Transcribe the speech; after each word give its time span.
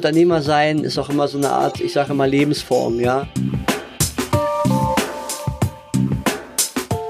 Unternehmer 0.00 0.40
sein 0.40 0.78
ist 0.82 0.96
auch 0.96 1.10
immer 1.10 1.28
so 1.28 1.36
eine 1.36 1.50
Art, 1.50 1.78
ich 1.78 1.92
sage 1.92 2.12
immer 2.12 2.26
Lebensform, 2.26 3.00
ja. 3.00 3.28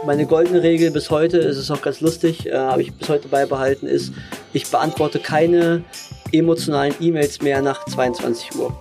Meine 0.05 0.27
goldene 0.27 0.61
Regel 0.61 0.91
bis 0.91 1.09
heute, 1.09 1.38
ist 1.38 1.56
es 1.56 1.70
auch 1.70 1.82
ganz 1.82 2.00
lustig, 2.00 2.46
äh, 2.46 2.56
habe 2.56 2.82
ich 2.82 2.92
bis 2.92 3.09
heute 3.09 3.29
beibehalten, 3.29 3.87
ist, 3.87 4.12
ich 4.52 4.66
beantworte 4.66 5.20
keine 5.20 5.84
emotionalen 6.32 6.92
E-Mails 6.98 7.41
mehr 7.42 7.62
nach 7.62 7.84
22 7.84 8.56
Uhr. 8.56 8.77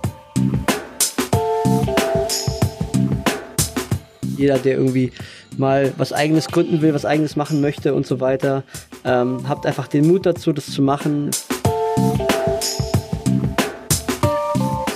Jeder, 4.36 4.58
der 4.58 4.76
irgendwie 4.76 5.12
mal 5.56 5.92
was 5.98 6.12
eigenes 6.12 6.48
gründen 6.48 6.82
will, 6.82 6.94
was 6.94 7.04
eigenes 7.04 7.36
machen 7.36 7.60
möchte 7.60 7.94
und 7.94 8.08
so 8.08 8.18
weiter, 8.18 8.64
ähm, 9.04 9.48
habt 9.48 9.66
einfach 9.66 9.86
den 9.86 10.08
Mut 10.08 10.26
dazu, 10.26 10.52
das 10.52 10.66
zu 10.66 10.82
machen. 10.82 11.30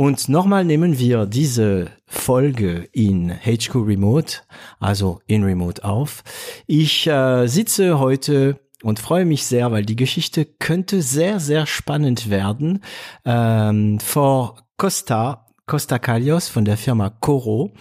Und 0.00 0.30
nochmal 0.30 0.64
nehmen 0.64 0.98
wir 0.98 1.26
diese 1.26 1.90
Folge 2.06 2.88
in 2.90 3.30
HQ 3.30 3.74
Remote, 3.74 4.38
also 4.78 5.20
in 5.26 5.44
Remote 5.44 5.84
auf. 5.84 6.24
Ich 6.66 7.06
äh, 7.06 7.46
sitze 7.48 7.98
heute 7.98 8.58
und 8.82 8.98
freue 8.98 9.26
mich 9.26 9.44
sehr, 9.44 9.72
weil 9.72 9.84
die 9.84 9.96
Geschichte 9.96 10.46
könnte 10.46 11.02
sehr, 11.02 11.38
sehr 11.38 11.66
spannend 11.66 12.30
werden. 12.30 12.82
Ähm, 13.26 14.00
vor 14.00 14.62
Costa, 14.78 15.44
Costa 15.66 15.98
Kalios 15.98 16.48
von 16.48 16.64
der 16.64 16.78
Firma 16.78 17.10
Coro. 17.10 17.74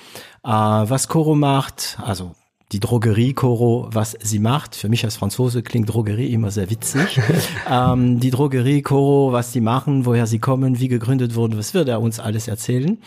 Äh, 0.43 0.49
was 0.49 1.07
Coro 1.07 1.35
macht, 1.35 1.99
also 2.03 2.35
die 2.71 2.79
Drogerie 2.79 3.33
Coro, 3.33 3.89
was 3.91 4.15
sie 4.21 4.39
macht. 4.39 4.75
Für 4.75 4.89
mich 4.89 5.03
als 5.03 5.17
Franzose 5.17 5.63
klingt 5.63 5.89
Drogerie 5.91 6.31
immer 6.31 6.51
sehr 6.51 6.69
witzig. 6.69 7.19
ähm, 7.69 8.19
die 8.19 8.29
Drogerie 8.29 8.81
Coro, 8.81 9.31
was 9.31 9.51
sie 9.51 9.61
machen, 9.61 10.05
woher 10.05 10.27
sie 10.27 10.39
kommen, 10.39 10.79
wie 10.79 10.87
gegründet 10.87 11.35
wurden, 11.35 11.57
was 11.57 11.73
wird 11.73 11.89
er 11.89 12.01
uns 12.01 12.19
alles 12.19 12.47
erzählen. 12.47 12.99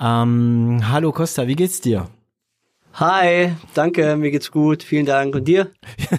Ähm, 0.00 0.80
hallo 0.90 1.12
Costa, 1.12 1.46
wie 1.46 1.56
geht's 1.56 1.80
dir? 1.80 2.08
Hi, 2.98 3.52
danke, 3.74 4.16
mir 4.16 4.30
geht's 4.30 4.50
gut, 4.50 4.82
vielen 4.82 5.04
Dank. 5.04 5.34
Und 5.34 5.46
dir? 5.46 5.70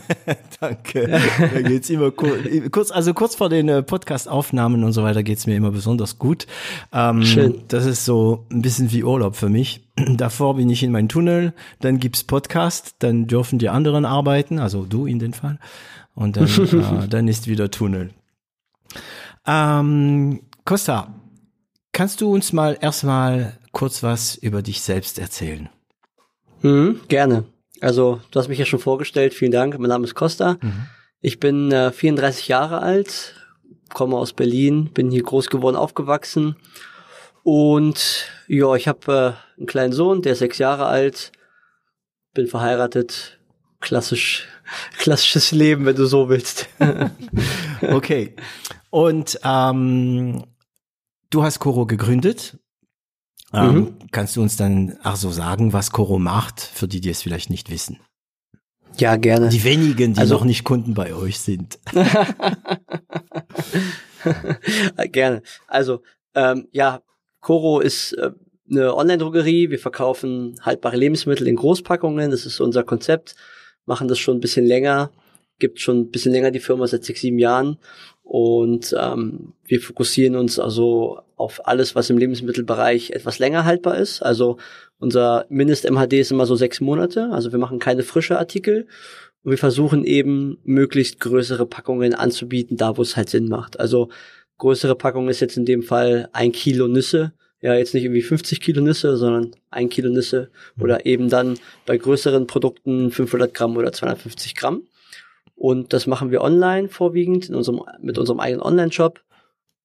danke. 0.60 1.20
Mir 1.52 1.64
geht's 1.64 1.90
immer 1.90 2.12
kurz, 2.12 2.92
also 2.92 3.16
kurz 3.16 3.34
vor 3.34 3.50
den 3.50 3.68
äh, 3.68 3.82
Podcast-Aufnahmen 3.82 4.84
und 4.84 4.92
so 4.92 5.02
weiter 5.02 5.24
geht's 5.24 5.48
mir 5.48 5.56
immer 5.56 5.72
besonders 5.72 6.20
gut. 6.20 6.46
Ähm, 6.94 7.24
Schön. 7.24 7.64
Das 7.68 7.88
ist 7.88 8.06
so 8.06 8.46
ein 8.52 8.62
bisschen 8.62 8.92
wie 8.92 9.04
Urlaub 9.04 9.36
für 9.36 9.50
mich. 9.50 9.88
Davor 10.18 10.58
bin 10.58 10.70
ich 10.70 10.84
in 10.84 10.92
meinem 10.92 11.10
Tunnel, 11.10 11.54
dann 11.80 11.98
gibt's 11.98 12.24
Podcast, 12.24 12.98
dann 13.00 13.26
dürfen 13.26 13.58
die 13.58 13.70
anderen 13.70 14.06
arbeiten, 14.06 14.60
also 14.60 14.86
du 14.86 15.08
in 15.08 15.18
dem 15.18 15.34
Fall. 15.34 15.58
Und 16.14 16.38
dann, 16.38 16.46
äh, 17.04 17.08
dann 17.08 17.28
ist 17.28 17.48
wieder 17.48 17.72
Tunnel. 17.72 18.12
Ähm, 19.48 20.42
Costa, 20.64 21.12
kannst 21.92 22.22
du 22.22 22.32
uns 22.32 22.54
mal 22.54 22.78
erstmal 22.80 23.58
kurz 23.72 24.04
was 24.04 24.36
über 24.36 24.62
dich 24.62 24.82
selbst 24.82 25.18
erzählen? 25.18 25.70
Mhm, 26.62 27.02
gerne. 27.08 27.46
Also, 27.82 28.22
du 28.32 28.40
hast 28.40 28.48
mich 28.48 28.60
ja 28.60 28.66
schon 28.66 28.80
vorgestellt. 28.80 29.34
Vielen 29.34 29.52
Dank. 29.52 29.78
Mein 29.78 29.90
Name 29.90 30.06
ist 30.06 30.16
Costa. 30.16 30.58
Mhm. 30.62 30.88
Ich 31.22 31.40
bin 31.40 31.72
äh, 31.72 31.92
34 31.92 32.48
Jahre 32.48 32.82
alt, 32.82 33.36
komme 33.94 34.18
aus 34.18 34.34
Berlin, 34.34 34.92
bin 34.94 35.12
hier 35.12 35.24
groß 35.24 35.48
geworden, 35.48 35.76
aufgewachsen. 35.76 36.56
Und 37.44 38.26
ja, 38.48 38.76
ich 38.76 38.88
habe 38.88 39.36
äh, 39.58 39.60
einen 39.60 39.68
kleinen 39.68 39.94
Sohn, 39.94 40.22
der 40.22 40.34
ist 40.34 40.40
sechs 40.40 40.58
Jahre 40.58 40.86
alt, 40.86 41.32
bin 42.34 42.48
verheiratet, 42.48 43.40
klassisch, 43.80 44.48
klassisches 44.98 45.52
Leben, 45.52 45.86
wenn 45.86 45.96
du 45.96 46.06
so 46.06 46.30
willst. 46.30 46.68
okay. 47.82 48.36
Und 48.90 49.40
ähm, 49.44 50.44
du 51.30 51.44
hast 51.44 51.60
Coro 51.60 51.86
gegründet 51.86 52.58
ähm, 53.54 53.76
mhm. 53.76 53.96
Kannst 54.12 54.36
du 54.36 54.42
uns 54.42 54.58
dann 54.58 54.98
auch 55.04 55.16
so 55.16 55.32
sagen, 55.32 55.74
was 55.74 55.92
Coro 55.92 56.20
macht, 56.20 56.62
für 56.62 56.88
die, 56.88 57.02
die 57.02 57.10
es 57.10 57.22
vielleicht 57.22 57.50
nicht 57.50 57.70
wissen? 57.70 58.00
Ja, 58.98 59.16
gerne. 59.16 59.50
Die 59.50 59.64
wenigen, 59.64 60.14
die 60.14 60.20
also, 60.20 60.36
noch 60.36 60.46
nicht 60.46 60.64
Kunden 60.64 60.94
bei 60.94 61.14
euch 61.14 61.40
sind. 61.40 61.80
gerne. 65.12 65.44
Also, 65.68 66.02
ähm, 66.36 66.68
ja, 66.72 67.02
Coro 67.40 67.80
ist 67.80 68.14
äh, 68.14 68.32
eine 68.70 68.96
Online-Drogerie. 68.96 69.70
Wir 69.70 69.80
verkaufen 69.80 70.60
haltbare 70.62 70.98
Lebensmittel 70.98 71.48
in 71.48 71.56
Großpackungen. 71.56 72.32
Das 72.32 72.46
ist 72.46 72.60
unser 72.60 72.84
Konzept. 72.84 73.36
Machen 73.86 74.08
das 74.08 74.20
schon 74.20 74.38
ein 74.38 74.42
bisschen 74.42 74.66
länger. 74.66 75.12
Gibt 75.60 75.80
schon 75.80 76.02
ein 76.02 76.12
bisschen 76.12 76.32
länger 76.32 76.52
die 76.52 76.60
Firma, 76.60 76.86
seit 76.88 77.04
sechs, 77.04 77.22
sieben 77.22 77.40
Jahren. 77.40 77.78
Und 78.28 78.94
ähm, 79.00 79.54
wir 79.64 79.80
fokussieren 79.80 80.36
uns 80.36 80.60
also 80.60 81.22
auf 81.38 81.66
alles, 81.66 81.96
was 81.96 82.10
im 82.10 82.18
Lebensmittelbereich 82.18 83.12
etwas 83.12 83.40
länger 83.40 83.64
haltbar 83.64 83.98
ist. 83.98 84.22
Also 84.22 84.58
unser 85.00 85.46
Mindest-MHD 85.48 86.14
ist 86.14 86.32
immer 86.32 86.46
so 86.46 86.58
sechs 86.58 86.82
Monate. 86.82 87.30
Also 87.32 87.54
wir 87.54 87.60
machen 87.60 87.80
keine 87.80 88.04
frische 88.04 88.38
Artikel. 88.38 88.86
Und 89.44 89.52
wir 89.52 89.58
versuchen 89.58 90.04
eben 90.04 90.58
möglichst 90.66 91.22
größere 91.22 91.66
Packungen 91.66 92.14
anzubieten, 92.14 92.76
da 92.76 92.98
wo 92.98 93.02
es 93.02 93.16
halt 93.16 93.30
Sinn 93.30 93.48
macht. 93.48 93.80
Also 93.80 94.10
größere 94.58 94.96
Packung 94.96 95.30
ist 95.30 95.40
jetzt 95.40 95.56
in 95.56 95.66
dem 95.66 95.84
Fall 95.84 96.28
ein 96.34 96.52
Kilo 96.52 96.90
Nüsse. 96.90 97.32
Ja, 97.62 97.76
jetzt 97.76 97.94
nicht 97.94 98.04
irgendwie 98.04 98.24
50 98.24 98.60
Kilo 98.60 98.82
Nüsse, 98.82 99.16
sondern 99.16 99.52
ein 99.72 99.88
Kilo 99.88 100.10
Nüsse. 100.10 100.50
Oder 100.78 101.06
eben 101.06 101.30
dann 101.30 101.58
bei 101.86 101.96
größeren 101.96 102.46
Produkten 102.46 103.10
500 103.10 103.54
Gramm 103.54 103.78
oder 103.78 103.94
250 103.94 104.54
Gramm. 104.54 104.82
Und 105.58 105.92
das 105.92 106.06
machen 106.06 106.30
wir 106.30 106.42
online 106.42 106.88
vorwiegend 106.88 107.50
in 107.50 107.56
unserem, 107.56 107.82
mit 108.00 108.20
unserem 108.20 108.40
eigenen 108.40 108.62
Online-Shop 108.62 109.24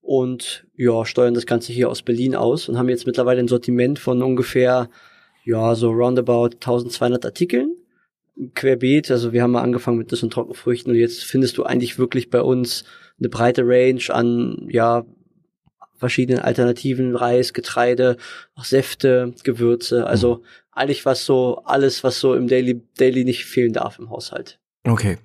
und 0.03 0.67
ja, 0.77 1.07
steuern 1.07 1.33
das 1.33 1.47
Ganze 1.47 1.73
hier 1.73 1.89
aus 1.89 2.03
Berlin 2.03 2.35
aus 2.35 2.69
und 2.69 2.77
haben 2.77 2.91
jetzt 2.91 3.07
mittlerweile 3.07 3.41
ein 3.41 3.49
Sortiment 3.49 3.99
von 3.99 4.23
ungefähr, 4.23 4.91
ja, 5.45 5.75
so 5.75 5.91
roundabout 5.91 6.57
1200 6.57 7.25
Artikeln. 7.25 7.75
Querbeet, 8.55 9.11
also 9.11 9.33
wir 9.33 9.43
haben 9.43 9.53
mal 9.53 9.63
angefangen 9.63 9.97
mit 9.97 10.11
Nüssen 10.11 10.27
und 10.27 10.33
Trockenfrüchten 10.33 10.93
und 10.93 10.99
jetzt 10.99 11.25
findest 11.25 11.57
du 11.57 11.65
eigentlich 11.65 11.99
wirklich 11.99 12.29
bei 12.29 12.43
uns 12.43 12.85
eine 13.19 13.31
breite 13.31 13.63
Range 13.65 14.03
an, 14.11 14.67
ja, 14.69 15.07
verschiedenen 15.97 16.43
Alternativen, 16.43 17.17
Reis, 17.17 17.55
Getreide, 17.55 18.19
auch 18.57 18.65
Säfte, 18.65 19.33
Gewürze, 19.43 20.07
also 20.07 20.37
mhm. 20.37 20.43
eigentlich 20.73 21.07
was 21.07 21.25
so, 21.25 21.63
alles, 21.65 22.05
was 22.05 22.21
so 22.21 22.35
im 22.35 22.47
Daily, 22.47 22.83
Daily 22.99 23.25
nicht 23.25 23.47
fehlen 23.47 23.73
darf 23.73 23.99
im 23.99 24.11
Haushalt. 24.11 24.59
Okay. 24.87 25.17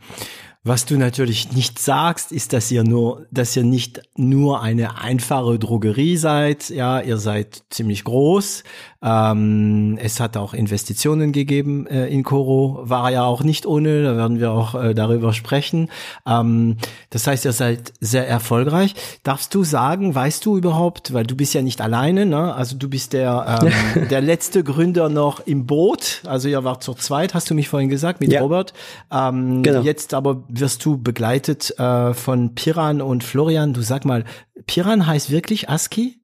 Was 0.67 0.85
du 0.85 0.97
natürlich 0.97 1.53
nicht 1.53 1.79
sagst, 1.79 2.33
ist, 2.33 2.51
dass 2.51 2.69
ihr 2.71 2.83
nur, 2.83 3.25
dass 3.31 3.55
ihr 3.55 3.63
nicht 3.63 4.01
nur 4.17 4.61
eine 4.61 4.99
einfache 4.99 5.57
Drogerie 5.57 6.17
seid. 6.17 6.69
Ja, 6.69 6.99
ihr 6.99 7.19
seid 7.19 7.63
ziemlich 7.69 8.03
groß. 8.03 8.63
Ähm, 9.01 9.99
es 10.01 10.19
hat 10.19 10.37
auch 10.37 10.55
Investitionen 10.55 11.31
gegeben 11.31 11.85
äh, 11.85 12.07
in 12.07 12.23
Coro, 12.23 12.79
war 12.81 13.11
ja 13.11 13.23
auch 13.25 13.43
nicht 13.43 13.67
ohne, 13.67 14.03
da 14.03 14.17
werden 14.17 14.39
wir 14.39 14.51
auch 14.51 14.73
äh, 14.73 14.95
darüber 14.95 15.33
sprechen. 15.33 15.89
Ähm, 16.25 16.77
das 17.11 17.27
heißt, 17.27 17.45
ihr 17.45 17.51
seid 17.51 17.93
sehr 18.01 18.27
erfolgreich. 18.27 18.95
Darfst 19.21 19.53
du 19.53 19.63
sagen, 19.63 20.15
weißt 20.15 20.43
du 20.45 20.57
überhaupt, 20.57 21.13
weil 21.13 21.27
du 21.27 21.35
bist 21.35 21.53
ja 21.53 21.61
nicht 21.61 21.79
alleine, 21.79 22.25
ne? 22.25 22.55
also 22.55 22.75
du 22.75 22.89
bist 22.89 23.13
der, 23.13 23.61
ähm, 23.95 24.07
der 24.09 24.21
letzte 24.21 24.63
Gründer 24.63 25.09
noch 25.09 25.45
im 25.45 25.67
Boot, 25.67 26.23
also 26.25 26.49
ihr 26.49 26.63
wart 26.63 26.83
zur 26.83 26.97
zweit, 26.97 27.35
hast 27.35 27.51
du 27.51 27.53
mich 27.53 27.69
vorhin 27.69 27.89
gesagt, 27.89 28.19
mit 28.19 28.31
ja. 28.31 28.41
Robert. 28.41 28.73
Ähm, 29.11 29.61
genau. 29.61 29.81
Jetzt 29.81 30.15
aber 30.15 30.43
wirst 30.59 30.83
du 30.85 30.97
begleitet 30.97 31.77
äh, 31.79 32.13
von 32.13 32.55
Piran 32.55 33.01
und 33.01 33.23
Florian. 33.23 33.73
Du 33.73 33.81
sag 33.81 34.05
mal, 34.05 34.23
Piran 34.65 35.07
heißt 35.07 35.31
wirklich 35.31 35.69
ASCII? 35.69 36.19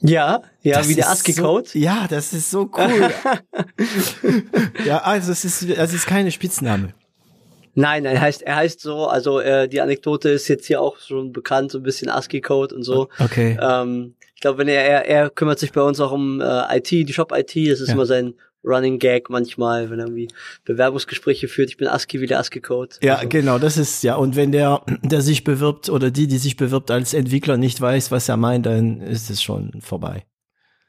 Ja, 0.00 0.42
ja, 0.62 0.78
das 0.78 0.88
wie 0.88 0.94
der 0.94 1.10
ASCII-Code. 1.10 1.68
So, 1.68 1.78
ja, 1.78 2.06
das 2.08 2.32
ist 2.32 2.50
so 2.50 2.70
cool. 2.76 3.10
ja, 4.84 4.98
also 4.98 5.32
es 5.32 5.44
ist, 5.44 5.68
es 5.68 5.92
ist 5.92 6.06
keine 6.06 6.30
Spitzname. 6.30 6.94
Nein, 7.74 8.04
er 8.04 8.20
heißt, 8.20 8.42
er 8.42 8.56
heißt 8.56 8.80
so, 8.80 9.06
also 9.06 9.40
äh, 9.40 9.68
die 9.68 9.80
Anekdote 9.80 10.30
ist 10.30 10.48
jetzt 10.48 10.66
hier 10.66 10.80
auch 10.80 10.98
schon 10.98 11.32
bekannt, 11.32 11.70
so 11.70 11.78
ein 11.78 11.84
bisschen 11.84 12.10
ASCII-Code 12.10 12.74
und 12.74 12.82
so. 12.82 13.08
Okay. 13.18 13.56
Ähm, 13.60 14.14
ich 14.34 14.40
glaube, 14.40 14.58
wenn 14.58 14.68
er, 14.68 14.84
er, 14.84 15.06
er 15.06 15.30
kümmert 15.30 15.58
sich 15.58 15.72
bei 15.72 15.82
uns 15.82 16.00
auch 16.00 16.12
um 16.12 16.40
äh, 16.40 16.76
IT, 16.76 16.90
die 16.90 17.12
Shop-IT, 17.12 17.56
das 17.70 17.80
ist 17.80 17.88
ja. 17.88 17.94
immer 17.94 18.06
sein 18.06 18.34
Running 18.64 18.98
Gag 18.98 19.30
manchmal, 19.30 19.90
wenn 19.90 19.98
er 19.98 20.06
irgendwie 20.06 20.28
Bewerbungsgespräche 20.64 21.48
führt. 21.48 21.70
Ich 21.70 21.76
bin 21.76 21.88
ASCII 21.88 22.20
wie 22.20 22.26
der 22.26 22.38
ASCII-Code. 22.38 22.96
Ja, 23.02 23.16
Also, 23.16 23.28
genau, 23.28 23.58
das 23.58 23.76
ist 23.76 24.02
ja. 24.02 24.16
Und 24.16 24.36
wenn 24.36 24.52
der, 24.52 24.82
der 25.02 25.22
sich 25.22 25.44
bewirbt 25.44 25.88
oder 25.88 26.10
die, 26.10 26.26
die 26.26 26.38
sich 26.38 26.56
bewirbt 26.56 26.90
als 26.90 27.14
Entwickler 27.14 27.56
nicht 27.56 27.80
weiß, 27.80 28.10
was 28.10 28.28
er 28.28 28.36
meint, 28.36 28.66
dann 28.66 29.00
ist 29.00 29.30
es 29.30 29.42
schon 29.42 29.80
vorbei. 29.80 30.24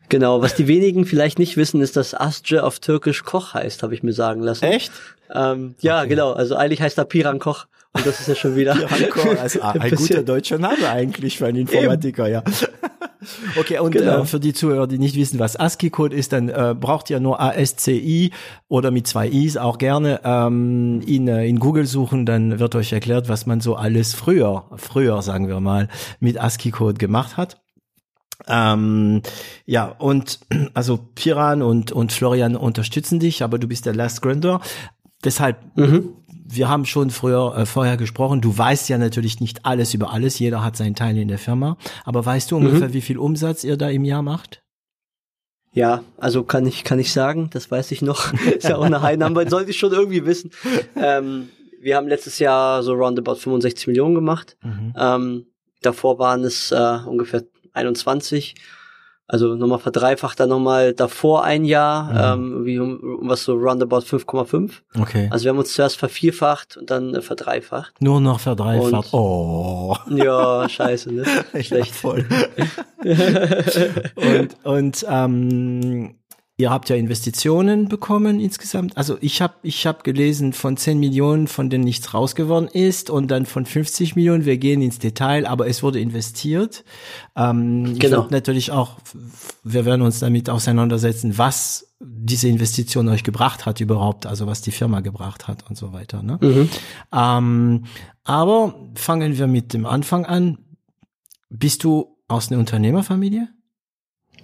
Genau, 0.10 0.42
was 0.42 0.56
die 0.56 0.68
wenigen 0.68 1.06
vielleicht 1.06 1.38
nicht 1.38 1.56
wissen, 1.56 1.82
ist, 1.82 1.96
dass 1.96 2.16
Asce 2.16 2.64
auf 2.64 2.80
Türkisch 2.80 3.24
Koch 3.24 3.54
heißt, 3.54 3.84
habe 3.84 3.94
ich 3.94 4.02
mir 4.02 4.14
sagen 4.14 4.42
lassen. 4.42 4.66
Echt? 4.66 4.92
Ähm, 5.32 5.76
ja, 5.82 6.06
genau. 6.06 6.34
Also 6.34 6.56
eigentlich 6.56 6.82
heißt 6.82 6.98
er 6.98 7.06
Piran 7.06 7.38
Koch. 7.38 7.68
Und 7.94 8.06
das 8.06 8.20
ist 8.20 8.28
ja 8.28 8.36
schon 8.36 8.56
wieder. 8.56 8.76
Hardcore, 8.76 9.40
also 9.40 9.62
ein 9.64 9.82
ein 9.82 9.92
guter 9.92 10.24
deutscher 10.24 10.58
Name 10.58 10.90
eigentlich 10.90 11.38
für 11.38 11.46
einen 11.46 11.58
Informatiker, 11.60 12.28
ja. 12.28 12.44
Okay, 13.58 13.80
und 13.80 13.92
Genau. 13.92 14.22
äh, 14.22 14.26
für 14.26 14.40
die 14.40 14.54
Zuhörer, 14.54 14.88
die 14.88 14.98
nicht 14.98 15.16
wissen, 15.16 15.40
was 15.40 15.58
ASCII-Code 15.60 16.16
ist, 16.16 16.32
dann 16.32 16.48
äh, 16.50 16.76
braucht 16.80 17.10
ihr 17.10 17.20
nur 17.20 17.40
ASCII 17.42 18.32
oder 18.70 18.92
mit 18.92 19.08
zwei 19.08 19.28
I's 19.28 19.58
auch 19.58 19.78
gerne 19.78 20.22
ähm, 20.24 21.02
in, 21.06 21.28
äh, 21.28 21.46
in 21.48 21.60
Google 21.60 21.86
suchen, 21.86 22.26
dann 22.26 22.60
wird 22.60 22.76
euch 22.76 22.94
erklärt, 22.94 23.28
was 23.28 23.46
man 23.46 23.60
so 23.62 23.76
alles 23.76 24.14
früher, 24.14 24.66
früher 24.78 25.22
sagen 25.22 25.48
wir 25.48 25.60
mal, 25.60 25.90
mit 26.20 26.40
ASCII-Code 26.40 26.98
gemacht 26.98 27.36
hat. 27.36 27.60
Ähm, 28.48 29.22
ja, 29.66 29.86
und 29.88 30.40
also 30.74 30.98
Piran 31.16 31.62
und, 31.62 31.92
und 31.92 32.14
Florian 32.14 32.56
unterstützen 32.56 33.20
dich, 33.20 33.44
aber 33.44 33.60
du 33.60 33.68
bist 33.68 33.86
der 33.86 33.96
Last 33.96 34.22
Gründer. 34.22 34.62
Deshalb, 35.26 35.58
Mhm. 35.76 36.14
Wir 36.52 36.68
haben 36.68 36.86
schon 36.86 37.12
früher 37.12 37.56
äh, 37.56 37.66
vorher 37.66 37.98
gesprochen. 37.98 38.42
Du 38.42 38.58
weißt 38.58 38.90
ja 38.90 38.98
natürlich 38.98 39.40
nicht 39.40 39.66
alles 39.66 39.94
über 39.94 40.12
alles. 40.12 40.40
Jeder 40.40 40.64
hat 40.64 40.76
seinen 40.76 40.96
Teil 40.96 41.18
in 41.18 41.28
der 41.28 41.38
Firma. 41.38 41.78
Aber 42.06 42.26
weißt 42.26 42.52
du 42.52 42.58
ungefähr, 42.58 42.94
wie 42.94 43.02
viel 43.02 43.18
Umsatz 43.18 43.64
ihr 43.64 43.78
da 43.78 43.90
im 43.90 44.04
Jahr 44.04 44.24
macht? 44.24 44.64
Ja, 45.72 46.04
also 46.18 46.44
kann 46.44 46.66
ich, 46.66 46.84
kann 46.84 46.98
ich 46.98 47.12
sagen, 47.12 47.50
das 47.54 47.70
weiß 47.70 47.92
ich 47.92 48.02
noch. 48.02 48.34
ist 48.58 48.68
ja 48.68 48.78
auch 48.78 48.84
eine 48.84 49.02
High 49.02 49.18
Number, 49.18 49.48
sollte 49.48 49.70
ich 49.70 49.78
schon 49.78 49.94
irgendwie 49.94 50.26
wissen. 50.26 50.52
Ähm, 50.96 51.50
wir 51.80 51.96
haben 51.96 52.08
letztes 52.08 52.40
Jahr 52.40 52.82
so 52.82 52.94
roundabout 52.94 53.36
65 53.36 53.88
Millionen 53.88 54.16
gemacht. 54.16 54.58
Ähm, 54.98 55.46
davor 55.82 56.18
waren 56.18 56.44
es 56.44 56.72
äh, 56.72 57.00
ungefähr 57.06 57.44
21. 57.74 58.56
Also 59.32 59.54
nochmal 59.56 59.78
verdreifacht 59.78 60.40
dann 60.40 60.50
nochmal 60.50 60.94
davor 60.94 61.44
ein 61.44 61.64
Jahr, 61.64 62.34
ähm, 62.34 62.66
wie 62.66 62.80
um, 62.80 62.98
um 63.22 63.30
was 63.30 63.44
so 63.44 63.54
roundabout 63.54 64.00
5,5. 64.00 64.72
Okay. 65.00 65.28
Also 65.32 65.46
wir 65.46 65.52
haben 65.52 65.60
uns 65.60 65.72
zuerst 65.72 65.98
vervierfacht 65.98 66.78
und 66.78 66.90
dann 66.90 67.14
äh, 67.14 67.22
verdreifacht. 67.22 67.94
Nur 68.02 68.20
noch 68.22 68.40
verdreifacht. 68.40 69.14
Und- 69.14 69.20
Oh. 69.20 69.96
Ja, 70.10 70.68
scheiße, 70.68 71.14
ne? 71.14 71.24
Schlecht. 71.62 71.72
Ja, 71.72 71.86
voll. 71.86 72.26
und 74.16 74.56
und 74.64 75.06
ähm, 75.10 76.16
ihr 76.60 76.70
habt 76.70 76.90
ja 76.90 76.98
Investitionen 76.98 77.88
bekommen 77.88 78.42
insgesamt. 78.42 78.98
Also 78.98 79.18
ich 79.22 79.42
habe 79.42 79.54
ich 79.64 79.88
hab 79.88 80.04
gelesen 80.04 80.52
von 80.52 80.76
10 80.76 81.00
Millionen, 81.00 81.48
von 81.48 81.70
denen 81.70 81.86
nichts 81.86 82.14
raus 82.14 82.36
geworden 82.36 82.68
ist 82.68 83.10
und 83.10 83.32
dann 83.32 83.46
von 83.46 83.66
50 83.66 84.18
Millionen. 84.18 84.44
Wir 84.44 84.58
gehen 84.58 84.82
ins 84.82 85.00
Detail, 85.00 85.48
aber 85.48 85.68
es 85.68 85.84
wurde 85.84 86.02
investiert. 86.02 86.84
Ähm, 87.38 87.94
ich 87.94 88.00
Genau. 88.00 88.18
werd 88.24 88.32
natürlich 88.32 88.72
auch, 88.72 88.98
wir 89.64 89.86
werden 89.86 90.02
uns 90.02 90.20
damit 90.20 90.50
auseinandersetzen, 90.50 91.38
was 91.38 91.96
diese 92.02 92.50
Investition 92.50 93.08
euch 93.08 93.24
gebracht 93.24 93.66
hat 93.66 93.80
überhaupt, 93.80 94.26
also 94.26 94.46
was 94.46 94.62
die 94.62 94.72
Firma 94.72 95.00
gebracht 95.00 95.48
hat 95.48 95.64
und 95.70 95.78
so 95.78 95.94
weiter. 95.94 96.22
Ne? 96.24 96.40
Mhm. 96.42 96.70
Ähm, 97.14 97.86
aber 98.26 98.76
fangen 98.96 99.38
wir 99.38 99.48
mit 99.48 99.72
dem 99.74 99.86
Anfang 99.86 100.26
an. 100.26 100.58
Bist 101.50 101.86
du 101.86 102.18
aus 102.28 102.52
einer 102.52 102.60
Unternehmerfamilie? 102.60 103.48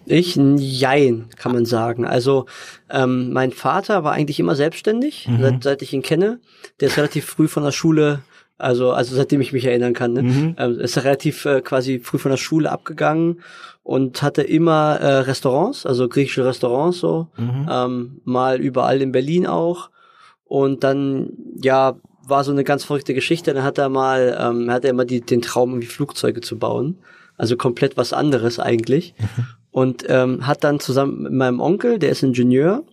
Ich, 0.07 0.35
jein, 0.35 1.25
kann 1.37 1.51
man 1.53 1.65
sagen. 1.65 2.05
Also 2.05 2.45
ähm, 2.89 3.31
mein 3.33 3.51
Vater 3.51 4.03
war 4.03 4.13
eigentlich 4.13 4.39
immer 4.39 4.55
selbstständig, 4.55 5.27
Mhm. 5.27 5.41
seit, 5.41 5.63
seit 5.63 5.81
ich 5.81 5.93
ihn 5.93 6.01
kenne. 6.01 6.39
Der 6.79 6.87
ist 6.89 6.97
relativ 6.97 7.25
früh 7.25 7.47
von 7.47 7.63
der 7.63 7.71
Schule, 7.71 8.19
also 8.57 8.91
also 8.91 9.15
seitdem 9.15 9.41
ich 9.41 9.51
mich 9.53 9.65
erinnern 9.65 9.93
kann, 9.93 10.13
ne? 10.13 10.23
Mhm. 10.23 10.55
ähm, 10.57 10.79
ist 10.79 10.95
er 10.97 11.03
relativ 11.05 11.45
äh, 11.45 11.61
quasi 11.61 11.99
früh 11.99 12.17
von 12.17 12.31
der 12.31 12.37
Schule 12.37 12.71
abgegangen 12.71 13.41
und 13.83 14.21
hatte 14.21 14.41
immer 14.43 14.97
äh, 15.01 15.17
Restaurants, 15.19 15.85
also 15.85 16.07
griechische 16.07 16.45
Restaurants 16.45 16.99
so, 16.99 17.27
Mhm. 17.37 17.67
ähm, 17.69 18.21
mal 18.23 18.59
überall 18.61 19.01
in 19.01 19.11
Berlin 19.11 19.45
auch. 19.47 19.89
Und 20.45 20.83
dann, 20.83 21.31
ja, 21.61 21.95
war 22.27 22.43
so 22.43 22.51
eine 22.51 22.63
ganz 22.63 22.83
verrückte 22.83 23.13
Geschichte. 23.13 23.53
Dann 23.53 23.63
hat 23.63 23.77
er 23.77 23.89
mal, 23.89 24.37
ähm, 24.39 24.71
hat 24.71 24.83
er 24.83 24.91
immer 24.91 25.05
die, 25.05 25.21
den 25.21 25.41
Traum, 25.41 25.71
irgendwie 25.71 25.87
Flugzeuge 25.87 26.41
zu 26.41 26.57
bauen. 26.57 26.97
Also 27.37 27.57
komplett 27.57 27.97
was 27.97 28.13
anderes 28.13 28.59
eigentlich. 28.59 29.13
Und 29.75 30.05
ähm, 30.07 30.47
hat 30.47 30.63
dann 30.63 30.79
zusammen 30.79 31.23
mit 31.23 31.33
meinem 31.33 31.59
Onkel, 31.59 31.99
der 31.99 32.09
ist 32.11 32.23
Ingenieur, 32.23 32.85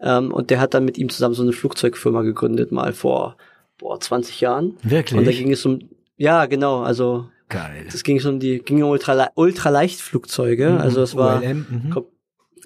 ähm, 0.00 0.32
und 0.32 0.50
der 0.50 0.60
hat 0.60 0.72
dann 0.72 0.84
mit 0.84 0.96
ihm 0.96 1.08
zusammen 1.08 1.34
so 1.34 1.42
eine 1.42 1.50
Flugzeugfirma 1.52 2.22
gegründet, 2.22 2.70
mal 2.70 2.92
vor 2.92 3.36
boah, 3.76 3.98
20 3.98 4.40
Jahren. 4.40 4.76
Wirklich? 4.84 5.18
Und 5.18 5.26
da 5.26 5.32
ging 5.32 5.50
es 5.50 5.66
um, 5.66 5.80
ja, 6.16 6.46
genau, 6.46 6.82
also 6.82 7.26
Geil. 7.48 7.86
das 7.90 8.04
ging 8.04 8.20
schon 8.20 8.38
die, 8.38 8.60
ging 8.60 8.80
um 8.84 8.90
Ultra, 8.90 9.30
Ultraleichtflugzeuge. 9.34 10.70
Mhm. 10.70 10.78
Also 10.78 11.02
es 11.02 11.16
war 11.16 11.42
ULM, 11.42 11.66
mhm. 11.68 11.90
kom 11.90 12.04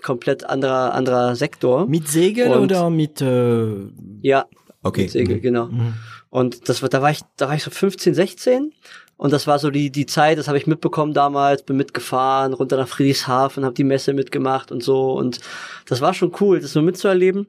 komplett 0.03 0.45
anderer, 0.45 0.93
anderer 0.93 1.35
Sektor. 1.35 1.87
Mit 1.87 2.09
Segel 2.09 2.49
Und- 2.53 2.65
oder 2.65 2.91
mit 2.91 3.23
äh, 3.23 3.69
Ja, 4.21 4.45
Okay. 4.83 5.03
mit 5.03 5.11
Segel, 5.13 5.37
Mhm. 5.37 5.41
genau. 5.41 5.67
Mhm. 5.69 5.95
Und 6.29 6.69
das 6.69 6.83
war, 6.83 6.91
da 6.91 7.01
war 7.01 7.11
ich, 7.11 7.21
da 7.39 7.49
war 7.49 7.55
ich 7.55 7.63
so 7.63 7.71
15, 7.71 8.13
16. 8.13 8.73
Und 9.17 9.33
das 9.33 9.47
war 9.47 9.59
so 9.59 9.71
die, 9.71 9.91
die 9.91 10.07
Zeit, 10.07 10.39
das 10.39 10.49
habe 10.49 10.59
ich 10.59 10.67
mitbekommen 10.67 11.15
damals, 11.15 11.63
bin 11.63 11.77
mitgefahren, 11.77 12.53
runter 12.55 12.77
nach 12.77 12.89
Friedrichshafen, 12.89 13.65
habe 13.65 13.75
die 13.75 13.85
Messe 13.85 14.15
mitgemacht 14.15 14.73
und 14.73 14.83
so. 14.83 15.13
Und 15.13 15.41
das 15.87 16.01
war 16.01 16.13
schon 16.13 16.33
cool, 16.41 16.61
das 16.61 16.73
so 16.73 16.83
mitzuerleben. 16.83 17.47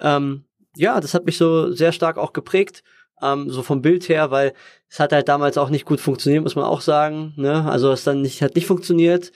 Ähm, 0.00 0.44
ja, 0.74 1.00
das 1.00 1.14
hat 1.14 1.26
mich 1.26 1.36
so 1.36 1.70
sehr 1.72 1.92
stark 1.92 2.18
auch 2.18 2.32
geprägt, 2.32 2.82
ähm, 3.22 3.50
so 3.50 3.62
vom 3.62 3.82
Bild 3.82 4.08
her, 4.08 4.30
weil 4.30 4.52
es 4.88 4.98
hat 4.98 5.12
halt 5.12 5.28
damals 5.28 5.58
auch 5.58 5.70
nicht 5.70 5.84
gut 5.84 6.00
funktioniert, 6.00 6.42
muss 6.42 6.56
man 6.56 6.64
auch 6.64 6.80
sagen. 6.80 7.34
Ne? 7.36 7.70
Also 7.70 7.92
es 7.92 8.04
dann 8.04 8.22
nicht, 8.22 8.42
hat 8.42 8.56
nicht 8.56 8.66
funktioniert. 8.66 9.32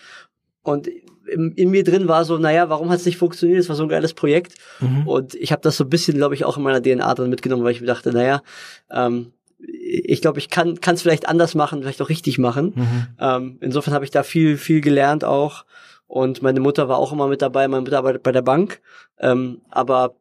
Und 0.63 0.89
in, 1.29 1.53
in 1.53 1.71
mir 1.71 1.85
drin 1.85 2.09
war 2.09 2.25
so, 2.25 2.39
naja, 2.39 2.69
warum 2.69 2.91
hat 2.91 3.01
es 3.01 3.07
nicht 3.07 3.19
funktioniert? 3.19 3.61
Es 3.61 3.69
war 3.69 3.77
so 3.77 3.83
ein 3.83 3.89
geiles 3.89 4.15
Projekt. 4.15 4.55
Mhm. 4.81 5.07
Und 5.07 5.35
ich 5.35 5.53
habe 5.53 5.63
das 5.63 5.77
so 5.77 5.85
ein 5.85 5.91
bisschen, 5.91 6.17
glaube 6.17 6.35
ich, 6.35 6.45
auch 6.45 6.57
in 6.57 6.63
meiner 6.63 6.83
DNA 6.83 7.15
drin 7.15 7.31
mitgenommen, 7.31 7.65
weil 7.65 7.73
ich 7.73 7.81
mir 7.81 7.87
dachte, 7.87 8.13
naja, 8.13 8.43
ähm, 8.91 9.33
ich 9.67 10.21
glaube, 10.21 10.39
ich 10.39 10.49
kann 10.49 10.79
es 10.83 11.03
vielleicht 11.03 11.29
anders 11.29 11.55
machen, 11.55 11.83
vielleicht 11.83 12.03
auch 12.03 12.09
richtig 12.09 12.39
machen. 12.39 12.73
Mhm. 12.75 13.07
Ähm, 13.19 13.59
insofern 13.61 13.95
habe 13.95 14.05
ich 14.05 14.11
da 14.11 14.23
viel, 14.23 14.57
viel 14.57 14.81
gelernt 14.81 15.25
auch. 15.25 15.65
Und 16.07 16.43
meine 16.43 16.61
Mutter 16.61 16.89
war 16.89 16.99
auch 16.99 17.13
immer 17.13 17.27
mit 17.27 17.43
dabei, 17.43 17.67
meine 17.67 17.83
Mutter 17.83 17.99
arbeitet 17.99 18.23
bei 18.23 18.33
der 18.33 18.43
Bank, 18.43 18.81
ähm, 19.19 19.63
aber 19.71 20.17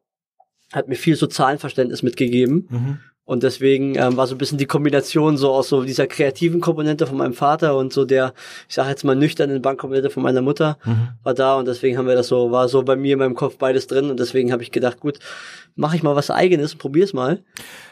hat 0.72 0.88
mir 0.88 0.96
viel 0.96 1.14
so 1.14 1.28
Zahlenverständnis 1.28 2.02
mitgegeben. 2.02 2.66
Mhm. 2.68 2.98
Und 3.26 3.42
deswegen 3.42 3.96
ähm, 3.96 4.16
war 4.16 4.26
so 4.28 4.34
ein 4.36 4.38
bisschen 4.38 4.56
die 4.56 4.66
Kombination 4.66 5.36
so 5.36 5.50
aus 5.52 5.68
so 5.68 5.82
dieser 5.82 6.06
kreativen 6.06 6.60
Komponente 6.60 7.06
von 7.08 7.18
meinem 7.18 7.34
Vater 7.34 7.76
und 7.76 7.92
so 7.92 8.04
der, 8.04 8.32
ich 8.68 8.74
sage 8.76 8.88
jetzt 8.90 9.02
mal 9.04 9.16
nüchternen 9.16 9.60
Bankkomponente 9.60 10.10
von 10.10 10.22
meiner 10.22 10.42
Mutter 10.42 10.78
Mhm. 10.84 11.08
war 11.24 11.34
da 11.34 11.56
und 11.56 11.66
deswegen 11.66 11.98
haben 11.98 12.06
wir 12.06 12.14
das 12.14 12.28
so, 12.28 12.52
war 12.52 12.68
so 12.68 12.82
bei 12.84 12.94
mir 12.94 13.14
in 13.14 13.18
meinem 13.18 13.34
Kopf 13.34 13.56
beides 13.58 13.88
drin 13.88 14.10
und 14.10 14.20
deswegen 14.20 14.52
habe 14.52 14.62
ich 14.62 14.70
gedacht, 14.70 15.00
gut, 15.00 15.18
mache 15.74 15.96
ich 15.96 16.04
mal 16.04 16.14
was 16.14 16.30
eigenes 16.30 16.72
und 16.74 16.78
probier's 16.78 17.12
mal. 17.12 17.40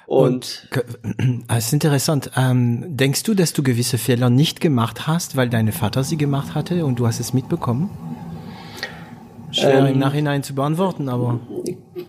Und, 0.07 0.69
Ke- 0.71 0.85
Es 1.49 1.67
ist 1.67 1.73
interessant. 1.73 2.31
Ähm, 2.37 2.97
denkst 2.97 3.25
du, 3.25 3.35
dass 3.35 3.53
du 3.53 3.63
gewisse 3.65 3.99
Fehler 3.99 4.31
nicht 4.31 4.61
gemacht 4.61 5.09
hast, 5.09 5.37
weil 5.37 5.49
dein 5.51 5.73
Vater 5.73 6.05
sie 6.05 6.17
gemacht 6.17 6.55
hatte 6.55 6.85
und 6.87 7.01
du 7.01 7.07
hast 7.09 7.19
es 7.19 7.33
mitbekommen? 7.35 7.91
Schwer 9.55 9.81
Ähm, 9.81 9.87
im 9.87 9.99
Nachhinein 9.99 10.43
zu 10.43 10.55
beantworten, 10.55 11.09
aber 11.09 11.41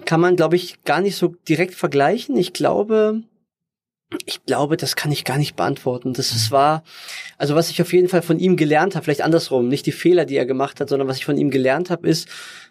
kann 0.06 0.22
man, 0.22 0.36
glaube 0.36 0.56
ich, 0.56 0.84
gar 0.84 1.02
nicht 1.02 1.16
so 1.16 1.36
direkt 1.48 1.74
vergleichen. 1.76 2.36
Ich 2.38 2.54
glaube, 2.54 3.24
ich 4.26 4.46
glaube, 4.46 4.78
das 4.78 4.96
kann 4.96 5.12
ich 5.12 5.26
gar 5.26 5.38
nicht 5.38 5.56
beantworten. 5.56 6.14
Das 6.14 6.32
ist 6.32 6.52
war, 6.52 6.84
also 7.38 7.56
was 7.56 7.70
ich 7.70 7.82
auf 7.82 7.92
jeden 7.92 8.08
Fall 8.08 8.22
von 8.22 8.40
ihm 8.40 8.56
gelernt 8.56 8.96
habe, 8.96 9.04
vielleicht 9.04 9.24
andersrum, 9.24 9.68
nicht 9.68 9.86
die 9.86 9.92
Fehler, 9.92 10.26
die 10.26 10.38
er 10.38 10.46
gemacht 10.46 10.80
hat, 10.80 10.90
sondern 10.90 11.08
was 11.08 11.18
ich 11.18 11.26
von 11.26 11.38
ihm 11.38 11.50
gelernt 11.50 11.90
habe, 11.90 12.08
ist, 12.08 12.28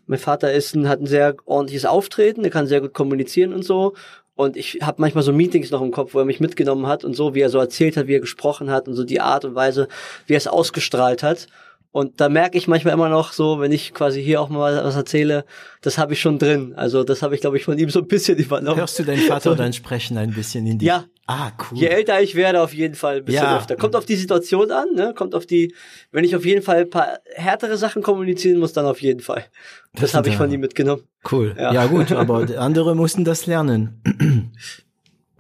mein 0.07 0.19
Vater 0.19 0.53
ist 0.53 0.75
ein, 0.75 0.89
hat 0.89 1.01
ein 1.01 1.07
sehr 1.07 1.37
ordentliches 1.45 1.87
Auftreten, 1.87 2.45
er 2.45 2.51
kann 2.51 2.67
sehr 2.67 2.81
gut 2.81 2.95
kommunizieren 2.95 3.53
und 3.53 3.65
so. 3.65 3.95
Und 4.37 4.57
ich 4.57 4.81
habe 4.83 5.01
manchmal 5.01 5.23
so 5.23 5.33
Meetings 5.33 5.71
noch 5.71 5.83
im 5.83 5.93
Kopf, 5.93 6.15
wo 6.15 6.19
er 6.19 6.25
mich 6.25 6.41
mitgenommen 6.41 6.87
hat 6.87 7.05
und 7.05 7.15
so, 7.15 7.35
wie 7.35 7.41
er 7.41 7.51
so 7.51 7.59
erzählt 7.59 7.97
hat, 7.97 8.09
wie 8.09 8.17
er 8.17 8.21
gesprochen 8.21 8.71
hat 8.71 8.89
und 8.89 8.95
so 8.95 9.05
die 9.05 9.21
Art 9.21 9.45
und 9.45 9.55
Weise, 9.55 9.89
wie 10.27 10.35
er 10.35 10.39
es 10.39 10.49
ausgestrahlt 10.49 11.23
hat. 11.23 11.47
Und 11.95 12.21
da 12.21 12.29
merke 12.29 12.59
ich 12.59 12.67
manchmal 12.67 12.93
immer 12.95 13.09
noch 13.09 13.33
so, 13.33 13.61
wenn 13.61 13.71
ich 13.71 13.95
quasi 13.95 14.21
hier 14.21 14.41
auch 14.41 14.49
mal 14.49 14.85
was 14.85 14.97
erzähle, 14.97 15.45
das 15.81 15.97
habe 15.97 16.15
ich 16.15 16.21
schon 16.21 16.41
drin. 16.41 16.75
Also 16.75 17.05
das 17.05 17.23
habe 17.23 17.37
ich, 17.37 17.41
glaube 17.41 17.57
ich, 17.57 17.65
von 17.65 17.79
ihm 17.79 17.89
so 17.89 18.01
ein 18.01 18.09
bisschen 18.09 18.37
übernommen. 18.47 18.77
hörst 18.81 18.99
du 18.99 19.05
deinen 19.05 19.21
Vater 19.23 19.55
dann 19.55 19.73
sprechen 19.81 20.19
ein 20.19 20.33
bisschen 20.35 20.67
in 20.67 20.81
die? 20.81 20.87
Ja. 20.87 21.05
Ah, 21.29 21.53
cool. 21.71 21.79
Je 21.79 21.87
älter 21.87 22.21
ich 22.21 22.35
werde, 22.35 22.63
auf 22.63 22.75
jeden 22.75 22.97
Fall 22.97 23.19
ein 23.19 23.25
bisschen 23.25 23.45
Ja. 23.45 23.57
öfter. 23.57 23.77
Kommt 23.77 23.95
auf 23.95 24.07
die 24.07 24.17
Situation 24.17 24.73
an, 24.73 24.89
ne? 24.95 25.15
Kommt 25.17 25.37
auf 25.37 25.47
die, 25.47 25.73
wenn 26.11 26.25
ich 26.25 26.35
auf 26.35 26.45
jeden 26.45 26.63
Fall 26.63 26.79
ein 26.79 26.91
paar 26.91 27.21
härtere 27.37 27.77
Sachen 27.79 28.03
kommunizieren 28.03 28.59
muss, 28.59 28.73
dann 28.73 28.87
auf 28.87 29.01
jeden 29.01 29.21
Fall. 29.21 29.45
Das, 29.93 30.01
Das 30.03 30.15
habe 30.15 30.29
ich 30.31 30.37
von 30.37 30.51
ihm 30.51 30.61
mitgenommen. 30.61 31.05
Cool. 31.31 31.55
Ja, 31.57 31.73
Ja. 31.73 31.87
gut, 31.87 32.11
aber 32.25 32.49
andere 32.59 32.97
mussten 32.97 33.25
das 33.25 33.47
lernen. 33.47 34.03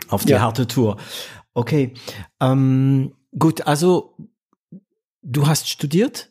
Auf 0.09 0.25
die 0.25 0.31
Ja. 0.31 0.41
harte 0.41 0.69
Tour. 0.69 0.99
Okay. 1.53 1.95
Ähm, 2.41 3.13
gut, 3.37 3.67
also 3.67 4.17
du 5.23 5.49
hast 5.49 5.69
studiert? 5.69 6.31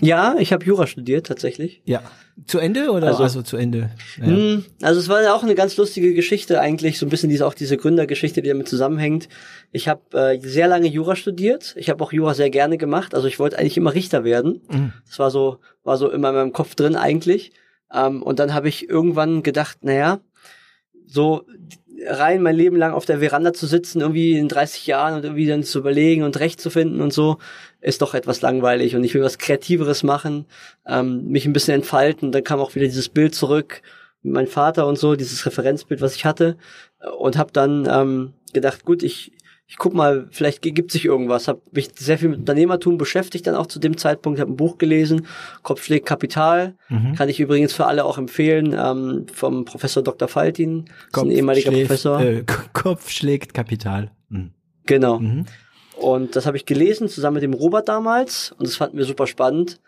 Ja, 0.00 0.36
ich 0.38 0.52
habe 0.52 0.64
Jura 0.64 0.86
studiert 0.86 1.26
tatsächlich. 1.26 1.82
Ja. 1.84 2.02
Zu 2.46 2.58
Ende 2.58 2.90
oder 2.90 3.08
Also- 3.08 3.22
also, 3.22 3.42
zu 3.42 3.56
Ende? 3.56 3.90
Ja. 4.18 4.26
Hm, 4.26 4.64
Also 4.82 4.98
es 5.00 5.08
war 5.08 5.22
ja 5.22 5.34
auch 5.34 5.42
eine 5.42 5.54
ganz 5.54 5.76
lustige 5.76 6.14
Geschichte 6.14 6.60
eigentlich, 6.60 6.98
so 6.98 7.04
ein 7.06 7.10
bisschen 7.10 7.28
diese 7.28 7.46
auch 7.46 7.52
diese 7.54 7.76
Gründergeschichte, 7.76 8.40
die 8.40 8.48
damit 8.48 8.68
zusammenhängt. 8.68 9.28
Ich 9.72 9.88
habe 9.88 10.18
äh, 10.18 10.40
sehr 10.40 10.68
lange 10.68 10.86
Jura 10.88 11.16
studiert. 11.16 11.74
Ich 11.76 11.90
habe 11.90 12.02
auch 12.02 12.12
Jura 12.12 12.32
sehr 12.34 12.48
gerne 12.50 12.78
gemacht. 12.78 13.14
Also 13.14 13.26
ich 13.28 13.38
wollte 13.38 13.58
eigentlich 13.58 13.76
immer 13.76 13.94
Richter 13.94 14.24
werden. 14.24 14.62
Mhm. 14.70 14.92
Das 15.06 15.18
war 15.18 15.30
so 15.30 15.58
war 15.84 15.96
so 15.98 16.10
immer 16.10 16.30
in 16.30 16.34
meinem 16.34 16.52
Kopf 16.52 16.74
drin 16.74 16.96
eigentlich. 16.96 17.52
Ähm, 17.92 18.22
und 18.22 18.38
dann 18.38 18.54
habe 18.54 18.68
ich 18.68 18.88
irgendwann 18.88 19.42
gedacht, 19.42 19.78
naja, 19.84 20.20
so 21.06 21.44
rein 22.06 22.42
mein 22.42 22.56
Leben 22.56 22.76
lang 22.76 22.92
auf 22.92 23.04
der 23.04 23.20
Veranda 23.20 23.52
zu 23.52 23.66
sitzen, 23.66 24.00
irgendwie 24.00 24.36
in 24.38 24.48
30 24.48 24.86
Jahren 24.86 25.14
und 25.14 25.24
irgendwie 25.24 25.46
dann 25.46 25.64
zu 25.64 25.78
überlegen 25.78 26.22
und 26.22 26.38
Recht 26.38 26.60
zu 26.60 26.70
finden 26.70 27.00
und 27.00 27.12
so, 27.12 27.38
ist 27.80 28.02
doch 28.02 28.14
etwas 28.14 28.40
langweilig 28.40 28.96
und 28.96 29.04
ich 29.04 29.14
will 29.14 29.22
was 29.22 29.38
Kreativeres 29.38 30.02
machen, 30.02 30.46
ähm, 30.86 31.28
mich 31.28 31.46
ein 31.46 31.52
bisschen 31.52 31.74
entfalten. 31.74 32.32
Dann 32.32 32.44
kam 32.44 32.60
auch 32.60 32.74
wieder 32.74 32.86
dieses 32.86 33.08
Bild 33.08 33.34
zurück 33.34 33.82
meinem 34.22 34.48
Vater 34.48 34.86
und 34.86 34.98
so, 34.98 35.16
dieses 35.16 35.46
Referenzbild, 35.46 36.00
was 36.00 36.14
ich 36.14 36.26
hatte 36.26 36.56
und 37.18 37.38
habe 37.38 37.52
dann 37.52 37.88
ähm, 37.90 38.34
gedacht, 38.52 38.84
gut, 38.84 39.02
ich 39.02 39.32
ich 39.70 39.78
guck 39.78 39.94
mal, 39.94 40.26
vielleicht 40.32 40.62
gibt 40.62 40.90
sich 40.90 41.04
irgendwas. 41.04 41.46
Habe 41.46 41.60
mich 41.70 41.90
sehr 41.94 42.18
viel 42.18 42.28
mit 42.28 42.40
Unternehmertum 42.40 42.98
beschäftigt 42.98 43.46
dann 43.46 43.54
auch 43.54 43.68
zu 43.68 43.78
dem 43.78 43.96
Zeitpunkt. 43.96 44.40
Habe 44.40 44.50
ein 44.50 44.56
Buch 44.56 44.78
gelesen, 44.78 45.28
Kopf 45.62 45.84
schlägt 45.84 46.06
Kapital. 46.06 46.74
Mhm. 46.88 47.14
Kann 47.14 47.28
ich 47.28 47.38
übrigens 47.38 47.72
für 47.72 47.86
alle 47.86 48.04
auch 48.04 48.18
empfehlen, 48.18 48.76
ähm, 48.76 49.26
vom 49.32 49.64
Professor 49.64 50.02
Dr. 50.02 50.26
Faltin. 50.26 50.86
Ist 51.12 51.18
ein 51.18 51.30
ehemaliger 51.30 51.70
schläft, 51.70 51.86
Professor. 51.86 52.20
Äh, 52.20 52.44
Kopf 52.72 53.10
schlägt 53.10 53.54
Kapital. 53.54 54.10
Mhm. 54.28 54.50
Genau. 54.86 55.20
Mhm. 55.20 55.46
Und 55.96 56.34
das 56.34 56.46
habe 56.46 56.56
ich 56.56 56.66
gelesen, 56.66 57.06
zusammen 57.08 57.34
mit 57.34 57.44
dem 57.44 57.54
Robert 57.54 57.88
damals. 57.88 58.50
Und 58.58 58.66
das 58.66 58.74
fanden 58.74 58.98
wir 58.98 59.04
super 59.04 59.28
spannend. 59.28 59.78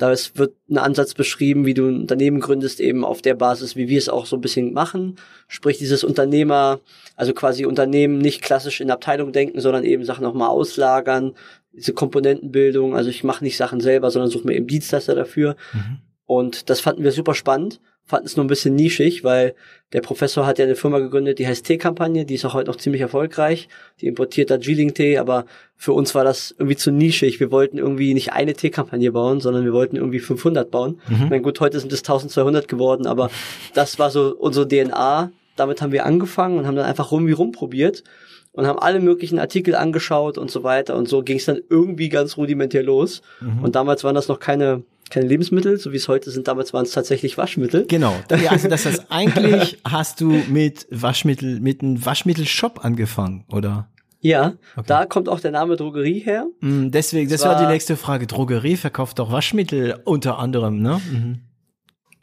Da 0.00 0.10
es 0.10 0.38
wird 0.38 0.54
ein 0.70 0.78
Ansatz 0.78 1.12
beschrieben, 1.12 1.66
wie 1.66 1.74
du 1.74 1.86
ein 1.86 2.00
Unternehmen 2.00 2.40
gründest, 2.40 2.80
eben 2.80 3.04
auf 3.04 3.20
der 3.20 3.34
Basis, 3.34 3.76
wie 3.76 3.88
wir 3.88 3.98
es 3.98 4.08
auch 4.08 4.24
so 4.24 4.34
ein 4.34 4.40
bisschen 4.40 4.72
machen. 4.72 5.16
Sprich, 5.46 5.76
dieses 5.76 6.04
Unternehmer, 6.04 6.80
also 7.16 7.34
quasi 7.34 7.66
Unternehmen 7.66 8.16
nicht 8.16 8.40
klassisch 8.40 8.80
in 8.80 8.90
Abteilung 8.90 9.32
denken, 9.32 9.60
sondern 9.60 9.84
eben 9.84 10.06
Sachen 10.06 10.24
auch 10.24 10.32
mal 10.32 10.48
auslagern. 10.48 11.34
Diese 11.74 11.92
Komponentenbildung, 11.92 12.96
also 12.96 13.10
ich 13.10 13.24
mache 13.24 13.44
nicht 13.44 13.58
Sachen 13.58 13.80
selber, 13.80 14.10
sondern 14.10 14.30
suche 14.30 14.46
mir 14.46 14.54
eben 14.56 14.66
Dienstleister 14.66 15.14
dafür. 15.14 15.54
Mhm. 15.74 15.98
Und 16.24 16.70
das 16.70 16.80
fanden 16.80 17.04
wir 17.04 17.12
super 17.12 17.34
spannend, 17.34 17.78
fanden 18.10 18.26
es 18.26 18.36
nur 18.36 18.44
ein 18.44 18.48
bisschen 18.48 18.74
nischig, 18.74 19.24
weil 19.24 19.54
der 19.92 20.00
Professor 20.00 20.46
hat 20.46 20.58
ja 20.58 20.64
eine 20.64 20.76
Firma 20.76 20.98
gegründet, 20.98 21.38
die 21.38 21.46
heißt 21.46 21.64
Teekampagne, 21.64 22.24
die 22.24 22.34
ist 22.34 22.44
auch 22.44 22.54
heute 22.54 22.70
noch 22.70 22.76
ziemlich 22.76 23.00
erfolgreich. 23.00 23.68
Die 24.00 24.06
importiert 24.06 24.50
da 24.50 24.56
Geeling-Tee, 24.56 25.18
aber 25.18 25.46
für 25.76 25.92
uns 25.92 26.14
war 26.14 26.24
das 26.24 26.54
irgendwie 26.58 26.76
zu 26.76 26.90
nischig. 26.90 27.40
Wir 27.40 27.50
wollten 27.50 27.78
irgendwie 27.78 28.12
nicht 28.12 28.32
eine 28.32 28.54
Teekampagne 28.54 29.10
bauen, 29.12 29.40
sondern 29.40 29.64
wir 29.64 29.72
wollten 29.72 29.96
irgendwie 29.96 30.18
500 30.18 30.70
bauen. 30.70 31.00
Mhm. 31.08 31.14
Ich 31.24 31.30
meine, 31.30 31.42
gut, 31.42 31.58
heute 31.60 31.80
sind 31.80 31.92
es 31.92 32.00
1200 32.00 32.68
geworden, 32.68 33.06
aber 33.06 33.30
das 33.74 33.98
war 33.98 34.10
so 34.10 34.36
unsere 34.36 34.68
DNA. 34.68 35.32
Damit 35.56 35.82
haben 35.82 35.92
wir 35.92 36.04
angefangen 36.04 36.58
und 36.58 36.66
haben 36.66 36.76
dann 36.76 36.86
einfach 36.86 37.10
rum 37.10 37.26
wie 37.26 37.32
rumprobiert 37.32 38.04
und 38.52 38.66
haben 38.66 38.78
alle 38.78 39.00
möglichen 39.00 39.38
Artikel 39.38 39.74
angeschaut 39.74 40.38
und 40.38 40.50
so 40.50 40.62
weiter. 40.62 40.96
Und 40.96 41.08
so 41.08 41.22
ging 41.22 41.38
es 41.38 41.44
dann 41.44 41.60
irgendwie 41.68 42.08
ganz 42.08 42.36
rudimentär 42.36 42.82
los. 42.82 43.22
Mhm. 43.40 43.62
Und 43.62 43.76
damals 43.76 44.04
waren 44.04 44.14
das 44.14 44.28
noch 44.28 44.40
keine, 44.40 44.82
keine 45.10 45.26
Lebensmittel, 45.26 45.78
so 45.78 45.92
wie 45.92 45.96
es 45.96 46.08
heute 46.08 46.30
sind. 46.30 46.48
Damals 46.48 46.72
waren 46.72 46.84
es 46.84 46.92
tatsächlich 46.92 47.36
Waschmittel. 47.36 47.86
Genau. 47.86 48.14
Ja, 48.42 48.50
also 48.52 48.68
das 48.68 48.86
heißt, 48.86 49.06
eigentlich 49.10 49.78
hast 49.84 50.20
du 50.20 50.30
mit 50.48 50.86
Waschmittel, 50.90 51.60
mit 51.60 51.82
einem 51.82 52.04
Waschmittelshop 52.04 52.84
angefangen, 52.84 53.44
oder? 53.52 53.88
Ja, 54.20 54.54
Okay. 54.76 54.84
da 54.86 55.06
kommt 55.06 55.28
auch 55.28 55.40
der 55.40 55.50
Name 55.50 55.76
Drogerie 55.76 56.18
her. 56.20 56.46
Mm, 56.60 56.90
Deswegen, 56.90 57.30
das 57.30 57.44
war 57.44 57.58
die 57.58 57.66
nächste 57.66 57.96
Frage. 57.96 58.26
Drogerie 58.26 58.76
verkauft 58.76 59.18
doch 59.18 59.32
Waschmittel 59.32 59.98
unter 60.04 60.38
anderem, 60.38 60.80
ne? 60.80 61.00
Mhm. 61.10 61.40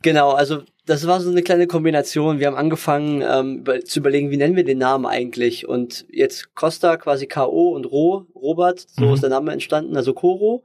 Genau, 0.04 0.32
also 0.32 0.62
das 0.86 1.08
war 1.08 1.20
so 1.20 1.32
eine 1.32 1.42
kleine 1.42 1.66
Kombination. 1.68 2.40
Wir 2.40 2.48
haben 2.48 2.56
angefangen 2.56 3.24
ähm, 3.28 3.58
über, 3.60 3.82
zu 3.84 4.00
überlegen, 4.00 4.30
wie 4.30 4.38
nennen 4.38 4.56
wir 4.56 4.64
den 4.64 4.78
Namen 4.78 5.06
eigentlich. 5.08 5.68
Und 5.68 6.06
jetzt 6.12 6.54
Costa, 6.54 6.98
quasi 6.98 7.26
K.O. 7.26 7.72
und 7.76 7.86
Ro, 7.86 8.28
Robert, 8.36 8.86
so 8.88 9.06
Mhm. 9.06 9.14
ist 9.16 9.24
der 9.24 9.32
Name 9.32 9.52
entstanden, 9.52 9.98
also 9.98 10.14
Koro. 10.14 10.64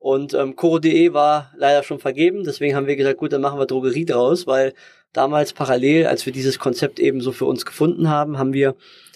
Und 0.00 0.32
ähm, 0.32 0.56
Koro.de 0.56 1.12
war 1.12 1.52
leider 1.56 1.82
schon 1.82 2.00
vergeben, 2.00 2.42
deswegen 2.42 2.74
haben 2.74 2.86
wir 2.86 2.96
gesagt, 2.96 3.18
gut, 3.18 3.34
dann 3.34 3.42
machen 3.42 3.58
wir 3.58 3.66
Drogerie 3.66 4.06
draus, 4.06 4.46
weil 4.46 4.72
damals 5.12 5.52
parallel, 5.52 6.06
als 6.06 6.24
wir 6.24 6.32
dieses 6.32 6.58
Konzept 6.58 6.98
eben 6.98 7.20
so 7.20 7.32
für 7.32 7.44
uns 7.44 7.66
gefunden 7.66 8.08
haben, 8.08 8.38
haben 8.38 8.54
wir 8.54 8.74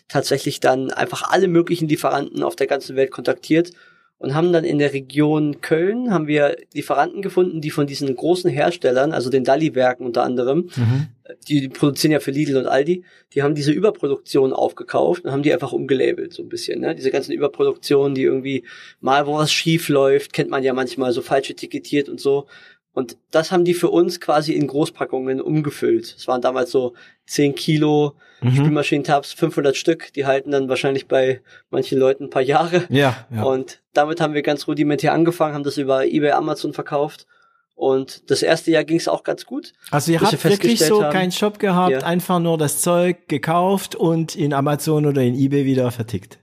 tatsächlich 0.09 0.61
dann 0.61 0.91
einfach 0.91 1.23
alle 1.31 1.49
möglichen 1.49 1.89
Lieferanten 1.89 2.43
auf 2.43 2.55
der 2.55 2.67
ganzen 2.67 2.97
Welt 2.97 3.11
kontaktiert 3.11 3.73
und 4.19 4.35
haben 4.35 4.53
dann 4.53 4.65
in 4.65 4.79
der 4.79 4.93
Region 4.93 5.61
Köln 5.61 6.11
haben 6.11 6.27
wir 6.27 6.57
Lieferanten 6.73 7.21
gefunden, 7.21 7.61
die 7.61 7.71
von 7.71 7.87
diesen 7.87 8.15
großen 8.15 8.51
Herstellern, 8.51 9.13
also 9.13 9.29
den 9.29 9.45
Dalli-Werken 9.45 10.07
unter 10.07 10.23
anderem, 10.23 10.71
Mhm. 10.77 11.07
die, 11.49 11.61
die 11.63 11.69
produzieren 11.69 12.13
ja 12.13 12.21
für 12.21 12.31
Lidl 12.31 12.57
und 12.57 12.67
Aldi, 12.67 13.05
die 13.35 13.43
haben 13.43 13.55
diese 13.55 13.73
Überproduktion 13.73 14.53
aufgekauft 14.53 15.25
und 15.25 15.33
haben 15.33 15.43
die 15.43 15.53
einfach 15.53 15.73
umgelabelt 15.73 16.33
so 16.33 16.43
ein 16.43 16.49
bisschen. 16.49 16.81
Ne? 16.81 16.95
Diese 16.95 17.11
ganzen 17.11 17.33
Überproduktionen, 17.33 18.15
die 18.15 18.23
irgendwie 18.23 18.65
mal 19.01 19.27
wo 19.27 19.35
was 19.35 19.53
schief 19.53 19.89
läuft, 19.89 20.33
kennt 20.33 20.51
man 20.51 20.63
ja 20.63 20.73
manchmal 20.73 21.13
so 21.13 21.21
falsch 21.21 21.51
etikettiert 21.51 22.09
und 22.09 22.21
so. 22.21 22.47
Und 22.95 23.17
das 23.33 23.51
haben 23.53 23.65
die 23.65 23.75
für 23.75 23.91
uns 23.91 24.21
quasi 24.21 24.53
in 24.53 24.67
Großpackungen 24.69 25.41
umgefüllt. 25.43 26.15
Es 26.17 26.27
waren 26.29 26.41
damals 26.41 26.71
so 26.71 26.95
10 27.27 27.55
Kilo 27.55 28.15
Mhm. 28.41 28.57
Spülmaschinentabs, 28.57 29.33
500 29.33 29.75
Stück. 29.75 30.13
Die 30.13 30.27
halten 30.27 30.51
dann 30.51 30.69
wahrscheinlich 30.69 31.09
bei 31.09 31.41
manchen 31.71 31.99
Leuten 31.99 32.25
ein 32.25 32.31
paar 32.31 32.43
Jahre. 32.43 32.85
Ja, 32.91 33.27
ja. 33.35 33.43
Und 33.43 33.81
damit 33.95 34.21
haben 34.21 34.35
wir 34.35 34.43
ganz 34.43 34.69
rudimentär 34.69 35.15
angefangen, 35.15 35.55
haben 35.55 35.65
das 35.65 35.79
über 35.79 36.05
eBay, 36.05 36.33
Amazon 36.33 36.75
verkauft. 36.75 37.27
Und 37.75 38.31
das 38.31 38.43
erste 38.43 38.71
Jahr 38.71 38.85
ging 38.85 38.99
es 38.99 39.09
auch 39.09 39.23
ganz 39.25 39.47
gut. 39.47 39.73
Also 39.91 40.13
ihr 40.13 40.21
habt 40.21 40.33
wir 40.45 40.51
wirklich 40.51 40.79
so 40.79 41.03
haben- 41.03 41.13
keinen 41.13 41.33
Shop 41.33 41.59
gehabt, 41.59 41.91
Ja. 41.93 41.99
einfach 42.01 42.39
nur 42.39 42.59
das 42.59 42.83
Zeug 42.83 43.29
gekauft 43.29 43.95
und 43.97 44.37
in 44.37 44.53
Amazon 44.53 45.07
oder 45.07 45.23
in 45.23 45.35
eBay 45.35 45.65
wieder 45.65 45.91
vertickt. 45.91 46.39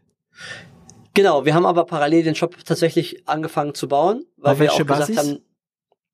Genau, 1.14 1.46
wir 1.46 1.54
haben 1.54 1.66
aber 1.66 1.86
parallel 1.86 2.24
den 2.24 2.36
Shop 2.36 2.56
tatsächlich 2.66 3.28
angefangen 3.28 3.76
zu 3.76 3.88
bauen, 3.88 4.26
weil 4.38 4.54
Auf 4.54 4.60
wir 4.60 4.72
auch 4.74 4.78
gesagt 4.78 5.00
Basis? 5.00 5.18
haben, 5.18 5.40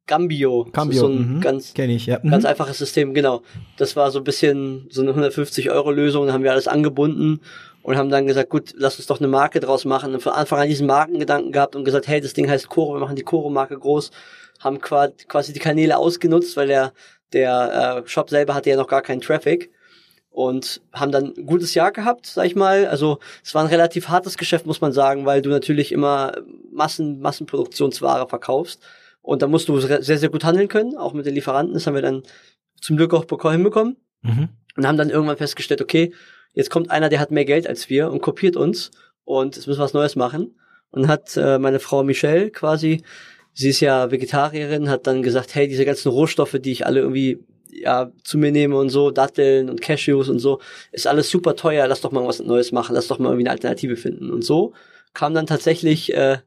Gambio. 0.08 0.64
Ist 0.96 1.00
so 1.00 1.08
ein 1.08 1.36
mhm. 1.36 1.42
ganz, 1.42 1.74
kenne 1.74 1.94
ich, 1.94 2.06
ja. 2.06 2.20
Mhm. 2.22 2.32
ganz 2.32 2.46
einfaches 2.46 2.78
System, 2.78 3.14
genau. 3.14 3.44
Das 3.78 3.96
war 3.96 4.10
so 4.12 4.20
ein 4.20 4.24
bisschen 4.24 4.88
so 4.90 5.02
eine 5.02 5.12
150-Euro-Lösung, 5.12 6.28
da 6.28 6.34
haben 6.34 6.44
wir 6.44 6.52
alles 6.52 6.68
angebunden 6.68 7.42
und 7.84 7.98
haben 7.98 8.10
dann 8.10 8.28
gesagt, 8.28 8.50
gut, 8.50 8.74
lass 8.76 8.98
uns 8.98 9.08
doch 9.08 9.20
eine 9.20 9.28
Marke 9.28 9.60
draus 9.60 9.86
machen. 9.86 10.14
Und 10.14 10.22
von 10.22 10.34
Anfang 10.34 10.60
an 10.60 10.68
diesen 10.68 10.88
Markengedanken 10.88 11.52
gehabt 11.52 11.76
und 11.76 11.86
gesagt, 11.86 12.08
hey, 12.08 12.20
das 12.20 12.34
Ding 12.34 12.50
heißt 12.50 12.70
Koro, 12.70 12.96
wir 12.96 13.00
machen 13.00 13.16
die 13.16 13.24
Koro-Marke 13.24 13.78
groß, 13.78 14.12
haben 14.60 14.82
qua- 14.82 15.12
quasi 15.28 15.54
die 15.54 15.60
Kanäle 15.60 15.98
ausgenutzt, 15.98 16.58
weil 16.58 16.68
der, 16.68 16.94
der 17.34 18.04
äh, 18.06 18.10
Shop 18.10 18.30
selber 18.30 18.56
hatte 18.56 18.70
ja 18.70 18.76
noch 18.76 18.88
gar 18.88 19.02
keinen 19.02 19.22
Traffic 19.22 19.70
und 20.32 20.82
haben 20.94 21.12
dann 21.12 21.34
ein 21.36 21.46
gutes 21.46 21.74
Jahr 21.74 21.92
gehabt, 21.92 22.28
sag 22.28 22.46
ich 22.46 22.56
mal. 22.56 22.86
Also 22.88 23.20
es 23.44 23.56
war 23.56 23.64
ein 23.64 23.70
relativ 23.70 24.10
hartes 24.10 24.38
Geschäft, 24.38 24.66
muss 24.66 24.82
man 24.82 24.92
sagen, 24.92 25.26
weil 25.26 25.42
du 25.42 25.50
natürlich 25.50 25.92
immer 25.92 26.34
Massen, 26.72 27.20
Massenproduktionsware 27.22 28.28
verkaufst. 28.28 28.82
Und 29.28 29.42
da 29.42 29.48
musst 29.48 29.68
du 29.68 29.78
sehr, 29.82 30.02
sehr 30.02 30.30
gut 30.30 30.46
handeln 30.46 30.70
können, 30.70 30.96
auch 30.96 31.12
mit 31.12 31.26
den 31.26 31.36
Lieferanten. 31.36 31.74
Das 31.74 31.86
haben 31.86 31.96
wir 31.96 32.02
dann 32.02 32.24
zum 32.80 32.96
Glück 32.96 33.14
auch 33.14 33.26
beko- 33.26 33.52
hinbekommen. 33.52 33.98
Mhm. 34.22 34.48
Und 34.78 34.88
haben 34.88 34.98
dann 34.98 35.10
irgendwann 35.10 35.36
festgestellt, 35.36 35.82
okay, 35.82 36.14
jetzt 36.54 36.70
kommt 36.70 36.92
einer, 36.92 37.10
der 37.10 37.20
hat 37.20 37.30
mehr 37.30 37.44
Geld 37.44 37.68
als 37.68 37.90
wir 37.90 38.10
und 38.10 38.22
kopiert 38.22 38.56
uns. 38.56 38.90
Und 39.26 39.58
jetzt 39.58 39.68
müssen 39.68 39.80
wir 39.80 39.84
was 39.84 39.94
Neues 39.94 40.16
machen. 40.16 40.58
Und 40.92 41.10
hat 41.10 41.36
äh, 41.36 41.60
meine 41.60 41.80
Frau 41.80 42.04
Michelle 42.04 42.52
quasi, 42.52 43.04
sie 43.54 43.68
ist 43.68 43.82
ja 43.82 44.12
Vegetarierin, 44.12 44.90
hat 44.90 45.08
dann 45.08 45.24
gesagt, 45.24 45.56
hey, 45.56 45.68
diese 45.68 45.84
ganzen 45.84 46.08
Rohstoffe, 46.08 46.56
die 46.62 46.72
ich 46.72 46.86
alle 46.86 47.02
irgendwie 47.02 47.44
ja, 47.70 48.14
zu 48.24 48.38
mir 48.38 48.54
nehme 48.54 48.78
und 48.78 48.88
so, 48.88 49.12
Datteln 49.12 49.70
und 49.70 49.82
Cashews 49.82 50.30
und 50.30 50.40
so, 50.40 50.62
ist 50.94 51.06
alles 51.06 51.30
super 51.30 51.58
teuer, 51.58 51.86
lass 51.90 52.00
doch 52.00 52.14
mal 52.14 52.26
was 52.26 52.40
Neues 52.40 52.72
machen, 52.72 52.96
lass 52.96 53.10
doch 53.10 53.20
mal 53.20 53.28
irgendwie 53.28 53.44
eine 53.44 53.52
Alternative 53.52 53.98
finden. 53.98 54.32
Und 54.32 54.46
so 54.46 54.74
kam 55.14 55.34
dann 55.34 55.48
tatsächlich 55.48 56.14
äh, 56.14 56.38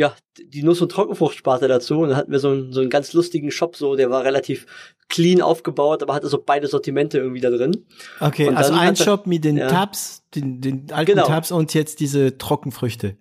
ja, 0.00 0.16
die 0.42 0.62
Nuss- 0.62 0.80
und 0.80 0.90
Trockenfruchtsparte 0.90 1.68
dazu 1.68 1.98
und 2.00 2.08
dann 2.08 2.16
hatten 2.16 2.32
wir 2.32 2.38
so 2.38 2.48
einen, 2.48 2.72
so 2.72 2.80
einen 2.80 2.88
ganz 2.88 3.12
lustigen 3.12 3.50
Shop 3.50 3.76
so, 3.76 3.96
der 3.96 4.08
war 4.08 4.24
relativ 4.24 4.66
clean 5.10 5.42
aufgebaut, 5.42 6.02
aber 6.02 6.14
hatte 6.14 6.28
so 6.28 6.42
beide 6.42 6.68
Sortimente 6.68 7.18
irgendwie 7.18 7.42
da 7.42 7.50
drin. 7.50 7.86
Okay, 8.18 8.48
Und 8.48 8.56
also 8.56 8.72
ein 8.72 8.96
Shop 8.96 9.26
mit 9.26 9.44
den 9.44 9.58
ja. 9.58 9.68
Tabs, 9.68 10.22
den, 10.34 10.62
den 10.62 10.90
alten 10.90 11.12
Genau. 11.12 11.26
Tabs 11.26 11.52
und 11.52 11.74
jetzt 11.74 12.00
diese 12.00 12.38
Trockenfrüchte. 12.38 13.18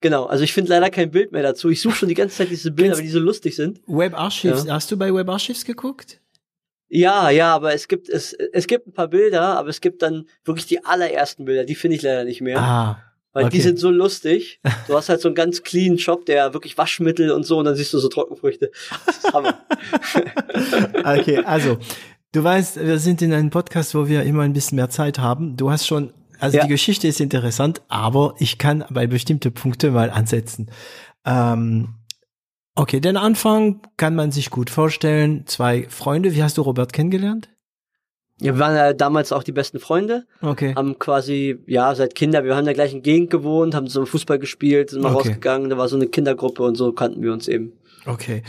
Genau, 0.00 0.24
also 0.24 0.42
ich 0.42 0.54
finde 0.54 0.70
leider 0.70 0.88
kein 0.88 1.10
Bild 1.10 1.32
mehr 1.32 1.42
dazu. 1.42 1.68
Ich 1.68 1.82
suche 1.82 1.96
schon 1.96 2.08
die 2.08 2.14
ganze 2.14 2.36
Zeit 2.38 2.48
diese 2.48 2.70
Bilder, 2.70 2.96
weil 2.96 3.02
die 3.02 3.08
so 3.10 3.18
lustig 3.18 3.54
sind. 3.54 3.82
Web 3.86 4.18
Archives, 4.18 4.66
hast 4.70 4.90
du 4.90 4.96
bei 4.96 5.12
Web 5.12 5.28
Archives 5.28 5.66
geguckt? 5.66 6.22
Ja, 6.88 7.28
ja, 7.28 7.54
aber 7.54 7.74
es 7.74 7.86
gibt 7.88 8.08
es 8.08 8.32
es 8.32 8.66
gibt 8.66 8.86
ein 8.86 8.92
paar 8.92 9.08
Bilder, 9.08 9.58
aber 9.58 9.68
es 9.68 9.82
gibt 9.82 10.00
dann 10.00 10.26
wirklich 10.44 10.66
die 10.66 10.82
allerersten 10.84 11.44
Bilder, 11.44 11.64
die 11.64 11.74
finde 11.74 11.96
ich 11.96 12.02
leider 12.02 12.24
nicht 12.24 12.40
mehr, 12.40 12.58
Ah, 12.58 13.09
weil 13.32 13.44
die 13.44 13.58
okay. 13.58 13.60
sind 13.60 13.78
so 13.78 13.90
lustig. 13.90 14.60
Du 14.86 14.94
hast 14.94 15.08
halt 15.08 15.20
so 15.20 15.28
einen 15.28 15.34
ganz 15.34 15.62
clean 15.62 15.98
Shop, 15.98 16.26
der 16.26 16.52
wirklich 16.52 16.76
Waschmittel 16.76 17.30
und 17.30 17.44
so 17.44 17.58
und 17.58 17.64
dann 17.64 17.76
siehst 17.76 17.92
du 17.92 17.98
so 17.98 18.08
Trockenfrüchte. 18.08 18.70
Hammer. 19.32 19.58
okay, 21.20 21.38
also 21.38 21.78
du 22.32 22.42
weißt, 22.44 22.84
wir 22.84 22.98
sind 22.98 23.22
in 23.22 23.32
einem 23.32 23.50
Podcast, 23.50 23.94
wo 23.94 24.08
wir 24.08 24.22
immer 24.22 24.42
ein 24.42 24.52
bisschen 24.52 24.76
mehr 24.76 24.90
Zeit 24.90 25.18
haben. 25.18 25.56
Du 25.56 25.70
hast 25.70 25.86
schon, 25.86 26.12
also 26.38 26.56
Ja. 26.56 26.64
die 26.64 26.70
Geschichte 26.70 27.08
ist 27.08 27.20
interessant, 27.20 27.82
aber 27.88 28.34
ich 28.38 28.58
kann 28.58 28.84
bei 28.90 29.06
bestimmte 29.06 29.50
Punkte 29.50 29.90
mal 29.90 30.10
ansetzen. 30.10 30.70
Ähm, 31.24 31.94
Okay, 32.76 33.00
den 33.00 33.16
Anfang 33.16 33.82
kann 33.96 34.14
man 34.14 34.32
sich 34.32 34.48
gut 34.48 34.70
vorstellen. 34.70 35.46
Zwei 35.46 35.86
Freunde. 35.88 36.34
Wie 36.34 36.42
hast 36.42 36.56
du 36.56 36.62
Robert 36.62 36.92
kennengelernt? 36.92 37.50
Ja, 38.40 38.54
wir 38.54 38.58
waren 38.58 38.74
ja 38.74 38.92
damals 38.92 39.32
auch 39.32 39.42
die 39.42 39.52
besten 39.52 39.78
Freunde. 39.78 40.26
Okay. 40.40 40.74
Haben 40.74 40.98
quasi, 40.98 41.58
ja, 41.66 41.94
seit 41.94 42.14
Kinder, 42.14 42.44
wir 42.44 42.52
haben 42.52 42.60
in 42.60 42.64
der 42.66 42.74
gleichen 42.74 43.02
Gegend 43.02 43.30
gewohnt, 43.30 43.74
haben 43.74 43.86
so 43.86 44.06
Fußball 44.06 44.38
gespielt, 44.38 44.90
sind 44.90 45.02
mal 45.02 45.14
Okay. 45.14 45.28
rausgegangen, 45.28 45.70
da 45.70 45.76
war 45.78 45.88
so 45.88 45.96
eine 45.96 46.06
Kindergruppe 46.06 46.62
und 46.62 46.76
so 46.76 46.92
kannten 46.92 47.22
wir 47.22 47.32
uns 47.32 47.48
eben. 47.48 47.72
Okay. 48.06 48.42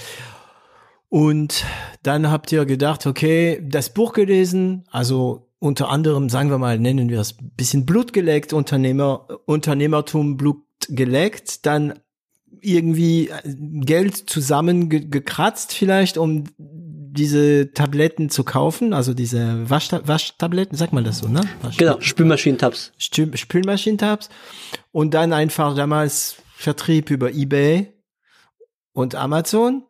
Und 1.10 1.65
dann 2.03 2.31
habt 2.31 2.51
ihr 2.53 2.65
gedacht, 2.65 3.05
okay, 3.05 3.62
das 3.67 3.93
Buch 3.93 4.13
gelesen, 4.13 4.86
also 4.91 5.50
unter 5.60 5.89
anderem, 5.89 6.29
sagen 6.29 6.50
wir 6.50 6.57
mal, 6.57 6.79
nennen 6.79 7.10
wir 7.10 7.19
es 7.19 7.36
bisschen 7.38 7.86
Blut 7.86 8.13
geleckt, 8.13 8.53
Unternehmer, 8.53 9.27
Unternehmertum 9.45 10.38
Blut 10.38 10.63
geleckt, 10.88 11.65
dann 11.65 12.00
irgendwie 12.62 13.29
Geld 13.43 14.15
zusammengekratzt 14.15 15.74
vielleicht, 15.74 16.17
um 16.17 16.45
diese 17.13 17.72
Tabletten 17.74 18.30
zu 18.30 18.44
kaufen, 18.44 18.94
also 18.94 19.13
diese 19.13 19.70
Waschta 19.70 20.01
Waschtabletten, 20.08 20.77
sag 20.77 20.94
mal 20.94 21.03
das 21.03 21.20
so, 21.20 21.27
ne? 21.27 21.41
Wasch 21.62 21.77
Genau, 21.77 22.00
Spülmaschinentabs. 22.00 22.94
Spül 22.98 23.36
Spülmaschinentabs 23.36 24.30
und 24.91 25.13
dann 25.13 25.34
einfach 25.34 25.75
damals 25.75 26.38
Vertrieb 26.56 27.10
über 27.10 27.32
eBay 27.32 27.91
und 28.94 29.15
Amazon. 29.15 29.84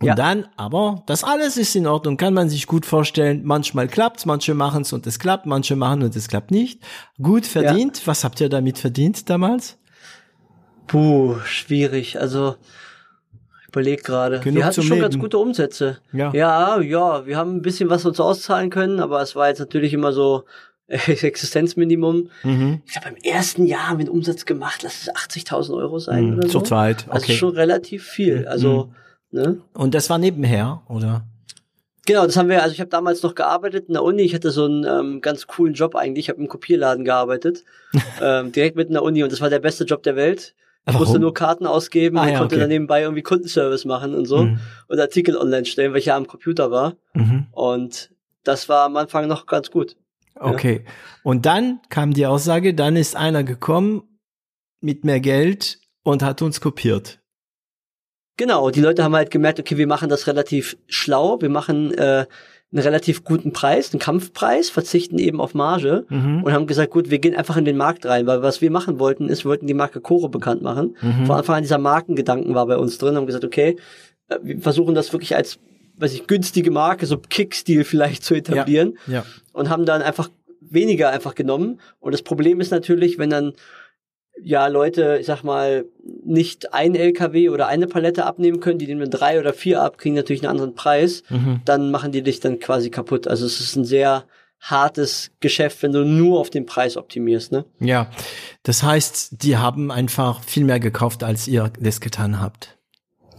Und 0.00 0.08
Ja. 0.08 0.14
dann, 0.14 0.48
aber 0.56 1.02
das 1.06 1.24
alles 1.24 1.56
ist 1.56 1.74
in 1.76 1.86
Ordnung, 1.86 2.16
kann 2.16 2.34
man 2.34 2.48
sich 2.48 2.66
gut 2.66 2.84
vorstellen. 2.84 3.42
Manchmal 3.44 3.88
klappt's, 3.88 4.26
manche 4.26 4.54
machen's 4.54 4.92
und 4.92 5.06
es 5.06 5.18
klappt, 5.18 5.46
manche 5.46 5.76
machen 5.76 6.02
und 6.02 6.14
es 6.16 6.28
klappt 6.28 6.50
nicht. 6.50 6.82
Gut 7.22 7.46
verdient. 7.46 8.06
Was 8.06 8.24
habt 8.24 8.40
ihr 8.40 8.48
damit 8.48 8.78
verdient 8.78 9.30
damals? 9.30 9.78
Puh, 10.86 11.36
schwierig. 11.44 12.20
Also, 12.20 12.56
ich 13.82 13.86
überleg 13.90 14.04
gerade. 14.04 14.44
Wir 14.44 14.64
hatten 14.64 14.82
schon 14.82 15.00
ganz 15.00 15.14
Leben. 15.14 15.22
gute 15.22 15.38
Umsätze. 15.38 15.98
Ja. 16.12 16.32
Ja, 16.34 16.80
ja, 16.80 17.26
wir 17.26 17.36
haben 17.36 17.56
ein 17.56 17.62
bisschen 17.62 17.90
was 17.90 18.04
uns 18.04 18.20
auszahlen 18.20 18.70
können, 18.70 19.00
aber 19.00 19.20
es 19.22 19.34
war 19.36 19.48
jetzt 19.48 19.58
natürlich 19.60 19.92
immer 19.92 20.12
so 20.12 20.44
äh, 20.86 20.98
Existenzminimum. 21.12 22.28
Mhm. 22.42 22.82
Ich 22.86 22.92
glaube, 22.92 23.08
im 23.08 23.16
ersten 23.32 23.66
Jahr 23.66 23.88
haben 23.88 23.98
wir 23.98 24.06
einen 24.06 24.14
Umsatz 24.14 24.44
gemacht, 24.44 24.82
lass 24.82 25.02
es 25.02 25.14
80.000 25.14 25.74
Euro 25.76 25.98
sein 25.98 26.24
Mhm, 26.30 26.32
oder 26.38 26.42
so. 26.44 26.48
Zur 26.60 26.64
zweit, 26.64 27.06
Also 27.08 27.24
okay. 27.24 27.36
schon 27.36 27.50
relativ 27.54 28.04
viel. 28.04 28.46
Also, 28.48 28.92
ne? 29.30 29.58
Und 29.74 29.94
das 29.94 30.10
war 30.10 30.18
nebenher, 30.18 30.82
oder? 30.88 31.24
Genau, 32.06 32.26
das 32.26 32.36
haben 32.36 32.50
wir, 32.50 32.62
also 32.62 32.74
ich 32.74 32.80
habe 32.80 32.90
damals 32.90 33.22
noch 33.22 33.34
gearbeitet 33.34 33.86
in 33.88 33.94
der 33.94 34.02
Uni, 34.02 34.20
ich 34.22 34.34
hatte 34.34 34.50
so 34.50 34.66
einen 34.66 34.84
ähm, 34.84 35.20
ganz 35.22 35.46
coolen 35.46 35.72
Job 35.72 35.94
eigentlich, 35.96 36.26
ich 36.26 36.28
habe 36.28 36.38
im 36.40 36.48
Kopierladen 36.48 37.02
gearbeitet, 37.04 37.64
ähm, 38.22 38.52
direkt 38.52 38.76
mitten 38.76 38.90
in 38.90 38.94
der 38.94 39.02
Uni 39.02 39.22
und 39.22 39.32
das 39.32 39.40
war 39.40 39.48
der 39.48 39.58
beste 39.60 39.84
Job 39.84 40.02
der 40.02 40.14
Welt. 40.14 40.54
Ich 40.86 40.92
Warum? 40.92 41.00
musste 41.06 41.18
nur 41.18 41.32
Karten 41.32 41.66
ausgeben 41.66 42.18
Ah, 42.18 42.22
und 42.24 42.28
ja, 42.28 42.38
konnte 42.38 42.56
okay. 42.56 42.60
dann 42.60 42.68
nebenbei 42.68 43.02
irgendwie 43.02 43.22
Kundenservice 43.22 43.86
machen 43.86 44.14
und 44.14 44.26
so 44.26 44.44
Mhm. 44.44 44.60
und 44.88 45.00
Artikel 45.00 45.36
online 45.36 45.64
stellen, 45.64 45.92
weil 45.92 45.98
ich 46.00 46.06
ja 46.06 46.16
am 46.16 46.26
Computer 46.26 46.70
war 46.70 46.94
Mhm. 47.14 47.46
und 47.52 48.10
das 48.42 48.68
war 48.68 48.84
am 48.84 48.96
Anfang 48.96 49.26
noch 49.26 49.46
ganz 49.46 49.70
gut. 49.70 49.96
Okay. 50.36 50.84
Und 51.22 51.46
dann 51.46 51.80
kam 51.88 52.12
die 52.12 52.26
Aussage, 52.26 52.74
dann 52.74 52.96
ist 52.96 53.16
einer 53.16 53.44
gekommen 53.44 54.02
mit 54.80 55.04
mehr 55.04 55.20
Geld 55.20 55.78
und 56.02 56.22
hat 56.22 56.42
uns 56.42 56.60
kopiert. 56.60 57.20
Genau, 58.36 58.70
die 58.70 58.80
Leute 58.80 59.04
haben 59.04 59.14
halt 59.14 59.30
gemerkt, 59.30 59.60
okay, 59.60 59.76
wir 59.78 59.86
machen 59.86 60.08
das 60.08 60.26
relativ 60.26 60.76
schlau, 60.88 61.40
wir 61.40 61.48
machen 61.50 61.94
äh, 61.94 62.26
einen 62.74 62.82
relativ 62.82 63.24
guten 63.24 63.52
Preis, 63.52 63.92
einen 63.92 64.00
Kampfpreis, 64.00 64.68
verzichten 64.68 65.18
eben 65.18 65.40
auf 65.40 65.54
Marge 65.54 66.04
Mhm. 66.08 66.42
und 66.42 66.52
haben 66.52 66.66
gesagt, 66.66 66.90
gut, 66.90 67.08
wir 67.10 67.18
gehen 67.20 67.34
einfach 67.36 67.56
in 67.56 67.64
den 67.64 67.76
Markt 67.76 68.04
rein, 68.04 68.26
weil 68.26 68.42
was 68.42 68.60
wir 68.60 68.70
machen 68.70 68.98
wollten, 68.98 69.28
ist, 69.28 69.44
wir 69.44 69.50
wollten 69.50 69.66
die 69.66 69.74
Marke 69.74 70.00
Coro 70.00 70.28
bekannt 70.28 70.60
machen. 70.62 70.96
Mhm. 71.00 71.26
Von 71.26 71.36
Anfang 71.36 71.56
an 71.56 71.62
dieser 71.62 71.78
Markengedanken 71.78 72.54
war 72.54 72.66
bei 72.66 72.76
uns 72.76 72.98
drin, 72.98 73.14
haben 73.16 73.26
gesagt, 73.26 73.44
okay, 73.44 73.76
äh, 74.28 74.38
wir 74.42 74.60
versuchen 74.60 74.94
das 74.94 75.12
wirklich 75.12 75.36
als, 75.36 75.58
weiß 75.98 76.12
ich, 76.14 76.26
günstige 76.26 76.70
Marke, 76.72 77.06
so 77.06 77.16
Kick-Stil 77.16 77.84
vielleicht 77.84 78.24
zu 78.24 78.34
etablieren 78.34 78.98
Ja. 79.06 79.24
und 79.52 79.70
haben 79.70 79.86
dann 79.86 80.02
einfach 80.02 80.28
weniger 80.60 81.10
einfach 81.10 81.34
genommen. 81.36 81.78
Und 82.00 82.12
das 82.12 82.22
Problem 82.22 82.60
ist 82.60 82.72
natürlich, 82.72 83.18
wenn 83.18 83.30
dann 83.30 83.52
ja 84.42 84.66
Leute, 84.66 85.18
ich 85.20 85.26
sag 85.26 85.42
mal, 85.42 85.84
nicht 86.24 86.74
ein 86.74 86.94
LKW 86.94 87.48
oder 87.50 87.66
eine 87.68 87.86
Palette 87.86 88.24
abnehmen 88.26 88.60
können, 88.60 88.78
die 88.78 88.86
nehmen 88.86 89.10
drei 89.10 89.38
oder 89.38 89.52
vier 89.52 89.82
ab, 89.82 89.98
kriegen 89.98 90.14
natürlich 90.14 90.42
einen 90.42 90.50
anderen 90.50 90.74
Preis, 90.74 91.22
Mhm. 91.30 91.60
dann 91.64 91.90
machen 91.90 92.12
die 92.12 92.22
dich 92.22 92.40
dann 92.40 92.58
quasi 92.60 92.90
kaputt. 92.90 93.26
Also 93.28 93.46
es 93.46 93.60
ist 93.60 93.76
ein 93.76 93.84
sehr 93.84 94.24
hartes 94.60 95.30
Geschäft, 95.40 95.82
wenn 95.82 95.92
du 95.92 96.04
nur 96.04 96.40
auf 96.40 96.48
den 96.50 96.64
Preis 96.64 96.96
optimierst, 96.96 97.52
ne? 97.52 97.66
Ja, 97.80 98.10
das 98.62 98.82
heißt, 98.82 99.42
die 99.42 99.58
haben 99.58 99.90
einfach 99.90 100.42
viel 100.42 100.64
mehr 100.64 100.80
gekauft, 100.80 101.22
als 101.22 101.46
ihr 101.46 101.70
das 101.78 102.00
getan 102.00 102.40
habt. 102.40 102.73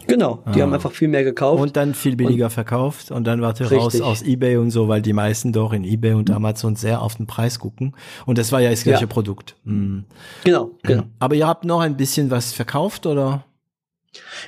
Genau, 0.08 0.44
die 0.54 0.60
Ah. 0.60 0.64
haben 0.64 0.74
einfach 0.74 0.92
viel 0.92 1.08
mehr 1.08 1.24
gekauft. 1.24 1.62
Und 1.62 1.76
dann 1.76 1.94
viel 1.94 2.16
billiger 2.16 2.50
verkauft 2.50 3.12
und 3.12 3.26
dann 3.26 3.42
wart 3.42 3.60
ihr 3.60 3.72
raus 3.72 4.00
aus 4.02 4.22
Ebay 4.22 4.58
und 4.58 4.72
so, 4.72 4.88
weil 4.88 5.02
die 5.02 5.14
meisten 5.14 5.52
doch 5.54 5.74
in 5.74 5.84
Ebay 5.84 6.14
und 6.14 6.30
Amazon 6.32 6.76
sehr 6.76 7.02
auf 7.02 7.16
den 7.16 7.28
Preis 7.28 7.60
gucken. 7.60 7.96
Und 8.26 8.38
das 8.38 8.52
war 8.52 8.62
ja 8.62 8.70
das 8.70 8.84
gleiche 8.84 9.02
Ja. 9.02 9.08
Produkt. 9.08 9.56
Mhm. 9.64 10.06
genau, 10.44 10.72
genau. 10.84 11.04
Aber 11.20 11.36
ihr 11.36 11.48
habt 11.48 11.66
noch 11.66 11.80
ein 11.82 11.98
bisschen 11.98 12.32
was 12.32 12.54
verkauft, 12.54 13.06
oder? 13.06 13.44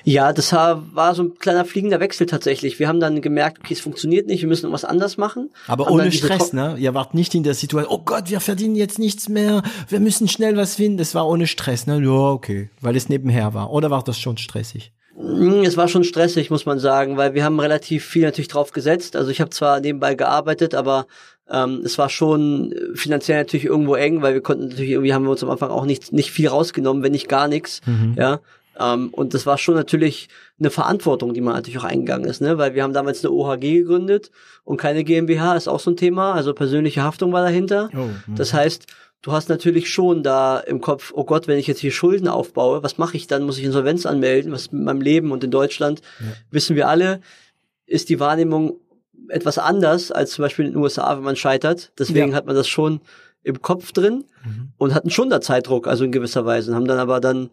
Ja, 0.06 0.32
das 0.32 0.54
war 0.54 1.14
so 1.14 1.24
ein 1.24 1.34
kleiner 1.40 1.66
fliegender 1.66 2.00
Wechsel 2.00 2.26
tatsächlich. 2.26 2.80
Wir 2.80 2.88
haben 2.88 3.02
dann 3.02 3.22
gemerkt, 3.22 3.60
okay, 3.60 3.74
es 3.74 3.82
funktioniert 3.82 4.26
nicht, 4.28 4.42
wir 4.42 4.48
müssen 4.48 4.72
was 4.72 4.86
anders 4.86 5.18
machen. 5.18 5.50
Aber 5.68 5.88
Haben 5.88 5.94
ohne 5.96 6.12
Stress, 6.14 6.54
ne? 6.54 6.78
Ihr 6.80 6.94
wart 6.94 7.14
nicht 7.14 7.36
in 7.36 7.44
der 7.44 7.54
Situation, 7.54 7.94
oh 7.94 8.02
Gott, 8.06 8.30
wir 8.30 8.40
verdienen 8.40 8.76
jetzt 8.76 8.98
nichts 8.98 9.28
mehr, 9.28 9.64
wir 9.90 10.00
müssen 10.00 10.30
schnell 10.30 10.56
was 10.56 10.76
finden. 10.76 10.98
Das 10.98 11.16
war 11.16 11.28
ohne 11.28 11.48
Stress, 11.48 11.86
ne? 11.86 12.00
Ja, 12.02 12.10
okay. 12.32 12.70
Weil 12.80 12.96
es 12.96 13.10
nebenher 13.10 13.54
war. 13.54 13.72
Oder 13.74 13.92
war 13.92 14.02
das 14.04 14.18
schon 14.18 14.38
stressig? 14.38 14.94
Mm, 15.18 15.64
Es 15.64 15.78
war 15.78 15.88
schon 15.88 16.04
stressig, 16.04 16.50
muss 16.52 16.66
man 16.66 16.80
sagen, 16.80 17.18
weil 17.18 17.34
wir 17.34 17.44
haben 17.44 17.60
relativ 17.60 18.06
viel 18.06 18.24
natürlich 18.24 18.48
drauf 18.48 18.72
gesetzt. 18.72 19.16
Also 19.16 19.32
ich 19.32 19.42
habe 19.42 19.50
zwar 19.50 19.80
nebenbei 19.80 20.16
gearbeitet, 20.16 20.76
aber 20.76 21.08
ähm, 21.50 21.82
es 21.84 21.98
war 21.98 22.10
schon 22.10 22.74
finanziell 22.94 23.40
natürlich 23.40 23.66
irgendwo 23.66 23.96
eng, 23.96 24.22
weil 24.22 24.34
wir 24.34 24.42
konnten 24.42 24.68
natürlich 24.68 24.92
irgendwie 24.92 25.14
haben 25.14 25.24
wir 25.24 25.32
uns 25.32 25.44
am 25.44 25.50
Anfang 25.50 25.72
auch 25.72 25.86
nicht 25.86 26.12
nicht 26.14 26.32
viel 26.32 26.50
rausgenommen, 26.50 27.04
wenn 27.04 27.14
nicht 27.14 27.30
gar 27.30 27.48
nichts. 27.48 27.82
Mhm. 27.86 28.16
Ja. 28.18 28.40
Ähm, 28.80 29.10
und 29.12 29.34
das 29.34 29.46
war 29.46 29.58
schon 29.58 29.76
natürlich 29.76 30.28
eine 30.60 30.70
Verantwortung, 30.70 31.34
die 31.34 31.42
man 31.42 31.56
natürlich 31.56 31.80
auch 31.80 31.84
eingegangen 31.84 32.30
ist, 32.30 32.42
ne? 32.42 32.58
Weil 32.58 32.76
wir 32.76 32.84
haben 32.84 32.94
damals 32.94 33.24
eine 33.24 33.34
OHG 33.34 33.80
gegründet 33.80 34.30
und 34.66 34.78
keine 34.78 35.04
GmbH 35.04 35.56
ist 35.56 35.68
auch 35.68 35.80
so 35.80 35.92
ein 35.92 35.98
Thema. 35.98 36.34
Also 36.34 36.54
persönliche 36.54 37.02
Haftung 37.02 37.32
war 37.32 37.42
dahinter. 37.44 37.90
Oh, 37.94 38.10
mhm. 38.28 38.36
Das 38.36 38.54
heißt, 38.54 38.86
du 39.22 39.32
hast 39.32 39.50
natürlich 39.50 39.90
schon 39.90 40.24
da 40.24 40.60
im 40.60 40.80
Kopf, 40.82 41.12
oh 41.16 41.24
Gott, 41.26 41.48
wenn 41.48 41.58
ich 41.60 41.68
jetzt 41.68 41.80
hier 41.80 41.92
Schulden 41.92 42.28
aufbaue, 42.28 42.84
was 42.84 42.98
mache 42.98 43.18
ich 43.18 43.28
dann? 43.28 43.44
Muss 43.44 43.58
ich 43.58 43.64
Insolvenz 43.66 44.06
anmelden? 44.06 44.52
Was 44.52 44.62
ist 44.64 44.74
mit 44.74 44.84
meinem 44.84 45.02
Leben? 45.02 45.32
Und 45.32 45.44
in 45.44 45.52
Deutschland, 45.52 46.02
wissen 46.52 46.76
wir 46.76 46.88
alle, 46.88 47.22
ist 47.86 48.10
die 48.10 48.20
Wahrnehmung 48.20 48.80
etwas 49.30 49.58
anders 49.58 50.12
als 50.12 50.32
zum 50.32 50.44
Beispiel 50.44 50.66
in 50.66 50.74
den 50.74 50.82
USA, 50.82 51.16
wenn 51.18 51.24
man 51.24 51.36
scheitert. 51.36 51.92
Deswegen 52.00 52.30
Ja. 52.32 52.36
hat 52.36 52.46
man 52.46 52.56
das 52.56 52.68
schon 52.68 53.02
im 53.44 53.62
Kopf 53.62 53.92
drin 53.92 54.26
Mhm. 54.46 54.72
und 54.78 54.94
hatten 54.94 55.10
schon 55.10 55.30
da 55.30 55.42
Zeitdruck, 55.42 55.88
also 55.88 56.04
in 56.04 56.12
gewisser 56.12 56.46
Weise. 56.46 56.72
Und 56.72 56.76
haben 56.78 56.88
dann 56.88 57.00
aber 57.00 57.20
dann 57.20 57.50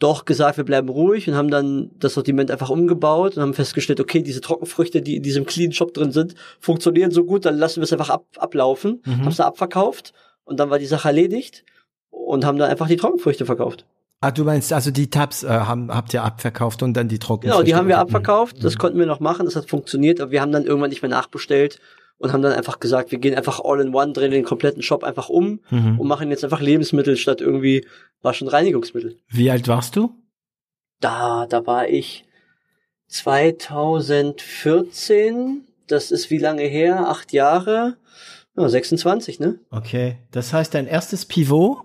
doch 0.00 0.24
gesagt, 0.24 0.58
wir 0.58 0.64
bleiben 0.64 0.88
ruhig 0.88 1.28
und 1.28 1.34
haben 1.34 1.50
dann 1.50 1.90
das 1.98 2.14
Sortiment 2.14 2.52
einfach 2.52 2.70
umgebaut 2.70 3.36
und 3.36 3.42
haben 3.42 3.54
festgestellt, 3.54 3.98
okay, 3.98 4.22
diese 4.22 4.40
Trockenfrüchte, 4.40 5.02
die 5.02 5.16
in 5.16 5.22
diesem 5.24 5.44
Clean 5.44 5.72
Shop 5.72 5.92
drin 5.92 6.12
sind, 6.12 6.34
funktionieren 6.60 7.10
so 7.10 7.24
gut, 7.24 7.44
dann 7.44 7.56
lassen 7.58 7.76
wir 7.80 7.84
es 7.84 7.92
einfach 7.92 8.10
ab, 8.10 8.24
ablaufen, 8.36 9.02
Mhm. 9.04 9.20
haben 9.22 9.28
es 9.28 9.36
da 9.38 9.46
abverkauft 9.46 10.12
und 10.48 10.58
dann 10.58 10.70
war 10.70 10.78
die 10.78 10.86
Sache 10.86 11.08
erledigt 11.08 11.64
und 12.10 12.44
haben 12.44 12.58
dann 12.58 12.70
einfach 12.70 12.88
die 12.88 12.96
Trockenfrüchte 12.96 13.46
verkauft. 13.46 13.84
Ah, 14.20 14.32
du 14.32 14.42
meinst, 14.42 14.72
also 14.72 14.90
die 14.90 15.10
Tabs 15.10 15.44
äh, 15.44 15.48
haben, 15.48 15.94
habt 15.94 16.12
ihr 16.12 16.24
abverkauft 16.24 16.82
und 16.82 16.94
dann 16.94 17.06
die 17.08 17.20
trockenen 17.20 17.52
Genau, 17.52 17.62
die 17.62 17.76
haben 17.76 17.86
wir 17.86 17.94
Mhm. 17.96 18.00
abverkauft, 18.02 18.64
das 18.64 18.76
konnten 18.76 18.98
wir 18.98 19.06
noch 19.06 19.20
machen, 19.20 19.44
das 19.46 19.54
hat 19.54 19.70
funktioniert, 19.70 20.20
aber 20.20 20.32
wir 20.32 20.40
haben 20.40 20.50
dann 20.50 20.64
irgendwann 20.64 20.90
nicht 20.90 21.02
mehr 21.02 21.10
nachbestellt 21.10 21.78
und 22.16 22.32
haben 22.32 22.42
dann 22.42 22.52
einfach 22.52 22.80
gesagt, 22.80 23.12
wir 23.12 23.18
gehen 23.18 23.36
einfach 23.36 23.60
all 23.64 23.80
in 23.80 23.94
one, 23.94 24.12
drehen 24.12 24.32
den 24.32 24.44
kompletten 24.44 24.82
Shop 24.82 25.04
einfach 25.04 25.28
um 25.28 25.60
Mhm. 25.70 26.00
und 26.00 26.08
machen 26.08 26.30
jetzt 26.30 26.42
einfach 26.42 26.60
Lebensmittel 26.60 27.16
statt 27.16 27.40
irgendwie 27.40 27.86
Wasch- 28.22 28.42
und 28.42 28.48
Reinigungsmittel. 28.48 29.18
Wie 29.28 29.52
alt 29.52 29.68
warst 29.68 29.94
du? 29.94 30.10
Da, 31.00 31.46
da 31.48 31.64
war 31.64 31.88
ich 31.88 32.24
2014. 33.06 35.64
Das 35.86 36.10
ist 36.10 36.28
wie 36.30 36.38
lange 36.38 36.62
her? 36.64 37.08
Acht 37.08 37.32
Jahre? 37.32 37.96
Ja, 38.58 38.68
26, 38.68 39.40
ne? 39.40 39.58
Okay. 39.70 40.18
Das 40.30 40.52
heißt, 40.52 40.74
dein 40.74 40.86
erstes 40.86 41.24
Pivot 41.24 41.84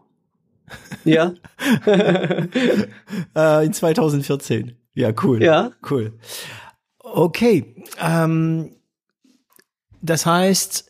Ja. 1.03 1.33
äh, 3.35 3.65
in 3.65 3.73
2014. 3.73 4.77
Ja, 4.95 5.11
cool. 5.23 5.43
ja. 5.43 5.71
Cool. 5.89 6.13
Okay. 6.99 7.75
Ähm, 7.99 8.75
das 10.01 10.25
heißt, 10.25 10.89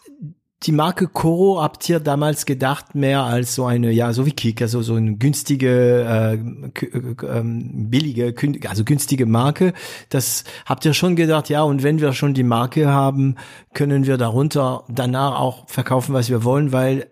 die 0.64 0.72
Marke 0.72 1.08
Coro 1.08 1.62
habt 1.62 1.88
ihr 1.90 2.00
damals 2.00 2.46
gedacht 2.46 2.96
mehr 2.96 3.24
als 3.24 3.56
so 3.56 3.66
eine, 3.66 3.92
ja, 3.92 4.14
so 4.14 4.26
wie 4.26 4.32
Kik, 4.32 4.62
also 4.62 4.82
so 4.82 4.96
eine 4.96 5.16
günstige, 5.16 6.04
äh, 6.04 6.34
äh, 6.36 7.42
billige, 7.44 8.34
also 8.70 8.84
günstige 8.86 9.26
Marke. 9.26 9.74
Das 10.10 10.46
habt 10.66 10.86
ihr 10.86 10.94
schon 10.94 11.16
gedacht, 11.16 11.50
ja, 11.50 11.64
und 11.64 11.84
wenn 11.84 12.00
wir 12.00 12.14
schon 12.14 12.34
die 12.34 12.44
Marke 12.44 12.88
haben, 12.88 13.36
können 13.74 14.06
wir 14.06 14.18
darunter 14.18 14.86
danach 14.88 15.40
auch 15.40 15.70
verkaufen, 15.70 16.14
was 16.14 16.30
wir 16.30 16.44
wollen, 16.44 16.72
weil 16.72 17.08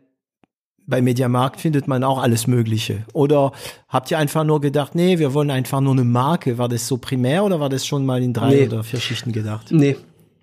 bei 0.88 1.02
Mediamarkt 1.02 1.60
findet 1.60 1.88
man 1.88 2.04
auch 2.04 2.22
alles 2.22 2.48
Mögliche. 2.48 3.06
Oder 3.14 3.52
habt 3.88 4.12
ihr 4.12 4.18
einfach 4.18 4.44
nur 4.44 4.62
gedacht, 4.62 4.96
nee, 4.96 5.20
wir 5.20 5.34
wollen 5.34 5.52
einfach 5.52 5.82
nur 5.82 5.94
eine 5.94 6.04
Marke? 6.04 6.58
War 6.58 6.70
das 6.70 6.88
so 6.88 6.98
primär 6.98 7.44
oder 7.44 7.60
war 7.60 7.70
das 7.70 7.86
schon 7.86 8.06
mal 8.06 8.22
in 8.24 8.34
drei 8.34 8.56
nee. 8.56 8.68
oder 8.68 8.84
vier 8.84 9.00
Schichten 9.00 9.32
gedacht? 9.32 9.68
Nee. 9.72 9.98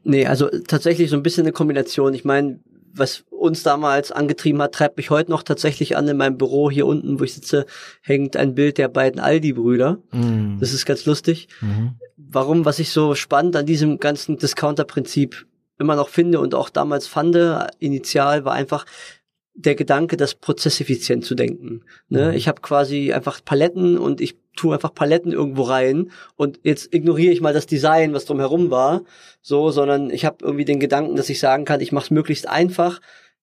Nee, 0.04 0.26
also 0.26 0.48
tatsächlich 0.66 1.10
so 1.10 1.16
ein 1.16 1.22
bisschen 1.22 1.42
eine 1.42 1.52
Kombination. 1.52 2.14
Ich 2.14 2.24
meine, 2.24 2.60
was 2.92 3.24
uns 3.30 3.62
damals 3.62 4.12
angetrieben 4.12 4.60
hat, 4.62 4.72
treibt 4.72 4.96
mich 4.96 5.10
heute 5.10 5.30
noch 5.30 5.42
tatsächlich 5.42 5.96
an 5.96 6.08
in 6.08 6.16
meinem 6.16 6.38
Büro 6.38 6.70
hier 6.70 6.86
unten, 6.86 7.20
wo 7.20 7.24
ich 7.24 7.34
sitze, 7.34 7.66
hängt 8.02 8.36
ein 8.36 8.54
Bild 8.54 8.78
der 8.78 8.88
beiden 8.88 9.20
Aldi-Brüder. 9.20 9.98
Mm. 10.12 10.58
Das 10.58 10.72
ist 10.72 10.86
ganz 10.86 11.06
lustig. 11.06 11.48
Mhm. 11.60 11.92
Warum, 12.16 12.64
was 12.64 12.78
ich 12.78 12.90
so 12.90 13.14
spannend 13.14 13.56
an 13.56 13.66
diesem 13.66 13.98
ganzen 13.98 14.38
Discounter-Prinzip 14.38 15.46
immer 15.78 15.94
noch 15.94 16.08
finde 16.08 16.40
und 16.40 16.54
auch 16.54 16.70
damals 16.70 17.06
fand, 17.06 17.38
initial 17.78 18.44
war 18.44 18.54
einfach, 18.54 18.84
der 19.54 19.74
Gedanke, 19.74 20.16
das 20.16 20.36
prozesseffizient 20.36 21.24
zu 21.24 21.34
denken. 21.34 21.82
Ne? 22.08 22.28
Mhm. 22.28 22.36
Ich 22.36 22.46
habe 22.46 22.60
quasi 22.60 23.12
einfach 23.12 23.44
Paletten 23.44 23.98
und 23.98 24.20
ich 24.20 24.36
tue 24.58 24.74
einfach 24.74 24.94
Paletten 24.94 25.32
irgendwo 25.32 25.62
rein 25.62 26.10
und 26.36 26.60
jetzt 26.62 26.92
ignoriere 26.92 27.32
ich 27.32 27.40
mal 27.40 27.54
das 27.54 27.66
Design, 27.66 28.12
was 28.12 28.26
drumherum 28.26 28.70
war, 28.70 29.02
so, 29.40 29.70
sondern 29.70 30.10
ich 30.10 30.24
habe 30.24 30.38
irgendwie 30.42 30.64
den 30.64 30.80
Gedanken, 30.80 31.16
dass 31.16 31.30
ich 31.30 31.40
sagen 31.40 31.64
kann, 31.64 31.80
ich 31.80 31.92
mache 31.92 32.04
es 32.04 32.10
möglichst 32.10 32.48
einfach. 32.48 33.00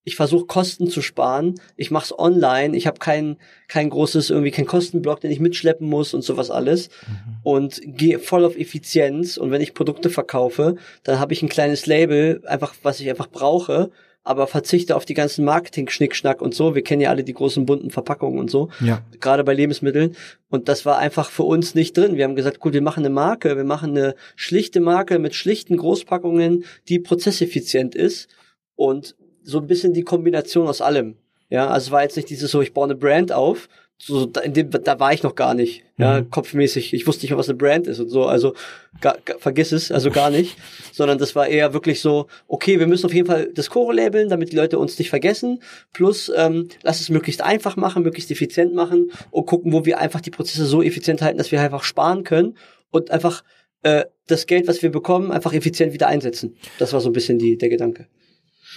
Ich 0.07 0.15
versuche 0.15 0.45
Kosten 0.45 0.87
zu 0.87 1.01
sparen. 1.01 1.55
Ich 1.77 1.89
mache 1.89 2.05
es 2.05 2.19
online. 2.19 2.77
Ich 2.77 2.85
habe 2.85 2.99
kein 2.99 3.37
kein 3.67 3.89
großes 3.89 4.29
irgendwie 4.29 4.51
kein 4.51 4.67
Kostenblock, 4.67 5.19
den 5.19 5.31
ich 5.31 5.39
mitschleppen 5.39 5.89
muss 5.89 6.13
und 6.13 6.21
sowas 6.21 6.51
alles 6.51 6.89
mhm. 7.07 7.37
und 7.41 7.81
gehe 7.83 8.19
voll 8.19 8.45
auf 8.45 8.55
Effizienz. 8.55 9.37
Und 9.37 9.49
wenn 9.49 9.61
ich 9.61 9.73
Produkte 9.73 10.11
verkaufe, 10.11 10.75
dann 11.01 11.19
habe 11.19 11.33
ich 11.33 11.41
ein 11.41 11.49
kleines 11.49 11.87
Label, 11.87 12.43
einfach 12.45 12.75
was 12.83 12.99
ich 12.99 13.09
einfach 13.09 13.27
brauche 13.27 13.89
aber 14.25 14.47
verzichte 14.47 14.95
auf 14.95 15.05
die 15.05 15.13
ganzen 15.13 15.45
Marketing-Schnickschnack 15.45 16.41
und 16.41 16.53
so. 16.53 16.75
Wir 16.75 16.81
kennen 16.81 17.01
ja 17.01 17.11
alle 17.11 17.23
die 17.23 17.33
großen 17.33 17.65
bunten 17.65 17.91
Verpackungen 17.91 18.39
und 18.39 18.49
so. 18.49 18.69
Ja. 18.81 19.03
Gerade 19.21 19.43
bei 19.43 19.53
Lebensmitteln. 19.53 20.15
Und 20.49 20.67
das 20.67 20.83
war 20.83 20.97
einfach 20.97 21.29
für 21.29 21.43
uns 21.43 21.75
nicht 21.75 21.95
drin. 21.95 22.17
Wir 22.17 22.23
haben 22.23 22.35
gesagt, 22.35 22.59
gut, 22.59 22.73
wir 22.73 22.81
machen 22.81 23.05
eine 23.05 23.13
Marke, 23.13 23.55
wir 23.55 23.63
machen 23.63 23.91
eine 23.91 24.15
schlichte 24.35 24.81
Marke 24.81 25.19
mit 25.19 25.35
schlichten 25.35 25.77
Großpackungen, 25.77 26.65
die 26.89 26.99
prozesseffizient 26.99 27.93
ist 27.93 28.27
und 28.75 29.15
so 29.43 29.59
ein 29.59 29.67
bisschen 29.67 29.93
die 29.93 30.03
Kombination 30.03 30.67
aus 30.67 30.81
allem. 30.81 31.17
Ja, 31.49 31.67
also 31.67 31.85
es 31.85 31.91
war 31.91 32.01
jetzt 32.01 32.15
nicht 32.15 32.31
dieses 32.31 32.49
so, 32.49 32.61
ich 32.61 32.73
baue 32.73 32.85
eine 32.85 32.95
Brand 32.95 33.31
auf, 33.31 33.69
so 33.97 34.29
in 34.43 34.53
dem, 34.53 34.69
da 34.69 34.99
war 34.99 35.13
ich 35.13 35.23
noch 35.23 35.35
gar 35.35 35.53
nicht, 35.53 35.83
ja, 35.97 36.19
mhm. 36.19 36.29
kopfmäßig. 36.29 36.93
Ich 36.93 37.07
wusste 37.07 37.25
nicht, 37.25 37.35
was 37.35 37.47
eine 37.47 37.57
Brand 37.57 37.87
ist 37.87 37.99
und 37.99 38.09
so, 38.09 38.25
also 38.25 38.53
gar, 39.01 39.17
gar, 39.23 39.39
vergiss 39.39 39.71
es, 39.71 39.91
also 39.91 40.11
gar 40.11 40.29
nicht, 40.29 40.57
sondern 40.91 41.17
das 41.17 41.35
war 41.35 41.47
eher 41.47 41.73
wirklich 41.73 42.01
so, 42.01 42.27
okay, 42.47 42.79
wir 42.79 42.87
müssen 42.87 43.05
auf 43.05 43.13
jeden 43.13 43.27
Fall 43.27 43.51
das 43.53 43.69
Chore 43.69 43.93
labeln, 43.93 44.29
damit 44.29 44.51
die 44.51 44.57
Leute 44.57 44.77
uns 44.79 44.99
nicht 44.99 45.09
vergessen, 45.09 45.61
plus 45.93 46.31
ähm, 46.35 46.67
lass 46.83 46.99
es 46.99 47.09
möglichst 47.09 47.41
einfach 47.41 47.77
machen, 47.77 48.03
möglichst 48.03 48.31
effizient 48.31 48.73
machen 48.73 49.11
und 49.31 49.45
gucken, 49.45 49.71
wo 49.71 49.85
wir 49.85 49.99
einfach 49.99 50.21
die 50.21 50.31
Prozesse 50.31 50.65
so 50.65 50.83
effizient 50.83 51.21
halten, 51.21 51.37
dass 51.37 51.51
wir 51.51 51.61
einfach 51.61 51.83
sparen 51.83 52.23
können 52.23 52.57
und 52.91 53.11
einfach 53.11 53.43
äh, 53.83 54.05
das 54.27 54.45
Geld, 54.45 54.67
was 54.67 54.81
wir 54.81 54.91
bekommen, 54.91 55.31
einfach 55.31 55.53
effizient 55.53 55.93
wieder 55.93 56.07
einsetzen. 56.07 56.57
Das 56.79 56.91
war 56.91 56.99
so 56.99 57.09
ein 57.09 57.13
bisschen 57.13 57.39
die, 57.39 57.57
der 57.57 57.69
Gedanke. 57.69 58.07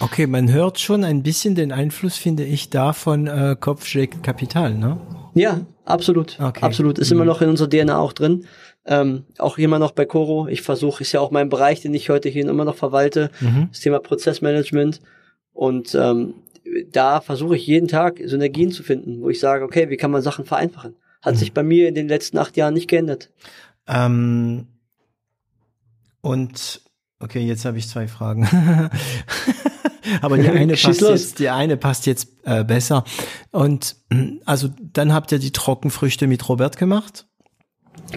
Okay, 0.01 0.27
man 0.27 0.53
hört 0.53 0.79
schon 0.79 1.03
ein 1.03 1.23
bisschen 1.23 1.55
den 1.55 1.73
Einfluss, 1.73 2.17
finde 2.17 2.45
ich, 2.45 2.71
da 2.71 2.93
von 2.93 3.27
äh, 3.27 3.57
Kopfschläg 3.59 4.23
Kapital, 4.23 4.75
ne? 4.75 4.99
Ja, 5.35 5.61
absolut. 5.85 6.39
Okay. 6.41 6.65
Absolut. 6.65 6.99
Ist 6.99 7.11
mhm. 7.11 7.17
immer 7.17 7.25
noch 7.25 7.43
in 7.43 7.49
unserer 7.49 7.69
DNA 7.69 7.99
auch 7.99 8.13
drin. 8.13 8.47
Ähm, 8.87 9.25
auch 9.39 9.59
immer 9.59 9.79
noch 9.79 9.91
bei 9.91 10.05
Coro. 10.05 10.49
Ich 10.49 10.63
versuche, 10.63 11.03
ist 11.03 11.13
ja 11.13 11.21
auch 11.21 11.31
mein 11.31 11.49
Bereich, 11.49 11.81
den 11.83 11.95
ich 11.95 12.11
heute 12.11 12.29
hier 12.29 12.49
immer 12.49 12.65
noch 12.65 12.77
verwalte, 12.77 13.31
mhm. 13.41 13.69
das 13.71 13.81
Thema 13.81 13.99
Prozessmanagement. 13.99 15.01
Und 15.53 15.95
ähm, 15.95 16.35
da 16.91 17.21
versuche 17.21 17.57
ich 17.57 17.67
jeden 17.67 17.89
Tag 17.89 18.21
Synergien 18.25 18.71
zu 18.71 18.83
finden, 18.83 19.21
wo 19.21 19.31
ich 19.31 19.41
sage, 19.41 19.65
okay, 19.65 19.91
wie 19.91 19.97
kann 19.97 20.11
man 20.11 20.23
Sachen 20.23 20.45
vereinfachen? 20.45 20.95
Hat 21.23 21.35
mhm. 21.35 21.39
sich 21.39 21.53
bei 21.53 21.63
mir 21.63 21.89
in 21.89 21.95
den 21.95 22.09
letzten 22.09 22.39
acht 22.39 22.57
Jahren 22.57 22.75
nicht 22.75 22.89
geändert. 22.89 23.31
Ähm, 23.87 24.69
und 26.21 26.81
okay, 27.19 27.41
jetzt 27.41 27.65
habe 27.65 27.79
ich 27.79 27.89
zwei 27.89 28.07
Fragen. 28.07 28.49
Aber 30.21 30.39
die 30.39 30.49
eine 30.49 30.75
passt 30.83 31.01
jetzt, 31.01 31.39
die 31.39 31.49
eine 31.49 31.77
passt 31.77 32.07
jetzt 32.07 32.29
äh, 32.45 32.65
besser. 32.65 33.05
Und 33.51 33.97
also 34.45 34.69
dann 34.93 35.13
habt 35.13 35.33
ihr 35.33 35.39
die 35.39 35.53
Trockenfrüchte 35.53 36.27
mit 36.27 36.49
Robert 36.49 36.77
gemacht. 36.77 37.27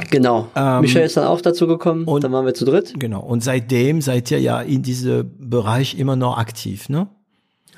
Genau. 0.09 0.47
Ähm, 0.55 0.81
Michael 0.81 1.05
ist 1.05 1.17
dann 1.17 1.25
auch 1.25 1.41
dazu 1.41 1.67
gekommen 1.67 2.05
und 2.05 2.23
dann 2.23 2.31
waren 2.31 2.45
wir 2.45 2.53
zu 2.53 2.65
dritt. 2.65 2.93
Genau. 2.97 3.21
Und 3.21 3.43
seitdem 3.43 4.01
seid 4.01 4.31
ihr 4.31 4.39
ja 4.39 4.61
in 4.61 4.83
diesem 4.83 5.31
Bereich 5.37 5.97
immer 5.97 6.15
noch 6.15 6.37
aktiv, 6.37 6.89
ne? 6.89 7.07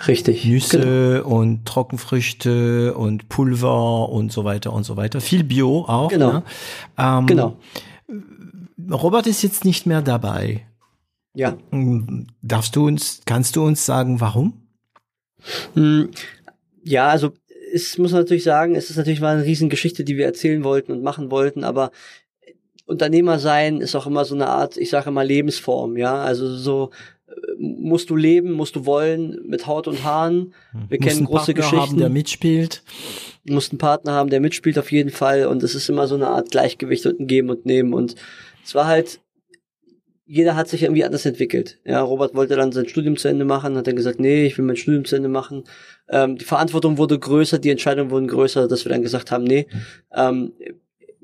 Richtig. 0.08 0.46
Nüsse 0.46 1.22
genau. 1.24 1.36
und 1.36 1.66
Trockenfrüchte 1.66 2.94
und 2.96 3.30
Pulver 3.30 4.10
und 4.10 4.32
so 4.32 4.44
weiter 4.44 4.74
und 4.74 4.84
so 4.84 4.98
weiter. 4.98 5.22
Viel 5.22 5.44
Bio 5.44 5.86
auch. 5.88 6.10
Genau. 6.10 6.34
Ne? 6.34 6.44
Ähm, 6.98 7.28
genau. 7.28 7.58
Robert 8.92 9.28
ist 9.28 9.44
jetzt 9.44 9.66
nicht 9.66 9.86
mehr 9.86 10.02
dabei. 10.02 10.66
Ja. 11.36 11.58
Hm, 11.72 12.28
darfst 12.42 12.76
du 12.76 12.86
uns, 12.86 13.22
kannst 13.26 13.56
du 13.56 13.66
uns 13.66 13.86
sagen, 13.86 14.22
warum? 14.22 14.54
Hm, 15.74 16.12
ja, 16.84 17.08
also 17.08 17.34
es 17.74 17.98
muss 17.98 18.12
man 18.12 18.22
natürlich 18.22 18.44
sagen, 18.44 18.76
es 18.76 18.90
ist 18.90 18.98
natürlich 18.98 19.22
mal 19.22 19.36
eine 19.36 19.46
Riesengeschichte, 19.46 20.04
die 20.04 20.18
wir 20.18 20.26
erzählen 20.26 20.64
wollten 20.64 20.92
und 20.92 21.02
machen 21.02 21.32
wollten, 21.32 21.64
aber 21.64 21.92
Unternehmer 22.86 23.40
sein 23.40 23.82
ist 23.82 23.96
auch 23.96 24.06
immer 24.06 24.26
so 24.26 24.36
eine 24.36 24.48
Art, 24.48 24.78
ich 24.78 24.90
sage 24.90 25.10
immer 25.10 25.24
Lebensform, 25.24 25.98
ja, 25.98 26.22
also 26.22 26.56
so 26.56 26.92
äh, 27.28 27.32
musst 27.58 28.10
du 28.10 28.16
leben, 28.16 28.52
musst 28.52 28.76
du 28.76 28.86
wollen, 28.86 29.40
mit 29.48 29.66
Haut 29.66 29.88
und 29.88 30.04
Haaren. 30.04 30.54
Hm. 30.72 30.90
Wir 30.90 31.00
kennen 31.00 31.26
große 31.26 31.54
Partner 31.54 31.54
Geschichten. 31.54 31.80
Haben, 31.80 31.98
der 31.98 32.10
mitspielt. 32.10 32.84
Du 33.46 33.54
musst 33.54 33.72
einen 33.72 33.80
Partner 33.80 34.12
haben, 34.12 34.30
der 34.30 34.40
mitspielt 34.40 34.78
auf 34.78 34.92
jeden 34.92 35.10
Fall 35.10 35.48
und 35.48 35.64
es 35.64 35.76
ist 35.76 35.90
immer 35.90 36.08
so 36.08 36.16
eine 36.16 36.28
Art 36.28 36.52
Gleichgewicht 36.52 37.06
und 37.06 37.20
ein 37.20 37.28
Geben 37.28 37.50
und 37.50 37.66
Nehmen 37.66 37.94
und 37.94 38.16
es 38.64 38.76
war 38.76 38.86
halt 38.86 39.20
jeder 40.26 40.56
hat 40.56 40.70
sich 40.70 40.84
irgendwie 40.84 41.04
anders 41.04 41.26
entwickelt. 41.26 41.80
Ja, 41.84 42.02
Robert 42.02 42.34
wollte 42.34 42.56
dann 42.56 42.72
sein 42.72 42.88
Studium 42.88 43.18
zu 43.18 43.28
Ende 43.28 43.46
machen, 43.46 43.76
hat 43.76 43.88
dann 43.88 43.96
gesagt, 43.96 44.20
nee, 44.20 44.46
ich 44.46 44.58
will 44.58 44.66
mein 44.66 44.78
Studium 44.78 45.06
zu 45.06 45.16
Ende 45.16 45.30
machen. 45.30 45.64
Ähm, 46.10 46.38
die 46.38 46.46
Verantwortung 46.46 46.98
wurde 46.98 47.20
größer, 47.20 47.60
die 47.60 47.70
Entscheidungen 47.70 48.10
wurden 48.10 48.28
größer, 48.28 48.68
dass 48.68 48.86
wir 48.86 48.92
dann 48.92 49.02
gesagt 49.02 49.32
haben, 49.32 49.44
nee, 49.44 49.68
ähm, 50.14 50.54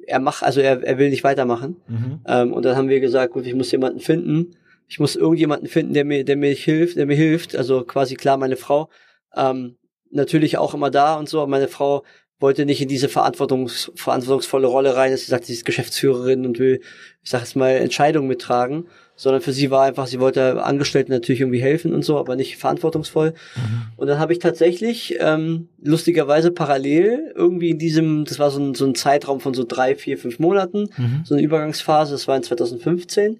er 0.05 0.19
macht, 0.19 0.43
also 0.43 0.59
er, 0.59 0.83
er 0.83 0.97
will 0.97 1.09
nicht 1.09 1.23
weitermachen. 1.23 1.77
Mhm. 1.87 2.19
Ähm, 2.27 2.53
und 2.53 2.65
dann 2.65 2.75
haben 2.75 2.89
wir 2.89 2.99
gesagt, 2.99 3.33
gut, 3.33 3.45
ich 3.45 3.53
muss 3.53 3.71
jemanden 3.71 3.99
finden. 3.99 4.55
Ich 4.87 4.99
muss 4.99 5.15
irgendjemanden 5.15 5.67
finden, 5.67 5.93
der 5.93 6.03
mir, 6.03 6.25
der 6.25 6.35
mir 6.35 6.51
hilft, 6.51 6.97
der 6.97 7.05
mir 7.05 7.15
hilft. 7.15 7.55
Also 7.55 7.83
quasi 7.83 8.15
klar 8.15 8.37
meine 8.37 8.57
Frau. 8.57 8.89
Ähm, 9.35 9.75
natürlich 10.09 10.57
auch 10.57 10.73
immer 10.73 10.89
da 10.89 11.15
und 11.15 11.29
so. 11.29 11.41
Aber 11.41 11.51
meine 11.51 11.67
Frau 11.67 12.03
wollte 12.39 12.65
nicht 12.65 12.81
in 12.81 12.87
diese 12.87 13.09
Verantwortungs 13.09 13.91
verantwortungsvolle 13.95 14.67
Rolle 14.67 14.95
rein, 14.95 15.11
dass 15.11 15.21
sie 15.21 15.31
sagt, 15.31 15.45
sie 15.45 15.53
ist 15.53 15.65
Geschäftsführerin 15.65 16.45
und 16.45 16.59
will, 16.59 16.81
ich 17.23 17.29
sag 17.29 17.41
jetzt 17.41 17.55
mal, 17.55 17.71
Entscheidungen 17.71 18.27
mittragen, 18.27 18.87
sondern 19.15 19.41
für 19.41 19.51
sie 19.51 19.69
war 19.69 19.83
einfach, 19.83 20.07
sie 20.07 20.21
wollte 20.21 20.63
Angestellten 20.63 21.11
natürlich 21.11 21.41
irgendwie 21.41 21.61
helfen 21.61 21.93
und 21.93 22.03
so, 22.03 22.17
aber 22.17 22.37
nicht 22.37 22.55
verantwortungsvoll. 22.55 23.33
Mhm. 23.55 23.81
Und 23.97 24.07
dann 24.07 24.19
habe 24.19 24.31
ich 24.31 24.39
tatsächlich 24.39 25.17
ähm, 25.19 25.67
lustigerweise 25.81 26.51
parallel 26.51 27.33
irgendwie 27.35 27.71
in 27.71 27.79
diesem, 27.79 28.23
das 28.23 28.39
war 28.39 28.51
so 28.51 28.61
ein, 28.61 28.73
so 28.73 28.85
ein 28.85 28.95
Zeitraum 28.95 29.41
von 29.41 29.53
so 29.53 29.65
drei, 29.67 29.95
vier, 29.95 30.17
fünf 30.17 30.39
Monaten, 30.39 30.89
mhm. 30.95 31.23
so 31.25 31.35
eine 31.35 31.43
Übergangsphase, 31.43 32.13
das 32.13 32.27
war 32.27 32.37
in 32.37 32.43
2015 32.43 33.39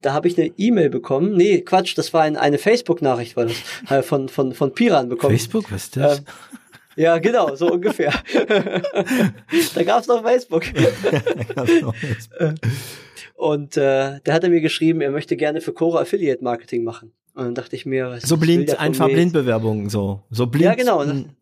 da 0.00 0.12
habe 0.12 0.28
ich 0.28 0.38
eine 0.38 0.52
E-Mail 0.56 0.90
bekommen. 0.90 1.34
Nee, 1.36 1.62
Quatsch, 1.62 1.98
das 1.98 2.14
war 2.14 2.22
ein, 2.22 2.36
eine 2.36 2.58
Facebook-Nachricht, 2.58 3.36
war 3.36 3.46
das, 3.46 3.56
äh, 3.90 4.02
von, 4.02 4.28
von, 4.28 4.54
von 4.54 4.72
Piran 4.72 5.08
bekommen. 5.08 5.32
Facebook, 5.32 5.72
was 5.72 5.84
ist 5.84 5.96
das? 5.96 6.18
Ähm, 6.18 6.24
ja, 6.98 7.18
genau, 7.18 7.54
so 7.54 7.72
ungefähr. 7.72 8.12
da 9.74 9.82
gab's 9.84 10.06
noch 10.08 10.22
Facebook. 10.22 10.64
Und 13.34 13.76
äh, 13.76 14.18
da 14.24 14.32
hat 14.32 14.42
er 14.42 14.50
mir 14.50 14.60
geschrieben, 14.60 15.00
er 15.00 15.10
möchte 15.10 15.36
gerne 15.36 15.60
für 15.60 15.72
Cora 15.72 16.00
Affiliate 16.00 16.42
Marketing 16.42 16.82
machen. 16.82 17.12
Und 17.34 17.44
dann 17.44 17.54
dachte 17.54 17.76
ich 17.76 17.86
mir, 17.86 18.10
was 18.10 18.24
so 18.24 18.36
blind, 18.36 18.78
einfach 18.80 19.06
Blindbewerbungen, 19.06 19.88
so, 19.88 20.22
so 20.28 20.48
blind. 20.48 20.64
Ja, 20.64 20.74
genau. 20.74 21.00
Und 21.00 21.36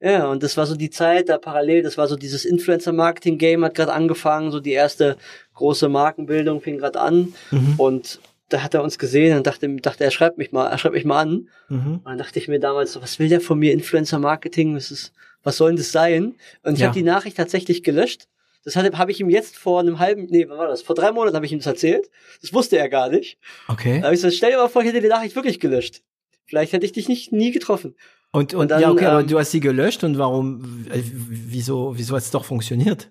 ja, 0.00 0.26
und 0.26 0.42
das 0.42 0.56
war 0.56 0.66
so 0.66 0.76
die 0.76 0.90
Zeit, 0.90 1.28
da 1.28 1.38
parallel, 1.38 1.82
das 1.82 1.96
war 1.96 2.06
so 2.06 2.16
dieses 2.16 2.44
Influencer-Marketing-Game 2.44 3.64
hat 3.64 3.74
gerade 3.74 3.92
angefangen, 3.92 4.50
so 4.50 4.60
die 4.60 4.72
erste 4.72 5.16
große 5.54 5.88
Markenbildung 5.88 6.60
fing 6.60 6.78
gerade 6.78 7.00
an. 7.00 7.32
Mhm. 7.50 7.74
Und 7.78 8.20
da 8.48 8.62
hat 8.62 8.74
er 8.74 8.82
uns 8.82 8.98
gesehen 8.98 9.36
und 9.36 9.46
dachte, 9.46 9.68
dachte 9.76 10.04
er 10.04 10.10
schreibt 10.10 10.38
mich 10.38 10.52
mal, 10.52 10.68
er 10.68 10.78
schreibt 10.78 10.94
mich 10.94 11.04
mal 11.04 11.20
an. 11.20 11.48
Mhm. 11.68 11.96
Und 11.96 12.04
dann 12.04 12.18
dachte 12.18 12.38
ich 12.38 12.48
mir 12.48 12.60
damals 12.60 12.92
so, 12.92 13.02
was 13.02 13.18
will 13.18 13.28
der 13.28 13.40
von 13.40 13.58
mir? 13.58 13.72
Influencer 13.72 14.18
Marketing, 14.18 14.76
was 14.76 14.90
ist, 14.90 15.12
was 15.42 15.56
soll 15.56 15.70
denn 15.70 15.78
das 15.78 15.92
sein? 15.92 16.36
Und 16.62 16.74
ich 16.74 16.80
ja. 16.80 16.86
habe 16.86 16.98
die 16.98 17.04
Nachricht 17.04 17.36
tatsächlich 17.36 17.82
gelöscht. 17.82 18.28
Deshalb 18.64 18.98
habe 18.98 19.12
ich 19.12 19.20
ihm 19.20 19.30
jetzt 19.30 19.56
vor 19.56 19.80
einem 19.80 20.00
halben, 20.00 20.26
nee, 20.26 20.48
wann 20.48 20.58
war 20.58 20.66
das? 20.66 20.82
Vor 20.82 20.96
drei 20.96 21.12
Monaten 21.12 21.36
habe 21.36 21.46
ich 21.46 21.52
ihm 21.52 21.58
das 21.58 21.66
erzählt. 21.66 22.10
Das 22.40 22.52
wusste 22.52 22.76
er 22.78 22.88
gar 22.88 23.08
nicht. 23.08 23.38
Okay. 23.68 24.00
Da 24.00 24.06
habe 24.06 24.14
ich 24.14 24.20
so, 24.20 24.30
stell 24.30 24.50
dir 24.50 24.56
mal 24.56 24.68
vor, 24.68 24.82
ich 24.82 24.88
hätte 24.88 25.00
die 25.00 25.08
Nachricht 25.08 25.36
wirklich 25.36 25.60
gelöscht. 25.60 26.02
Vielleicht 26.46 26.72
hätte 26.72 26.84
ich 26.84 26.92
dich 26.92 27.08
nicht 27.08 27.32
nie 27.32 27.52
getroffen. 27.52 27.94
Und, 28.32 28.54
und, 28.54 28.62
und 28.62 28.70
dann, 28.70 28.80
ja, 28.80 28.90
okay, 28.90 29.04
ähm, 29.04 29.10
aber 29.10 29.22
du 29.22 29.38
hast 29.38 29.52
sie 29.52 29.60
gelöscht 29.60 30.04
und 30.04 30.18
warum, 30.18 30.84
äh, 30.90 31.00
wieso, 31.02 31.96
wieso 31.96 32.16
hat 32.16 32.22
es 32.22 32.30
doch 32.30 32.44
funktioniert? 32.44 33.10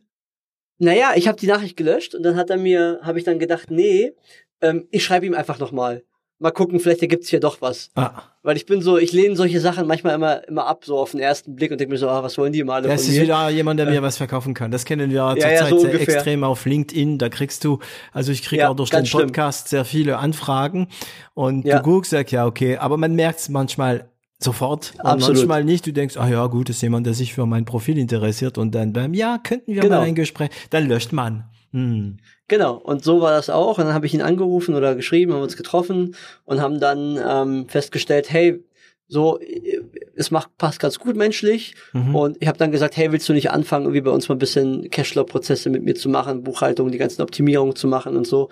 Naja, 0.78 1.14
ich 1.16 1.28
habe 1.28 1.40
die 1.40 1.48
Nachricht 1.48 1.78
gelöscht 1.78 2.16
und 2.16 2.24
dann 2.24 2.36
hat 2.36 2.50
er 2.50 2.58
mir, 2.58 3.00
habe 3.02 3.18
ich 3.18 3.24
dann 3.24 3.40
gedacht, 3.40 3.72
nee, 3.72 4.14
ähm, 4.62 4.88
ich 4.92 5.04
schreibe 5.04 5.26
ihm 5.26 5.34
einfach 5.34 5.60
nochmal. 5.60 6.04
mal 6.38 6.52
gucken, 6.52 6.82
vielleicht 6.82 7.02
ergibt's 7.02 7.30
hier 7.30 7.40
doch 7.40 7.62
was. 7.62 7.90
Ah. 7.96 8.24
Weil 8.44 8.58
ich 8.58 8.66
bin 8.66 8.82
so, 8.82 8.98
ich 8.98 9.14
lehne 9.14 9.38
solche 9.38 9.62
Sachen 9.62 9.88
manchmal 9.88 10.16
immer, 10.16 10.46
immer 10.50 10.68
ab, 10.68 10.84
so 10.84 10.98
auf 11.00 11.12
den 11.12 11.22
ersten 11.22 11.56
Blick 11.56 11.72
und 11.72 11.80
denke 11.80 11.94
mir 11.94 11.98
so, 11.98 12.10
ah, 12.10 12.22
was 12.24 12.38
wollen 12.38 12.52
die 12.52 12.62
mal 12.64 12.82
Das 12.82 13.04
ist 13.04 13.16
mir? 13.16 13.22
wieder 13.24 13.50
jemand, 13.50 13.80
der 13.80 13.90
mir 13.90 14.02
was 14.02 14.18
verkaufen 14.18 14.54
kann. 14.54 14.70
Das 14.70 14.84
kennen 14.84 15.10
wir 15.12 15.16
ja, 15.16 15.32
zurzeit 15.32 15.70
so 15.70 15.80
sehr 15.80 15.92
ungefähr. 15.92 16.16
extrem 16.16 16.44
auf 16.44 16.66
LinkedIn. 16.66 17.18
Da 17.20 17.30
kriegst 17.30 17.64
du, 17.64 17.80
also 18.12 18.34
ich 18.34 18.44
kriege 18.44 18.64
Ja, 18.64 18.70
auch 18.70 18.76
durch 18.76 18.90
den 18.90 19.06
schlimm. 19.06 19.28
Podcast 19.28 19.70
sehr 19.70 19.86
viele 19.86 20.18
Anfragen 20.18 20.90
und 21.34 21.66
Ja. 21.66 21.78
du 21.78 21.84
guckst, 21.84 22.12
sagst, 22.12 22.34
ja, 22.34 22.46
okay, 22.46 22.76
aber 22.78 22.98
man 22.98 23.16
merkt 23.16 23.40
es 23.40 23.48
manchmal 23.50 24.10
sofort 24.38 24.94
Absolut. 24.98 25.38
manchmal 25.38 25.64
nicht. 25.64 25.88
Du 25.88 25.94
denkst, 25.94 26.18
ah 26.18 26.28
ja, 26.28 26.46
gut, 26.48 26.70
ist 26.70 26.82
jemand, 26.82 27.08
der 27.08 27.14
sich 27.14 27.34
für 27.34 27.46
mein 27.46 27.64
Profil 27.64 27.98
interessiert 27.98 28.58
und 28.58 28.76
dann 28.76 28.92
beim, 28.92 29.14
ja, 29.14 29.40
könnten 29.42 29.74
wir 29.74 29.82
Genau. 29.82 30.00
mal 30.00 30.04
ein 30.06 30.16
Gespräch, 30.16 30.50
dann 30.70 30.88
löscht 30.90 31.14
man. 31.14 31.46
Hm. 31.72 32.18
Genau, 32.48 32.76
und 32.76 33.04
so 33.04 33.22
war 33.22 33.32
das 33.32 33.50
auch. 33.50 33.80
Und 33.80 33.86
dann 33.86 33.94
habe 33.94 34.06
ich 34.06 34.14
ihn 34.14 34.22
angerufen 34.22 34.76
oder 34.76 34.96
geschrieben, 34.96 35.34
haben 35.34 35.42
uns 35.42 35.58
getroffen 35.58 36.16
und 36.44 36.62
haben 36.62 36.80
dann 36.80 37.20
ähm, 37.28 37.68
festgestellt, 37.68 38.32
hey, 38.32 38.64
so, 39.08 39.40
äh, 39.40 39.82
es 40.16 40.30
macht, 40.32 40.56
passt 40.58 40.80
ganz 40.80 41.00
gut 41.00 41.16
menschlich. 41.16 41.76
Mhm. 41.94 42.16
Und 42.16 42.38
ich 42.40 42.48
habe 42.48 42.58
dann 42.58 42.72
gesagt, 42.72 42.98
hey, 42.98 43.12
willst 43.12 43.28
du 43.30 43.34
nicht 43.34 43.50
anfangen, 43.52 43.86
irgendwie 43.86 44.02
bei 44.02 44.12
uns 44.12 44.30
mal 44.30 44.36
ein 44.36 44.40
bisschen 44.40 44.90
Cashflow-Prozesse 44.90 45.70
mit 45.70 45.84
mir 45.84 45.96
zu 45.96 46.08
machen, 46.10 46.44
Buchhaltung, 46.44 46.92
die 46.92 46.98
ganzen 47.00 47.22
Optimierungen 47.24 47.76
zu 47.76 47.88
machen 47.88 48.16
und 48.16 48.28
so. 48.28 48.50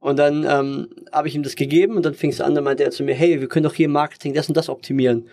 Und 0.00 0.16
dann 0.18 0.44
ähm, 0.48 0.88
habe 1.12 1.28
ich 1.28 1.34
ihm 1.34 1.42
das 1.42 1.56
gegeben 1.56 1.96
und 1.96 2.04
dann 2.04 2.14
fing 2.14 2.30
es 2.30 2.40
an, 2.40 2.54
dann 2.54 2.64
meinte 2.64 2.84
er 2.84 2.90
zu 2.90 3.02
mir, 3.02 3.14
hey, 3.14 3.40
wir 3.40 3.48
können 3.48 3.64
doch 3.64 3.74
hier 3.74 3.86
im 3.86 3.92
Marketing 3.92 4.34
das 4.34 4.48
und 4.48 4.56
das 4.56 4.68
optimieren. 4.68 5.28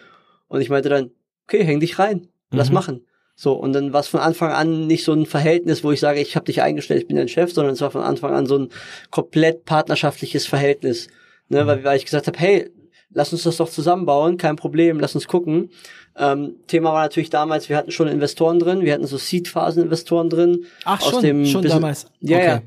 Und 0.47 0.61
ich 0.61 0.69
meinte 0.69 0.89
dann, 0.89 1.11
okay, 1.47 1.63
häng 1.63 1.79
dich 1.79 1.99
rein, 1.99 2.27
lass 2.51 2.69
Mhm. 2.69 2.73
machen. 2.75 3.05
So, 3.35 3.53
und 3.53 3.73
dann 3.73 3.91
war 3.93 3.99
es 3.99 4.07
von 4.07 4.21
Anfang 4.21 4.51
an 4.51 4.87
nicht 4.87 5.03
so 5.03 5.11
ein 5.13 5.25
Verhältnis, 5.25 5.83
wo 5.83 5.91
ich 5.91 5.99
sage, 5.99 6.21
ich 6.21 6.35
habe 6.35 6.45
dich 6.45 6.61
eingestellt, 6.61 7.01
ich 7.01 7.07
bin 7.07 7.17
dein 7.17 7.27
Chef, 7.27 7.51
sondern 7.51 7.73
es 7.73 7.81
war 7.81 7.91
von 7.91 8.01
Anfang 8.01 8.33
an 8.33 8.45
so 8.45 8.57
ein 8.57 8.69
komplett 9.11 9.65
partnerschaftliches 9.65 10.45
Verhältnis. 10.45 11.07
Ne, 11.49 11.67
weil, 11.67 11.83
weil 11.83 11.97
ich 11.97 12.05
gesagt 12.05 12.25
habe, 12.27 12.39
hey, 12.39 12.71
lass 13.11 13.31
uns 13.31 13.43
das 13.43 13.57
doch 13.57 13.69
zusammenbauen, 13.69 14.37
kein 14.37 14.55
Problem, 14.55 14.99
lass 14.99 15.13
uns 15.15 15.27
gucken. 15.27 15.69
Ähm, 16.17 16.55
Thema 16.67 16.91
war 16.93 17.03
natürlich 17.03 17.29
damals, 17.29 17.69
wir 17.69 17.77
hatten 17.77 17.91
schon 17.91 18.07
Investoren 18.07 18.57
drin, 18.57 18.81
wir 18.81 18.93
hatten 18.93 19.05
so 19.05 19.17
Seed-Phasen-Investoren 19.17 20.29
drin. 20.29 20.65
Ach 20.85 21.01
aus 21.01 21.09
schon, 21.11 21.21
dem 21.21 21.45
schon 21.45 21.61
Business- 21.61 21.73
damals. 21.73 22.05
Ja, 22.21 22.37
okay. 22.37 22.45
ja. 22.47 22.61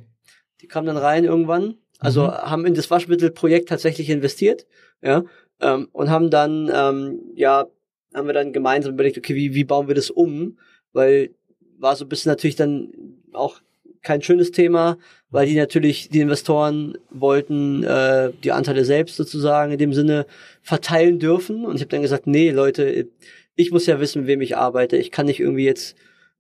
Die 0.61 0.67
kamen 0.69 0.87
dann 0.87 0.97
rein 0.97 1.25
irgendwann, 1.25 1.79
also 1.99 2.23
Mhm. 2.25 2.31
haben 2.33 2.67
in 2.67 2.75
das 2.75 2.91
Waschmittelprojekt 2.91 3.69
tatsächlich 3.69 4.11
investiert, 4.11 4.67
ja, 5.03 5.25
ähm, 5.61 5.89
und 5.93 6.11
haben 6.11 6.31
dann, 6.31 6.71
ähm, 6.73 7.21
ja, 7.35 7.67
haben 8.15 8.27
wir 8.27 8.35
dann 8.35 8.53
gemeinsam 8.53 8.95
überlegt, 8.95 9.19
okay, 9.19 9.35
wie, 9.35 9.55
wie 9.55 9.65
bauen 9.65 9.89
wir 9.89 9.95
das 9.95 10.11
um? 10.11 10.59
Weil 10.93 11.31
war 11.79 11.95
so 11.97 12.05
ein 12.05 12.09
bisschen 12.09 12.31
natürlich 12.31 12.57
dann 12.57 12.91
auch 13.33 13.61
kein 14.03 14.23
schönes 14.23 14.53
Thema, 14.53 14.99
weil 15.31 15.47
die 15.47 15.57
natürlich, 15.57 16.09
die 16.09 16.21
Investoren 16.21 16.97
wollten 17.11 17.83
äh, 17.85 18.33
die 18.43 18.53
Anteile 18.53 18.85
selbst 18.85 19.17
sozusagen 19.17 19.73
in 19.73 19.79
dem 19.79 19.93
Sinne 19.93 20.27
verteilen 20.63 21.19
dürfen. 21.19 21.65
Und 21.65 21.77
ich 21.77 21.83
habe 21.83 21.91
dann 21.91 22.03
gesagt, 22.03 22.27
nee, 22.27 22.51
Leute, 22.51 23.09
ich 23.55 23.71
muss 23.71 23.87
ja 23.87 24.01
wissen, 24.01 24.21
mit 24.21 24.29
wem 24.29 24.41
ich 24.41 24.57
arbeite. 24.57 24.97
Ich 24.97 25.11
kann 25.11 25.27
nicht 25.27 25.41
irgendwie 25.41 25.65
jetzt 25.65 25.97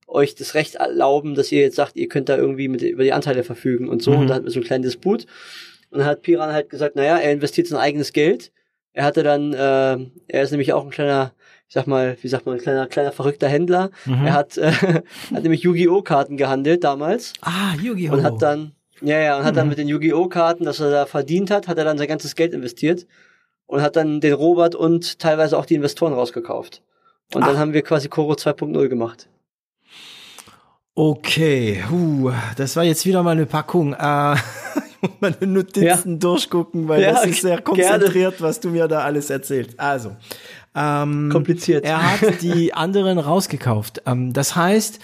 euch 0.06 0.34
das 0.34 0.54
Recht 0.54 0.76
erlauben, 0.76 1.34
dass 1.34 1.52
ihr 1.52 1.60
jetzt 1.60 1.76
sagt, 1.76 1.96
ihr 1.96 2.08
könnt 2.08 2.28
da 2.28 2.36
irgendwie 2.36 2.68
mit, 2.68 2.82
über 2.82 3.02
die 3.02 3.12
Anteile 3.12 3.44
verfügen 3.44 3.88
und 3.88 4.02
so. 4.02 4.12
Mhm. 4.12 4.18
Und 4.20 4.26
da 4.28 4.34
hatten 4.34 4.44
wir 4.46 4.52
so 4.52 4.60
einen 4.60 4.66
kleinen 4.66 4.84
Disput. 4.84 5.26
Und 5.90 5.98
dann 5.98 6.06
hat 6.06 6.22
Piran 6.22 6.52
halt 6.52 6.70
gesagt, 6.70 6.96
naja, 6.96 7.18
er 7.18 7.32
investiert 7.32 7.66
sein 7.66 7.78
eigenes 7.78 8.12
Geld. 8.12 8.52
Er 8.92 9.04
hatte 9.04 9.22
dann, 9.22 9.52
äh, 9.52 9.98
er 10.28 10.42
ist 10.42 10.50
nämlich 10.50 10.72
auch 10.72 10.84
ein 10.84 10.90
kleiner, 10.90 11.34
ich 11.68 11.74
sag 11.74 11.86
mal, 11.86 12.16
wie 12.22 12.28
sagt 12.28 12.46
man, 12.46 12.54
ein 12.56 12.60
kleiner, 12.60 12.86
kleiner 12.86 13.12
verrückter 13.12 13.46
Händler. 13.48 13.90
Mhm. 14.06 14.24
Er 14.26 14.32
hat, 14.32 14.56
äh, 14.58 14.72
hat 14.72 15.42
nämlich 15.42 15.62
Yu-Gi-Oh! 15.62 16.02
Karten 16.02 16.36
gehandelt 16.36 16.82
damals 16.84 17.34
Ah, 17.42 17.74
Yu-Gi-Oh! 17.80 18.14
und 18.14 18.22
hat 18.22 18.40
dann, 18.42 18.72
ja, 19.02 19.18
ja, 19.20 19.38
und 19.38 19.44
hat 19.44 19.56
dann 19.56 19.66
Mhm. 19.66 19.70
mit 19.70 19.78
den 19.78 19.88
Yu-Gi-Oh! 19.88 20.28
Karten, 20.28 20.64
das 20.64 20.80
er 20.80 20.90
da 20.90 21.06
verdient 21.06 21.50
hat, 21.50 21.68
hat 21.68 21.78
er 21.78 21.84
dann 21.84 21.98
sein 21.98 22.08
ganzes 22.08 22.34
Geld 22.34 22.52
investiert 22.54 23.06
und 23.66 23.82
hat 23.82 23.96
dann 23.96 24.20
den 24.20 24.32
Robert 24.32 24.74
und 24.74 25.18
teilweise 25.18 25.58
auch 25.58 25.66
die 25.66 25.74
Investoren 25.74 26.14
rausgekauft. 26.14 26.82
Und 27.34 27.46
dann 27.46 27.56
Ah. 27.56 27.58
haben 27.58 27.74
wir 27.74 27.82
quasi 27.82 28.08
Koro 28.08 28.32
2.0 28.32 28.88
gemacht. 28.88 29.28
Okay, 30.94 31.84
huh, 31.88 32.32
das 32.56 32.74
war 32.74 32.82
jetzt 32.82 33.06
wieder 33.06 33.22
mal 33.22 33.32
eine 33.32 33.46
Packung. 33.46 33.92
Äh, 33.94 34.34
ich 35.02 35.02
muss 35.02 35.10
meine 35.20 35.46
Notizen 35.46 36.18
durchgucken, 36.18 36.88
weil 36.88 37.02
Ja, 37.02 37.12
das 37.12 37.26
ist 37.26 37.42
sehr 37.42 37.60
gerne. 37.60 37.62
konzentriert, 37.62 38.40
was 38.42 38.58
du 38.58 38.70
mir 38.70 38.88
da 38.88 39.02
alles 39.02 39.30
erzählst. 39.30 39.78
Also, 39.78 40.16
ähm, 40.78 41.28
Kompliziert. 41.32 41.84
Er 41.84 42.02
hat 42.20 42.42
die 42.42 42.72
anderen 42.84 43.18
rausgekauft. 43.18 44.02
Ähm, 44.06 44.32
das 44.32 44.54
heißt, 44.54 45.00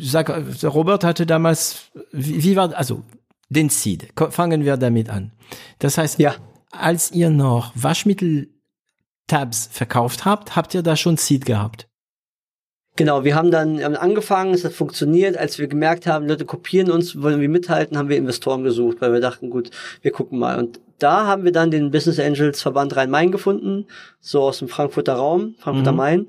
sag, 0.00 0.30
Robert 0.64 1.04
hatte 1.04 1.26
damals, 1.26 1.90
wie, 2.12 2.42
wie 2.42 2.56
war, 2.56 2.74
also 2.74 3.02
den 3.48 3.68
Seed. 3.68 4.08
Fangen 4.30 4.64
wir 4.64 4.76
damit 4.76 5.08
an. 5.10 5.32
Das 5.78 5.98
heißt, 5.98 6.18
Ja. 6.18 6.34
als 6.70 7.10
ihr 7.12 7.30
noch 7.30 7.72
Waschmittel-Tabs 7.74 9.68
verkauft 9.72 10.24
habt, 10.24 10.56
habt 10.56 10.74
ihr 10.74 10.82
da 10.82 10.96
schon 10.96 11.16
Seed 11.16 11.46
gehabt. 11.46 11.86
Genau, 12.96 13.24
wir 13.24 13.34
haben 13.34 13.50
dann 13.50 13.82
haben 13.82 13.96
angefangen, 13.96 14.52
es 14.52 14.64
hat 14.64 14.72
funktioniert. 14.72 15.36
Als 15.36 15.58
wir 15.58 15.68
gemerkt 15.68 16.06
haben, 16.06 16.26
Leute 16.26 16.44
kopieren 16.44 16.90
uns, 16.90 17.20
wollen 17.22 17.40
wir 17.40 17.48
mithalten, 17.48 17.96
haben 17.96 18.08
wir 18.08 18.16
Investoren 18.16 18.62
gesucht, 18.64 18.98
weil 19.00 19.12
wir 19.12 19.20
dachten, 19.20 19.48
gut, 19.48 19.70
wir 20.02 20.10
gucken 20.10 20.38
mal. 20.38 20.58
Und 20.58 20.80
da 21.02 21.26
haben 21.26 21.44
wir 21.44 21.52
dann 21.52 21.70
den 21.70 21.90
Business 21.90 22.18
Angels 22.20 22.62
Verband 22.62 22.94
Rhein-Main 22.96 23.32
gefunden, 23.32 23.86
so 24.20 24.42
aus 24.42 24.58
dem 24.58 24.68
Frankfurter 24.68 25.14
Raum, 25.14 25.54
Frankfurter 25.58 25.92
Mhm. 25.92 25.96
Main. 25.98 26.26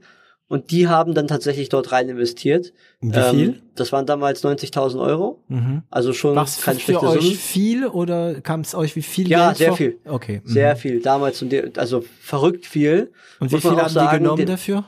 Und 0.48 0.72
die 0.72 0.90
haben 0.90 1.14
dann 1.14 1.28
tatsächlich 1.30 1.70
dort 1.70 1.94
rein 1.94 2.10
investiert. 2.10 2.74
Wie 3.00 3.14
viel? 3.14 3.50
Ähm, 3.52 3.62
das 3.76 3.94
waren 3.94 4.06
damals 4.06 4.44
90.000 4.44 5.00
Euro. 5.02 5.42
Mhm. 5.48 5.84
Also 5.90 6.12
schon 6.12 6.36
Was 6.36 6.60
keine 6.62 6.78
für 6.78 6.86
schlechte 6.92 7.08
euch 7.08 7.22
Summe. 7.24 7.36
viel 7.36 7.88
oder 7.88 8.42
kam 8.42 8.60
es 8.60 8.76
euch 8.76 8.98
wie 8.98 9.02
viel 9.02 9.30
Ja, 9.30 9.46
Geld 9.48 9.58
sehr 9.60 9.68
vor? 9.70 9.78
viel. 9.78 10.00
Okay. 10.04 10.42
mhm. 10.44 10.50
Sehr 10.50 10.76
viel 10.76 11.02
damals, 11.02 11.42
und 11.42 11.78
also 11.78 12.04
verrückt 12.20 12.66
viel. 12.66 13.14
Und 13.40 13.52
wie 13.52 13.56
Muss 13.56 13.62
viel 13.62 13.72
haben 13.78 13.88
sagen, 13.90 14.10
die 14.12 14.18
genommen 14.24 14.38
den- 14.40 14.48
dafür? 14.48 14.84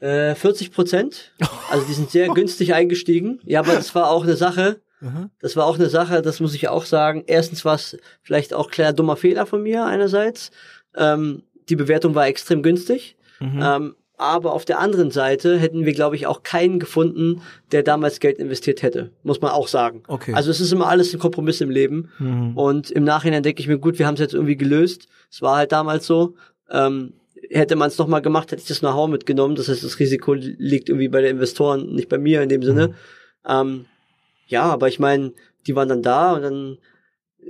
Äh, 0.00 0.34
40 0.34 0.72
Prozent. 0.72 1.32
Also 1.70 1.86
die 1.86 1.94
sind 1.94 2.10
sehr 2.10 2.28
günstig 2.34 2.74
eingestiegen. 2.74 3.40
Ja, 3.44 3.60
aber 3.60 3.74
das 3.74 3.94
war 3.94 4.10
auch 4.10 4.24
eine 4.24 4.36
Sache. 4.36 4.80
Mhm. 5.06 5.30
Das 5.40 5.56
war 5.56 5.66
auch 5.66 5.76
eine 5.76 5.88
Sache, 5.88 6.22
das 6.22 6.40
muss 6.40 6.54
ich 6.54 6.68
auch 6.68 6.84
sagen. 6.84 7.24
Erstens 7.26 7.64
war 7.64 7.74
es 7.74 7.96
vielleicht 8.22 8.54
auch 8.54 8.70
klar 8.70 8.92
dummer 8.92 9.16
Fehler 9.16 9.46
von 9.46 9.62
mir 9.62 9.84
einerseits. 9.84 10.50
Ähm, 10.96 11.42
die 11.68 11.76
Bewertung 11.76 12.14
war 12.14 12.26
extrem 12.26 12.62
günstig. 12.62 13.16
Mhm. 13.40 13.60
Ähm, 13.62 13.94
aber 14.18 14.54
auf 14.54 14.64
der 14.64 14.78
anderen 14.78 15.10
Seite 15.10 15.58
hätten 15.58 15.84
wir, 15.84 15.92
glaube 15.92 16.16
ich, 16.16 16.26
auch 16.26 16.42
keinen 16.42 16.78
gefunden, 16.78 17.42
der 17.72 17.82
damals 17.82 18.18
Geld 18.18 18.38
investiert 18.38 18.82
hätte. 18.82 19.10
Muss 19.22 19.42
man 19.42 19.50
auch 19.50 19.68
sagen. 19.68 20.04
Okay. 20.08 20.32
Also 20.32 20.50
es 20.50 20.60
ist 20.60 20.72
immer 20.72 20.88
alles 20.88 21.12
ein 21.12 21.20
Kompromiss 21.20 21.60
im 21.60 21.68
Leben. 21.68 22.10
Mhm. 22.18 22.56
Und 22.56 22.90
im 22.90 23.04
Nachhinein 23.04 23.42
denke 23.42 23.60
ich 23.60 23.68
mir, 23.68 23.78
gut, 23.78 23.98
wir 23.98 24.06
haben 24.06 24.14
es 24.14 24.20
jetzt 24.20 24.32
irgendwie 24.32 24.56
gelöst. 24.56 25.08
Es 25.30 25.42
war 25.42 25.56
halt 25.56 25.72
damals 25.72 26.06
so. 26.06 26.34
Ähm, 26.70 27.12
hätte 27.50 27.76
man 27.76 27.88
es 27.88 27.98
nochmal 27.98 28.22
gemacht, 28.22 28.50
hätte 28.52 28.62
ich 28.62 28.68
das 28.68 28.80
Know-how 28.80 29.08
mitgenommen. 29.08 29.54
Das 29.54 29.68
heißt, 29.68 29.84
das 29.84 29.98
Risiko 29.98 30.32
liegt 30.32 30.88
irgendwie 30.88 31.08
bei 31.08 31.20
den 31.20 31.32
Investoren, 31.32 31.94
nicht 31.94 32.08
bei 32.08 32.18
mir 32.18 32.42
in 32.42 32.48
dem 32.48 32.62
Sinne. 32.62 32.94
Ähm, 33.46 33.84
ja, 34.46 34.62
aber 34.64 34.88
ich 34.88 34.98
meine, 34.98 35.32
die 35.66 35.74
waren 35.76 35.88
dann 35.88 36.02
da 36.02 36.32
und 36.32 36.42
dann 36.42 36.78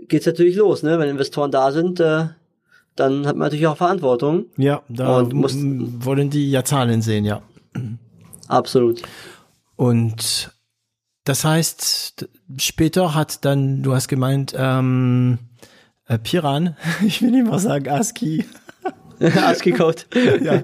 geht's 0.08 0.26
natürlich 0.26 0.56
los, 0.56 0.82
ne? 0.82 0.98
Wenn 0.98 1.08
Investoren 1.08 1.50
da 1.50 1.72
sind, 1.72 2.00
äh, 2.00 2.26
dann 2.96 3.26
hat 3.26 3.36
man 3.36 3.46
natürlich 3.46 3.66
auch 3.66 3.76
Verantwortung. 3.76 4.46
Ja, 4.56 4.82
da 4.88 5.18
Und 5.18 5.32
muss- 5.34 5.54
wollen 5.56 6.30
die 6.30 6.50
ja 6.50 6.64
Zahlen 6.64 7.02
sehen, 7.02 7.24
ja. 7.24 7.42
Absolut. 8.48 9.02
Und 9.76 10.50
das 11.24 11.44
heißt, 11.44 12.28
später 12.58 13.14
hat 13.14 13.44
dann, 13.44 13.82
du 13.82 13.94
hast 13.94 14.08
gemeint, 14.08 14.54
ähm, 14.56 15.38
äh, 16.06 16.18
Piran, 16.18 16.76
ich 17.06 17.20
will 17.20 17.30
nicht 17.32 17.46
mal 17.46 17.58
sagen 17.58 17.88
ASCII, 17.88 18.44
ASCII-Code. 19.20 20.02
ja, 20.42 20.62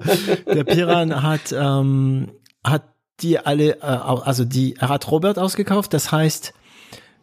der 0.51 0.63
Piran 0.63 1.21
hat, 1.21 1.53
ähm, 1.55 2.31
hat 2.63 2.83
die 3.21 3.39
alle, 3.39 3.77
äh, 3.77 3.85
also 3.85 4.45
die, 4.45 4.75
er 4.77 4.89
hat 4.89 5.09
Robert 5.11 5.37
ausgekauft, 5.39 5.93
das 5.93 6.11
heißt, 6.11 6.53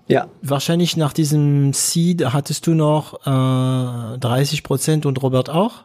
ja, 0.06 0.28
wahrscheinlich 0.42 0.96
nach 0.96 1.12
diesem 1.12 1.72
Seed 1.72 2.32
hattest 2.32 2.66
du 2.66 2.74
noch 2.74 3.14
äh, 3.26 4.18
30 4.18 4.62
Prozent 4.64 5.06
und 5.06 5.22
Robert 5.22 5.50
auch? 5.50 5.84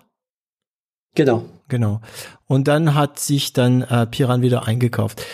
genau. 1.14 1.46
Genau. 1.68 2.00
Und 2.46 2.68
dann 2.68 2.94
hat 2.94 3.18
sich 3.20 3.52
dann 3.54 3.82
äh, 3.82 4.06
Piran 4.06 4.44
wieder 4.44 4.68
eingekauft. 4.68 5.26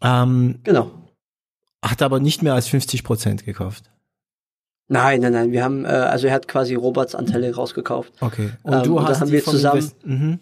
Ähm, 0.00 0.60
Genau. 0.62 0.90
hat 1.84 2.00
aber 2.02 2.20
nicht 2.20 2.42
mehr 2.42 2.54
als 2.54 2.68
50 2.68 3.02
Prozent 3.02 3.44
gekauft. 3.44 3.90
Nein, 4.86 5.20
nein, 5.20 5.32
nein. 5.32 5.50
Wir 5.52 5.64
haben, 5.64 5.84
äh, 5.84 5.88
also 5.88 6.28
er 6.28 6.34
hat 6.34 6.46
quasi 6.46 6.74
Roberts 6.76 7.14
Anteile 7.16 7.52
rausgekauft. 7.54 8.12
Okay. 8.20 8.50
Und 8.62 8.72
Ähm, 8.72 8.82
du 8.84 8.98
und 8.98 9.08
hast 9.08 9.20
haben 9.20 9.32
wir 9.32 9.42
zusammen- 9.44 9.90
mhm. 10.04 10.40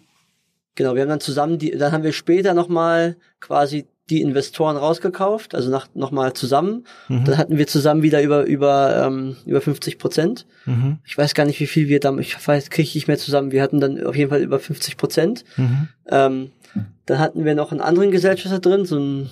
Genau, 0.77 0.93
wir 0.93 1.01
haben 1.01 1.09
dann 1.09 1.19
zusammen 1.19 1.57
die, 1.57 1.71
dann 1.71 1.91
haben 1.91 2.03
wir 2.03 2.13
später 2.13 2.53
nochmal 2.53 3.17
quasi 3.39 3.87
die 4.11 4.21
Investoren 4.21 4.77
rausgekauft, 4.77 5.55
also 5.55 5.71
nach, 5.71 5.87
nochmal 5.95 6.33
zusammen. 6.33 6.85
Mhm. 7.09 7.25
Dann 7.25 7.37
hatten 7.37 7.57
wir 7.57 7.65
zusammen 7.65 8.03
wieder 8.03 8.21
über, 8.21 8.45
über, 8.45 9.03
ähm, 9.05 9.35
über 9.47 9.59
50 9.59 9.97
Prozent. 9.97 10.45
Mhm. 10.65 10.99
Ich 11.03 11.17
weiß 11.17 11.33
gar 11.33 11.45
nicht, 11.45 11.59
wie 11.59 11.65
viel 11.65 11.89
wir 11.89 11.99
dann, 11.99 12.19
ich 12.19 12.47
weiß, 12.47 12.69
kriege 12.69 12.87
ich 12.87 12.93
nicht 12.93 13.07
mehr 13.07 13.17
zusammen. 13.17 13.51
Wir 13.51 13.63
hatten 13.63 13.79
dann 13.79 14.05
auf 14.05 14.15
jeden 14.15 14.29
Fall 14.29 14.41
über 14.41 14.59
50 14.59 14.97
Prozent. 14.97 15.43
Mhm. 15.57 15.87
Ähm, 16.09 16.51
dann 17.07 17.17
hatten 17.17 17.43
wir 17.43 17.55
noch 17.55 17.71
einen 17.71 17.81
anderen 17.81 18.11
Gesellschafter 18.11 18.59
drin, 18.59 18.85
so 18.85 18.97
einen 18.97 19.29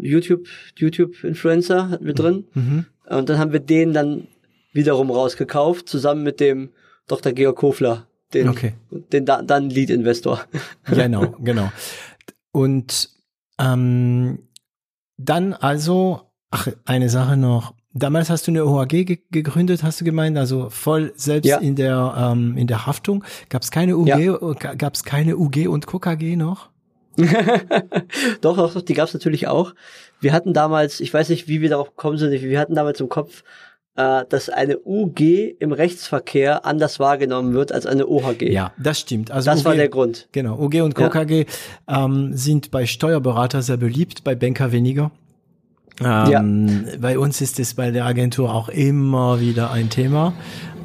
YouTube, 0.00 0.46
YouTube-Influencer 0.76 1.90
hatten 1.90 2.06
wir 2.06 2.14
drin. 2.14 2.44
Mhm. 2.54 2.86
Und 3.06 3.28
dann 3.28 3.38
haben 3.38 3.52
wir 3.52 3.60
den 3.60 3.92
dann 3.92 4.28
wiederum 4.72 5.10
rausgekauft, 5.10 5.88
zusammen 5.88 6.22
mit 6.22 6.38
dem 6.38 6.70
Dr. 7.08 7.32
Georg 7.32 7.56
Kofler, 7.56 8.06
den, 8.34 8.48
okay. 8.48 8.74
den 8.90 9.24
da, 9.24 9.42
dann 9.42 9.70
Lead-Investor. 9.70 10.40
Genau, 10.86 11.34
genau. 11.40 11.70
Und 12.52 13.10
ähm, 13.58 14.38
dann 15.16 15.52
also, 15.52 16.22
ach, 16.50 16.68
eine 16.84 17.08
Sache 17.08 17.36
noch. 17.36 17.74
Damals 17.92 18.28
hast 18.28 18.46
du 18.46 18.50
eine 18.50 18.66
OAG 18.66 18.88
ge 18.88 19.18
gegründet, 19.30 19.82
hast 19.82 20.00
du 20.00 20.04
gemeint, 20.04 20.36
also 20.36 20.68
voll 20.68 21.14
selbst 21.16 21.48
ja. 21.48 21.56
in 21.58 21.76
der 21.76 22.14
ähm, 22.18 22.58
in 22.58 22.66
der 22.66 22.86
Haftung. 22.86 23.24
Gab 23.48 23.62
es 23.62 23.70
keine 23.70 23.96
UG, 23.96 24.06
ja. 24.06 24.74
gab 24.74 24.94
es 24.94 25.02
keine 25.02 25.38
UG 25.38 25.66
und 25.68 25.86
KKG 25.86 26.36
noch? 26.36 26.68
doch, 28.42 28.56
doch, 28.56 28.74
doch, 28.74 28.82
die 28.82 28.92
gab 28.92 29.08
es 29.08 29.14
natürlich 29.14 29.48
auch. 29.48 29.74
Wir 30.20 30.34
hatten 30.34 30.52
damals, 30.52 31.00
ich 31.00 31.12
weiß 31.12 31.30
nicht, 31.30 31.48
wie 31.48 31.62
wir 31.62 31.70
darauf 31.70 31.88
gekommen 31.88 32.18
sind, 32.18 32.32
wir 32.32 32.60
hatten 32.60 32.74
damals 32.74 33.00
im 33.00 33.08
Kopf, 33.08 33.42
äh, 33.96 34.24
dass 34.28 34.48
eine 34.48 34.78
UG 34.84 35.56
im 35.58 35.72
Rechtsverkehr 35.72 36.64
anders 36.64 37.00
wahrgenommen 37.00 37.54
wird 37.54 37.72
als 37.72 37.86
eine 37.86 38.06
OHG. 38.06 38.52
Ja, 38.52 38.72
das 38.78 39.00
stimmt. 39.00 39.30
Also 39.30 39.50
das 39.50 39.60
UG, 39.60 39.64
war 39.64 39.74
der 39.74 39.88
Grund. 39.88 40.28
Genau, 40.32 40.58
UG 40.58 40.82
und 40.82 40.94
KKG 40.94 41.46
ja. 41.88 42.04
ähm, 42.04 42.30
sind 42.34 42.70
bei 42.70 42.86
Steuerberater 42.86 43.62
sehr 43.62 43.76
beliebt, 43.76 44.24
bei 44.24 44.34
Banker 44.34 44.72
weniger. 44.72 45.10
Ähm, 46.00 46.68
ja. 46.68 46.96
Bei 47.00 47.18
uns 47.18 47.40
ist 47.40 47.58
es 47.58 47.74
bei 47.74 47.90
der 47.90 48.04
Agentur 48.04 48.54
auch 48.54 48.68
immer 48.68 49.40
wieder 49.40 49.70
ein 49.70 49.88
Thema. 49.88 50.34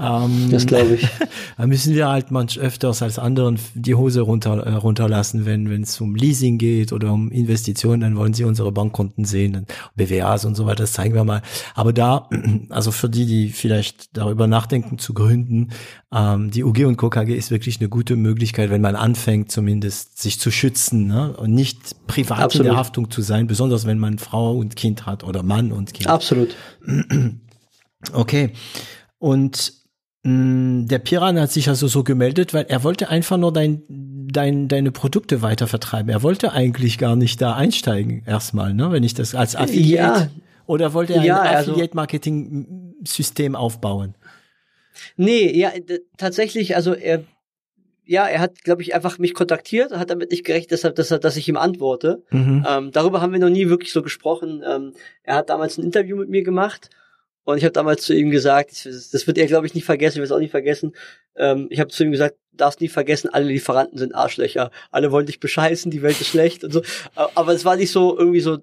Ähm, 0.01 0.49
das 0.49 0.65
glaube 0.65 0.95
ich. 0.95 1.07
da 1.57 1.67
müssen 1.67 1.93
wir 1.93 2.09
halt 2.09 2.31
manch 2.31 2.57
öfters 2.57 3.03
als 3.03 3.19
anderen 3.19 3.59
die 3.75 3.93
Hose 3.93 4.21
runter, 4.21 4.65
äh, 4.65 4.73
runterlassen, 4.73 5.45
wenn 5.45 5.69
wenn 5.69 5.83
es 5.83 6.01
um 6.01 6.15
Leasing 6.15 6.57
geht 6.57 6.91
oder 6.91 7.13
um 7.13 7.29
Investitionen, 7.29 8.01
dann 8.01 8.15
wollen 8.15 8.33
sie 8.33 8.43
unsere 8.43 8.71
Bankkonten 8.71 9.25
sehen, 9.25 9.67
BWAs 9.95 10.45
und 10.45 10.55
so 10.55 10.65
weiter, 10.65 10.83
das 10.83 10.93
zeigen 10.93 11.13
wir 11.13 11.23
mal. 11.23 11.43
Aber 11.75 11.93
da, 11.93 12.29
also 12.69 12.91
für 12.91 13.09
die, 13.09 13.27
die 13.27 13.49
vielleicht 13.49 14.17
darüber 14.17 14.47
nachdenken 14.47 14.97
zu 14.97 15.13
gründen, 15.13 15.69
ähm, 16.11 16.49
die 16.49 16.63
UG 16.63 16.85
und 16.85 16.97
KKG 16.97 17.35
ist 17.35 17.51
wirklich 17.51 17.79
eine 17.79 17.89
gute 17.89 18.15
Möglichkeit, 18.15 18.71
wenn 18.71 18.81
man 18.81 18.95
anfängt, 18.95 19.51
zumindest 19.51 20.19
sich 20.19 20.39
zu 20.39 20.49
schützen 20.49 21.07
ne? 21.07 21.37
und 21.37 21.53
nicht 21.53 22.07
privat 22.07 22.39
Absolut. 22.39 22.65
in 22.65 22.71
der 22.71 22.79
Haftung 22.79 23.11
zu 23.11 23.21
sein, 23.21 23.45
besonders 23.45 23.85
wenn 23.85 23.99
man 23.99 24.17
Frau 24.17 24.57
und 24.57 24.75
Kind 24.75 25.05
hat 25.05 25.23
oder 25.23 25.43
Mann 25.43 25.71
und 25.71 25.93
Kind. 25.93 26.09
Absolut. 26.09 26.55
Okay. 28.13 28.53
Und 29.19 29.80
der 30.23 30.99
Piran 30.99 31.39
hat 31.39 31.51
sich 31.51 31.67
also 31.67 31.87
so 31.87 32.03
gemeldet, 32.03 32.53
weil 32.53 32.65
er 32.69 32.83
wollte 32.83 33.09
einfach 33.09 33.37
nur 33.37 33.51
dein, 33.51 33.81
dein, 33.89 34.67
deine 34.67 34.91
Produkte 34.91 35.41
weiter 35.41 35.65
vertreiben. 35.67 36.09
Er 36.09 36.21
wollte 36.21 36.51
eigentlich 36.51 36.99
gar 36.99 37.15
nicht 37.15 37.41
da 37.41 37.55
einsteigen 37.55 38.23
erstmal, 38.27 38.75
ne? 38.75 38.91
Wenn 38.91 39.03
ich 39.03 39.15
das 39.15 39.33
als 39.33 39.55
Affiliate 39.55 40.19
ja. 40.19 40.29
oder 40.67 40.93
wollte 40.93 41.13
er 41.15 41.23
ja, 41.23 41.41
ein 41.41 41.55
also 41.55 41.71
Affiliate-Marketing-System 41.71 43.55
aufbauen? 43.55 44.13
Nee, 45.17 45.57
ja, 45.57 45.71
tatsächlich, 46.17 46.75
also 46.75 46.93
er, 46.93 47.23
ja, 48.05 48.27
er 48.27 48.41
hat, 48.41 48.63
glaube 48.63 48.83
ich, 48.83 48.93
einfach 48.93 49.17
mich 49.17 49.33
kontaktiert, 49.33 49.91
hat 49.91 50.11
damit 50.11 50.29
nicht 50.29 50.45
gerechnet, 50.45 50.69
deshalb, 50.69 50.95
dass, 50.97 51.09
er, 51.09 51.17
dass 51.17 51.35
ich 51.35 51.49
ihm 51.49 51.57
antworte. 51.57 52.21
Mhm. 52.29 52.63
Ähm, 52.69 52.91
darüber 52.91 53.21
haben 53.21 53.33
wir 53.33 53.39
noch 53.39 53.49
nie 53.49 53.69
wirklich 53.69 53.91
so 53.91 54.03
gesprochen. 54.03 54.61
Ähm, 54.69 54.93
er 55.23 55.37
hat 55.37 55.49
damals 55.49 55.79
ein 55.79 55.83
Interview 55.83 56.15
mit 56.15 56.29
mir 56.29 56.43
gemacht 56.43 56.91
und 57.43 57.57
ich 57.57 57.63
habe 57.63 57.73
damals 57.73 58.03
zu 58.03 58.13
ihm 58.13 58.29
gesagt, 58.29 58.85
das 58.85 59.27
wird 59.27 59.37
er, 59.37 59.47
glaube 59.47 59.65
ich, 59.65 59.73
nicht 59.73 59.85
vergessen, 59.85 60.17
ich 60.17 60.19
will 60.19 60.25
es 60.25 60.31
auch 60.31 60.39
nicht 60.39 60.51
vergessen. 60.51 60.93
Ähm, 61.35 61.67
ich 61.69 61.79
habe 61.79 61.89
zu 61.89 62.03
ihm 62.03 62.11
gesagt, 62.11 62.35
darfst 62.53 62.81
nie 62.81 62.87
vergessen, 62.87 63.29
alle 63.31 63.45
Lieferanten 63.45 63.97
sind 63.97 64.13
Arschlöcher. 64.13 64.71
Alle 64.91 65.11
wollen 65.11 65.25
dich 65.25 65.39
bescheißen, 65.39 65.89
die 65.89 66.01
Welt 66.01 66.19
ist 66.21 66.27
schlecht 66.27 66.63
und 66.63 66.71
so. 66.71 66.81
Aber 67.15 67.53
es 67.53 67.65
war 67.65 67.75
nicht 67.75 67.91
so 67.91 68.17
irgendwie 68.17 68.41
so 68.41 68.57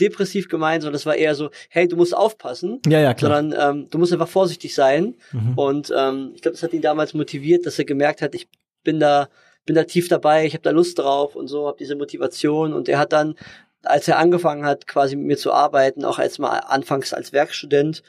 depressiv 0.00 0.48
gemeint, 0.48 0.82
sondern 0.82 0.96
es 0.96 1.06
war 1.06 1.16
eher 1.16 1.34
so, 1.34 1.50
hey, 1.70 1.88
du 1.88 1.96
musst 1.96 2.16
aufpassen. 2.16 2.80
Ja, 2.86 3.00
ja, 3.00 3.14
klar. 3.14 3.40
Sondern 3.40 3.76
ähm, 3.76 3.90
du 3.90 3.98
musst 3.98 4.12
einfach 4.12 4.28
vorsichtig 4.28 4.74
sein. 4.74 5.16
Mhm. 5.32 5.54
Und 5.56 5.92
ähm, 5.96 6.32
ich 6.34 6.42
glaube, 6.42 6.54
das 6.54 6.62
hat 6.62 6.72
ihn 6.72 6.82
damals 6.82 7.14
motiviert, 7.14 7.66
dass 7.66 7.78
er 7.78 7.84
gemerkt 7.84 8.22
hat, 8.22 8.34
ich 8.34 8.48
bin 8.84 9.00
da 9.00 9.28
bin 9.68 9.74
da 9.74 9.84
tief 9.84 10.08
dabei, 10.08 10.46
ich 10.46 10.54
habe 10.54 10.62
da 10.62 10.70
Lust 10.70 10.98
drauf 10.98 11.36
und 11.36 11.46
so, 11.46 11.66
habe 11.66 11.76
diese 11.78 11.94
Motivation 11.94 12.72
und 12.72 12.88
er 12.88 12.98
hat 12.98 13.12
dann 13.12 13.34
als 13.82 14.08
er 14.08 14.18
angefangen 14.18 14.64
hat, 14.64 14.86
quasi 14.86 15.16
mit 15.16 15.26
mir 15.26 15.36
zu 15.36 15.52
arbeiten, 15.52 16.04
auch 16.04 16.18
als 16.18 16.38
mal 16.38 16.58
anfangs 16.58 17.12
als 17.12 17.32
Werkstudent, 17.32 18.02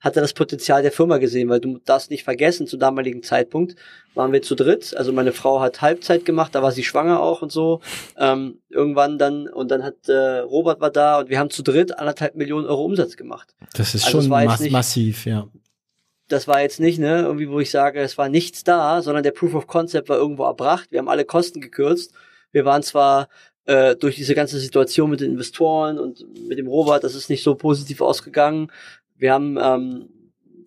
hat 0.00 0.14
er 0.14 0.22
das 0.22 0.34
Potenzial 0.34 0.82
der 0.82 0.92
Firma 0.92 1.18
gesehen, 1.18 1.48
weil 1.48 1.60
du 1.60 1.78
darfst 1.78 2.10
nicht 2.10 2.22
vergessen, 2.22 2.66
zu 2.66 2.76
damaligen 2.76 3.22
Zeitpunkt 3.22 3.76
waren 4.14 4.32
wir 4.32 4.42
zu 4.42 4.54
dritt. 4.54 4.96
Also 4.96 5.12
meine 5.12 5.32
Frau 5.32 5.60
hat 5.60 5.80
Halbzeit 5.80 6.24
gemacht, 6.24 6.54
da 6.54 6.62
war 6.62 6.70
sie 6.70 6.84
schwanger 6.84 7.20
auch 7.20 7.42
und 7.42 7.50
so. 7.50 7.80
Ähm, 8.16 8.60
irgendwann 8.68 9.18
dann, 9.18 9.48
und 9.48 9.70
dann 9.70 9.82
hat 9.82 10.08
äh, 10.08 10.38
Robert 10.38 10.80
war 10.80 10.90
da 10.90 11.20
und 11.20 11.30
wir 11.30 11.38
haben 11.38 11.50
zu 11.50 11.62
dritt 11.62 11.98
anderthalb 11.98 12.36
Millionen 12.36 12.66
Euro 12.66 12.84
Umsatz 12.84 13.16
gemacht. 13.16 13.54
Das 13.74 13.94
ist 13.94 14.06
also 14.06 14.20
schon 14.20 14.30
mass 14.30 14.60
nicht, 14.60 14.72
massiv, 14.72 15.24
ja. 15.26 15.48
Das 16.28 16.46
war 16.46 16.60
jetzt 16.60 16.80
nicht, 16.80 16.98
ne, 16.98 17.22
irgendwie, 17.22 17.48
wo 17.48 17.60
ich 17.60 17.70
sage, 17.70 18.00
es 18.00 18.18
war 18.18 18.28
nichts 18.28 18.64
da, 18.64 19.00
sondern 19.00 19.22
der 19.22 19.30
Proof 19.30 19.54
of 19.54 19.66
Concept 19.66 20.08
war 20.08 20.18
irgendwo 20.18 20.44
erbracht. 20.44 20.90
Wir 20.90 20.98
haben 20.98 21.08
alle 21.08 21.24
Kosten 21.24 21.60
gekürzt. 21.60 22.12
Wir 22.52 22.64
waren 22.64 22.82
zwar 22.82 23.28
äh, 23.66 23.96
durch 23.96 24.16
diese 24.16 24.34
ganze 24.34 24.58
Situation 24.58 25.10
mit 25.10 25.20
den 25.20 25.32
Investoren 25.32 25.98
und 25.98 26.24
mit 26.48 26.58
dem 26.58 26.66
Robert, 26.66 27.04
das 27.04 27.14
ist 27.14 27.30
nicht 27.30 27.42
so 27.42 27.54
positiv 27.54 28.00
ausgegangen. 28.00 28.70
Wir 29.16 29.32
haben 29.32 29.58
ähm, 29.60 30.08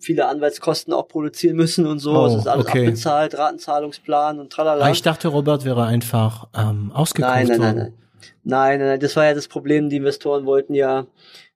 viele 0.00 0.26
Anwaltskosten 0.26 0.92
auch 0.92 1.08
produzieren 1.08 1.56
müssen 1.56 1.86
und 1.86 1.98
so. 1.98 2.12
Oh, 2.12 2.26
es 2.26 2.34
ist 2.34 2.46
alles 2.46 2.66
okay. 2.66 2.86
abbezahlt, 2.86 3.36
Ratenzahlungsplan 3.36 4.38
und 4.38 4.52
tralala. 4.52 4.84
Aber 4.84 4.92
ich 4.92 5.02
dachte, 5.02 5.28
Robert 5.28 5.64
wäre 5.64 5.84
einfach 5.84 6.48
ähm, 6.56 6.90
ausgekauft 6.92 7.34
nein, 7.34 7.46
nein, 7.48 7.58
nein, 7.60 7.76
nein. 7.76 7.94
Nein, 8.42 8.78
nein, 8.78 8.88
nein, 8.88 9.00
das 9.00 9.16
war 9.16 9.24
ja 9.24 9.34
das 9.34 9.48
Problem. 9.48 9.88
Die 9.88 9.96
Investoren 9.96 10.46
wollten 10.46 10.74
ja 10.74 11.06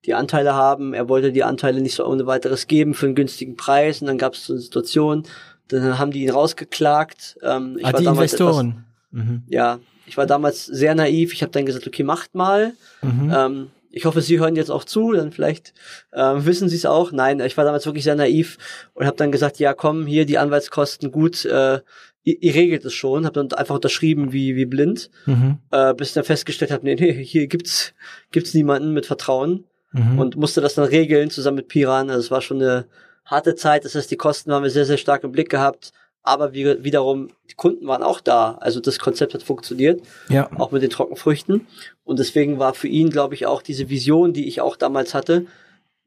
die 0.05 0.15
Anteile 0.15 0.55
haben. 0.55 0.95
Er 0.95 1.09
wollte 1.09 1.33
die 1.33 1.45
Anteile 1.45 1.81
nicht 1.81 1.95
so 1.95 2.07
ohne 2.07 2.27
weiteres 2.27 2.67
geben 2.67 2.95
für 2.95 3.07
einen 3.07 3.15
günstigen 3.15 3.57
Preis. 3.57 4.01
Und 4.01 4.07
dann 4.07 4.19
gab 4.19 4.35
es 4.35 4.47
so 4.47 4.53
eine 4.53 4.61
Situation, 4.61 5.25
dann 5.69 5.99
haben 5.99 6.11
die 6.11 6.25
ihn 6.25 6.31
rausgeklagt. 6.31 7.39
Ähm, 7.43 7.77
ich 7.79 7.87
ah, 7.87 7.93
war 7.93 8.01
die 8.01 8.07
Investoren? 8.07 8.85
Etwas, 9.13 9.25
mhm. 9.25 9.43
Ja, 9.49 9.79
ich 10.07 10.17
war 10.17 10.27
damals 10.27 10.67
sehr 10.67 10.95
naiv. 10.95 11.33
Ich 11.33 11.43
habe 11.43 11.53
dann 11.53 11.67
gesagt, 11.67 11.87
okay, 11.87 12.03
macht 12.03 12.35
mal. 12.35 12.75
Mhm. 13.03 13.33
Ähm, 13.35 13.71
ich 13.91 14.05
hoffe, 14.07 14.23
Sie 14.23 14.41
hören 14.41 14.57
jetzt 14.57 14.71
auch 14.71 14.85
zu, 14.85 15.13
dann 15.13 15.31
vielleicht 15.31 15.73
äh, 16.11 16.35
wissen 16.37 16.69
Sie 16.69 16.77
es 16.77 16.85
auch. 16.85 17.13
Nein, 17.13 17.41
ich 17.41 17.57
war 17.57 17.65
damals 17.65 17.87
wirklich 17.87 18.05
sehr 18.05 18.17
naiv 18.17 18.59
und 18.95 19.07
habe 19.07 19.17
dann 19.17 19.31
gesagt, 19.31 19.59
ja 19.61 19.73
komm, 19.73 20.07
hier 20.07 20.27
die 20.27 20.39
Anwaltskosten 20.39 21.13
gut, 21.13 21.45
äh, 21.45 21.81
ihr, 22.25 22.43
ihr 22.43 22.55
regelt 22.55 22.85
es 22.85 22.93
schon. 22.93 23.25
Habe 23.25 23.45
dann 23.45 23.57
einfach 23.57 23.77
unterschrieben 23.77 24.33
wie 24.33 24.57
wie 24.57 24.67
blind, 24.67 25.11
mhm. 25.27 25.59
äh, 25.71 25.95
bis 25.95 26.13
dann 26.13 26.25
festgestellt 26.25 26.73
habe, 26.73 26.85
nee, 26.85 26.97
nee, 26.97 27.25
hier 27.25 27.47
gibt's 27.47 27.95
gibt's 28.33 28.53
niemanden 28.53 28.93
mit 28.93 29.07
Vertrauen 29.07 29.65
mhm. 29.93 30.19
und 30.19 30.37
musste 30.37 30.61
das 30.61 30.75
dann 30.75 30.87
regeln 30.87 31.31
zusammen 31.31 31.59
mit 31.59 31.69
Piran. 31.69 32.11
Also 32.11 32.21
es 32.21 32.31
war 32.33 32.43
schon 32.43 32.61
eine 32.61 32.87
harte 33.25 33.55
Zeit. 33.55 33.85
Das 33.85 33.95
heißt, 33.95 34.11
die 34.11 34.17
Kosten 34.17 34.53
haben 34.53 34.65
wir 34.65 34.71
sehr 34.71 34.87
sehr 34.87 34.99
stark 34.99 35.23
im 35.23 35.31
Blick 35.31 35.51
gehabt 35.51 35.93
aber 36.25 36.55
wir, 36.55 36.83
wiederum, 36.83 37.29
die 37.51 37.55
Kunden 37.55 37.87
waren 37.87 38.03
auch 38.03 38.21
da. 38.21 38.57
Also 38.61 38.81
das 38.81 38.99
Konzept 38.99 39.35
hat 39.35 39.43
funktioniert, 39.43 40.01
ja. 40.31 40.51
auch 40.59 40.73
mit 40.73 40.83
den 40.83 40.89
Trockenfrüchten. 40.91 41.67
Und 42.03 42.19
deswegen 42.19 42.59
war 42.59 42.73
für 42.73 42.89
ihn, 42.89 43.11
glaube 43.11 43.35
ich, 43.35 43.47
auch 43.47 43.61
diese 43.61 43.91
Vision, 43.91 44.33
die 44.33 44.49
ich 44.49 44.63
auch 44.63 44.77
damals 44.77 45.13
hatte, 45.13 45.47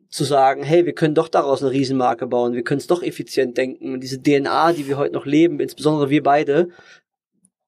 zu 0.09 0.23
sagen, 0.23 0.63
hey, 0.63 0.85
wir 0.85 0.93
können 0.93 1.13
doch 1.13 1.27
daraus 1.27 1.61
eine 1.61 1.71
Riesenmarke 1.71 2.25
bauen, 2.25 2.53
wir 2.53 2.63
können 2.63 2.79
es 2.79 2.87
doch 2.87 3.03
effizient 3.03 3.57
denken. 3.57 3.93
Und 3.93 3.99
diese 3.99 4.21
DNA, 4.21 4.73
die 4.73 4.87
wir 4.87 4.97
heute 4.97 5.13
noch 5.13 5.27
leben, 5.27 5.59
insbesondere 5.59 6.09
wir 6.09 6.23
beide, 6.23 6.69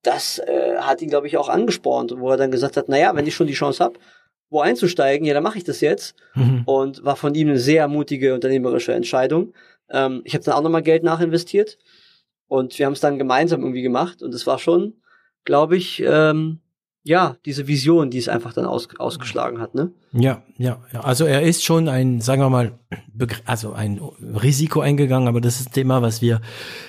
das 0.02 0.40
äh, 0.40 0.78
hat 0.78 1.04
ihn, 1.04 1.10
glaube 1.10 1.28
ich, 1.28 1.38
auch 1.38 1.50
angespornt, 1.50 2.16
wo 2.18 2.32
er 2.32 2.38
dann 2.38 2.52
gesagt 2.52 2.78
hat, 2.78 2.90
naja, 2.90 3.16
wenn 3.16 3.28
ich 3.28 3.36
schon 3.36 3.48
die 3.48 3.54
Chance 3.54 3.84
habe, 3.84 4.00
wo 4.50 4.62
einzusteigen, 4.62 5.28
ja, 5.28 5.36
dann 5.36 5.44
mache 5.44 5.60
ich 5.60 5.66
das 5.66 5.82
jetzt. 5.82 6.16
Mhm. 6.34 6.64
Und 6.66 7.06
war 7.06 7.16
von 7.16 7.36
ihm 7.36 7.50
eine 7.50 7.60
sehr 7.60 7.88
mutige 7.88 8.34
unternehmerische 8.34 8.94
Entscheidung. 8.94 9.54
Ähm, 9.92 10.22
ich 10.24 10.34
habe 10.34 10.44
dann 10.44 10.56
auch 10.56 10.64
nochmal 10.64 10.82
Geld 10.82 11.04
nachinvestiert 11.04 11.78
und 12.50 12.78
wir 12.78 12.86
haben 12.86 12.94
es 12.94 13.00
dann 13.00 13.18
gemeinsam 13.18 13.62
irgendwie 13.62 13.84
gemacht 13.84 14.22
und 14.22 14.34
es 14.34 14.46
war 14.46 14.60
schon, 14.60 14.96
glaube 15.46 15.78
ich, 15.78 16.04
ähm, 16.06 16.60
ja, 17.04 17.38
diese 17.46 17.68
Vision, 17.68 18.10
die 18.10 18.18
es 18.18 18.28
einfach 18.28 18.54
dann 18.54 18.66
aus, 18.66 18.90
ausgeschlagen 19.00 19.62
hat, 19.62 19.74
ne? 19.74 19.94
Ja, 20.12 20.44
ja, 20.58 20.84
ja. 20.92 21.00
Also 21.00 21.26
er 21.26 21.44
ist 21.44 21.64
schon 21.64 21.88
ein, 21.88 22.20
sagen 22.20 22.42
wir 22.42 22.50
mal, 22.50 22.78
also 23.46 23.72
ein 23.72 24.00
Risiko 24.00 24.82
eingegangen, 24.82 25.28
aber 25.28 25.40
das 25.40 25.62
ist 25.62 25.70
ein 25.70 25.74
Thema, 25.74 26.02
was 26.02 26.22
wir 26.22 26.42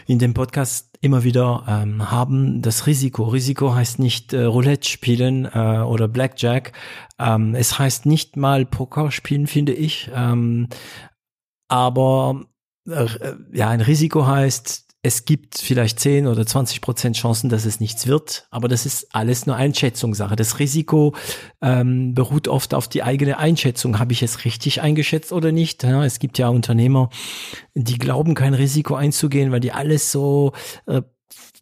in 0.06 0.18
dem 0.18 0.34
Podcast 0.34 0.98
immer 1.00 1.22
wieder 1.22 1.64
ähm, 1.68 2.10
haben. 2.10 2.60
Das 2.60 2.86
Risiko. 2.86 3.24
Risiko 3.24 3.74
heißt 3.74 3.98
nicht 4.00 4.32
äh, 4.32 4.42
Roulette 4.42 4.88
spielen 4.88 5.44
äh, 5.46 5.78
oder 5.86 6.08
Blackjack. 6.08 6.72
Ähm, 7.18 7.54
es 7.54 7.78
heißt 7.78 8.04
nicht 8.04 8.36
mal 8.36 8.66
Poker 8.66 9.12
spielen, 9.12 9.46
finde 9.46 9.72
ich. 9.72 10.10
Ähm, 10.12 10.68
aber 11.68 12.46
äh, 12.88 13.06
ja, 13.52 13.68
ein 13.68 13.80
Risiko 13.80 14.26
heißt 14.26 14.89
es 15.02 15.24
gibt 15.24 15.56
vielleicht 15.58 15.98
10 15.98 16.26
oder 16.26 16.44
20 16.44 16.82
Prozent 16.82 17.16
Chancen, 17.16 17.48
dass 17.48 17.64
es 17.64 17.80
nichts 17.80 18.06
wird, 18.06 18.46
aber 18.50 18.68
das 18.68 18.84
ist 18.84 19.14
alles 19.14 19.46
nur 19.46 19.56
Einschätzungssache. 19.56 20.36
Das 20.36 20.58
Risiko 20.58 21.14
ähm, 21.62 22.14
beruht 22.14 22.48
oft 22.48 22.74
auf 22.74 22.86
die 22.86 23.02
eigene 23.02 23.38
Einschätzung. 23.38 23.98
Habe 23.98 24.12
ich 24.12 24.22
es 24.22 24.44
richtig 24.44 24.82
eingeschätzt 24.82 25.32
oder 25.32 25.52
nicht? 25.52 25.82
Ja, 25.84 26.04
es 26.04 26.18
gibt 26.18 26.36
ja 26.36 26.48
Unternehmer, 26.48 27.08
die 27.74 27.96
glauben, 27.96 28.34
kein 28.34 28.52
Risiko 28.52 28.94
einzugehen, 28.94 29.52
weil 29.52 29.60
die 29.60 29.72
alles 29.72 30.12
so 30.12 30.52
äh, 30.86 31.00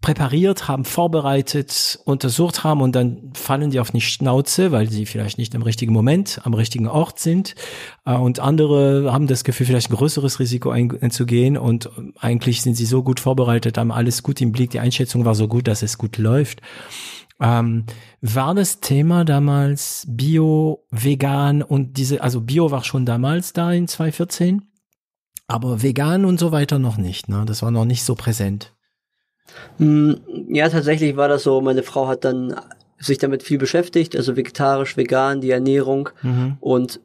präpariert 0.00 0.68
haben, 0.68 0.84
vorbereitet, 0.84 1.98
untersucht 2.04 2.62
haben 2.62 2.82
und 2.82 2.94
dann 2.94 3.32
fallen 3.34 3.70
die 3.70 3.80
auf 3.80 3.90
die 3.90 4.00
Schnauze, 4.00 4.70
weil 4.70 4.88
sie 4.88 5.06
vielleicht 5.06 5.38
nicht 5.38 5.54
im 5.54 5.62
richtigen 5.62 5.92
Moment 5.92 6.40
am 6.44 6.54
richtigen 6.54 6.86
Ort 6.86 7.18
sind. 7.18 7.56
Äh, 8.04 8.14
und 8.14 8.38
andere 8.38 9.12
haben 9.12 9.26
das 9.26 9.42
Gefühl, 9.42 9.66
vielleicht 9.66 9.90
ein 9.90 9.96
größeres 9.96 10.38
Risiko 10.38 10.70
einzugehen 10.70 11.56
und 11.56 11.90
eigentlich 12.18 12.62
sind 12.62 12.74
sie 12.74 12.86
so 12.86 13.02
gut 13.02 13.18
vorbereitet, 13.18 13.76
haben 13.76 13.90
alles 13.90 14.22
gut 14.22 14.40
im 14.40 14.52
Blick, 14.52 14.70
die 14.70 14.80
Einschätzung 14.80 15.24
war 15.24 15.34
so 15.34 15.48
gut, 15.48 15.66
dass 15.66 15.82
es 15.82 15.98
gut 15.98 16.16
läuft. 16.16 16.60
Ähm, 17.40 17.84
war 18.20 18.54
das 18.54 18.80
Thema 18.80 19.24
damals 19.24 20.06
Bio, 20.08 20.84
Vegan 20.90 21.62
und 21.62 21.96
diese, 21.96 22.22
also 22.22 22.40
Bio 22.40 22.70
war 22.70 22.84
schon 22.84 23.04
damals 23.04 23.52
da 23.52 23.72
in 23.72 23.88
2014, 23.88 24.62
aber 25.48 25.82
Vegan 25.82 26.24
und 26.24 26.38
so 26.38 26.52
weiter 26.52 26.78
noch 26.78 26.98
nicht, 26.98 27.28
ne? 27.28 27.44
Das 27.46 27.62
war 27.62 27.70
noch 27.70 27.84
nicht 27.84 28.04
so 28.04 28.14
präsent. 28.14 28.74
Hm, 29.78 30.20
ja, 30.48 30.68
tatsächlich 30.68 31.16
war 31.16 31.28
das 31.28 31.42
so. 31.42 31.60
Meine 31.60 31.82
Frau 31.82 32.08
hat 32.08 32.24
dann 32.24 32.54
sich 32.98 33.18
damit 33.18 33.42
viel 33.42 33.58
beschäftigt, 33.58 34.16
also 34.16 34.36
vegetarisch, 34.36 34.96
vegan, 34.96 35.40
die 35.40 35.50
Ernährung 35.50 36.10
mhm. 36.22 36.56
und 36.60 37.00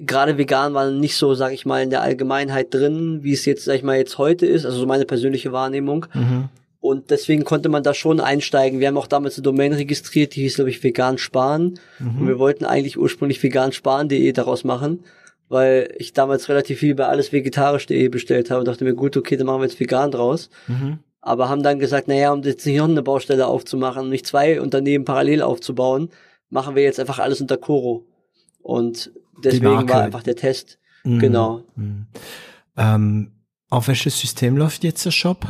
gerade 0.00 0.38
vegan 0.38 0.74
war 0.74 0.90
nicht 0.90 1.16
so, 1.16 1.34
sag 1.34 1.52
ich 1.52 1.66
mal, 1.66 1.82
in 1.82 1.90
der 1.90 2.02
Allgemeinheit 2.02 2.72
drin, 2.72 3.20
wie 3.22 3.32
es 3.32 3.44
jetzt, 3.44 3.64
sag 3.64 3.74
ich 3.74 3.82
mal, 3.82 3.96
jetzt 3.96 4.18
heute 4.18 4.46
ist, 4.46 4.64
also 4.64 4.78
so 4.78 4.86
meine 4.86 5.04
persönliche 5.04 5.52
Wahrnehmung. 5.52 6.06
Mhm. 6.14 6.48
Und 6.80 7.10
deswegen 7.10 7.44
konnte 7.44 7.70
man 7.70 7.82
da 7.82 7.94
schon 7.94 8.20
einsteigen. 8.20 8.78
Wir 8.78 8.88
haben 8.88 8.98
auch 8.98 9.06
damals 9.06 9.36
eine 9.36 9.42
Domain 9.42 9.72
registriert, 9.72 10.34
die 10.34 10.42
hieß, 10.42 10.56
glaube 10.56 10.70
ich, 10.70 10.82
vegan 10.82 11.16
sparen. 11.16 11.78
Mhm. 11.98 12.20
Und 12.20 12.28
wir 12.28 12.38
wollten 12.38 12.64
eigentlich 12.64 12.98
ursprünglich 12.98 13.42
vegansparen.de 13.42 14.32
daraus 14.32 14.64
machen, 14.64 15.04
weil 15.48 15.94
ich 15.98 16.12
damals 16.12 16.48
relativ 16.48 16.80
viel 16.80 16.94
bei 16.94 17.06
allesvegetarisch.de 17.06 18.08
bestellt 18.08 18.50
habe 18.50 18.60
und 18.60 18.68
dachte 18.68 18.84
mir, 18.84 18.94
gut, 18.94 19.16
okay, 19.16 19.36
dann 19.36 19.46
machen 19.46 19.60
wir 19.60 19.66
jetzt 19.66 19.80
vegan 19.80 20.10
draus. 20.10 20.50
Mhm 20.66 20.98
aber 21.24 21.48
haben 21.48 21.62
dann 21.62 21.78
gesagt, 21.78 22.06
naja, 22.06 22.32
um 22.32 22.42
jetzt 22.42 22.66
noch 22.66 22.84
eine 22.84 23.02
Baustelle 23.02 23.46
aufzumachen 23.46 24.02
und 24.04 24.10
nicht 24.10 24.26
zwei 24.26 24.60
Unternehmen 24.60 25.06
parallel 25.06 25.40
aufzubauen, 25.40 26.10
machen 26.50 26.74
wir 26.76 26.82
jetzt 26.82 27.00
einfach 27.00 27.18
alles 27.18 27.40
unter 27.40 27.56
Coro. 27.56 28.04
Und 28.60 29.10
deswegen 29.42 29.88
war 29.88 30.02
einfach 30.02 30.22
der 30.22 30.36
Test. 30.36 30.78
Mhm. 31.02 31.18
Genau. 31.20 31.62
Mhm. 31.76 32.06
Ähm, 32.76 33.32
auf 33.70 33.88
welches 33.88 34.20
System 34.20 34.58
läuft 34.58 34.84
jetzt 34.84 35.06
der 35.06 35.12
Shop? 35.12 35.46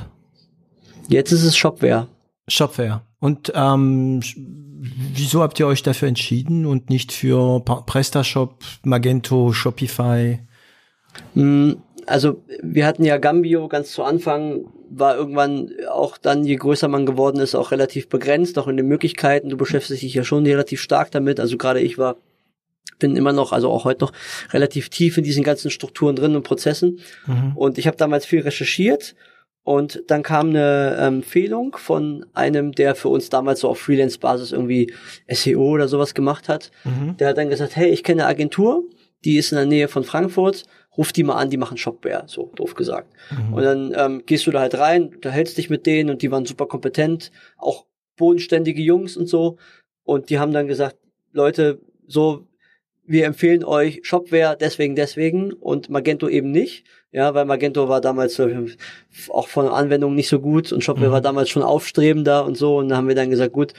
Jetzt 1.08 1.32
ist 1.32 1.42
es 1.42 1.56
Shopware. 1.56 2.06
Shopware. 2.46 3.02
Und 3.18 3.52
ähm, 3.56 4.20
wieso 5.12 5.42
habt 5.42 5.58
ihr 5.58 5.66
euch 5.66 5.82
dafür 5.82 6.06
entschieden 6.06 6.66
und 6.66 6.88
nicht 6.88 7.10
für 7.10 7.60
PrestaShop, 7.60 8.62
Magento, 8.84 9.52
Shopify? 9.52 10.38
Hm, 11.34 11.78
also 12.06 12.44
wir 12.62 12.86
hatten 12.86 13.04
ja 13.04 13.18
Gambio 13.18 13.66
ganz 13.66 13.90
zu 13.90 14.04
Anfang, 14.04 14.66
war 14.90 15.16
irgendwann 15.16 15.70
auch 15.90 16.18
dann, 16.18 16.44
je 16.44 16.56
größer 16.56 16.88
man 16.88 17.06
geworden 17.06 17.40
ist, 17.40 17.54
auch 17.54 17.70
relativ 17.70 18.08
begrenzt, 18.08 18.58
auch 18.58 18.68
in 18.68 18.76
den 18.76 18.86
Möglichkeiten. 18.86 19.48
Du 19.48 19.56
beschäftigst 19.56 20.02
dich 20.02 20.14
ja 20.14 20.24
schon 20.24 20.46
relativ 20.46 20.80
stark 20.80 21.10
damit. 21.10 21.40
Also 21.40 21.56
gerade 21.56 21.80
ich 21.80 21.98
war, 21.98 22.16
bin 22.98 23.16
immer 23.16 23.32
noch, 23.32 23.52
also 23.52 23.70
auch 23.70 23.84
heute 23.84 24.04
noch 24.04 24.12
relativ 24.52 24.88
tief 24.88 25.18
in 25.18 25.24
diesen 25.24 25.44
ganzen 25.44 25.70
Strukturen 25.70 26.16
drin 26.16 26.36
und 26.36 26.42
Prozessen. 26.42 27.00
Mhm. 27.26 27.52
Und 27.56 27.78
ich 27.78 27.86
habe 27.86 27.96
damals 27.96 28.26
viel 28.26 28.40
recherchiert 28.40 29.14
und 29.64 30.02
dann 30.08 30.22
kam 30.22 30.50
eine 30.50 30.96
ähm, 31.00 31.14
Empfehlung 31.16 31.76
von 31.78 32.26
einem, 32.34 32.72
der 32.72 32.94
für 32.94 33.08
uns 33.08 33.30
damals 33.30 33.60
so 33.60 33.68
auf 33.70 33.80
Freelance-Basis 33.80 34.52
irgendwie 34.52 34.92
SEO 35.26 35.70
oder 35.70 35.88
sowas 35.88 36.12
gemacht 36.12 36.50
hat. 36.50 36.70
Mhm. 36.84 37.16
Der 37.16 37.28
hat 37.28 37.38
dann 37.38 37.48
gesagt, 37.48 37.74
hey, 37.74 37.88
ich 37.88 38.04
kenne 38.04 38.22
eine 38.22 38.30
Agentur, 38.30 38.84
die 39.24 39.36
ist 39.38 39.52
in 39.52 39.56
der 39.56 39.66
Nähe 39.66 39.88
von 39.88 40.04
Frankfurt 40.04 40.64
ruf 40.96 41.12
die 41.12 41.24
mal 41.24 41.36
an, 41.36 41.50
die 41.50 41.56
machen 41.56 41.76
Shopware, 41.76 42.24
so 42.26 42.52
doof 42.54 42.74
gesagt. 42.74 43.12
Mhm. 43.30 43.54
Und 43.54 43.62
dann 43.62 43.92
ähm, 43.96 44.22
gehst 44.26 44.46
du 44.46 44.50
da 44.50 44.60
halt 44.60 44.78
rein, 44.78 45.08
unterhältst 45.08 45.58
dich 45.58 45.70
mit 45.70 45.86
denen 45.86 46.10
und 46.10 46.22
die 46.22 46.30
waren 46.30 46.46
super 46.46 46.66
kompetent, 46.66 47.30
auch 47.56 47.86
bodenständige 48.16 48.82
Jungs 48.82 49.16
und 49.16 49.28
so. 49.28 49.56
Und 50.04 50.30
die 50.30 50.38
haben 50.38 50.52
dann 50.52 50.68
gesagt, 50.68 50.96
Leute, 51.32 51.80
so, 52.06 52.46
wir 53.06 53.26
empfehlen 53.26 53.64
euch 53.64 54.00
Shopware 54.02 54.56
deswegen, 54.58 54.94
deswegen 54.96 55.52
und 55.52 55.90
Magento 55.90 56.28
eben 56.28 56.50
nicht. 56.50 56.84
Ja, 57.10 57.34
weil 57.34 57.44
Magento 57.44 57.88
war 57.88 58.00
damals 58.00 58.40
auch 59.28 59.48
von 59.48 59.66
der 59.66 59.74
Anwendung 59.74 60.14
nicht 60.14 60.28
so 60.28 60.40
gut 60.40 60.72
und 60.72 60.82
Shopware 60.82 61.08
mhm. 61.08 61.12
war 61.12 61.20
damals 61.20 61.48
schon 61.48 61.62
aufstrebender 61.62 62.44
und 62.44 62.56
so. 62.56 62.78
Und 62.78 62.88
da 62.88 62.96
haben 62.96 63.08
wir 63.08 63.14
dann 63.14 63.30
gesagt, 63.30 63.52
gut, 63.52 63.72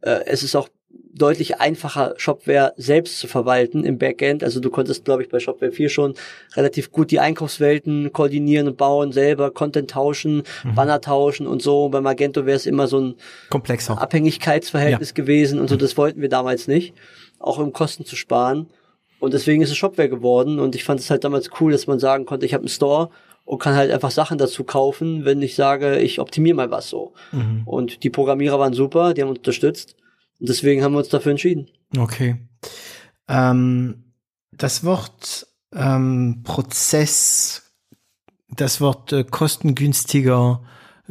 äh, 0.00 0.24
es 0.26 0.42
ist 0.42 0.56
auch 0.56 0.68
deutlich 1.12 1.60
einfacher, 1.60 2.14
Shopware 2.16 2.72
selbst 2.76 3.18
zu 3.18 3.26
verwalten 3.26 3.84
im 3.84 3.98
Backend. 3.98 4.44
Also 4.44 4.60
du 4.60 4.70
konntest, 4.70 5.04
glaube 5.04 5.22
ich, 5.22 5.28
bei 5.28 5.40
Shopware 5.40 5.72
4 5.72 5.88
schon 5.88 6.14
relativ 6.54 6.92
gut 6.92 7.10
die 7.10 7.20
Einkaufswelten 7.20 8.12
koordinieren 8.12 8.68
und 8.68 8.76
bauen, 8.76 9.12
selber 9.12 9.50
Content 9.50 9.90
tauschen, 9.90 10.42
mhm. 10.64 10.74
Banner 10.74 11.00
tauschen 11.00 11.46
und 11.46 11.62
so. 11.62 11.88
Bei 11.88 12.00
Magento 12.00 12.46
wäre 12.46 12.56
es 12.56 12.66
immer 12.66 12.86
so 12.86 13.00
ein 13.00 13.14
komplexer 13.50 14.00
Abhängigkeitsverhältnis 14.00 15.10
ja. 15.10 15.14
gewesen 15.14 15.58
und 15.58 15.68
so. 15.68 15.76
Das 15.76 15.96
wollten 15.96 16.20
wir 16.20 16.28
damals 16.28 16.68
nicht, 16.68 16.94
auch 17.38 17.58
um 17.58 17.72
Kosten 17.72 18.04
zu 18.04 18.16
sparen. 18.16 18.68
Und 19.18 19.34
deswegen 19.34 19.62
ist 19.62 19.70
es 19.70 19.76
Shopware 19.76 20.08
geworden. 20.08 20.58
Und 20.58 20.74
ich 20.74 20.84
fand 20.84 21.00
es 21.00 21.10
halt 21.10 21.24
damals 21.24 21.50
cool, 21.60 21.72
dass 21.72 21.86
man 21.86 21.98
sagen 21.98 22.24
konnte, 22.24 22.46
ich 22.46 22.54
habe 22.54 22.62
einen 22.62 22.68
Store 22.68 23.10
und 23.44 23.58
kann 23.58 23.74
halt 23.74 23.90
einfach 23.90 24.10
Sachen 24.10 24.38
dazu 24.38 24.64
kaufen, 24.64 25.24
wenn 25.24 25.42
ich 25.42 25.56
sage, 25.56 25.98
ich 25.98 26.20
optimiere 26.20 26.56
mal 26.56 26.70
was 26.70 26.88
so. 26.88 27.12
Mhm. 27.32 27.62
Und 27.66 28.04
die 28.04 28.10
Programmierer 28.10 28.58
waren 28.58 28.72
super, 28.72 29.12
die 29.12 29.22
haben 29.22 29.28
uns 29.28 29.38
unterstützt. 29.38 29.96
Und 30.40 30.48
deswegen 30.48 30.82
haben 30.82 30.92
wir 30.92 30.98
uns 30.98 31.08
dafür 31.08 31.32
entschieden. 31.32 31.68
Okay. 31.96 32.36
Ähm, 33.28 34.12
das 34.52 34.84
Wort 34.84 35.46
ähm, 35.72 36.42
Prozess, 36.42 37.74
das 38.48 38.80
Wort 38.80 39.12
äh, 39.12 39.24
kostengünstiger 39.24 40.62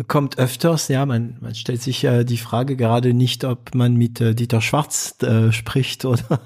kommt 0.08 0.38
öfters. 0.38 0.88
Ja, 0.88 1.06
man, 1.06 1.38
man 1.41 1.56
stellt 1.56 1.82
sich 1.82 2.02
ja 2.02 2.24
die 2.24 2.38
Frage 2.38 2.76
gerade 2.76 3.14
nicht, 3.14 3.43
ob 3.43 3.76
man 3.76 3.95
mit 3.95 4.22
äh, 4.22 4.34
Dieter 4.34 4.62
Schwarz 4.62 5.16
äh, 5.22 5.52
spricht 5.52 6.06
oder. 6.06 6.39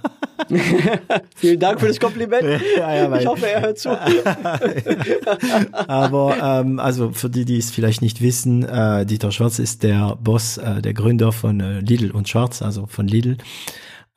Vielen 1.36 1.60
Dank 1.60 1.80
für 1.80 1.88
das 1.88 1.99
Kompliment. 1.99 2.43
Ja, 2.78 2.95
ja, 2.95 3.16
ich 3.18 3.28
hoffe, 3.28 3.47
er 3.47 3.62
hört 3.62 3.78
zu. 3.78 3.89
Aber 5.88 6.38
ähm, 6.41 6.80
also 6.80 7.12
für 7.12 7.30
die, 7.30 7.45
die 7.45 7.58
es 7.58 7.72
vielleicht 7.72 8.01
nicht 8.01 8.22
wissen, 8.22 8.64
äh, 8.64 9.06
Dieter 9.06 9.32
Schwarz 9.32 9.60
ist 9.60 9.84
der 9.84 10.18
Boss, 10.22 10.58
äh, 10.58 10.82
der 10.82 10.93
Gründer 10.93 11.32
von 11.32 11.60
äh, 11.60 11.80
Lidl 11.80 12.12
und 12.12 12.28
Schwarz, 12.28 12.62
also 12.62 12.88
von 12.88 13.08
Lidl. 13.08 13.38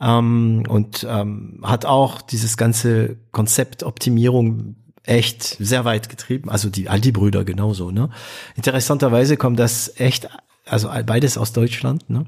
Ähm, 0.01 0.65
und 0.69 1.07
ähm, 1.09 1.61
hat 1.63 1.85
auch 1.85 2.23
dieses 2.23 2.57
ganze 2.57 3.17
Konzept 3.33 3.83
Optimierung 3.83 4.77
echt 5.07 5.43
sehr 5.43 5.85
weit 5.85 6.09
getrieben. 6.09 6.51
Also 6.51 6.69
die 6.69 6.89
Aldi-Brüder 6.89 7.45
genauso, 7.45 7.91
ne? 7.91 8.11
Interessanterweise 8.57 9.37
kommt 9.37 9.59
das 9.59 9.99
echt, 9.99 10.29
also 10.65 10.91
beides 11.07 11.39
aus 11.39 11.53
Deutschland, 11.53 12.11
ne? 12.11 12.27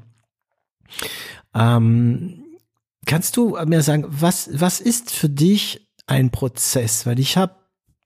Ähm, 1.53 2.43
kannst 3.05 3.37
du 3.37 3.57
mir 3.65 3.81
sagen, 3.81 4.05
was, 4.07 4.49
was 4.53 4.79
ist 4.79 5.11
für 5.11 5.29
dich 5.29 5.87
ein 6.07 6.31
Prozess? 6.31 7.05
Weil 7.05 7.19
ich 7.19 7.37
habe 7.37 7.55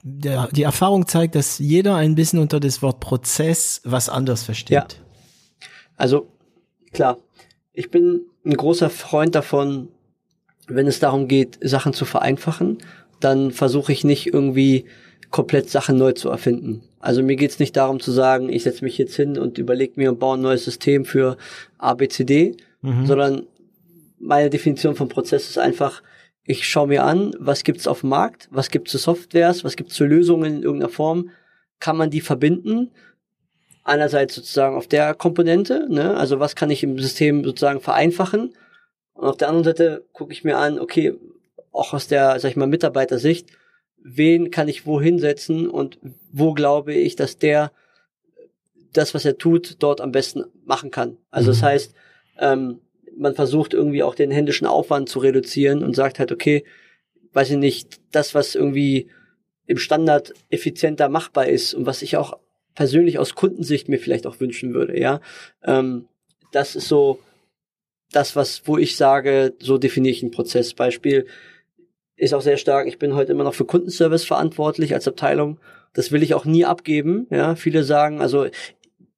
die 0.04 0.64
Erfahrung 0.64 1.08
zeigt, 1.08 1.36
dass 1.36 1.60
jeder 1.60 1.96
ein 1.96 2.16
bisschen 2.16 2.40
unter 2.40 2.60
das 2.60 2.82
Wort 2.82 3.00
Prozess 3.00 3.80
was 3.86 4.10
anders 4.10 4.44
versteht. 4.44 4.72
Ja. 4.72 4.88
Also 5.96 6.28
klar, 6.92 7.20
ich 7.72 7.90
bin 7.90 8.22
ein 8.46 8.58
großer 8.58 8.90
Freund 8.90 9.34
davon, 9.34 9.88
wenn 10.68 10.88
es 10.88 11.00
darum 11.00 11.30
geht, 11.30 11.58
Sachen 11.62 11.94
zu 11.94 12.04
vereinfachen 12.04 12.80
dann 13.24 13.52
versuche 13.52 13.92
ich 13.92 14.04
nicht 14.04 14.34
irgendwie 14.34 14.86
komplett 15.32 15.70
Sachen 15.70 15.98
neu 15.98 16.12
zu 16.12 16.30
erfinden. 16.30 16.84
Also 17.00 17.24
mir 17.24 17.36
geht's 17.36 17.60
nicht 17.60 17.76
darum 17.76 18.00
zu 18.00 18.12
sagen, 18.12 18.50
ich 18.50 18.64
setze 18.64 18.86
mich 18.86 18.98
jetzt 18.98 19.16
hin 19.16 19.38
und 19.38 19.58
überlege 19.58 19.94
mir 19.96 20.12
und 20.12 20.20
baue 20.20 20.38
ein 20.38 20.42
neues 20.42 20.64
System 20.64 21.06
für 21.06 21.38
ABCD, 21.80 22.56
mhm. 22.82 23.06
sondern 23.06 23.48
meine 24.20 24.50
Definition 24.50 24.96
von 24.96 25.10
Prozess 25.10 25.50
ist 25.50 25.58
einfach, 25.58 26.02
ich 26.46 26.68
schaue 26.68 26.88
mir 26.88 27.04
an, 27.04 27.34
was 27.40 27.64
gibt's 27.64 27.88
auf 27.88 28.02
dem 28.02 28.10
Markt, 28.10 28.48
was 28.52 28.70
gibt's 28.70 28.92
für 28.92 28.98
Softwares, 28.98 29.64
was 29.64 29.76
gibt's 29.76 29.98
für 29.98 30.06
Lösungen 30.06 30.58
in 30.58 30.64
irgendeiner 30.64 30.92
Form, 30.92 31.30
kann 31.80 31.98
man 31.98 32.10
die 32.10 32.22
verbinden? 32.22 32.92
Einerseits 33.84 34.36
sozusagen 34.36 34.78
auf 34.78 34.88
der 34.88 35.14
Komponente, 35.14 35.88
ne? 35.90 36.16
also 36.16 36.40
was 36.40 36.56
kann 36.56 36.70
ich 36.70 36.84
im 36.84 37.00
System 37.00 37.44
sozusagen 37.44 37.82
vereinfachen? 37.82 38.54
Und 39.14 39.28
auf 39.28 39.38
der 39.38 39.50
anderen 39.50 39.66
Seite 39.66 40.06
gucke 40.14 40.32
ich 40.32 40.44
mir 40.44 40.58
an, 40.58 40.80
okay, 40.80 41.14
auch 41.74 41.94
aus 41.94 42.08
der, 42.08 42.40
sag 42.40 42.52
ich 42.52 42.56
mal, 42.56 42.68
Mitarbeitersicht, 42.68 43.50
wen 43.98 44.52
kann 44.52 44.68
ich 44.68 44.86
wo 44.86 45.02
hinsetzen 45.02 45.68
und 45.68 46.00
wo 46.32 46.54
glaube 46.54 46.94
ich, 46.94 47.16
dass 47.16 47.38
der 47.38 47.72
das, 48.92 49.14
was 49.14 49.26
er 49.26 49.38
tut, 49.38 49.78
dort 49.80 50.02
am 50.02 50.12
besten 50.12 50.46
machen 50.66 50.92
kann. 50.92 51.18
Also 51.32 51.50
mhm. 51.50 51.54
das 51.54 51.64
heißt, 51.64 51.96
ähm, 52.40 52.80
man 53.18 53.36
versucht 53.36 53.74
irgendwie 53.74 54.04
auch 54.04 54.16
den 54.16 54.32
händischen 54.32 54.68
Aufwand 54.68 55.10
zu 55.10 55.20
reduzieren 55.20 55.84
und 55.84 55.96
sagt 55.96 56.20
halt, 56.20 56.32
okay, 56.32 56.64
weiß 57.34 57.52
ich 57.52 57.58
nicht, 57.58 58.00
das, 58.12 58.36
was 58.36 58.56
irgendwie 58.56 59.10
im 59.66 59.78
Standard 59.78 60.34
effizienter 60.50 61.10
machbar 61.10 61.48
ist 61.48 61.74
und 61.74 61.86
was 61.86 62.02
ich 62.02 62.18
auch 62.18 62.38
persönlich 62.76 63.20
aus 63.20 63.36
Kundensicht 63.36 63.88
mir 63.88 64.00
vielleicht 64.00 64.28
auch 64.28 64.40
wünschen 64.40 64.74
würde, 64.74 65.00
ja, 65.00 65.22
ähm, 65.64 66.08
das 66.52 66.76
ist 66.76 66.88
so 66.88 67.20
das, 68.12 68.36
was, 68.36 68.64
wo 68.66 68.78
ich 68.78 68.96
sage, 68.96 69.54
so 69.60 69.78
definiere 69.78 70.12
ich 70.12 70.22
einen 70.22 70.32
Prozess. 70.32 70.74
Beispiel, 70.74 71.26
ist 72.24 72.34
auch 72.34 72.42
sehr 72.42 72.58
stark. 72.58 72.88
Ich 72.88 73.00
bin 73.00 73.16
heute 73.16 73.32
immer 73.32 73.44
noch 73.44 73.54
für 73.54 73.66
Kundenservice 73.66 74.26
verantwortlich 74.26 74.94
als 74.94 75.08
Abteilung. 75.08 75.60
Das 75.94 76.12
will 76.12 76.24
ich 76.24 76.34
auch 76.34 76.46
nie 76.46 76.66
abgeben. 76.66 77.28
Ja, 77.30 77.56
viele 77.56 77.84
sagen, 77.84 78.22
also 78.22 78.48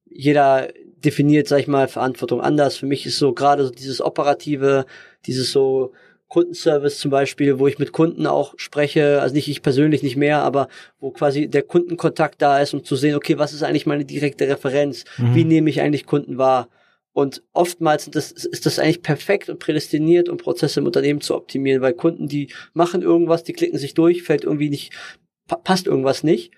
jeder 0.09 0.69
definiert, 1.03 1.47
sag 1.47 1.59
ich 1.59 1.67
mal, 1.67 1.87
Verantwortung 1.87 2.41
anders. 2.41 2.77
Für 2.77 2.85
mich 2.85 3.05
ist 3.05 3.17
so 3.17 3.33
gerade 3.33 3.65
so 3.65 3.71
dieses 3.71 4.01
operative, 4.01 4.85
dieses 5.25 5.51
so 5.51 5.93
Kundenservice 6.27 6.97
zum 6.97 7.11
Beispiel, 7.11 7.59
wo 7.59 7.67
ich 7.67 7.79
mit 7.79 7.91
Kunden 7.91 8.25
auch 8.25 8.55
spreche, 8.57 9.21
also 9.21 9.35
nicht 9.35 9.47
ich 9.47 9.61
persönlich 9.61 10.03
nicht 10.03 10.17
mehr, 10.17 10.41
aber 10.41 10.67
wo 10.99 11.11
quasi 11.11 11.47
der 11.47 11.61
Kundenkontakt 11.61 12.41
da 12.41 12.59
ist, 12.59 12.73
um 12.73 12.83
zu 12.83 12.95
sehen, 12.95 13.15
okay, 13.15 13.37
was 13.37 13.53
ist 13.53 13.63
eigentlich 13.63 13.85
meine 13.85 14.05
direkte 14.05 14.47
Referenz? 14.47 15.05
Mhm. 15.17 15.35
Wie 15.35 15.43
nehme 15.45 15.69
ich 15.69 15.81
eigentlich 15.81 16.05
Kunden 16.05 16.37
wahr? 16.37 16.67
Und 17.15 17.43
oftmals 17.53 18.09
das, 18.09 18.33
ist 18.33 18.65
das 18.65 18.77
eigentlich 18.77 19.01
perfekt 19.01 19.47
und 19.47 19.57
prädestiniert, 19.57 20.27
um 20.27 20.35
Prozesse 20.35 20.81
im 20.81 20.85
Unternehmen 20.85 21.21
zu 21.21 21.33
optimieren, 21.33 21.81
weil 21.81 21.93
Kunden, 21.93 22.27
die 22.27 22.51
machen 22.73 23.01
irgendwas, 23.01 23.45
die 23.45 23.53
klicken 23.53 23.79
sich 23.79 23.93
durch, 23.93 24.21
fällt 24.21 24.43
irgendwie 24.43 24.69
nicht, 24.69 24.91
passt 25.63 25.87
irgendwas 25.87 26.23
nicht. 26.23 26.51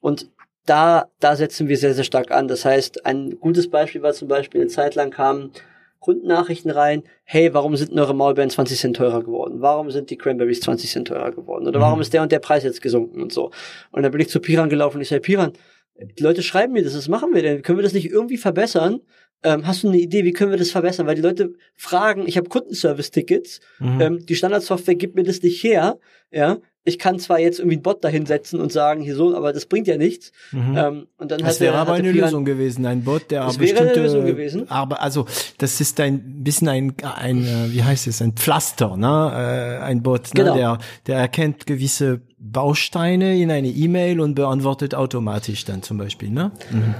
Und 0.00 0.30
da, 0.66 1.10
da 1.18 1.34
setzen 1.34 1.66
wir 1.66 1.78
sehr, 1.78 1.94
sehr 1.94 2.04
stark 2.04 2.30
an. 2.30 2.46
Das 2.46 2.66
heißt, 2.66 3.06
ein 3.06 3.40
gutes 3.40 3.70
Beispiel 3.70 4.02
war 4.02 4.12
zum 4.12 4.28
Beispiel, 4.28 4.60
eine 4.60 4.68
Zeit 4.68 4.96
lang 4.96 5.10
kamen 5.10 5.52
Kundennachrichten 6.00 6.70
rein, 6.70 7.04
hey, 7.24 7.54
warum 7.54 7.74
sind 7.76 7.98
eure 7.98 8.14
Maulbeeren 8.14 8.50
20 8.50 8.78
Cent 8.78 8.96
teurer 8.96 9.22
geworden? 9.22 9.62
Warum 9.62 9.90
sind 9.90 10.10
die 10.10 10.18
Cranberries 10.18 10.60
20 10.60 10.90
Cent 10.90 11.08
teurer 11.08 11.30
geworden? 11.30 11.66
Oder 11.66 11.80
warum 11.80 11.96
mhm. 11.96 12.02
ist 12.02 12.12
der 12.12 12.20
und 12.20 12.32
der 12.32 12.40
Preis 12.40 12.64
jetzt 12.64 12.82
gesunken 12.82 13.22
und 13.22 13.32
so? 13.32 13.50
Und 13.92 14.02
dann 14.02 14.12
bin 14.12 14.20
ich 14.20 14.28
zu 14.28 14.40
Piran 14.40 14.68
gelaufen 14.68 14.98
und 14.98 15.02
ich 15.02 15.08
sage, 15.08 15.22
Piran, 15.22 15.54
die 15.96 16.22
Leute 16.22 16.42
schreiben 16.42 16.74
mir 16.74 16.84
das, 16.84 16.94
was 16.94 17.08
machen 17.08 17.32
wir 17.32 17.40
denn? 17.40 17.62
Können 17.62 17.78
wir 17.78 17.82
das 17.82 17.94
nicht 17.94 18.10
irgendwie 18.10 18.36
verbessern? 18.36 19.00
Ähm, 19.44 19.66
hast 19.66 19.82
du 19.82 19.88
eine 19.88 19.98
Idee, 19.98 20.24
wie 20.24 20.32
können 20.32 20.50
wir 20.50 20.58
das 20.58 20.70
verbessern? 20.70 21.06
Weil 21.06 21.16
die 21.16 21.22
Leute 21.22 21.54
fragen, 21.74 22.26
ich 22.26 22.36
habe 22.36 22.48
Kundenservice-Tickets, 22.48 23.60
mhm. 23.80 24.00
ähm, 24.00 24.26
die 24.26 24.36
Standardsoftware 24.36 24.94
gibt 24.94 25.16
mir 25.16 25.24
das 25.24 25.42
nicht 25.42 25.62
her, 25.62 25.98
ja, 26.30 26.58
ich 26.84 26.98
kann 26.98 27.18
zwar 27.18 27.38
jetzt 27.38 27.60
irgendwie 27.60 27.76
einen 27.76 27.82
Bot 27.82 28.02
dahinsetzen 28.02 28.60
und 28.60 28.72
sagen, 28.72 29.02
hier 29.02 29.14
so, 29.14 29.36
aber 29.36 29.52
das 29.52 29.66
bringt 29.66 29.86
ja 29.86 29.96
nichts. 29.96 30.32
Mhm. 30.50 30.76
Ähm, 30.76 31.06
und 31.16 31.30
dann 31.30 31.40
das 31.40 31.60
wäre 31.60 31.76
aber 31.76 31.92
eine 31.92 32.10
Piran, 32.10 32.24
Lösung 32.30 32.44
gewesen, 32.44 32.86
ein 32.86 33.04
Bot, 33.04 33.30
der 33.30 33.44
das 33.44 33.56
bestimmte, 33.56 33.84
wäre 33.84 33.94
eine 33.94 34.02
Lösung 34.02 34.26
gewesen. 34.26 34.70
Aber 34.70 35.00
also 35.00 35.26
das 35.58 35.80
ist 35.80 36.00
ein 36.00 36.42
bisschen 36.42 36.68
ein, 36.68 36.94
ein 37.02 37.44
äh, 37.44 37.72
wie 37.72 37.84
heißt 37.84 38.08
es, 38.08 38.20
ein 38.20 38.32
Pflaster, 38.32 38.96
ne? 38.96 39.78
Äh, 39.80 39.84
ein 39.84 40.02
Bot, 40.02 40.34
ne? 40.34 40.42
genau. 40.42 40.54
der, 40.56 40.78
der 41.06 41.18
erkennt 41.18 41.66
gewisse 41.66 42.20
Bausteine 42.38 43.40
in 43.40 43.52
eine 43.52 43.68
E-Mail 43.68 44.18
und 44.18 44.34
beantwortet 44.34 44.96
automatisch 44.96 45.64
dann 45.64 45.82
zum 45.82 45.98
Beispiel, 45.98 46.30
ne? 46.30 46.50
Mhm. 46.72 46.94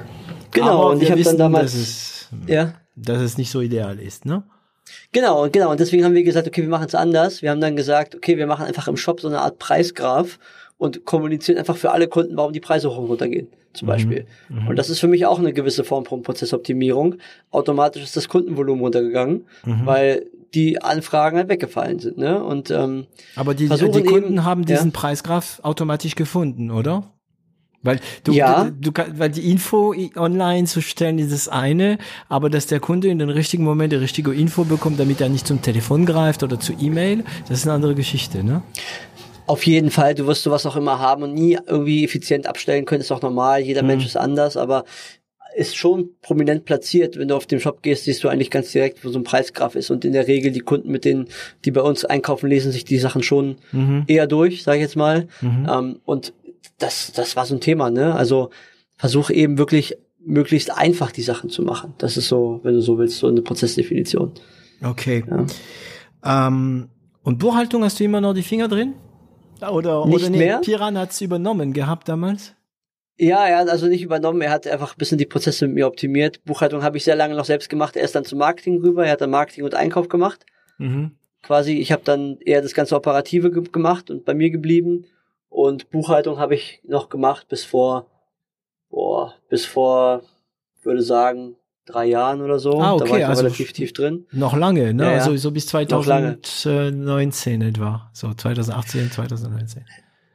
Genau. 0.52 0.90
Und 0.90 1.02
ich 1.02 1.10
habe 1.10 1.22
dann 1.22 1.38
damals, 1.38 1.72
dass 1.72 1.80
es, 1.80 2.28
ja, 2.46 2.74
dass 2.96 3.20
es 3.20 3.38
nicht 3.38 3.50
so 3.50 3.60
ideal 3.60 3.98
ist, 3.98 4.24
ne? 4.24 4.44
Genau, 5.12 5.48
genau. 5.50 5.70
Und 5.70 5.80
deswegen 5.80 6.04
haben 6.04 6.14
wir 6.14 6.22
gesagt, 6.22 6.46
okay, 6.46 6.62
wir 6.62 6.68
machen 6.68 6.86
es 6.86 6.94
anders. 6.94 7.42
Wir 7.42 7.50
haben 7.50 7.60
dann 7.60 7.76
gesagt, 7.76 8.14
okay, 8.14 8.36
wir 8.36 8.46
machen 8.46 8.66
einfach 8.66 8.88
im 8.88 8.96
Shop 8.96 9.20
so 9.20 9.28
eine 9.28 9.40
Art 9.40 9.58
Preisgraph 9.58 10.38
und 10.78 11.04
kommunizieren 11.04 11.58
einfach 11.58 11.76
für 11.76 11.92
alle 11.92 12.08
Kunden, 12.08 12.36
warum 12.36 12.52
die 12.52 12.60
Preise 12.60 12.90
hoch 12.90 12.98
und 12.98 13.06
runter 13.06 13.28
gehen, 13.28 13.48
zum 13.72 13.86
mhm. 13.86 13.90
Beispiel. 13.90 14.26
Mhm. 14.48 14.68
Und 14.68 14.76
das 14.76 14.90
ist 14.90 14.98
für 14.98 15.08
mich 15.08 15.26
auch 15.26 15.38
eine 15.38 15.52
gewisse 15.52 15.84
Form 15.84 16.04
von 16.04 16.22
Prozessoptimierung. 16.22 17.16
Automatisch 17.50 18.02
ist 18.02 18.16
das 18.16 18.28
Kundenvolumen 18.28 18.82
runtergegangen, 18.82 19.46
mhm. 19.64 19.86
weil 19.86 20.26
die 20.54 20.82
Anfragen 20.82 21.36
halt 21.38 21.48
weggefallen 21.48 21.98
sind. 21.98 22.18
Ne? 22.18 22.42
Und 22.42 22.70
ähm, 22.70 23.06
aber 23.36 23.54
die, 23.54 23.68
die 23.68 24.02
Kunden 24.02 24.34
eben, 24.34 24.44
haben 24.44 24.64
diesen 24.66 24.90
ja? 24.90 24.98
Preisgraph 24.98 25.60
automatisch 25.62 26.14
gefunden, 26.14 26.70
oder? 26.70 27.12
Weil 27.82 28.00
du, 28.24 28.32
ja. 28.32 28.64
du, 28.64 28.92
du, 28.92 29.04
weil 29.16 29.30
die 29.30 29.50
Info 29.50 29.94
online 30.16 30.66
zu 30.66 30.80
stellen 30.80 31.18
ist 31.18 31.32
das 31.32 31.48
eine, 31.48 31.98
aber 32.28 32.48
dass 32.48 32.66
der 32.66 32.80
Kunde 32.80 33.08
in 33.08 33.18
den 33.18 33.30
richtigen 33.30 33.64
Moment 33.64 33.92
die 33.92 33.96
richtige 33.96 34.32
Info 34.32 34.64
bekommt, 34.64 35.00
damit 35.00 35.20
er 35.20 35.28
nicht 35.28 35.46
zum 35.46 35.62
Telefon 35.62 36.06
greift 36.06 36.42
oder 36.42 36.60
zu 36.60 36.72
E-Mail, 36.78 37.24
das 37.48 37.58
ist 37.58 37.66
eine 37.66 37.74
andere 37.74 37.94
Geschichte, 37.94 38.44
ne? 38.44 38.62
Auf 39.46 39.66
jeden 39.66 39.90
Fall, 39.90 40.14
du 40.14 40.26
wirst 40.26 40.44
sowas 40.44 40.64
auch 40.66 40.76
immer 40.76 41.00
haben 41.00 41.24
und 41.24 41.34
nie 41.34 41.58
irgendwie 41.66 42.04
effizient 42.04 42.46
abstellen 42.46 42.84
können, 42.84 43.00
ist 43.00 43.10
auch 43.10 43.22
normal, 43.22 43.60
jeder 43.60 43.82
mhm. 43.82 43.88
Mensch 43.88 44.06
ist 44.06 44.16
anders, 44.16 44.56
aber 44.56 44.84
ist 45.54 45.76
schon 45.76 46.10
prominent 46.22 46.64
platziert. 46.64 47.18
Wenn 47.18 47.28
du 47.28 47.36
auf 47.36 47.46
den 47.46 47.60
Shop 47.60 47.82
gehst, 47.82 48.04
siehst 48.04 48.24
du 48.24 48.28
eigentlich 48.28 48.50
ganz 48.50 48.72
direkt, 48.72 49.04
wo 49.04 49.10
so 49.10 49.18
ein 49.18 49.24
Preisgraph 49.24 49.74
ist. 49.74 49.90
Und 49.90 50.04
in 50.04 50.12
der 50.12 50.26
Regel 50.26 50.52
die 50.52 50.60
Kunden, 50.60 50.90
mit 50.90 51.04
denen, 51.04 51.28
die 51.64 51.70
bei 51.70 51.82
uns 51.82 52.04
einkaufen, 52.04 52.48
lesen 52.48 52.72
sich 52.72 52.84
die 52.84 52.98
Sachen 52.98 53.22
schon 53.22 53.56
mhm. 53.72 54.04
eher 54.06 54.26
durch, 54.26 54.62
sage 54.62 54.78
ich 54.78 54.82
jetzt 54.82 54.96
mal. 54.96 55.28
Mhm. 55.40 55.68
Ähm, 55.70 56.00
und 56.04 56.32
das, 56.78 57.12
das 57.12 57.36
war 57.36 57.46
so 57.46 57.54
ein 57.54 57.60
Thema, 57.60 57.90
ne? 57.90 58.14
Also 58.14 58.50
versuch 58.96 59.30
eben 59.30 59.58
wirklich 59.58 59.96
möglichst 60.24 60.76
einfach 60.76 61.10
die 61.10 61.22
Sachen 61.22 61.50
zu 61.50 61.62
machen. 61.62 61.94
Das 61.98 62.16
ist 62.16 62.28
so, 62.28 62.60
wenn 62.62 62.74
du 62.74 62.80
so 62.80 62.98
willst, 62.98 63.18
so 63.18 63.28
eine 63.28 63.42
Prozessdefinition. 63.42 64.32
Okay. 64.82 65.24
Ja. 65.28 66.48
Ähm, 66.48 66.88
und 67.22 67.38
Buchhaltung 67.38 67.84
hast 67.84 68.00
du 68.00 68.04
immer 68.04 68.20
noch 68.20 68.34
die 68.34 68.42
Finger 68.42 68.68
drin? 68.68 68.94
Oder, 69.60 70.06
nicht 70.06 70.14
oder 70.16 70.30
nee, 70.30 70.38
mehr? 70.38 70.58
Piran 70.58 70.98
hat's 70.98 71.20
übernommen 71.20 71.72
gehabt 71.72 72.08
damals? 72.08 72.54
Ja, 73.16 73.46
er 73.46 73.58
hat 73.58 73.68
also 73.68 73.86
nicht 73.86 74.02
übernommen, 74.02 74.40
er 74.40 74.50
hat 74.50 74.66
einfach 74.66 74.94
ein 74.94 74.98
bisschen 74.98 75.18
die 75.18 75.26
Prozesse 75.26 75.66
mit 75.66 75.76
mir 75.76 75.86
optimiert. 75.86 76.44
Buchhaltung 76.44 76.82
habe 76.82 76.96
ich 76.96 77.04
sehr 77.04 77.14
lange 77.14 77.36
noch 77.36 77.44
selbst 77.44 77.68
gemacht. 77.68 77.94
Er 77.94 78.02
ist 78.02 78.14
dann 78.14 78.24
zum 78.24 78.38
Marketing 78.38 78.80
rüber, 78.80 79.04
er 79.06 79.12
hat 79.12 79.20
dann 79.20 79.30
Marketing 79.30 79.64
und 79.64 79.74
Einkauf 79.74 80.08
gemacht. 80.08 80.44
Mhm. 80.78 81.12
Quasi, 81.42 81.74
ich 81.74 81.92
habe 81.92 82.02
dann 82.04 82.38
eher 82.40 82.62
das 82.62 82.74
ganze 82.74 82.96
Operative 82.96 83.50
gemacht 83.50 84.10
und 84.10 84.24
bei 84.24 84.34
mir 84.34 84.50
geblieben. 84.50 85.04
Und 85.52 85.90
Buchhaltung 85.90 86.38
habe 86.38 86.54
ich 86.54 86.80
noch 86.82 87.10
gemacht 87.10 87.46
bis 87.48 87.62
vor, 87.62 88.06
boah, 88.88 89.34
bis 89.50 89.66
vor, 89.66 90.22
würde 90.82 91.02
sagen, 91.02 91.56
drei 91.84 92.06
Jahren 92.06 92.40
oder 92.40 92.58
so. 92.58 92.80
Ah, 92.80 92.94
okay, 92.94 93.04
da 93.04 93.10
war 93.10 93.18
ich 93.18 93.26
also 93.26 93.42
relativ 93.42 93.74
tief 93.74 93.92
drin. 93.92 94.24
Noch 94.32 94.56
lange, 94.56 94.94
ne? 94.94 95.04
Ja. 95.04 95.10
Also 95.12 95.36
so 95.36 95.50
bis 95.50 95.66
2019 95.66 97.60
etwa. 97.60 98.08
So 98.14 98.32
2018, 98.32 99.10
2019. 99.10 99.84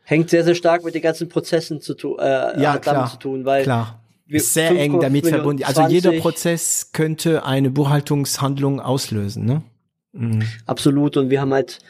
Hängt 0.03 0.29
sehr, 0.29 0.43
sehr 0.43 0.53
stark 0.53 0.83
mit 0.83 0.93
den 0.93 1.01
ganzen 1.01 1.29
Prozessen 1.29 1.81
zu 1.81 1.95
tun, 1.95 2.19
äh, 2.19 2.61
ja, 2.61 2.77
klar, 2.77 3.09
zu 3.09 3.17
tun, 3.17 3.43
weil 3.43 3.63
klar. 3.63 4.03
Ist 4.29 4.53
sehr 4.53 4.69
eng 4.71 4.99
damit 4.99 5.25
verbunden. 5.25 5.63
Also 5.63 5.87
jeder 5.87 6.11
Prozess 6.11 6.91
könnte 6.91 7.43
eine 7.45 7.71
Buchhaltungshandlung 7.71 8.81
auslösen, 8.81 9.45
ne? 9.45 9.63
Mhm. 10.11 10.43
Absolut. 10.65 11.17
Und 11.17 11.29
wir 11.31 11.41
haben 11.41 11.53
halt 11.53 11.79
äh, 11.79 11.83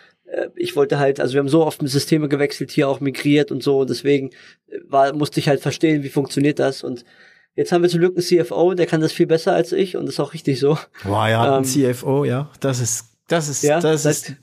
ich 0.56 0.76
wollte 0.76 1.00
halt, 1.00 1.20
also 1.20 1.34
wir 1.34 1.40
haben 1.40 1.50
so 1.50 1.66
oft 1.66 1.80
Systeme 1.88 2.28
gewechselt, 2.28 2.72
hier 2.72 2.90
auch 2.90 3.00
migriert 3.00 3.52
und 3.52 3.64
so, 3.64 3.80
und 3.80 3.90
deswegen 3.90 4.32
äh, 4.68 4.80
war, 4.88 5.14
musste 5.14 5.40
ich 5.40 5.48
halt 5.48 5.62
verstehen, 5.62 6.04
wie 6.04 6.10
funktioniert 6.10 6.60
das 6.60 6.84
und 6.84 7.06
Jetzt 7.56 7.72
haben 7.72 7.82
wir 7.82 7.90
zum 7.90 8.02
Glück 8.02 8.16
einen 8.16 8.24
CFO, 8.24 8.76
der 8.76 8.86
kann 8.86 9.02
das 9.02 9.12
viel 9.12 9.26
besser 9.26 9.54
als 9.54 9.72
ich 9.72 9.98
und 9.98 10.06
das 10.06 10.14
ist 10.14 10.20
auch 10.20 10.36
richtig 10.36 10.60
so. 10.60 10.78
Wow, 11.06 11.28
ja, 11.28 11.58
ähm, 11.58 11.64
ein 11.64 11.66
CFO, 11.66 12.24
ja, 12.24 12.52
das 12.60 12.80
ist, 12.80 13.06
das 13.28 13.50
ist, 13.50 13.64
ja, 13.64 13.80
das 13.80 14.06
ist, 14.06 14.36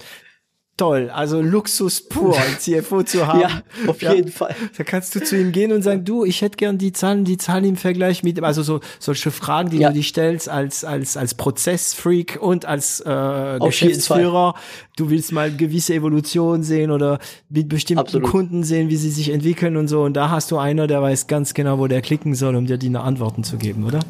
toll. 0.77 1.11
Also 1.13 1.41
Luxus 1.41 2.09
pur, 2.09 2.37
ein 2.39 2.59
CFO 2.59 3.03
zu 3.03 3.27
haben. 3.27 3.41
ja, 3.41 3.63
auf 3.87 4.03
ja, 4.03 4.15
jeden 4.15 4.31
Fall. 4.31 4.55
Da 4.77 4.85
kannst 4.85 5.15
du 5.15 5.23
zu 5.23 5.39
ihm 5.39 5.53
gehen 5.53 5.73
und 5.73 5.83
sagen, 5.83 6.05
du, 6.05 6.25
ich 6.25 6.43
hätte 6.43 6.57
gern 6.57 6.79
die 6.79 6.93
Zahlen, 6.93 7.25
die 7.25 7.37
Zahlen 7.37 7.65
im 7.65 7.77
Vergleich 7.77 8.23
mit, 8.23 8.43
also 8.43 8.63
so 8.63 8.81
solche 8.99 9.31
Fragen, 9.31 9.71
die 9.71 9.79
ja. 9.79 9.89
du 9.89 9.95
dir 9.95 10.03
stellst 10.03 10.49
als 10.49 10.85
als 10.85 11.17
als 11.17 11.35
Prozessfreak 11.35 12.39
und 12.41 12.65
als 12.67 13.01
äh, 13.01 13.59
Geschäftsführer. 13.61 14.55
Du 14.97 15.11
willst 15.11 15.33
mal 15.33 15.55
gewisse 15.55 15.95
Evolution 15.95 16.63
sehen 16.63 16.91
oder 16.91 17.19
mit 17.49 17.69
bestimmten 17.69 18.01
Absolut. 18.01 18.31
Kunden 18.31 18.65
sehen, 18.65 18.89
wie 18.89 18.97
sie 18.97 19.11
sich 19.11 19.31
entwickeln 19.31 19.77
und 19.77 19.89
so. 19.89 20.03
Und 20.03 20.15
da 20.15 20.31
hast 20.31 20.51
du 20.51 20.59
einer, 20.59 20.87
der 20.87 21.03
weiß 21.03 21.27
ganz 21.27 21.55
genau, 21.55 21.79
wo 21.79 21.87
der 21.87 22.01
klicken 22.01 22.35
soll, 22.35 22.57
um 22.57 22.67
dir 22.67 22.79
die 22.79 22.95
Antworten 22.95 23.45
zu 23.45 23.57
geben, 23.57 23.85
oder? 23.85 24.01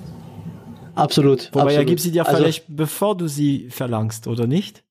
Absolut. 0.95 1.51
Wobei 1.53 1.63
absolut. 1.63 1.79
er 1.79 1.85
gibt 1.87 2.01
sie 2.01 2.13
dir 2.13 2.27
also, 2.27 2.39
vielleicht, 2.39 2.65
bevor 2.69 3.17
du 3.17 3.29
sie 3.29 3.69
verlangst, 3.71 4.27
oder 4.27 4.47
nicht? 4.47 4.84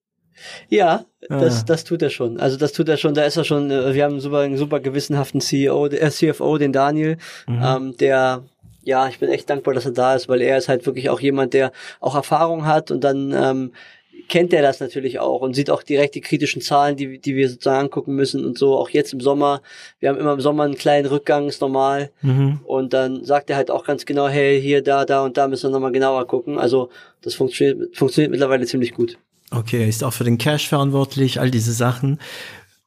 Ja, 0.69 1.05
das, 1.29 1.61
ah. 1.61 1.63
das 1.67 1.83
tut 1.83 2.01
er 2.01 2.09
schon. 2.09 2.39
Also 2.39 2.57
das 2.57 2.73
tut 2.73 2.89
er 2.89 2.97
schon. 2.97 3.13
Da 3.13 3.23
ist 3.23 3.37
er 3.37 3.43
schon. 3.43 3.71
Äh, 3.71 3.93
wir 3.93 4.03
haben 4.03 4.13
einen 4.13 4.21
super, 4.21 4.39
einen 4.39 4.57
super 4.57 4.79
gewissenhaften 4.79 5.41
CEO, 5.41 5.87
äh, 5.87 6.09
CFO, 6.09 6.57
den 6.57 6.73
Daniel, 6.73 7.17
mhm. 7.47 7.61
ähm, 7.63 7.97
der 7.97 8.43
ja, 8.85 9.07
ich 9.07 9.19
bin 9.19 9.29
echt 9.29 9.49
dankbar, 9.49 9.73
dass 9.73 9.85
er 9.85 9.91
da 9.91 10.13
ist, 10.13 10.27
weil 10.27 10.41
er 10.41 10.57
ist 10.57 10.67
halt 10.67 10.85
wirklich 10.85 11.09
auch 11.09 11.21
jemand, 11.21 11.53
der 11.53 11.71
auch 12.01 12.15
Erfahrung 12.15 12.65
hat 12.65 12.91
und 12.91 13.01
dann 13.01 13.31
ähm, 13.31 13.71
kennt 14.29 14.53
er 14.53 14.61
das 14.61 14.79
natürlich 14.79 15.19
auch 15.19 15.41
und 15.41 15.53
sieht 15.53 15.69
auch 15.69 15.83
direkt 15.83 16.15
die 16.15 16.21
kritischen 16.21 16.61
Zahlen, 16.61 16.95
die, 16.95 17.19
die 17.19 17.35
wir 17.35 17.49
sozusagen 17.49 17.85
angucken 17.85 18.15
müssen 18.15 18.45
und 18.45 18.57
so. 18.57 18.77
Auch 18.77 18.89
jetzt 18.89 19.13
im 19.13 19.19
Sommer. 19.19 19.61
Wir 19.99 20.09
haben 20.09 20.17
immer 20.17 20.33
im 20.33 20.39
Sommer 20.41 20.63
einen 20.63 20.75
kleinen 20.75 21.05
Rückgang, 21.05 21.47
ist 21.47 21.61
normal. 21.61 22.11
Mhm. 22.21 22.59
Und 22.65 22.93
dann 22.93 23.23
sagt 23.23 23.49
er 23.49 23.57
halt 23.57 23.71
auch 23.71 23.85
ganz 23.85 24.05
genau, 24.05 24.27
hey, 24.27 24.61
hier, 24.61 24.81
da, 24.81 25.05
da 25.05 25.23
und 25.23 25.37
da 25.37 25.47
müssen 25.47 25.69
wir 25.69 25.71
nochmal 25.71 25.91
genauer 25.91 26.27
gucken. 26.27 26.57
Also 26.57 26.89
das 27.21 27.35
funktioniert, 27.35 27.95
funktioniert 27.95 28.31
mittlerweile 28.31 28.65
ziemlich 28.65 28.93
gut. 28.93 29.17
Okay, 29.53 29.87
ist 29.87 30.03
auch 30.03 30.13
für 30.13 30.23
den 30.23 30.37
Cash 30.37 30.67
verantwortlich, 30.67 31.39
all 31.39 31.51
diese 31.51 31.73
Sachen. 31.73 32.19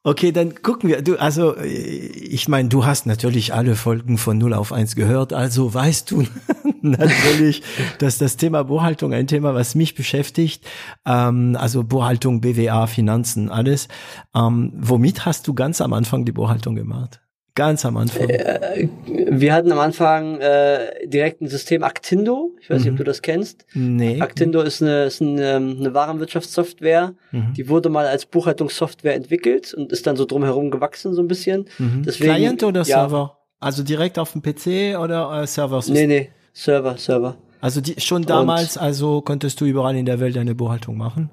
Okay, 0.03 0.31
dann 0.31 0.61
gucken 0.61 0.89
wir. 0.89 1.01
Du, 1.01 1.17
also 1.17 1.57
ich 1.57 2.47
meine, 2.47 2.69
du 2.69 2.85
hast 2.85 3.05
natürlich 3.05 3.53
alle 3.53 3.75
Folgen 3.75 4.17
von 4.17 4.37
0 4.37 4.53
auf 4.53 4.71
1 4.71 4.95
gehört, 4.95 5.33
also 5.33 5.73
weißt 5.73 6.11
du 6.11 6.23
natürlich, 6.81 7.61
dass 7.99 8.17
das 8.17 8.37
Thema 8.37 8.63
Buchhaltung 8.63 9.13
ein 9.13 9.27
Thema, 9.27 9.53
was 9.53 9.75
mich 9.75 9.95
beschäftigt. 9.95 10.65
Ähm, 11.05 11.57
also 11.59 11.83
Buchhaltung, 11.83 12.41
BWA, 12.41 12.87
Finanzen, 12.87 13.49
alles. 13.49 13.87
Ähm, 14.35 14.71
womit 14.77 15.25
hast 15.25 15.47
du 15.47 15.53
ganz 15.53 15.81
am 15.81 15.93
Anfang 15.93 16.23
die 16.23 16.31
Buchhaltung 16.31 16.75
gemacht? 16.75 17.19
Ganz 17.57 17.85
am 17.85 17.97
Anfang. 17.97 18.29
Äh, 18.29 18.87
wir 19.07 19.51
hatten 19.51 19.71
am 19.71 19.79
Anfang 19.79 20.39
äh, 20.39 21.07
direkt 21.07 21.41
ein 21.41 21.47
System 21.47 21.81
Actindo. 21.83 22.51
Ich 22.61 22.69
weiß 22.69 22.77
mhm. 22.77 22.83
nicht, 22.83 22.87
ob 22.89 22.93
mhm. 22.93 22.97
du 22.97 23.03
das 23.05 23.23
kennst. 23.23 23.65
Nee. 23.73 24.21
Actindo 24.21 24.61
ist 24.61 24.83
eine, 24.83 25.05
ist 25.05 25.23
eine, 25.23 25.53
ähm, 25.53 25.77
eine 25.79 25.91
Warenwirtschaftssoftware. 25.91 27.15
Mhm. 27.31 27.53
Die 27.57 27.67
wurde 27.67 27.89
mal 27.89 28.05
als 28.05 28.27
Buchhaltungssoftware 28.27 29.15
entwickelt 29.15 29.73
und 29.73 29.91
ist 29.91 30.05
dann 30.05 30.15
so 30.15 30.25
drumherum 30.25 30.69
gewachsen 30.69 31.15
so 31.15 31.21
ein 31.23 31.27
bisschen. 31.27 31.65
Mhm. 31.79 32.03
Deswegen, 32.05 32.35
Client 32.35 32.63
oder 32.63 32.81
ja, 32.81 32.85
Server? 32.85 33.39
Also 33.59 33.81
direkt 33.81 34.19
auf 34.19 34.33
dem 34.33 34.43
PC 34.43 34.95
oder 35.01 35.41
äh, 35.41 35.47
Server? 35.47 35.81
Nee, 35.87 36.05
nee, 36.05 36.29
Server, 36.53 36.95
Server. 36.97 37.37
Also 37.59 37.81
die, 37.81 37.99
schon 37.99 38.21
damals, 38.21 38.77
und, 38.77 38.83
also 38.83 39.21
konntest 39.21 39.59
du 39.61 39.65
überall 39.65 39.95
in 39.95 40.05
der 40.05 40.19
Welt 40.19 40.35
deine 40.35 40.53
Buchhaltung 40.53 40.95
machen? 40.95 41.31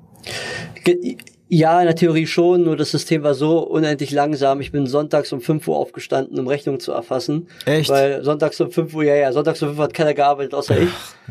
Ja, 1.48 1.80
in 1.80 1.86
der 1.86 1.94
Theorie 1.94 2.26
schon, 2.26 2.64
nur 2.64 2.76
das 2.76 2.90
System 2.90 3.22
war 3.22 3.34
so 3.34 3.58
unendlich 3.58 4.10
langsam. 4.10 4.60
Ich 4.60 4.72
bin 4.72 4.86
sonntags 4.86 5.32
um 5.32 5.40
5 5.40 5.68
Uhr 5.68 5.76
aufgestanden, 5.76 6.38
um 6.38 6.48
Rechnungen 6.48 6.80
zu 6.80 6.92
erfassen. 6.92 7.48
Echt? 7.66 7.90
Weil 7.90 8.24
sonntags 8.24 8.60
um 8.60 8.70
5 8.70 8.94
Uhr, 8.94 9.04
ja, 9.04 9.14
ja, 9.14 9.32
sonntags 9.32 9.62
um 9.62 9.68
5 9.68 9.78
Uhr 9.78 9.84
hat 9.84 9.94
keiner 9.94 10.14
gearbeitet, 10.14 10.54
außer 10.54 10.80
ich. 10.80 10.88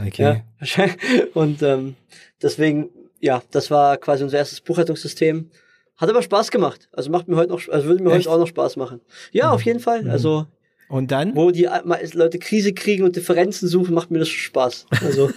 Okay. 0.07 0.43
Ja. 0.61 0.86
Und 1.34 1.64
ähm, 1.64 1.95
deswegen, 2.41 2.89
ja, 3.20 3.41
das 3.51 3.72
war 3.72 3.97
quasi 3.97 4.24
unser 4.24 4.38
erstes 4.38 4.61
Buchhaltungssystem. 4.61 5.49
Hat 5.97 6.09
aber 6.09 6.22
Spaß 6.22 6.51
gemacht. 6.51 6.89
Also 6.91 7.09
macht 7.09 7.28
mir 7.28 7.36
heute 7.36 7.51
noch, 7.51 7.61
also 7.70 7.88
würde 7.88 8.03
mir 8.03 8.11
Echt? 8.11 8.28
heute 8.28 8.36
auch 8.36 8.39
noch 8.39 8.47
Spaß 8.47 8.76
machen. 8.76 9.01
Ja, 9.32 9.47
mhm. 9.47 9.53
auf 9.53 9.61
jeden 9.64 9.80
Fall. 9.80 10.03
Mhm. 10.03 10.11
Also 10.11 10.45
und 10.89 11.11
dann? 11.11 11.36
Wo 11.36 11.49
die 11.49 11.68
Leute 12.14 12.38
Krise 12.38 12.72
kriegen 12.74 13.03
und 13.03 13.16
Differenzen 13.16 13.68
suchen, 13.68 13.95
macht 13.95 14.11
mir 14.11 14.20
das 14.20 14.30
Spaß. 14.30 14.86
Also. 15.01 15.32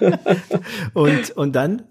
und, 0.94 1.30
und 1.36 1.52
dann? 1.54 1.82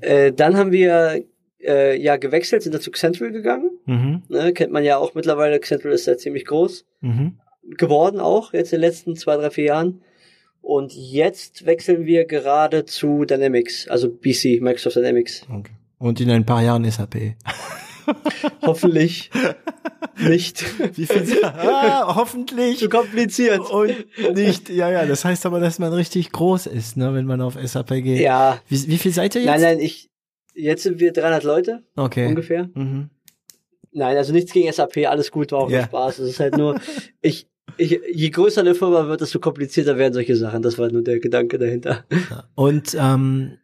Äh, 0.00 0.32
dann 0.32 0.56
haben 0.56 0.72
wir 0.72 1.24
äh, 1.60 2.00
ja 2.00 2.16
gewechselt, 2.16 2.62
sind 2.62 2.74
dazu 2.74 2.90
Central 2.90 3.32
gegangen. 3.32 3.70
Mhm. 3.86 4.22
Ne, 4.28 4.52
kennt 4.52 4.72
man 4.72 4.84
ja 4.84 4.98
auch 4.98 5.14
mittlerweile. 5.14 5.60
Central 5.60 5.92
ist 5.92 6.06
ja 6.06 6.16
ziemlich 6.16 6.44
groß 6.44 6.84
mhm. 7.00 7.38
geworden 7.76 8.20
auch 8.20 8.52
jetzt 8.52 8.72
in 8.72 8.80
den 8.80 8.88
letzten 8.88 9.16
zwei, 9.16 9.36
drei, 9.36 9.50
vier 9.50 9.64
Jahren. 9.64 10.02
Und 10.60 10.94
jetzt 10.94 11.66
wechseln 11.66 12.06
wir 12.06 12.24
gerade 12.24 12.84
zu 12.84 13.24
Dynamics, 13.24 13.88
also 13.88 14.08
BC, 14.08 14.60
Microsoft 14.60 14.96
Dynamics. 14.96 15.42
Okay. 15.50 15.72
Und 15.98 16.20
in 16.20 16.30
ein 16.30 16.46
paar 16.46 16.62
Jahren 16.62 16.88
SAP. 16.88 17.16
Hoffentlich 18.62 19.30
nicht. 20.18 20.64
Wie 20.96 21.06
viel? 21.06 21.42
Ah, 21.42 22.14
hoffentlich. 22.16 22.78
Zu 22.78 22.88
kompliziert. 22.88 23.70
Und 23.70 23.92
nicht, 24.34 24.68
ja, 24.68 24.90
ja, 24.90 25.06
das 25.06 25.24
heißt 25.24 25.46
aber, 25.46 25.60
dass 25.60 25.78
man 25.78 25.92
richtig 25.92 26.32
groß 26.32 26.66
ist, 26.66 26.96
ne, 26.96 27.14
wenn 27.14 27.26
man 27.26 27.40
auf 27.40 27.56
SAP 27.62 27.88
geht. 28.02 28.20
Ja. 28.20 28.60
Wie, 28.68 28.88
wie 28.88 28.98
viel 28.98 29.12
seid 29.12 29.34
ihr 29.34 29.42
jetzt? 29.42 29.50
Nein, 29.50 29.60
nein, 29.60 29.80
ich, 29.80 30.10
jetzt 30.54 30.82
sind 30.82 31.00
wir 31.00 31.12
300 31.12 31.44
Leute. 31.44 31.82
Okay. 31.96 32.26
Ungefähr. 32.26 32.70
Mhm. 32.74 33.10
Nein, 33.92 34.16
also 34.16 34.32
nichts 34.32 34.52
gegen 34.52 34.72
SAP, 34.72 35.08
alles 35.08 35.30
gut, 35.30 35.52
war 35.52 35.60
auch 35.60 35.70
yeah. 35.70 35.84
Spaß. 35.84 36.20
Es 36.20 36.30
ist 36.30 36.40
halt 36.40 36.56
nur, 36.56 36.80
ich, 37.20 37.46
ich, 37.76 38.00
je 38.12 38.30
größer 38.30 38.62
eine 38.62 38.74
Firma 38.74 39.06
wird, 39.06 39.20
desto 39.20 39.38
komplizierter 39.38 39.98
werden 39.98 40.14
solche 40.14 40.36
Sachen. 40.36 40.62
Das 40.62 40.78
war 40.78 40.90
nur 40.90 41.02
der 41.02 41.20
Gedanke 41.20 41.58
dahinter. 41.58 42.04
Und 42.54 42.96
ähm, 42.98 43.58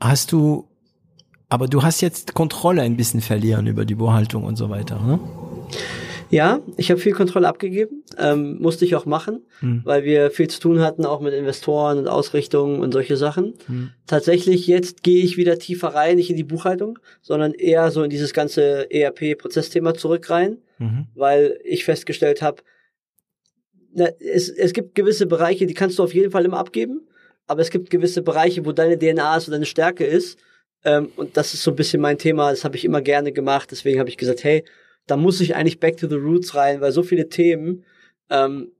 hast 0.00 0.32
du 0.32 0.69
aber 1.50 1.66
du 1.66 1.82
hast 1.82 2.00
jetzt 2.00 2.32
Kontrolle 2.32 2.82
ein 2.82 2.96
bisschen 2.96 3.20
verlieren 3.20 3.66
über 3.66 3.84
die 3.84 3.96
Buchhaltung 3.96 4.44
und 4.44 4.56
so 4.56 4.70
weiter, 4.70 4.98
ne? 5.00 5.20
Ja, 6.30 6.60
ich 6.76 6.92
habe 6.92 7.00
viel 7.00 7.12
Kontrolle 7.12 7.48
abgegeben, 7.48 8.04
ähm, 8.16 8.58
musste 8.60 8.84
ich 8.84 8.94
auch 8.94 9.04
machen, 9.04 9.42
hm. 9.58 9.80
weil 9.82 10.04
wir 10.04 10.30
viel 10.30 10.46
zu 10.46 10.60
tun 10.60 10.78
hatten, 10.78 11.04
auch 11.04 11.20
mit 11.20 11.34
Investoren 11.34 11.98
und 11.98 12.06
Ausrichtungen 12.06 12.78
und 12.78 12.92
solche 12.92 13.16
Sachen. 13.16 13.54
Hm. 13.66 13.90
Tatsächlich, 14.06 14.68
jetzt 14.68 15.02
gehe 15.02 15.24
ich 15.24 15.36
wieder 15.36 15.58
tiefer 15.58 15.88
rein, 15.88 16.16
nicht 16.16 16.30
in 16.30 16.36
die 16.36 16.44
Buchhaltung, 16.44 17.00
sondern 17.20 17.52
eher 17.52 17.90
so 17.90 18.04
in 18.04 18.10
dieses 18.10 18.32
ganze 18.32 18.88
ERP-Prozessthema 18.92 19.94
zurück 19.94 20.30
rein, 20.30 20.58
mhm. 20.78 21.08
weil 21.16 21.58
ich 21.64 21.84
festgestellt 21.84 22.42
habe, 22.42 22.62
es, 24.20 24.48
es 24.48 24.72
gibt 24.72 24.94
gewisse 24.94 25.26
Bereiche, 25.26 25.66
die 25.66 25.74
kannst 25.74 25.98
du 25.98 26.04
auf 26.04 26.14
jeden 26.14 26.30
Fall 26.30 26.44
immer 26.44 26.58
abgeben, 26.58 27.08
aber 27.48 27.60
es 27.60 27.70
gibt 27.70 27.90
gewisse 27.90 28.22
Bereiche, 28.22 28.64
wo 28.64 28.70
deine 28.70 28.96
DNA 28.96 29.36
ist 29.36 29.48
und 29.48 29.52
deine 29.52 29.66
Stärke 29.66 30.04
ist 30.04 30.38
ähm, 30.84 31.10
und 31.16 31.36
das 31.36 31.54
ist 31.54 31.62
so 31.62 31.70
ein 31.72 31.76
bisschen 31.76 32.00
mein 32.00 32.18
Thema, 32.18 32.50
das 32.50 32.64
habe 32.64 32.76
ich 32.76 32.84
immer 32.84 33.02
gerne 33.02 33.32
gemacht. 33.32 33.70
Deswegen 33.70 33.98
habe 33.98 34.08
ich 34.08 34.16
gesagt, 34.16 34.44
hey, 34.44 34.64
da 35.06 35.16
muss 35.16 35.40
ich 35.40 35.54
eigentlich 35.54 35.80
back 35.80 35.96
to 35.96 36.08
the 36.08 36.16
roots 36.16 36.54
rein, 36.54 36.80
weil 36.80 36.92
so 36.92 37.02
viele 37.02 37.28
Themen, 37.28 37.84
ähm, 38.30 38.72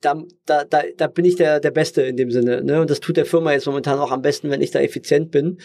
da, 0.00 0.20
da, 0.46 0.64
da, 0.64 0.82
da 0.96 1.06
bin 1.06 1.24
ich 1.24 1.36
der, 1.36 1.60
der 1.60 1.70
Beste 1.70 2.02
in 2.02 2.16
dem 2.16 2.30
Sinne. 2.30 2.62
Ne? 2.62 2.80
Und 2.80 2.90
das 2.90 3.00
tut 3.00 3.16
der 3.16 3.26
Firma 3.26 3.52
jetzt 3.52 3.66
momentan 3.66 3.98
auch 3.98 4.10
am 4.10 4.22
besten, 4.22 4.50
wenn 4.50 4.60
ich 4.60 4.72
da 4.72 4.80
effizient 4.80 5.30
bin. 5.30 5.58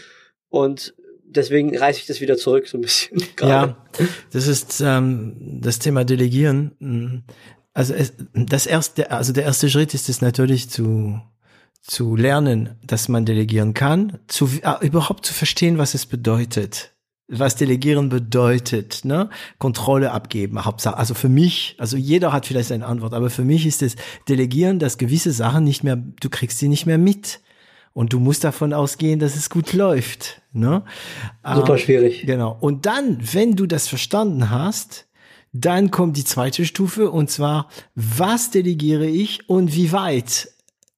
Und 0.49 0.93
deswegen 1.25 1.75
reiße 1.75 1.99
ich 1.99 2.05
das 2.05 2.21
wieder 2.21 2.37
zurück, 2.37 2.67
so 2.67 2.77
ein 2.77 2.81
bisschen. 2.81 3.21
ja, 3.41 3.77
das 4.31 4.47
ist 4.47 4.81
ähm, 4.85 5.59
das 5.61 5.79
Thema 5.79 6.05
Delegieren. 6.05 7.25
Also 7.73 7.93
es, 7.93 8.13
das 8.33 8.67
erste, 8.67 9.11
also 9.11 9.33
der 9.33 9.43
erste 9.43 9.69
Schritt 9.69 9.93
ist 9.93 10.07
es 10.07 10.21
natürlich 10.21 10.69
zu 10.69 11.19
zu 11.87 12.15
lernen, 12.15 12.75
dass 12.85 13.07
man 13.07 13.25
delegieren 13.25 13.73
kann, 13.73 14.19
zu 14.27 14.49
äh, 14.61 14.85
überhaupt 14.85 15.25
zu 15.25 15.33
verstehen, 15.33 15.77
was 15.77 15.93
es 15.93 16.05
bedeutet, 16.05 16.93
was 17.29 17.55
Delegieren 17.55 18.09
bedeutet, 18.09 19.03
ne? 19.03 19.29
Kontrolle 19.57 20.11
abgeben, 20.11 20.63
Hauptsache. 20.63 20.97
Also 20.97 21.13
für 21.13 21.29
mich, 21.29 21.75
also 21.77 21.97
jeder 21.97 22.31
hat 22.31 22.45
vielleicht 22.45 22.69
seine 22.69 22.85
Antwort, 22.85 23.13
aber 23.13 23.29
für 23.29 23.43
mich 23.43 23.65
ist 23.65 23.81
es 23.81 23.95
Delegieren, 24.29 24.79
dass 24.79 24.97
gewisse 24.97 25.31
Sachen 25.31 25.63
nicht 25.63 25.83
mehr, 25.83 25.97
du 25.97 26.29
kriegst 26.29 26.59
sie 26.59 26.69
nicht 26.69 26.85
mehr 26.85 26.97
mit. 26.97 27.41
Und 27.93 28.13
du 28.13 28.19
musst 28.19 28.43
davon 28.43 28.73
ausgehen, 28.73 29.17
dass 29.19 29.35
es 29.35 29.49
gut 29.49 29.73
läuft. 29.73 30.43
Ne? 30.53 30.83
Super 31.43 31.73
ähm, 31.73 31.79
schwierig. 31.79 32.27
Genau. 32.27 32.55
Und 32.59 32.85
dann, 32.85 33.17
wenn 33.33 33.55
du 33.55 33.65
das 33.65 33.87
verstanden 33.87 34.51
hast, 34.51 35.07
dann 35.51 35.89
kommt 35.89 36.15
die 36.15 36.23
zweite 36.23 36.65
Stufe 36.65 37.09
und 37.09 37.31
zwar, 37.31 37.69
was 37.95 38.51
delegiere 38.51 39.07
ich 39.07 39.49
und 39.49 39.73
wie 39.73 39.91
weit? 39.91 40.49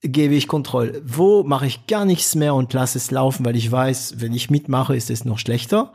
Gebe 0.02 0.36
ich 0.36 0.47
Kontrolle. 0.47 1.02
Wo 1.06 1.43
mache 1.43 1.68
ich 1.68 1.88
gar 1.88 2.06
nichts 2.06 2.36
mehr 2.36 2.56
und 2.56 2.74
lasse 2.74 2.97
es 2.97 3.12
laufen, 3.12 3.45
weil 3.45 3.56
ich 3.56 3.72
weiß, 3.72 4.16
wenn 4.18 4.34
ich 4.34 4.50
mitmache, 4.50 4.95
ist 4.95 5.10
es 5.10 5.26
noch 5.26 5.39
schlechter. 5.39 5.91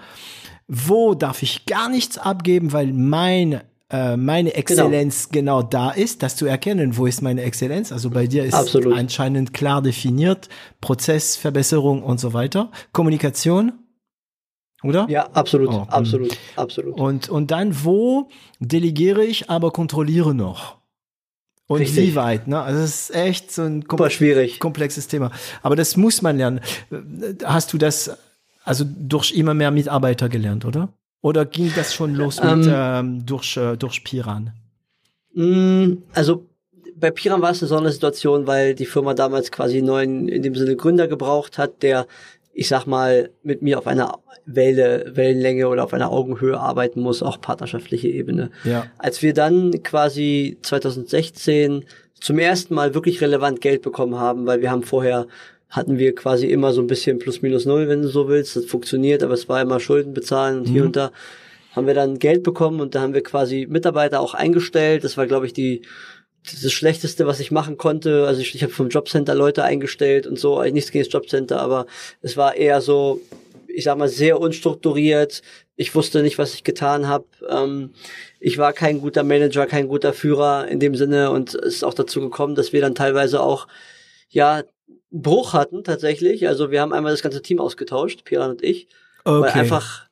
Wo 0.66 1.14
darf 1.14 1.42
ich 1.42 1.66
gar 1.66 1.88
nichts 1.88 2.18
abgeben, 2.18 2.72
weil 2.72 2.92
mein 2.92 3.60
äh, 3.90 4.16
meine 4.16 4.50
genau. 4.50 4.60
Exzellenz 4.60 5.28
genau. 5.30 5.58
genau. 5.58 5.68
da 5.68 5.90
ist, 5.90 6.22
das 6.22 6.36
zu 6.36 6.46
erkennen, 6.46 6.96
wo 6.96 7.06
ist 7.06 7.22
meine 7.22 7.42
Exzellenz. 7.42 7.92
Also 7.92 8.10
bei 8.10 8.26
dir 8.26 8.44
ist 8.44 8.54
Absolut. 8.54 8.96
anscheinend 8.96 9.52
klar 9.52 9.82
definiert, 9.82 10.48
Prozessverbesserung 10.80 12.02
und 12.02 12.18
so 12.18 12.32
weiter. 12.32 12.70
Kommunikation, 12.92 13.72
oder? 14.82 15.06
Ja, 15.08 15.28
absolut, 15.32 15.68
oh, 15.68 15.86
absolut, 15.88 16.36
absolut. 16.56 16.94
Und, 16.98 17.28
und 17.28 17.50
dann, 17.50 17.84
wo 17.84 18.28
delegiere 18.58 19.24
ich, 19.24 19.50
aber 19.50 19.70
kontrolliere 19.70 20.34
noch? 20.34 20.76
Und 21.66 21.80
Richtig. 21.80 22.08
wie 22.08 22.14
weit, 22.14 22.46
ne? 22.46 22.60
Also 22.60 22.80
es 22.80 23.08
ist 23.08 23.16
echt 23.16 23.50
so 23.50 23.62
ein 23.62 23.88
kom 23.88 23.98
komplexes 24.58 25.08
Thema. 25.08 25.30
Aber 25.62 25.76
das 25.76 25.96
muss 25.96 26.20
man 26.20 26.36
lernen. 26.36 26.60
Hast 27.42 27.72
du 27.72 27.78
das 27.78 28.10
also 28.64 28.84
durch 28.86 29.32
immer 29.32 29.54
mehr 29.54 29.70
Mitarbeiter 29.70 30.28
gelernt, 30.28 30.64
oder? 30.64 30.88
Oder 31.20 31.46
ging 31.46 31.72
das 31.74 31.94
schon 31.94 32.14
los 32.14 32.42
mit, 32.42 32.66
ähm, 32.66 32.72
ähm, 32.74 33.26
durch, 33.26 33.56
äh, 33.56 33.76
durch 33.76 34.04
Piran? 34.04 34.52
Mm, 35.34 35.98
also 36.12 36.46
bei 36.96 37.10
Piran 37.10 37.42
war 37.42 37.50
es 37.50 37.62
eine 37.62 37.68
Sondersituation, 37.68 38.46
weil 38.46 38.74
die 38.74 38.86
Firma 38.86 39.14
damals 39.14 39.50
quasi 39.50 39.78
einen 39.78 39.86
neuen, 39.86 40.28
in 40.28 40.42
dem 40.42 40.54
Sinne 40.54 40.76
Gründer 40.76 41.08
gebraucht 41.08 41.58
hat, 41.58 41.82
der 41.82 42.06
ich 42.54 42.68
sag 42.68 42.86
mal, 42.86 43.30
mit 43.42 43.62
mir 43.62 43.78
auf 43.78 43.86
einer 43.86 44.18
Welle, 44.46 45.12
Wellenlänge 45.14 45.68
oder 45.68 45.84
auf 45.84 45.92
einer 45.92 46.10
Augenhöhe 46.10 46.58
arbeiten 46.58 47.00
muss, 47.00 47.22
auch 47.22 47.40
partnerschaftliche 47.40 48.08
Ebene. 48.08 48.50
Ja. 48.64 48.86
Als 48.98 49.22
wir 49.22 49.34
dann 49.34 49.82
quasi 49.82 50.58
2016 50.62 51.84
zum 52.20 52.38
ersten 52.38 52.74
Mal 52.74 52.94
wirklich 52.94 53.20
relevant 53.20 53.60
Geld 53.60 53.82
bekommen 53.82 54.16
haben, 54.16 54.46
weil 54.46 54.60
wir 54.60 54.70
haben 54.70 54.82
vorher 54.82 55.26
hatten 55.68 55.98
wir 55.98 56.14
quasi 56.14 56.46
immer 56.46 56.72
so 56.72 56.80
ein 56.80 56.86
bisschen 56.86 57.18
plus 57.18 57.42
minus 57.42 57.66
null, 57.66 57.88
wenn 57.88 58.02
du 58.02 58.08
so 58.08 58.28
willst. 58.28 58.54
Das 58.54 58.64
funktioniert, 58.66 59.24
aber 59.24 59.34
es 59.34 59.48
war 59.48 59.60
immer 59.60 59.80
Schulden 59.80 60.14
bezahlen 60.14 60.58
und 60.60 60.68
mhm. 60.68 60.72
hier 60.72 60.84
und 60.84 60.96
da 60.96 61.10
haben 61.72 61.88
wir 61.88 61.94
dann 61.94 62.20
Geld 62.20 62.44
bekommen 62.44 62.80
und 62.80 62.94
da 62.94 63.00
haben 63.00 63.14
wir 63.14 63.22
quasi 63.24 63.66
Mitarbeiter 63.68 64.20
auch 64.20 64.34
eingestellt. 64.34 65.02
Das 65.02 65.16
war, 65.16 65.26
glaube 65.26 65.46
ich, 65.46 65.52
die 65.52 65.82
das 66.44 66.72
Schlechteste, 66.72 67.26
was 67.26 67.40
ich 67.40 67.50
machen 67.50 67.76
konnte. 67.76 68.26
Also 68.26 68.40
ich, 68.40 68.54
ich 68.54 68.62
habe 68.62 68.72
vom 68.72 68.88
Jobcenter 68.88 69.34
Leute 69.34 69.64
eingestellt 69.64 70.26
und 70.26 70.38
so, 70.38 70.62
nichts 70.62 70.90
gegen 70.90 71.04
das 71.04 71.12
Jobcenter, 71.12 71.60
aber 71.60 71.86
es 72.20 72.36
war 72.36 72.54
eher 72.54 72.80
so, 72.80 73.20
ich 73.66 73.84
sag 73.84 73.96
mal, 73.96 74.08
sehr 74.08 74.38
unstrukturiert. 74.40 75.42
Ich 75.76 75.94
wusste 75.94 76.22
nicht, 76.22 76.38
was 76.38 76.54
ich 76.54 76.62
getan 76.62 77.08
habe. 77.08 77.24
Ähm, 77.48 77.94
ich 78.40 78.58
war 78.58 78.72
kein 78.72 79.00
guter 79.00 79.24
Manager, 79.24 79.66
kein 79.66 79.88
guter 79.88 80.12
Führer 80.12 80.68
in 80.68 80.80
dem 80.80 80.94
Sinne 80.94 81.30
und 81.30 81.54
es 81.54 81.76
ist 81.76 81.84
auch 81.84 81.94
dazu 81.94 82.20
gekommen, 82.20 82.54
dass 82.54 82.72
wir 82.72 82.80
dann 82.80 82.94
teilweise 82.94 83.40
auch 83.40 83.66
ja 84.28 84.62
Bruch 85.10 85.54
hatten 85.54 85.82
tatsächlich. 85.82 86.46
Also 86.46 86.70
wir 86.70 86.80
haben 86.80 86.92
einmal 86.92 87.12
das 87.12 87.22
ganze 87.22 87.40
Team 87.40 87.58
ausgetauscht, 87.58 88.24
Piran 88.24 88.50
und 88.50 88.62
ich, 88.62 88.88
okay. 89.24 89.40
weil 89.40 89.50
einfach 89.50 90.08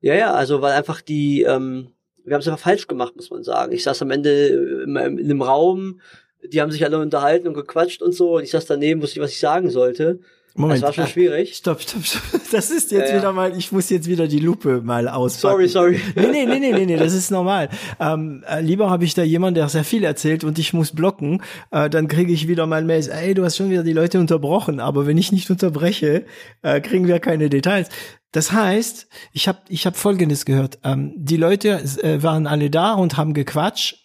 ja 0.00 0.14
ja, 0.14 0.32
also 0.32 0.62
weil 0.62 0.72
einfach 0.72 1.00
die 1.00 1.42
ähm, 1.42 1.88
wir 2.24 2.34
haben 2.34 2.40
es 2.40 2.48
einfach 2.48 2.62
falsch 2.62 2.86
gemacht, 2.86 3.16
muss 3.16 3.30
man 3.30 3.42
sagen. 3.42 3.72
Ich 3.72 3.82
saß 3.82 4.02
am 4.02 4.10
Ende 4.10 4.84
in, 4.84 4.96
in 4.96 5.24
einem 5.24 5.42
Raum, 5.42 6.00
die 6.44 6.60
haben 6.60 6.70
sich 6.70 6.84
alle 6.84 6.98
unterhalten 6.98 7.48
und 7.48 7.54
gequatscht 7.54 8.02
und 8.02 8.12
so, 8.12 8.36
und 8.36 8.42
ich 8.42 8.50
saß 8.50 8.66
daneben, 8.66 9.02
wusste 9.02 9.18
nicht, 9.18 9.24
was 9.24 9.32
ich 9.32 9.40
sagen 9.40 9.70
sollte. 9.70 10.20
Moment. 10.54 10.82
Das 10.82 10.88
war 10.88 10.92
schon 10.92 11.06
schwierig. 11.06 11.56
Stopp, 11.56 11.80
stopp, 11.80 12.04
stopp. 12.04 12.22
Das 12.50 12.70
ist 12.70 12.92
jetzt 12.92 13.10
ja, 13.10 13.18
wieder 13.18 13.32
mal, 13.32 13.56
ich 13.56 13.72
muss 13.72 13.88
jetzt 13.88 14.06
wieder 14.06 14.28
die 14.28 14.38
Lupe 14.38 14.82
mal 14.82 15.08
auspacken. 15.08 15.66
Sorry, 15.66 15.68
sorry. 15.68 16.00
Nee, 16.14 16.26
nee, 16.30 16.46
nee, 16.46 16.58
nee, 16.58 16.72
nee, 16.72 16.86
nee 16.86 16.96
das 16.96 17.14
ist 17.14 17.30
normal. 17.30 17.70
Ähm, 17.98 18.44
äh, 18.46 18.60
lieber 18.60 18.90
habe 18.90 19.04
ich 19.04 19.14
da 19.14 19.22
jemanden, 19.22 19.54
der 19.54 19.68
sehr 19.70 19.84
viel 19.84 20.04
erzählt 20.04 20.44
und 20.44 20.58
ich 20.58 20.74
muss 20.74 20.94
blocken, 20.94 21.42
äh, 21.70 21.88
dann 21.88 22.06
kriege 22.06 22.32
ich 22.32 22.48
wieder 22.48 22.66
mal 22.66 22.84
Mails, 22.84 23.08
ey, 23.08 23.32
du 23.32 23.44
hast 23.44 23.56
schon 23.56 23.70
wieder 23.70 23.82
die 23.82 23.94
Leute 23.94 24.20
unterbrochen, 24.20 24.78
aber 24.78 25.06
wenn 25.06 25.16
ich 25.16 25.32
nicht 25.32 25.48
unterbreche, 25.48 26.26
äh, 26.60 26.82
kriegen 26.82 27.08
wir 27.08 27.18
keine 27.18 27.48
Details. 27.48 27.88
Das 28.32 28.50
heißt, 28.50 29.08
ich 29.32 29.46
habe 29.46 29.58
ich 29.68 29.86
hab 29.86 29.96
Folgendes 29.96 30.44
gehört. 30.44 30.78
Ähm, 30.84 31.12
die 31.16 31.36
Leute 31.36 31.80
äh, 32.02 32.22
waren 32.22 32.46
alle 32.46 32.70
da 32.70 32.94
und 32.94 33.16
haben 33.16 33.34
gequatscht. 33.34 33.98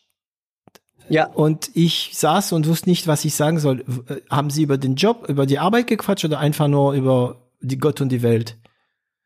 Ja. 1.09 1.27
Und 1.27 1.71
ich 1.73 2.11
saß 2.13 2.51
und 2.51 2.67
wusste 2.67 2.89
nicht, 2.89 3.07
was 3.07 3.23
ich 3.23 3.35
sagen 3.35 3.59
soll. 3.59 3.85
Äh, 4.07 4.17
haben 4.29 4.49
Sie 4.49 4.63
über 4.63 4.77
den 4.77 4.95
Job, 4.95 5.27
über 5.29 5.45
die 5.45 5.59
Arbeit 5.59 5.87
gequatscht 5.87 6.25
oder 6.25 6.39
einfach 6.39 6.67
nur 6.67 6.93
über 6.93 7.47
die 7.61 7.77
Gott 7.77 8.01
und 8.01 8.09
die 8.09 8.21
Welt? 8.21 8.57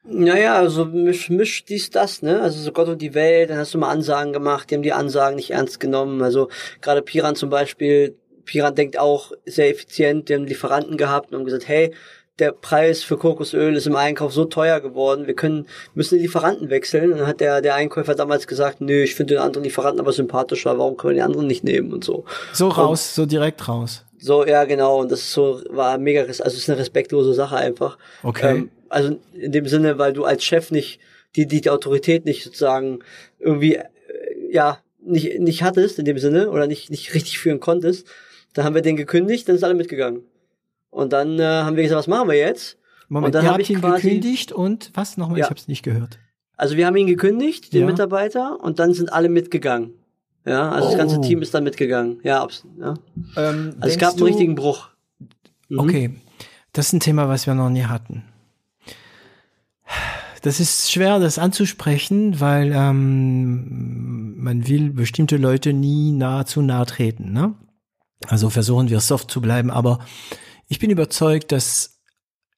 Naja, 0.04 0.56
also 0.56 0.86
misch, 0.86 1.30
misch 1.30 1.66
dies, 1.66 1.90
das, 1.90 2.22
ne? 2.22 2.42
Also 2.42 2.60
so 2.60 2.72
Gott 2.72 2.88
und 2.88 3.02
die 3.02 3.14
Welt, 3.14 3.50
dann 3.50 3.58
hast 3.58 3.74
du 3.74 3.78
mal 3.78 3.92
Ansagen 3.92 4.34
gemacht, 4.34 4.70
die 4.70 4.76
haben 4.76 4.82
die 4.82 4.94
Ansagen 4.94 5.36
nicht 5.36 5.52
ernst 5.52 5.80
genommen. 5.80 6.22
Also 6.24 6.50
gerade 6.82 7.02
Piran 7.02 7.36
zum 7.36 7.50
Beispiel, 7.50 8.18
Piran 8.46 8.74
denkt 8.76 8.98
auch 8.98 9.32
sehr 9.46 9.70
effizient, 9.70 10.30
die 10.30 10.36
haben 10.36 10.46
Lieferanten 10.46 10.98
gehabt 10.98 11.32
und 11.32 11.38
haben 11.38 11.46
gesagt, 11.46 11.68
hey, 11.68 11.94
der 12.42 12.52
Preis 12.52 13.04
für 13.04 13.18
Kokosöl 13.18 13.76
ist 13.76 13.86
im 13.86 13.96
Einkauf 13.96 14.34
so 14.34 14.46
teuer 14.46 14.80
geworden, 14.80 15.28
wir 15.28 15.36
können, 15.36 15.68
müssen 15.94 16.18
die 16.18 16.24
Lieferanten 16.24 16.72
wechseln. 16.72 17.14
Und 17.14 17.20
dann 17.20 17.28
hat 17.28 17.40
der, 17.40 17.62
der 17.62 17.76
Einkäufer 17.76 18.16
damals 18.16 18.48
gesagt, 18.48 18.82
nö, 18.82 19.04
ich 19.04 19.14
finde 19.14 19.36
den 19.36 19.44
anderen 19.44 19.64
Lieferanten 19.64 20.00
aber 20.00 20.12
sympathischer, 20.12 20.78
warum 20.80 20.98
können 20.98 21.16
wir 21.16 21.22
den 21.22 21.28
anderen 21.28 21.48
nicht 21.48 21.64
nehmen 21.64 21.94
und 21.94 22.04
so. 22.04 22.26
So 22.52 22.68
raus, 22.68 23.10
und 23.10 23.16
so 23.16 23.26
direkt 23.28 23.68
raus. 23.68 24.04
So, 24.18 24.46
ja, 24.46 24.66
genau, 24.66 25.02
und 25.02 25.12
das 25.12 25.22
ist 25.22 25.34
so, 25.34 25.62
war 25.70 25.98
mega, 26.00 26.22
also 26.22 26.44
es 26.44 26.56
ist 26.56 26.70
eine 26.70 26.80
respektlose 26.80 27.34
Sache 27.34 27.58
einfach. 27.58 27.98
Okay. 28.24 28.58
Ähm, 28.58 28.72
also 28.90 29.20
in 29.34 29.52
dem 29.52 29.68
Sinne, 29.68 30.00
weil 30.00 30.14
du 30.14 30.26
als 30.26 30.44
Chef 30.44 30.72
nicht, 30.72 31.00
die, 31.36 31.48
die, 31.48 31.62
die 31.62 31.70
Autorität 31.70 32.26
nicht 32.26 32.44
sozusagen 32.44 33.00
irgendwie, 33.40 33.76
äh, 33.76 33.86
ja, 34.50 34.80
nicht, 35.00 35.40
nicht 35.40 35.62
hattest 35.62 36.00
in 36.00 36.06
dem 36.06 36.18
Sinne 36.18 36.50
oder 36.50 36.66
nicht, 36.66 36.90
nicht 36.90 37.14
richtig 37.14 37.38
führen 37.38 37.60
konntest, 37.60 38.08
dann 38.54 38.66
haben 38.66 38.76
wir 38.76 38.82
den 38.82 38.98
gekündigt, 38.98 39.48
dann 39.48 39.56
ist 39.56 39.64
alle 39.64 39.76
mitgegangen. 39.76 40.24
Und 40.92 41.14
dann 41.14 41.40
äh, 41.40 41.44
haben 41.44 41.76
wir 41.76 41.84
gesagt, 41.84 42.00
was 42.00 42.08
machen 42.08 42.30
wir 42.30 42.38
jetzt? 42.38 42.78
Moment, 43.08 43.28
und 43.28 43.36
dann 43.36 43.46
ihr 43.46 43.54
habt 43.54 43.70
ihn 43.70 43.82
quasi, 43.82 44.02
gekündigt 44.04 44.52
und 44.52 44.92
was 44.94 45.18
nochmal? 45.18 45.40
Ja. 45.40 45.46
Ich 45.46 45.50
habe 45.50 45.60
es 45.60 45.68
nicht 45.68 45.84
gehört. 45.84 46.20
Also 46.56 46.78
wir 46.78 46.86
haben 46.86 46.96
ihn 46.96 47.08
gekündigt, 47.08 47.74
den 47.74 47.82
ja. 47.82 47.88
Mitarbeiter, 47.88 48.60
und 48.62 48.78
dann 48.78 48.94
sind 48.94 49.12
alle 49.12 49.30
mitgegangen. 49.30 49.96
Ja, 50.46 50.70
also 50.70 50.88
oh. 50.88 50.92
das 50.92 51.00
ganze 51.00 51.18
oh. 51.18 51.22
Team 51.22 51.42
ist 51.42 51.54
dann 51.54 51.64
mitgegangen. 51.64 52.20
Ja, 52.24 52.48
ja. 52.80 52.94
Ähm, 53.36 53.76
also 53.80 53.94
es 53.94 53.98
gab 53.98 54.14
einen 54.14 54.24
richtigen 54.24 54.56
Bruch. 54.56 54.90
Mhm. 55.70 55.80
Okay, 55.80 56.16
das 56.74 56.88
ist 56.88 56.94
ein 56.94 57.00
Thema, 57.00 57.28
was 57.28 57.48
wir 57.48 57.54
noch 57.54 57.70
nie 57.70 57.84
hatten. 57.84 58.24
Das 60.42 60.60
ist 60.60 60.92
schwer, 60.92 61.20
das 61.20 61.38
anzusprechen, 61.38 62.40
weil 62.40 62.72
ähm, 62.74 64.42
man 64.42 64.68
will 64.68 64.90
bestimmte 64.90 65.38
Leute 65.38 65.72
nie 65.74 66.12
nahe 66.12 66.46
zu 66.46 66.62
nahe 66.62 66.86
treten. 66.88 67.32
Ne? 67.32 67.54
Also 68.28 68.50
versuchen 68.50 68.90
wir 68.90 69.00
soft 69.02 69.30
zu 69.30 69.42
bleiben, 69.42 69.70
aber 69.70 70.00
ich 70.72 70.80
bin 70.80 70.90
überzeugt, 70.90 71.52
dass 71.52 72.02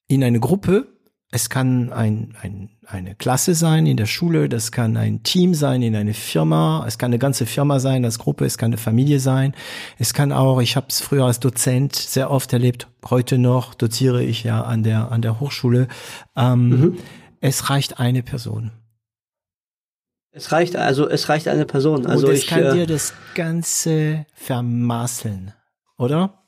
in 0.08 0.24
eine 0.24 0.40
Gruppe, 0.40 0.86
es 1.32 1.50
kann 1.50 1.92
ein, 1.92 2.38
ein, 2.44 2.70
eine 2.86 3.16
Klasse 3.16 3.56
sein 3.56 3.88
in 3.88 3.98
der 3.98 4.06
Schule, 4.06 4.50
das 4.50 4.72
kann 4.72 4.98
ein 4.98 5.24
Team 5.24 5.56
sein 5.56 5.82
in 5.82 5.96
eine 5.96 6.14
Firma, 6.14 6.86
es 6.88 7.00
kann 7.00 7.10
eine 7.10 7.18
ganze 7.18 7.48
Firma 7.48 7.80
sein 7.80 8.06
als 8.06 8.20
Gruppe, 8.20 8.46
es 8.46 8.60
kann 8.60 8.70
eine 8.70 8.78
Familie 8.78 9.20
sein, 9.20 9.56
es 9.98 10.14
kann 10.14 10.32
auch, 10.32 10.62
ich 10.62 10.76
habe 10.76 10.86
es 10.90 11.02
früher 11.02 11.26
als 11.26 11.40
Dozent 11.40 11.96
sehr 11.96 12.30
oft 12.30 12.54
erlebt, 12.54 12.88
heute 13.10 13.40
noch 13.40 13.74
doziere 13.74 14.24
ich 14.24 14.44
ja 14.44 14.62
an 14.62 14.84
der 14.84 15.12
an 15.12 15.24
der 15.24 15.40
Hochschule. 15.40 15.88
Ähm, 16.36 16.70
mhm. 16.70 16.98
Es 17.42 17.72
reicht 17.72 18.00
eine 18.00 18.22
Person. 18.22 18.74
Es 20.30 20.52
reicht 20.52 20.76
also, 20.76 21.10
es 21.10 21.30
reicht 21.30 21.48
eine 21.48 21.66
Person. 21.66 22.06
Also 22.06 22.28
Und 22.28 22.34
es 22.34 22.42
ich, 22.42 22.48
kann 22.48 22.64
äh, 22.64 22.74
dir 22.74 22.86
das 22.86 23.16
Ganze 23.34 24.28
vermasseln, 24.36 25.54
oder? 25.98 26.43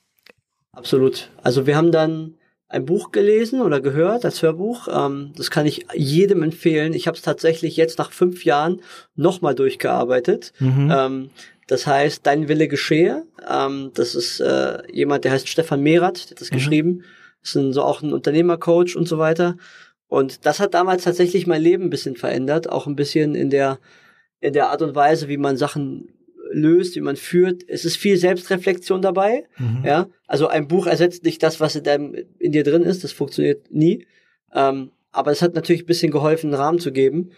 Absolut. 0.76 1.30
Also 1.42 1.66
wir 1.66 1.76
haben 1.76 1.90
dann 1.90 2.34
ein 2.68 2.84
Buch 2.84 3.10
gelesen 3.10 3.60
oder 3.62 3.80
gehört 3.80 4.24
als 4.24 4.42
Hörbuch. 4.42 4.88
Ähm, 4.92 5.32
das 5.36 5.50
kann 5.50 5.66
ich 5.66 5.86
jedem 5.94 6.42
empfehlen. 6.42 6.92
Ich 6.92 7.06
habe 7.06 7.16
es 7.16 7.22
tatsächlich 7.22 7.76
jetzt 7.76 7.98
nach 7.98 8.12
fünf 8.12 8.44
Jahren 8.44 8.82
nochmal 9.14 9.54
durchgearbeitet. 9.54 10.52
Mhm. 10.58 10.92
Ähm, 10.94 11.30
das 11.66 11.86
heißt, 11.86 12.26
Dein 12.26 12.48
Wille 12.48 12.68
geschehe. 12.68 13.24
Ähm, 13.48 13.90
das 13.94 14.14
ist 14.14 14.40
äh, 14.40 14.82
jemand, 14.92 15.24
der 15.24 15.32
heißt 15.32 15.48
Stefan 15.48 15.82
Mehrath, 15.82 16.26
der 16.26 16.30
hat 16.32 16.40
das 16.40 16.50
mhm. 16.50 16.56
geschrieben. 16.56 17.04
Das 17.40 17.50
ist 17.50 17.56
ein, 17.56 17.72
so 17.72 17.82
auch 17.82 18.02
ein 18.02 18.12
Unternehmercoach 18.12 18.96
und 18.96 19.08
so 19.08 19.18
weiter. 19.18 19.56
Und 20.08 20.44
das 20.44 20.60
hat 20.60 20.74
damals 20.74 21.04
tatsächlich 21.04 21.46
mein 21.46 21.62
Leben 21.62 21.84
ein 21.84 21.90
bisschen 21.90 22.16
verändert, 22.16 22.68
auch 22.68 22.86
ein 22.86 22.96
bisschen 22.96 23.34
in 23.34 23.50
der 23.50 23.78
in 24.40 24.52
der 24.52 24.68
Art 24.68 24.82
und 24.82 24.94
Weise, 24.94 25.28
wie 25.28 25.38
man 25.38 25.56
Sachen 25.56 26.08
löst, 26.52 26.96
wie 26.96 27.00
man 27.00 27.16
führt. 27.16 27.62
Es 27.68 27.84
ist 27.84 27.96
viel 27.96 28.16
Selbstreflexion 28.16 29.02
dabei. 29.02 29.44
Mhm. 29.58 29.82
Ja, 29.84 30.08
also 30.26 30.48
ein 30.48 30.68
Buch 30.68 30.86
ersetzt 30.86 31.24
nicht 31.24 31.42
das, 31.42 31.60
was 31.60 31.76
in, 31.76 31.84
deinem, 31.84 32.14
in 32.38 32.52
dir 32.52 32.64
drin 32.64 32.82
ist. 32.82 33.04
Das 33.04 33.12
funktioniert 33.12 33.70
nie. 33.70 34.06
Ähm, 34.54 34.90
aber 35.12 35.30
es 35.30 35.42
hat 35.42 35.54
natürlich 35.54 35.82
ein 35.82 35.86
bisschen 35.86 36.12
geholfen, 36.12 36.52
einen 36.52 36.62
Rahmen 36.62 36.78
zu 36.78 36.92
geben. 36.92 37.30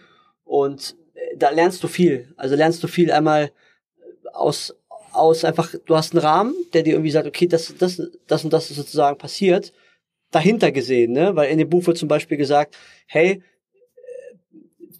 Und 0.43 0.95
äh, 1.13 1.37
da 1.37 1.49
lernst 1.49 1.83
du 1.83 1.87
viel. 1.87 2.33
Also 2.35 2.55
lernst 2.55 2.83
du 2.83 2.87
viel 2.87 3.11
einmal 3.11 3.51
aus 4.33 4.75
aus 5.11 5.43
einfach. 5.43 5.73
Du 5.85 5.95
hast 5.95 6.13
einen 6.13 6.21
Rahmen, 6.21 6.53
der 6.73 6.83
dir 6.83 6.93
irgendwie 6.93 7.11
sagt, 7.11 7.27
okay, 7.27 7.47
das 7.47 7.73
das 7.77 8.01
das 8.27 8.43
und 8.43 8.53
das 8.53 8.69
ist 8.69 8.77
sozusagen 8.77 9.17
passiert. 9.17 9.73
Dahinter 10.31 10.71
gesehen, 10.71 11.13
ne? 11.13 11.35
Weil 11.35 11.49
in 11.49 11.57
dem 11.57 11.69
Buch 11.69 11.87
wird 11.87 11.97
zum 11.97 12.07
Beispiel 12.07 12.37
gesagt, 12.37 12.77
hey, 13.07 13.41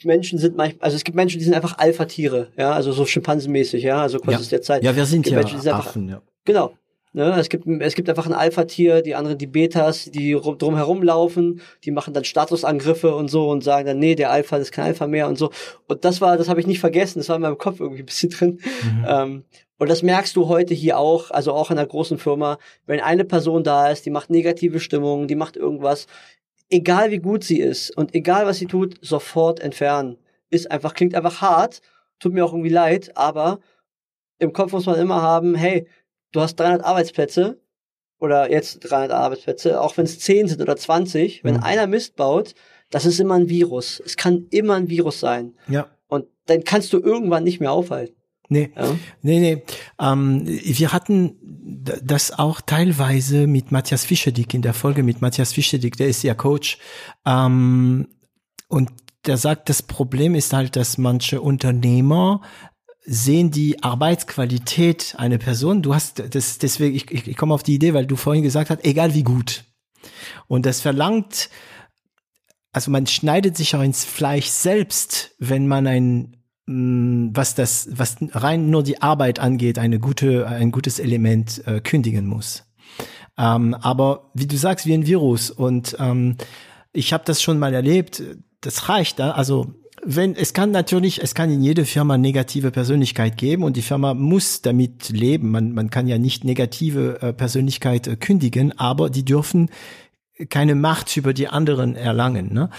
Menschen 0.05 0.39
sind 0.39 0.55
manchmal, 0.55 0.83
also 0.83 0.95
es 0.95 1.03
gibt 1.03 1.15
Menschen, 1.15 1.39
die 1.39 1.45
sind 1.45 1.53
einfach 1.53 1.77
Alpha-Tiere, 1.77 2.51
ja, 2.57 2.71
also 2.71 2.91
so 2.91 3.05
schimpansenmäßig, 3.05 3.83
ja, 3.83 4.01
also 4.01 4.19
kurz 4.19 4.43
ja. 4.43 4.49
der 4.49 4.61
Zeit. 4.61 4.83
Ja, 4.83 4.95
wir 4.95 5.05
sind 5.05 5.27
ja 5.27 5.37
Menschen, 5.37 5.57
Affen, 5.67 5.69
einfach, 5.69 5.95
ja. 5.95 6.21
Genau. 6.45 6.73
Ne, 7.11 7.35
es 7.39 7.49
gibt 7.49 7.65
es 7.67 7.95
gibt 7.95 8.07
einfach 8.07 8.27
ein 8.27 8.33
Alpha-Tier, 8.33 9.01
die 9.01 9.15
anderen 9.15 9.39
die 9.39 9.47
Betas, 9.47 10.05
die 10.11 10.33
drum 10.33 10.75
herum 10.75 11.01
laufen, 11.01 11.59
die 11.83 11.89
machen 11.89 12.13
dann 12.13 12.23
Statusangriffe 12.23 13.15
und 13.15 13.29
so 13.29 13.49
und 13.49 13.63
sagen 13.63 13.87
dann, 13.87 13.97
nee, 13.97 14.13
der 14.13 14.29
Alpha 14.29 14.57
ist 14.57 14.71
kein 14.71 14.85
Alpha 14.85 15.07
mehr 15.07 15.27
und 15.27 15.35
so. 15.35 15.49
Und 15.87 16.05
das 16.05 16.21
war, 16.21 16.37
das 16.37 16.49
habe 16.49 16.59
ich 16.59 16.67
nicht 16.67 16.79
vergessen, 16.79 17.17
das 17.17 17.27
war 17.29 17.37
in 17.37 17.41
meinem 17.41 17.57
Kopf 17.57 17.79
irgendwie 17.79 18.03
ein 18.03 18.05
bisschen 18.05 18.29
drin. 18.29 18.59
Mhm. 18.83 19.05
Ähm, 19.07 19.43
und 19.79 19.89
das 19.89 20.03
merkst 20.03 20.35
du 20.35 20.49
heute 20.49 20.75
hier 20.75 20.99
auch, 20.99 21.31
also 21.31 21.53
auch 21.53 21.71
in 21.71 21.79
einer 21.79 21.87
großen 21.87 22.19
Firma, 22.19 22.59
wenn 22.85 22.99
eine 22.99 23.25
Person 23.25 23.63
da 23.63 23.89
ist, 23.89 24.05
die 24.05 24.11
macht 24.11 24.29
negative 24.29 24.79
Stimmung, 24.79 25.27
die 25.27 25.35
macht 25.35 25.55
irgendwas, 25.57 26.05
egal 26.69 27.11
wie 27.11 27.19
gut 27.19 27.43
sie 27.43 27.59
ist 27.59 27.95
und 27.95 28.13
egal 28.15 28.45
was 28.45 28.57
sie 28.57 28.67
tut, 28.67 28.97
sofort 29.01 29.59
entfernen. 29.59 30.17
Ist 30.49 30.71
einfach, 30.71 30.93
klingt 30.93 31.15
einfach 31.15 31.41
hart, 31.41 31.81
tut 32.19 32.33
mir 32.33 32.45
auch 32.45 32.53
irgendwie 32.53 32.69
leid, 32.69 33.15
aber 33.15 33.59
im 34.39 34.53
Kopf 34.53 34.71
muss 34.71 34.85
man 34.85 34.99
immer 34.99 35.21
haben, 35.21 35.55
hey, 35.55 35.87
du 36.31 36.41
hast 36.41 36.55
300 36.55 36.83
Arbeitsplätze 36.83 37.59
oder 38.19 38.51
jetzt 38.51 38.79
300 38.79 39.11
Arbeitsplätze, 39.11 39.81
auch 39.81 39.97
wenn 39.97 40.05
es 40.05 40.19
10 40.19 40.47
sind 40.47 40.61
oder 40.61 40.75
20, 40.75 41.43
wenn 41.43 41.55
mhm. 41.55 41.63
einer 41.63 41.87
Mist 41.87 42.15
baut, 42.15 42.53
das 42.89 43.05
ist 43.05 43.19
immer 43.19 43.35
ein 43.35 43.49
Virus. 43.49 44.01
Es 44.03 44.17
kann 44.17 44.47
immer 44.49 44.75
ein 44.75 44.89
Virus 44.89 45.19
sein. 45.19 45.55
Ja. 45.67 45.89
Und 46.07 46.25
dann 46.45 46.63
kannst 46.63 46.91
du 46.93 46.99
irgendwann 46.99 47.43
nicht 47.43 47.59
mehr 47.59 47.71
aufhalten. 47.71 48.15
Nee, 48.49 48.71
ja. 48.75 48.95
nee, 49.21 49.39
nee. 49.39 49.63
Ähm, 49.99 50.43
wir 50.45 50.91
hatten 50.91 51.35
das 52.03 52.31
auch 52.31 52.61
teilweise 52.61 53.45
mit 53.45 53.71
Matthias 53.71 54.05
Fischedick 54.05 54.53
in 54.55 54.63
der 54.63 54.73
Folge 54.73 55.03
mit 55.03 55.21
Matthias 55.21 55.53
Fischedick, 55.53 55.95
der 55.97 56.07
ist 56.07 56.23
ja 56.23 56.33
Coach. 56.33 56.79
Ähm, 57.25 58.07
und 58.67 58.89
der 59.25 59.37
sagt, 59.37 59.69
das 59.69 59.83
Problem 59.83 60.33
ist 60.33 60.51
halt, 60.53 60.75
dass 60.75 60.97
manche 60.97 61.41
Unternehmer 61.41 62.41
sehen 63.05 63.51
die 63.51 63.83
Arbeitsqualität 63.83 65.15
einer 65.17 65.37
Person. 65.37 65.81
Du 65.81 65.93
hast 65.93 66.23
das 66.33 66.57
deswegen, 66.57 66.95
ich, 66.95 67.11
ich, 67.11 67.37
komme 67.37 67.53
auf 67.53 67.63
die 67.63 67.75
Idee, 67.75 67.93
weil 67.93 68.05
du 68.05 68.15
vorhin 68.15 68.43
gesagt 68.43 68.69
hast, 68.69 68.85
egal 68.85 69.13
wie 69.13 69.23
gut. 69.23 69.65
Und 70.47 70.65
das 70.65 70.81
verlangt, 70.81 71.49
also 72.71 72.91
man 72.91 73.07
schneidet 73.07 73.57
sich 73.57 73.75
auch 73.75 73.81
ins 73.81 74.05
Fleisch 74.05 74.47
selbst, 74.47 75.35
wenn 75.39 75.67
man 75.67 75.87
ein 75.87 76.38
was 76.71 77.55
das, 77.55 77.89
was 77.91 78.17
rein 78.31 78.69
nur 78.69 78.83
die 78.83 79.01
Arbeit 79.01 79.39
angeht, 79.39 79.79
eine 79.79 79.99
gute, 79.99 80.47
ein 80.47 80.71
gutes 80.71 80.99
Element 80.99 81.65
äh, 81.65 81.81
kündigen 81.81 82.27
muss. 82.27 82.63
Ähm, 83.39 83.73
aber 83.73 84.29
wie 84.35 84.45
du 84.45 84.55
sagst, 84.55 84.85
wie 84.85 84.93
ein 84.93 85.07
Virus. 85.07 85.49
Und 85.49 85.97
ähm, 85.99 86.35
ich 86.93 87.11
habe 87.11 87.23
das 87.25 87.41
schon 87.41 87.57
mal 87.57 87.73
erlebt. 87.73 88.21
Das 88.61 88.87
reicht. 88.87 89.19
Also 89.19 89.73
wenn 90.03 90.35
es 90.35 90.53
kann 90.53 90.69
natürlich, 90.69 91.23
es 91.23 91.33
kann 91.33 91.49
in 91.49 91.63
jede 91.63 91.85
Firma 91.85 92.17
negative 92.17 92.69
Persönlichkeit 92.71 93.37
geben 93.37 93.63
und 93.63 93.75
die 93.75 93.81
Firma 93.81 94.13
muss 94.13 94.61
damit 94.61 95.09
leben. 95.09 95.49
Man, 95.49 95.73
man 95.73 95.89
kann 95.89 96.07
ja 96.07 96.19
nicht 96.19 96.43
negative 96.43 97.21
äh, 97.21 97.33
Persönlichkeit 97.33 98.05
äh, 98.07 98.15
kündigen, 98.15 98.77
aber 98.77 99.09
die 99.09 99.25
dürfen 99.25 99.69
keine 100.49 100.75
Macht 100.75 101.17
über 101.17 101.33
die 101.33 101.47
anderen 101.47 101.95
erlangen. 101.95 102.53
Ne? 102.53 102.69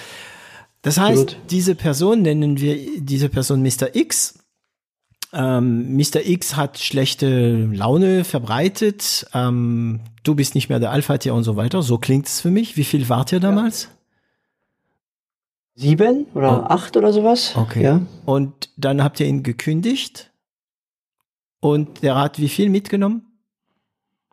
Das 0.82 0.98
heißt, 0.98 1.22
Absolut. 1.22 1.50
diese 1.50 1.74
Person 1.74 2.22
nennen 2.22 2.58
wir 2.58 3.00
diese 3.00 3.28
Person 3.28 3.62
Mr. 3.62 3.94
X. 3.94 4.38
Ähm, 5.32 5.96
Mr. 5.96 6.26
X 6.26 6.56
hat 6.56 6.78
schlechte 6.78 7.66
Laune 7.66 8.24
verbreitet. 8.24 9.26
Ähm, 9.34 10.00
du 10.22 10.34
bist 10.34 10.54
nicht 10.54 10.68
mehr 10.68 10.80
der 10.80 10.90
Alpha-Tier 10.90 11.34
und 11.34 11.44
so 11.44 11.56
weiter. 11.56 11.82
So 11.82 11.98
klingt 11.98 12.26
es 12.26 12.40
für 12.40 12.50
mich. 12.50 12.76
Wie 12.76 12.84
viel 12.84 13.08
wart 13.08 13.30
ihr 13.32 13.40
damals? 13.40 13.84
Ja. 13.84 13.90
Sieben 15.76 16.26
oder 16.34 16.64
oh. 16.64 16.66
acht 16.66 16.96
oder 16.96 17.12
sowas. 17.12 17.54
Okay. 17.56 17.82
Ja. 17.82 18.02
Und 18.26 18.70
dann 18.76 19.02
habt 19.02 19.20
ihr 19.20 19.26
ihn 19.26 19.42
gekündigt. 19.42 20.30
Und 21.60 22.02
der 22.02 22.16
hat 22.16 22.38
wie 22.38 22.48
viel 22.48 22.70
mitgenommen? 22.70 23.26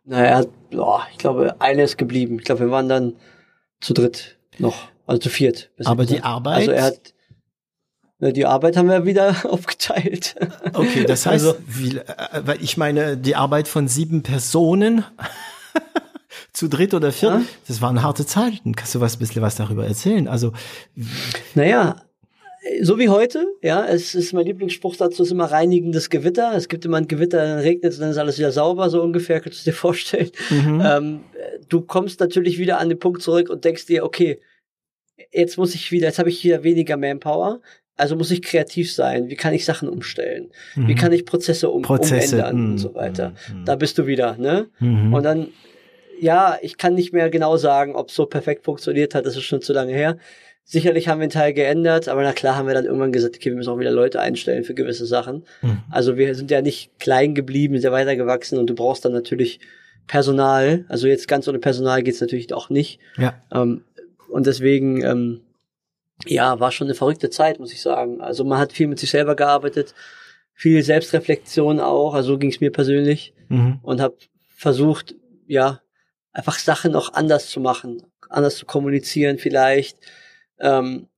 Naja, 0.04 0.44
boah, 0.70 1.06
ich 1.12 1.18
glaube, 1.18 1.60
eine 1.60 1.82
ist 1.82 1.98
geblieben. 1.98 2.38
Ich 2.38 2.44
glaube, 2.44 2.62
wir 2.62 2.70
waren 2.70 2.88
dann 2.88 3.14
zu 3.80 3.92
dritt 3.94 4.38
noch. 4.58 4.88
Also 5.08 5.20
zu 5.20 5.30
viert. 5.30 5.70
Aber 5.84 6.04
die 6.04 6.20
Arbeit? 6.20 6.58
Also 6.58 6.70
er 6.72 6.82
hat, 6.84 7.14
Na, 8.18 8.30
die 8.30 8.44
Arbeit 8.44 8.76
haben 8.76 8.88
wir 8.88 9.06
wieder 9.06 9.34
aufgeteilt. 9.50 10.36
Okay, 10.74 11.04
das 11.04 11.24
heißt, 11.24 11.46
also, 11.46 11.58
wie, 11.66 11.96
äh, 11.96 12.04
weil 12.44 12.62
ich 12.62 12.76
meine, 12.76 13.16
die 13.16 13.34
Arbeit 13.34 13.68
von 13.68 13.88
sieben 13.88 14.22
Personen 14.22 15.04
zu 16.52 16.68
dritt 16.68 16.92
oder 16.92 17.10
viert, 17.10 17.40
ja? 17.40 17.42
das 17.66 17.80
waren 17.80 18.02
harte 18.02 18.26
Zeiten. 18.26 18.74
Kannst 18.76 18.94
du 18.94 19.00
was 19.00 19.16
ein 19.16 19.18
bisschen 19.18 19.40
was 19.40 19.56
darüber 19.56 19.86
erzählen? 19.86 20.28
Also, 20.28 20.52
naja, 21.54 21.96
so 22.82 22.98
wie 22.98 23.08
heute, 23.08 23.46
ja, 23.62 23.86
es 23.86 24.14
ist 24.14 24.34
mein 24.34 24.44
Lieblingsspruch 24.44 24.94
dazu 24.96 25.22
ist 25.22 25.30
immer 25.30 25.50
reinigendes 25.50 26.10
Gewitter. 26.10 26.52
Es 26.54 26.68
gibt 26.68 26.84
immer 26.84 26.98
ein 26.98 27.08
Gewitter, 27.08 27.38
dann 27.38 27.60
regnet 27.60 27.92
es, 27.92 27.98
dann 27.98 28.10
ist 28.10 28.18
alles 28.18 28.36
wieder 28.36 28.52
sauber, 28.52 28.90
so 28.90 29.00
ungefähr, 29.00 29.40
kannst 29.40 29.66
du 29.66 29.70
dir 29.70 29.76
vorstellen. 29.76 30.30
Mhm. 30.50 30.82
Ähm, 30.84 31.20
du 31.70 31.80
kommst 31.80 32.20
natürlich 32.20 32.58
wieder 32.58 32.78
an 32.78 32.90
den 32.90 32.98
Punkt 32.98 33.22
zurück 33.22 33.48
und 33.48 33.64
denkst 33.64 33.86
dir, 33.86 34.04
okay, 34.04 34.40
jetzt 35.32 35.58
muss 35.58 35.74
ich 35.74 35.92
wieder, 35.92 36.06
jetzt 36.06 36.18
habe 36.18 36.28
ich 36.28 36.40
hier 36.40 36.62
weniger 36.64 36.96
Manpower, 36.96 37.60
also 37.98 38.14
muss 38.14 38.30
ich 38.30 38.42
kreativ 38.42 38.92
sein. 38.92 39.28
Wie 39.28 39.34
kann 39.34 39.52
ich 39.52 39.64
Sachen 39.64 39.88
umstellen? 39.88 40.50
Mhm. 40.76 40.88
Wie 40.88 40.94
kann 40.94 41.12
ich 41.12 41.26
Prozesse, 41.26 41.68
um, 41.68 41.82
Prozesse. 41.82 42.36
umändern 42.36 42.64
mhm. 42.64 42.70
und 42.72 42.78
so 42.78 42.94
weiter? 42.94 43.34
Mhm. 43.52 43.64
Da 43.64 43.76
bist 43.76 43.98
du 43.98 44.06
wieder, 44.06 44.36
ne? 44.38 44.68
Mhm. 44.78 45.12
Und 45.12 45.24
dann, 45.24 45.48
ja, 46.20 46.58
ich 46.62 46.78
kann 46.78 46.94
nicht 46.94 47.12
mehr 47.12 47.28
genau 47.28 47.56
sagen, 47.56 47.96
ob 47.96 48.08
es 48.08 48.14
so 48.14 48.26
perfekt 48.26 48.64
funktioniert 48.64 49.14
hat. 49.14 49.26
Das 49.26 49.36
ist 49.36 49.42
schon 49.42 49.62
zu 49.62 49.72
lange 49.72 49.92
her. 49.92 50.16
Sicherlich 50.62 51.08
haben 51.08 51.18
wir 51.18 51.24
einen 51.24 51.30
Teil 51.30 51.54
geändert, 51.54 52.08
aber 52.08 52.22
na 52.22 52.32
klar 52.32 52.54
haben 52.54 52.68
wir 52.68 52.74
dann 52.74 52.84
irgendwann 52.84 53.10
gesagt, 53.10 53.36
okay, 53.36 53.50
wir 53.50 53.56
müssen 53.56 53.70
auch 53.70 53.78
wieder 53.78 53.90
Leute 53.90 54.20
einstellen 54.20 54.64
für 54.64 54.74
gewisse 54.74 55.06
Sachen. 55.06 55.44
Mhm. 55.62 55.78
Also 55.90 56.16
wir 56.16 56.34
sind 56.34 56.50
ja 56.50 56.62
nicht 56.62 56.90
klein 57.00 57.34
geblieben, 57.34 57.74
sind 57.74 57.84
ja 57.84 57.92
weitergewachsen 57.92 58.58
und 58.58 58.68
du 58.68 58.74
brauchst 58.74 59.04
dann 59.04 59.12
natürlich 59.12 59.60
Personal. 60.06 60.84
Also 60.88 61.08
jetzt 61.08 61.26
ganz 61.26 61.48
ohne 61.48 61.58
Personal 61.58 62.02
geht's 62.02 62.20
natürlich 62.20 62.52
auch 62.52 62.70
nicht. 62.70 63.00
Ja. 63.16 63.40
Ähm, 63.52 63.82
und 64.28 64.46
deswegen, 64.46 65.02
ähm, 65.02 65.40
ja, 66.26 66.58
war 66.60 66.72
schon 66.72 66.86
eine 66.86 66.94
verrückte 66.94 67.30
Zeit, 67.30 67.60
muss 67.60 67.72
ich 67.72 67.80
sagen. 67.80 68.20
Also 68.20 68.44
man 68.44 68.58
hat 68.58 68.72
viel 68.72 68.88
mit 68.88 68.98
sich 68.98 69.10
selber 69.10 69.36
gearbeitet, 69.36 69.94
viel 70.52 70.82
Selbstreflexion 70.82 71.80
auch, 71.80 72.14
also 72.14 72.32
so 72.32 72.38
ging 72.38 72.50
es 72.50 72.60
mir 72.60 72.72
persönlich 72.72 73.34
mhm. 73.48 73.78
und 73.82 74.00
habe 74.00 74.16
versucht, 74.48 75.14
ja, 75.46 75.80
einfach 76.32 76.58
Sachen 76.58 76.94
auch 76.96 77.12
anders 77.14 77.48
zu 77.48 77.60
machen, 77.60 78.02
anders 78.28 78.56
zu 78.56 78.66
kommunizieren 78.66 79.38
vielleicht 79.38 79.98
ähm, 80.60 81.08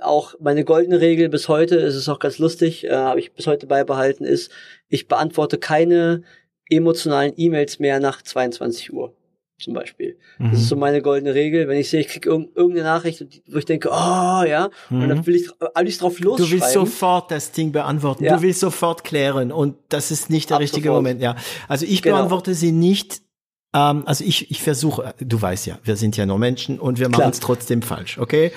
auch 0.00 0.34
meine 0.40 0.64
goldene 0.64 1.00
Regel 1.00 1.28
bis 1.28 1.48
heute, 1.48 1.76
ist 1.76 1.94
es 1.94 2.08
auch 2.08 2.18
ganz 2.18 2.38
lustig, 2.38 2.84
äh, 2.84 2.92
habe 2.92 3.20
ich 3.20 3.32
bis 3.32 3.46
heute 3.46 3.66
beibehalten, 3.66 4.24
ist, 4.24 4.50
ich 4.88 5.08
beantworte 5.08 5.58
keine 5.58 6.22
emotionalen 6.68 7.32
E-Mails 7.36 7.78
mehr 7.78 8.00
nach 8.00 8.22
22 8.22 8.92
Uhr 8.92 9.14
zum 9.58 9.74
Beispiel. 9.74 10.18
Mhm. 10.38 10.50
Das 10.50 10.60
ist 10.60 10.68
so 10.68 10.76
meine 10.76 11.02
goldene 11.02 11.34
Regel. 11.34 11.68
Wenn 11.68 11.78
ich 11.78 11.88
sehe, 11.88 12.00
ich 12.00 12.08
kriege 12.08 12.28
irg 12.28 12.48
irgendeine 12.54 12.84
Nachricht, 12.84 13.24
wo 13.48 13.58
ich 13.58 13.64
denke, 13.64 13.88
oh 13.90 14.44
ja, 14.44 14.70
mhm. 14.90 15.02
und 15.02 15.08
dann 15.08 15.26
will 15.26 15.36
ich 15.36 15.50
alles 15.74 15.98
drauf 15.98 16.20
los. 16.20 16.38
Du 16.38 16.50
willst 16.50 16.72
sofort 16.72 17.30
das 17.30 17.52
Ding 17.52 17.72
beantworten. 17.72 18.24
Ja. 18.24 18.36
Du 18.36 18.42
willst 18.42 18.60
sofort 18.60 19.04
klären 19.04 19.52
und 19.52 19.76
das 19.88 20.10
ist 20.10 20.30
nicht 20.30 20.50
der 20.50 20.56
Ab 20.56 20.62
richtige 20.62 20.88
sofort. 20.88 21.02
Moment. 21.02 21.22
Ja, 21.22 21.36
also 21.68 21.86
ich 21.86 22.02
genau. 22.02 22.16
beantworte 22.16 22.54
sie 22.54 22.72
nicht 22.72 23.22
ähm, 23.74 24.04
also 24.06 24.24
ich, 24.24 24.50
ich 24.50 24.62
versuche, 24.62 25.14
du 25.18 25.40
weißt 25.40 25.66
ja, 25.66 25.78
wir 25.84 25.96
sind 25.96 26.16
ja 26.16 26.26
nur 26.26 26.38
Menschen 26.38 26.78
und 26.78 26.98
wir 26.98 27.08
machen 27.08 27.30
es 27.30 27.40
trotzdem 27.40 27.82
falsch, 27.82 28.18
okay? 28.18 28.52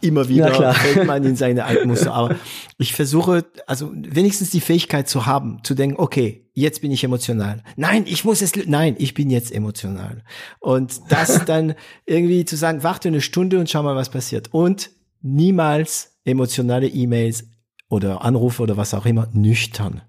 Immer 0.00 0.28
wieder 0.28 0.74
fällt 0.74 1.06
man 1.06 1.24
in 1.24 1.36
seine 1.36 1.64
alten 1.66 1.88
Muster. 1.88 2.12
Aber 2.14 2.36
ich 2.78 2.92
versuche, 2.92 3.44
also 3.66 3.92
wenigstens 3.94 4.50
die 4.50 4.60
Fähigkeit 4.60 5.08
zu 5.08 5.26
haben, 5.26 5.60
zu 5.62 5.74
denken, 5.74 5.96
okay, 5.98 6.48
jetzt 6.54 6.80
bin 6.80 6.90
ich 6.90 7.04
emotional. 7.04 7.62
Nein, 7.76 8.04
ich 8.06 8.24
muss 8.24 8.42
es, 8.42 8.52
nein, 8.66 8.96
ich 8.98 9.14
bin 9.14 9.30
jetzt 9.30 9.52
emotional. 9.52 10.22
Und 10.60 11.00
das 11.08 11.44
dann 11.46 11.74
irgendwie 12.06 12.44
zu 12.44 12.56
sagen, 12.56 12.82
warte 12.82 13.08
eine 13.08 13.20
Stunde 13.20 13.58
und 13.58 13.70
schau 13.70 13.82
mal, 13.82 13.96
was 13.96 14.10
passiert. 14.10 14.52
Und 14.52 14.90
niemals 15.20 16.16
emotionale 16.24 16.88
E-Mails 16.88 17.44
oder 17.88 18.22
Anrufe 18.22 18.62
oder 18.62 18.76
was 18.76 18.94
auch 18.94 19.06
immer 19.06 19.28
nüchtern. 19.32 20.02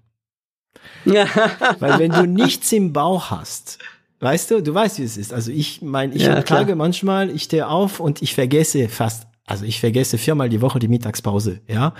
Weil 1.04 1.98
wenn 1.98 2.12
du 2.12 2.26
nichts 2.26 2.72
im 2.72 2.92
Bauch 2.92 3.30
hast, 3.30 3.78
Weißt 4.20 4.50
du, 4.50 4.62
du 4.62 4.72
weißt, 4.72 4.98
wie 4.98 5.04
es 5.04 5.16
ist. 5.16 5.32
Also 5.32 5.50
ich 5.50 5.82
meine, 5.82 6.14
ich 6.14 6.22
ja, 6.22 6.42
klage 6.42 6.74
manchmal, 6.74 7.30
ich 7.30 7.44
stehe 7.44 7.68
auf 7.68 8.00
und 8.00 8.22
ich 8.22 8.34
vergesse 8.34 8.88
fast, 8.88 9.26
also 9.44 9.64
ich 9.64 9.80
vergesse 9.80 10.16
viermal 10.16 10.48
die 10.48 10.62
Woche 10.62 10.78
die 10.78 10.88
Mittagspause, 10.88 11.60
ja. 11.68 11.94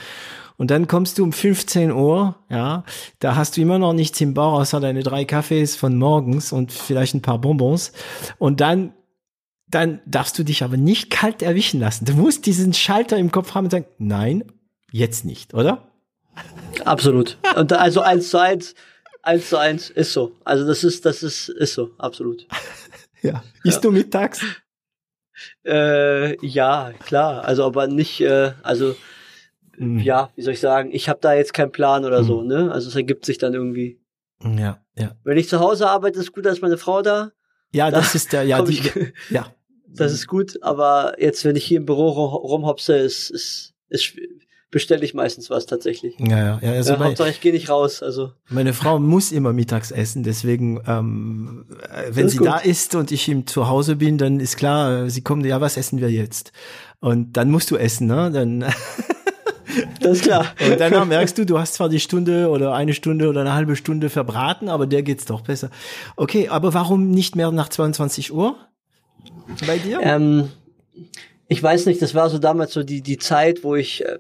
Und 0.57 0.71
dann 0.71 0.89
kommst 0.89 1.19
du 1.19 1.25
um 1.25 1.33
15 1.33 1.93
Uhr, 1.93 2.37
ja, 2.49 2.85
da 3.19 3.37
hast 3.37 3.57
du 3.57 3.61
immer 3.61 3.79
noch 3.79 3.93
nichts 3.93 4.19
im 4.23 4.33
Bauch, 4.33 4.59
außer 4.61 4.81
deine 4.81 5.03
drei 5.03 5.27
Kaffees 5.27 5.77
von 5.77 5.97
morgens 5.97 6.53
und 6.53 6.73
vielleicht 6.73 7.15
ein 7.15 7.21
paar 7.21 7.39
Bonbons. 7.39 7.93
Und 8.39 8.63
dann, 8.63 8.95
dann 9.69 10.01
darfst 10.07 10.39
du 10.39 10.45
dich 10.45 10.65
aber 10.65 10.79
nicht 10.79 11.11
kalt 11.11 11.43
erwischen 11.43 11.81
lassen. 11.81 12.07
Du 12.07 12.15
musst 12.15 12.47
diesen 12.47 12.73
Schalter 12.73 13.19
im 13.19 13.31
Kopf 13.31 13.55
haben 13.55 13.67
und 13.67 13.71
sagen, 13.71 13.87
nein, 13.99 14.45
jetzt 14.91 15.27
nicht, 15.27 15.53
oder? 15.53 15.93
Absolut. 16.85 17.37
Und 17.57 17.73
also 17.75 18.01
eins 18.01 18.31
zu 18.31 18.39
eins, 18.39 18.75
eins 19.27 19.49
zu 19.49 19.59
eins, 19.59 19.91
ist 19.91 20.13
so. 20.13 20.33
Also 20.45 20.67
das 20.67 20.85
ist, 20.85 21.05
das 21.05 21.23
ist, 21.23 21.49
ist 21.49 21.75
so, 21.75 21.91
absolut. 21.99 22.47
ja. 23.23 23.43
Isst 23.65 23.77
ja. 23.77 23.81
du 23.83 23.91
mittags? 23.91 24.41
Äh, 25.65 26.45
ja, 26.47 26.93
klar. 27.05 27.45
Also 27.45 27.65
aber 27.65 27.89
nicht, 27.89 28.21
äh, 28.21 28.53
also 28.63 28.95
mhm. 29.77 29.99
ja, 29.99 30.31
wie 30.37 30.43
soll 30.43 30.55
ich 30.55 30.61
sagen, 30.61 30.91
ich 30.93 31.09
habe 31.09 31.19
da 31.21 31.35
jetzt 31.35 31.53
keinen 31.53 31.73
Plan 31.73 32.05
oder 32.05 32.23
mhm. 32.23 32.27
so, 32.27 32.43
ne? 32.43 32.73
Also 32.73 32.89
es 32.89 32.95
ergibt 32.95 33.27
sich 33.27 33.39
dann 33.39 33.53
irgendwie. 33.53 34.01
Ja, 34.43 34.81
ja. 34.95 35.17
Wenn 35.25 35.39
ich 35.39 35.49
zu 35.49 35.61
Hause 35.61 35.89
arbeite, 35.89 36.21
ist 36.21 36.33
gut, 36.33 36.47
dass 36.47 36.61
meine 36.61 36.79
Frau 36.79 37.03
da. 37.03 37.33
Ja, 37.73 37.91
das 37.91 38.15
ist 38.15 38.33
der, 38.33 38.45
ja, 38.45 38.63
die, 38.65 38.73
ich, 38.73 38.93
ja. 39.31 39.47
Das 39.89 40.13
ist 40.13 40.27
gut, 40.27 40.59
aber 40.63 41.15
jetzt, 41.19 41.47
wenn 41.47 41.57
ich 41.57 41.65
hier 41.65 41.79
im 41.79 41.87
Büro 41.87 42.11
rumhopse, 42.11 42.99
ist, 42.99 43.31
ist, 43.31 43.73
ist 43.89 44.15
bestelle 44.77 45.07
ich 45.07 45.15
meistens 45.15 45.49
was 45.49 45.65
tatsächlich. 45.65 46.17
Ja, 46.19 46.37
ja, 46.37 46.59
ja. 46.61 46.73
Also 46.73 46.93
ja, 46.93 46.99
Hauptsache 46.99 47.31
ich 47.31 47.41
gehe 47.41 47.51
nicht 47.51 47.71
raus. 47.71 48.03
Also 48.03 48.33
meine 48.51 48.75
Frau 48.75 48.99
muss 48.99 49.33
immer 49.33 49.55
mittags 49.55 49.91
essen, 49.91 50.23
deswegen 50.23 50.83
ähm, 50.87 51.65
wenn 52.11 52.29
sie 52.29 52.37
gut. 52.37 52.47
da 52.47 52.59
ist 52.59 52.95
und 52.95 53.11
ich 53.11 53.27
ihm 53.27 53.47
zu 53.47 53.69
Hause 53.71 53.97
bin, 53.97 54.19
dann 54.19 54.39
ist 54.39 54.59
klar, 54.59 55.09
sie 55.09 55.23
kommt, 55.23 55.47
ja, 55.47 55.63
was 55.63 55.79
essen 55.79 55.99
wir 55.99 56.11
jetzt? 56.11 56.53
Und 57.01 57.39
dann 57.39 57.51
musst 57.51 57.71
du 57.71 57.77
essen, 57.77 58.07
ne? 58.07 58.31
Dann 58.31 58.67
Das 60.01 60.19
ist 60.19 60.25
klar. 60.25 60.53
Und 60.71 60.79
danach 60.79 61.07
merkst 61.07 61.39
du, 61.39 61.47
du 61.47 61.59
hast 61.59 61.73
zwar 61.73 61.89
die 61.89 61.99
Stunde 61.99 62.51
oder 62.51 62.75
eine 62.75 62.93
Stunde 62.93 63.31
oder 63.31 63.41
eine 63.41 63.55
halbe 63.55 63.77
Stunde 63.77 64.11
verbraten, 64.11 64.69
aber 64.69 64.87
der 64.87 65.03
geht's 65.03 65.25
doch 65.25 65.41
besser. 65.41 65.71
Okay, 66.17 66.49
aber 66.49 66.75
warum 66.75 67.11
nicht 67.11 67.35
mehr 67.35 67.51
nach 67.51 67.71
22 67.71 68.31
Uhr 68.31 68.57
bei 69.67 69.79
dir? 69.79 70.01
Ähm, 70.03 70.51
ich 71.49 71.63
weiß 71.63 71.87
nicht, 71.87 72.03
das 72.03 72.15
war 72.15 72.29
so 72.29 72.39
damals 72.39 72.75
so 72.75 72.83
die, 72.83 73.01
die 73.01 73.17
Zeit, 73.17 73.65
wo 73.65 73.75
ich 73.75 74.05
äh, 74.05 74.19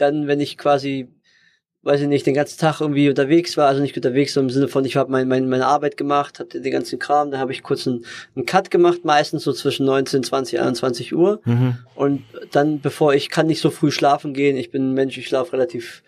dann, 0.00 0.26
wenn 0.26 0.40
ich 0.40 0.58
quasi, 0.58 1.08
weiß 1.82 2.02
ich 2.02 2.08
nicht, 2.08 2.26
den 2.26 2.34
ganzen 2.34 2.58
Tag 2.58 2.80
irgendwie 2.80 3.08
unterwegs 3.08 3.56
war, 3.56 3.68
also 3.68 3.80
nicht 3.80 3.96
unterwegs, 3.96 4.34
so 4.34 4.40
im 4.40 4.50
Sinne 4.50 4.68
von, 4.68 4.84
ich 4.84 4.96
habe 4.96 5.10
mein, 5.10 5.28
mein, 5.28 5.48
meine 5.48 5.66
Arbeit 5.66 5.96
gemacht, 5.96 6.38
hatte 6.38 6.60
den 6.60 6.72
ganzen 6.72 6.98
Kram, 6.98 7.30
da 7.30 7.38
habe 7.38 7.52
ich 7.52 7.62
kurz 7.62 7.86
einen, 7.86 8.04
einen 8.36 8.46
Cut 8.46 8.70
gemacht, 8.70 9.04
meistens 9.04 9.44
so 9.44 9.52
zwischen 9.52 9.86
19, 9.86 10.22
20, 10.22 10.60
21 10.60 11.14
Uhr. 11.14 11.40
Mhm. 11.44 11.78
Und 11.94 12.24
dann, 12.52 12.80
bevor 12.80 13.14
ich 13.14 13.30
kann 13.30 13.46
nicht 13.46 13.60
so 13.60 13.70
früh 13.70 13.90
schlafen 13.90 14.34
gehen, 14.34 14.56
ich 14.56 14.70
bin 14.70 14.90
ein 14.90 14.94
Mensch, 14.94 15.16
ich 15.18 15.26
schlafe 15.26 15.52
relativ 15.54 16.02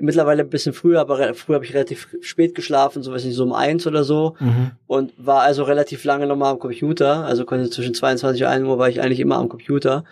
mittlerweile 0.00 0.42
ein 0.42 0.50
bisschen 0.50 0.72
früher, 0.72 1.00
aber 1.00 1.34
früher 1.34 1.56
habe 1.56 1.64
ich 1.64 1.74
relativ 1.74 2.08
spät 2.20 2.54
geschlafen, 2.54 3.02
so 3.02 3.12
weiß 3.12 3.24
nicht, 3.24 3.34
so 3.34 3.44
um 3.44 3.52
eins 3.52 3.86
oder 3.86 4.04
so. 4.04 4.34
Mhm. 4.40 4.72
Und 4.86 5.12
war 5.16 5.42
also 5.42 5.64
relativ 5.64 6.04
lange 6.04 6.26
nochmal 6.26 6.52
am 6.52 6.58
Computer. 6.58 7.24
Also 7.24 7.44
konnte 7.44 7.70
zwischen 7.70 7.94
22 7.94 8.42
und 8.42 8.48
1 8.48 8.66
Uhr 8.66 8.78
war 8.78 8.88
ich 8.88 9.00
eigentlich 9.00 9.20
immer 9.20 9.36
am 9.36 9.48
Computer. 9.48 10.04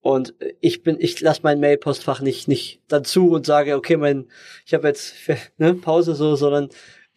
Und 0.00 0.34
ich 0.60 0.82
bin, 0.82 0.96
ich 1.00 1.20
lasse 1.20 1.40
mein 1.42 1.60
Mail-Postfach 1.60 2.20
nicht, 2.20 2.48
nicht 2.48 2.80
dazu 2.88 3.30
und 3.30 3.46
sage, 3.46 3.76
okay, 3.76 3.96
mein, 3.96 4.26
ich 4.64 4.74
habe 4.74 4.88
jetzt 4.88 5.14
ne, 5.58 5.74
Pause 5.74 6.14
so, 6.14 6.36
sondern 6.36 6.68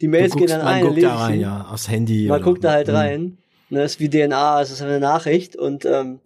die 0.02 0.08
Mails 0.08 0.34
guckst, 0.34 0.48
gehen 0.48 0.58
dann 0.58 0.68
ein. 0.68 0.84
Man 0.84 0.94
guckt 0.94 1.04
da 1.04 1.16
rein, 1.16 1.40
ja, 1.40 1.68
aufs 1.72 1.90
Handy. 1.90 2.28
Man 2.28 2.42
guckt 2.42 2.64
da 2.64 2.72
halt 2.72 2.88
mh. 2.88 2.94
rein. 2.94 3.38
Ne, 3.70 3.84
ist 3.84 4.00
wie 4.00 4.10
DNA, 4.10 4.62
es 4.62 4.72
ist 4.72 4.82
eine 4.82 5.00
Nachricht 5.00 5.56
und 5.56 5.86
ähm, 5.86 6.20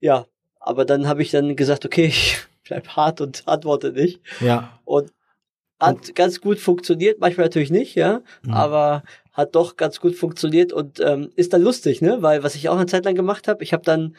ja, 0.00 0.26
aber 0.58 0.84
dann 0.84 1.06
habe 1.06 1.22
ich 1.22 1.30
dann 1.30 1.54
gesagt, 1.54 1.84
okay, 1.84 2.06
ich 2.06 2.38
bleib 2.64 2.88
hart 2.88 3.20
und 3.20 3.46
antworte 3.46 3.92
nicht. 3.92 4.20
Ja. 4.40 4.80
Und 4.84 5.12
hat 5.78 6.14
ganz 6.14 6.40
gut 6.40 6.58
funktioniert, 6.58 7.20
manchmal 7.20 7.46
natürlich 7.46 7.70
nicht, 7.70 7.94
ja, 7.94 8.22
mhm. 8.42 8.52
aber 8.52 9.02
hat 9.32 9.54
doch 9.54 9.76
ganz 9.76 10.00
gut 10.00 10.14
funktioniert 10.14 10.72
und 10.72 10.98
ähm, 11.00 11.30
ist 11.36 11.52
dann 11.52 11.60
lustig, 11.60 12.00
ne, 12.00 12.22
weil 12.22 12.42
was 12.42 12.54
ich 12.54 12.68
auch 12.70 12.76
eine 12.76 12.86
Zeit 12.86 13.04
lang 13.04 13.14
gemacht 13.14 13.46
habe, 13.46 13.62
ich 13.62 13.74
habe 13.74 13.84
dann 13.84 14.16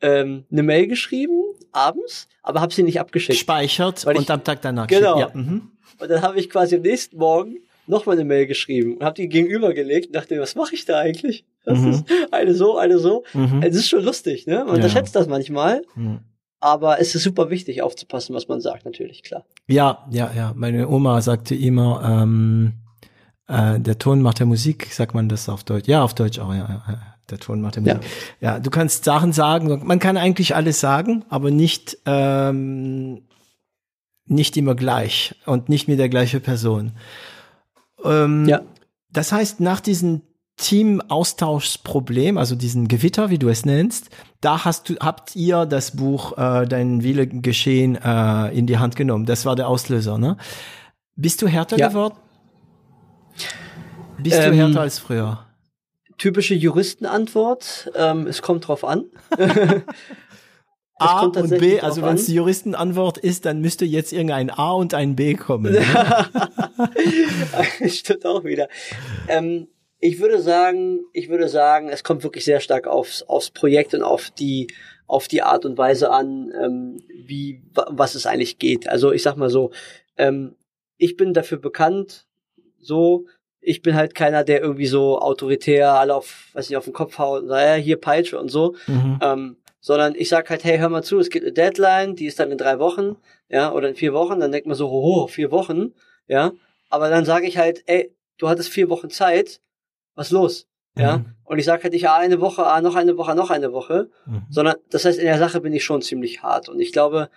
ähm, 0.00 0.44
eine 0.50 0.62
Mail 0.62 0.86
geschrieben, 0.86 1.42
abends, 1.72 2.28
aber 2.42 2.60
habe 2.60 2.72
sie 2.72 2.82
nicht 2.82 3.00
abgeschickt. 3.00 3.38
Speichert 3.38 4.06
und 4.06 4.20
ich, 4.20 4.30
am 4.30 4.44
Tag 4.44 4.62
danach 4.62 4.86
Genau. 4.86 5.18
Ja. 5.18 5.30
Mhm. 5.32 5.70
Und 5.98 6.10
dann 6.10 6.22
habe 6.22 6.38
ich 6.38 6.50
quasi 6.50 6.76
am 6.76 6.82
nächsten 6.82 7.16
Morgen 7.16 7.56
nochmal 7.86 8.16
eine 8.16 8.24
Mail 8.24 8.46
geschrieben 8.46 8.96
und 8.96 9.04
habe 9.04 9.14
die 9.14 9.28
gegenübergelegt 9.28 10.08
und 10.08 10.16
dachte, 10.16 10.38
was 10.40 10.54
mache 10.54 10.74
ich 10.74 10.84
da 10.84 10.98
eigentlich? 10.98 11.44
Das 11.64 11.78
mhm. 11.78 11.90
ist 11.90 12.04
eine 12.30 12.54
so, 12.54 12.76
eine 12.76 12.98
so. 12.98 13.24
Mhm. 13.32 13.62
Es 13.62 13.74
ist 13.74 13.88
schon 13.88 14.04
lustig, 14.04 14.46
ne? 14.46 14.58
Man 14.58 14.68
ja. 14.68 14.74
unterschätzt 14.74 15.16
das 15.16 15.26
manchmal. 15.26 15.82
Mhm. 15.94 16.20
Aber 16.58 17.00
es 17.00 17.14
ist 17.14 17.22
super 17.22 17.50
wichtig, 17.50 17.82
aufzupassen, 17.82 18.34
was 18.34 18.48
man 18.48 18.60
sagt, 18.60 18.86
natürlich, 18.86 19.22
klar. 19.22 19.44
Ja, 19.68 20.06
ja, 20.10 20.30
ja. 20.34 20.52
Meine 20.56 20.88
Oma 20.88 21.20
sagte 21.20 21.54
immer, 21.54 22.02
ähm, 22.04 22.72
äh, 23.46 23.78
der 23.78 23.98
Ton 23.98 24.22
macht 24.22 24.38
der 24.38 24.46
Musik, 24.46 24.86
sagt 24.90 25.14
man 25.14 25.28
das 25.28 25.48
auf 25.48 25.64
Deutsch. 25.64 25.86
Ja, 25.86 26.02
auf 26.02 26.14
Deutsch 26.14 26.38
auch, 26.38 26.52
ja. 26.54 26.82
ja 26.88 27.15
der 27.30 27.38
Ton 27.38 27.60
macht 27.60 27.76
ja. 27.76 28.00
ja, 28.40 28.58
du 28.60 28.70
kannst 28.70 29.04
Sachen 29.04 29.32
sagen, 29.32 29.82
man 29.84 29.98
kann 29.98 30.16
eigentlich 30.16 30.54
alles 30.54 30.80
sagen, 30.80 31.24
aber 31.28 31.50
nicht 31.50 31.98
ähm, 32.06 33.22
nicht 34.26 34.56
immer 34.56 34.74
gleich 34.74 35.34
und 35.46 35.68
nicht 35.68 35.88
mit 35.88 35.98
der 35.98 36.08
gleichen 36.08 36.40
Person. 36.40 36.92
Ähm, 38.04 38.46
ja. 38.48 38.62
Das 39.10 39.32
heißt, 39.32 39.60
nach 39.60 39.80
diesem 39.80 40.22
Team-Austauschsproblem, 40.56 42.38
also 42.38 42.54
diesen 42.54 42.88
Gewitter, 42.88 43.30
wie 43.30 43.38
du 43.38 43.48
es 43.48 43.64
nennst, 43.64 44.10
da 44.40 44.64
hast 44.64 44.88
du, 44.88 44.96
habt 44.96 45.36
ihr 45.36 45.66
das 45.66 45.96
Buch 45.96 46.36
äh, 46.38 46.66
Dein 46.66 47.02
Wille 47.02 47.26
geschehen 47.26 47.96
äh, 47.96 48.48
in 48.56 48.66
die 48.66 48.78
Hand 48.78 48.96
genommen. 48.96 49.26
Das 49.26 49.44
war 49.44 49.54
der 49.54 49.68
Auslöser, 49.68 50.18
ne? 50.18 50.36
Bist 51.14 51.40
du 51.42 51.48
härter 51.48 51.78
ja. 51.78 51.88
geworden? 51.88 52.14
Bist 54.18 54.38
ähm, 54.38 54.52
du 54.52 54.56
härter 54.56 54.80
als 54.80 54.98
früher? 54.98 55.46
Typische 56.18 56.54
Juristenantwort. 56.54 57.90
Ähm, 57.94 58.26
es 58.26 58.42
kommt 58.42 58.68
drauf 58.68 58.84
an. 58.84 59.06
A 60.98 61.26
und 61.26 61.58
B, 61.58 61.78
also 61.80 62.00
wenn 62.00 62.14
es 62.14 62.24
die 62.24 62.34
Juristenantwort 62.34 63.18
ist, 63.18 63.44
dann 63.44 63.60
müsste 63.60 63.84
jetzt 63.84 64.12
irgendein 64.12 64.48
A 64.48 64.72
und 64.72 64.94
ein 64.94 65.14
B 65.14 65.34
kommen. 65.34 65.74
Ne? 65.74 65.84
Stimmt 67.88 68.24
auch 68.24 68.44
wieder. 68.44 68.68
Ähm, 69.28 69.68
ich 69.98 70.20
würde 70.20 70.40
sagen, 70.40 71.00
ich 71.12 71.28
würde 71.28 71.48
sagen, 71.48 71.90
es 71.90 72.02
kommt 72.02 72.22
wirklich 72.22 72.44
sehr 72.44 72.60
stark 72.60 72.86
aufs, 72.86 73.22
aufs 73.22 73.50
Projekt 73.50 73.92
und 73.92 74.02
auf 74.02 74.30
die, 74.30 74.68
auf 75.06 75.28
die 75.28 75.42
Art 75.42 75.66
und 75.66 75.76
Weise 75.76 76.10
an, 76.10 76.50
ähm, 76.62 76.96
wie, 77.26 77.62
was 77.74 78.14
es 78.14 78.24
eigentlich 78.24 78.58
geht. 78.58 78.88
Also 78.88 79.12
ich 79.12 79.22
sag 79.22 79.36
mal 79.36 79.50
so, 79.50 79.72
ähm, 80.16 80.56
ich 80.96 81.16
bin 81.16 81.34
dafür 81.34 81.58
bekannt, 81.58 82.26
so, 82.78 83.26
ich 83.66 83.82
bin 83.82 83.96
halt 83.96 84.14
keiner, 84.14 84.44
der 84.44 84.60
irgendwie 84.60 84.86
so 84.86 85.18
autoritär 85.18 85.94
alle 85.94 86.14
auf, 86.14 86.50
weiß 86.52 86.70
nicht, 86.70 86.76
auf 86.76 86.84
den 86.84 86.92
Kopf 86.92 87.18
haut 87.18 87.42
und 87.42 87.48
sagt, 87.48 87.66
ja, 87.66 87.74
hier 87.74 88.00
Peitsche 88.00 88.38
und 88.38 88.48
so. 88.48 88.76
Mhm. 88.86 89.18
Ähm, 89.20 89.56
sondern 89.80 90.14
ich 90.14 90.28
sag 90.28 90.48
halt, 90.50 90.62
hey, 90.62 90.78
hör 90.78 90.88
mal 90.88 91.02
zu, 91.02 91.18
es 91.18 91.30
gibt 91.30 91.44
eine 91.44 91.52
Deadline, 91.52 92.14
die 92.14 92.26
ist 92.26 92.38
dann 92.38 92.52
in 92.52 92.58
drei 92.58 92.78
Wochen, 92.78 93.16
ja, 93.48 93.72
oder 93.72 93.88
in 93.88 93.96
vier 93.96 94.12
Wochen, 94.12 94.38
dann 94.38 94.52
denkt 94.52 94.68
man 94.68 94.76
so, 94.76 94.88
hoho, 94.88 95.26
vier 95.26 95.50
Wochen, 95.50 95.94
ja, 96.28 96.52
aber 96.90 97.10
dann 97.10 97.24
sage 97.24 97.46
ich 97.46 97.58
halt, 97.58 97.82
ey, 97.86 98.14
du 98.38 98.48
hattest 98.48 98.68
vier 98.68 98.88
Wochen 98.88 99.10
Zeit, 99.10 99.60
was 100.14 100.30
los? 100.30 100.68
Ja. 100.96 101.18
Mhm. 101.18 101.34
Und 101.44 101.58
ich 101.58 101.64
sage 101.64 101.82
halt 101.82 101.92
nicht, 101.92 102.08
ah, 102.08 102.16
eine 102.16 102.40
Woche, 102.40 102.66
ah, 102.66 102.80
noch 102.80 102.94
eine 102.94 103.16
Woche, 103.16 103.34
noch 103.34 103.50
eine 103.50 103.72
Woche, 103.72 104.10
mhm. 104.26 104.42
sondern 104.48 104.76
das 104.90 105.04
heißt, 105.04 105.18
in 105.18 105.26
der 105.26 105.38
Sache 105.38 105.60
bin 105.60 105.72
ich 105.72 105.84
schon 105.84 106.02
ziemlich 106.02 106.42
hart. 106.42 106.68
Und 106.68 106.80
ich 106.80 106.92
glaube, 106.92 107.30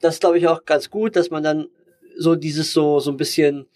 das 0.00 0.18
glaube 0.18 0.38
ich 0.38 0.48
auch 0.48 0.64
ganz 0.64 0.90
gut, 0.90 1.16
dass 1.16 1.30
man 1.30 1.42
dann 1.42 1.68
so 2.16 2.34
dieses 2.34 2.72
so, 2.72 3.00
so 3.00 3.10
ein 3.10 3.16
bisschen, 3.16 3.66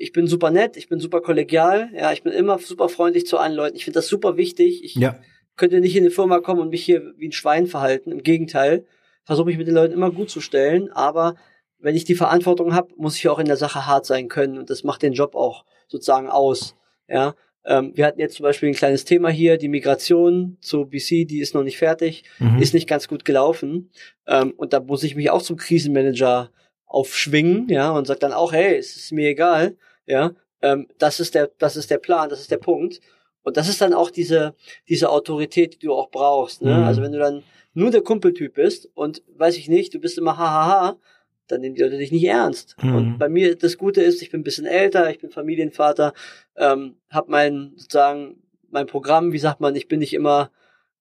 ich 0.00 0.12
bin 0.12 0.26
super 0.26 0.50
nett, 0.50 0.76
ich 0.76 0.88
bin 0.88 1.00
super 1.00 1.20
kollegial, 1.20 1.90
ja, 1.94 2.12
ich 2.12 2.22
bin 2.22 2.32
immer 2.32 2.58
super 2.58 2.88
freundlich 2.88 3.26
zu 3.26 3.38
allen 3.38 3.54
Leuten. 3.54 3.76
Ich 3.76 3.84
finde 3.84 3.98
das 3.98 4.08
super 4.08 4.36
wichtig. 4.36 4.84
Ich 4.84 4.94
ja. 4.94 5.18
könnte 5.56 5.80
nicht 5.80 5.96
in 5.96 6.04
eine 6.04 6.10
Firma 6.10 6.40
kommen 6.40 6.60
und 6.60 6.70
mich 6.70 6.84
hier 6.84 7.14
wie 7.16 7.28
ein 7.28 7.32
Schwein 7.32 7.66
verhalten. 7.66 8.12
Im 8.12 8.22
Gegenteil, 8.22 8.84
versuche 9.24 9.46
mich 9.46 9.58
mit 9.58 9.66
den 9.66 9.74
Leuten 9.74 9.92
immer 9.92 10.10
gut 10.10 10.30
zu 10.30 10.40
stellen, 10.40 10.90
aber 10.90 11.34
wenn 11.78 11.94
ich 11.94 12.04
die 12.04 12.14
Verantwortung 12.14 12.74
habe, 12.74 12.92
muss 12.96 13.16
ich 13.16 13.28
auch 13.28 13.38
in 13.38 13.46
der 13.46 13.56
Sache 13.56 13.86
hart 13.86 14.06
sein 14.06 14.28
können 14.28 14.58
und 14.58 14.70
das 14.70 14.84
macht 14.84 15.02
den 15.02 15.12
Job 15.12 15.34
auch 15.34 15.64
sozusagen 15.86 16.28
aus. 16.28 16.74
Ja, 17.08 17.34
ähm, 17.64 17.92
wir 17.94 18.06
hatten 18.06 18.20
jetzt 18.20 18.36
zum 18.36 18.44
Beispiel 18.44 18.70
ein 18.70 18.74
kleines 18.74 19.04
Thema 19.04 19.28
hier, 19.28 19.58
die 19.58 19.68
Migration 19.68 20.56
zu 20.60 20.86
BC, 20.86 21.26
die 21.26 21.40
ist 21.40 21.54
noch 21.54 21.62
nicht 21.62 21.78
fertig, 21.78 22.24
mhm. 22.38 22.58
ist 22.58 22.74
nicht 22.74 22.88
ganz 22.88 23.06
gut 23.06 23.24
gelaufen. 23.24 23.90
Ähm, 24.26 24.54
und 24.56 24.72
da 24.72 24.80
muss 24.80 25.02
ich 25.02 25.14
mich 25.14 25.30
auch 25.30 25.42
zum 25.42 25.56
Krisenmanager 25.56 26.50
aufschwingen, 26.86 27.68
ja, 27.68 27.90
und 27.90 28.06
sag 28.06 28.20
dann 28.20 28.32
auch, 28.32 28.52
hey, 28.52 28.76
es 28.76 28.96
ist 28.96 29.12
mir 29.12 29.28
egal, 29.28 29.76
ja, 30.08 30.32
ähm, 30.62 30.88
das 30.98 31.20
ist 31.20 31.34
der, 31.34 31.50
das 31.58 31.76
ist 31.76 31.90
der 31.90 31.98
Plan, 31.98 32.28
das 32.28 32.40
ist 32.40 32.50
der 32.50 32.58
Punkt. 32.58 33.00
Und 33.42 33.56
das 33.56 33.68
ist 33.68 33.80
dann 33.80 33.94
auch 33.94 34.10
diese, 34.10 34.54
diese 34.88 35.10
Autorität, 35.10 35.74
die 35.74 35.86
du 35.86 35.94
auch 35.94 36.10
brauchst, 36.10 36.62
ne? 36.62 36.76
Mhm. 36.76 36.84
Also 36.84 37.02
wenn 37.02 37.12
du 37.12 37.18
dann 37.18 37.44
nur 37.72 37.90
der 37.90 38.02
Kumpeltyp 38.02 38.54
bist 38.54 38.90
und 38.94 39.22
weiß 39.36 39.56
ich 39.56 39.68
nicht, 39.68 39.94
du 39.94 40.00
bist 40.00 40.18
immer 40.18 40.36
hahaha, 40.36 40.98
dann 41.46 41.60
nehmen 41.60 41.74
die 41.74 41.82
Leute 41.82 41.98
dich 41.98 42.12
nicht 42.12 42.24
ernst. 42.24 42.76
Mhm. 42.82 42.94
Und 42.94 43.18
bei 43.18 43.28
mir 43.28 43.56
das 43.56 43.78
Gute 43.78 44.02
ist, 44.02 44.20
ich 44.22 44.30
bin 44.30 44.40
ein 44.40 44.44
bisschen 44.44 44.66
älter, 44.66 45.10
ich 45.10 45.18
bin 45.18 45.30
Familienvater, 45.30 46.12
ähm, 46.56 46.96
habe 47.08 47.30
mein 47.30 47.72
sozusagen 47.76 48.42
mein 48.70 48.86
Programm, 48.86 49.32
wie 49.32 49.38
sagt 49.38 49.60
man, 49.60 49.74
ich 49.76 49.88
bin 49.88 50.00
nicht 50.00 50.12
immer, 50.12 50.50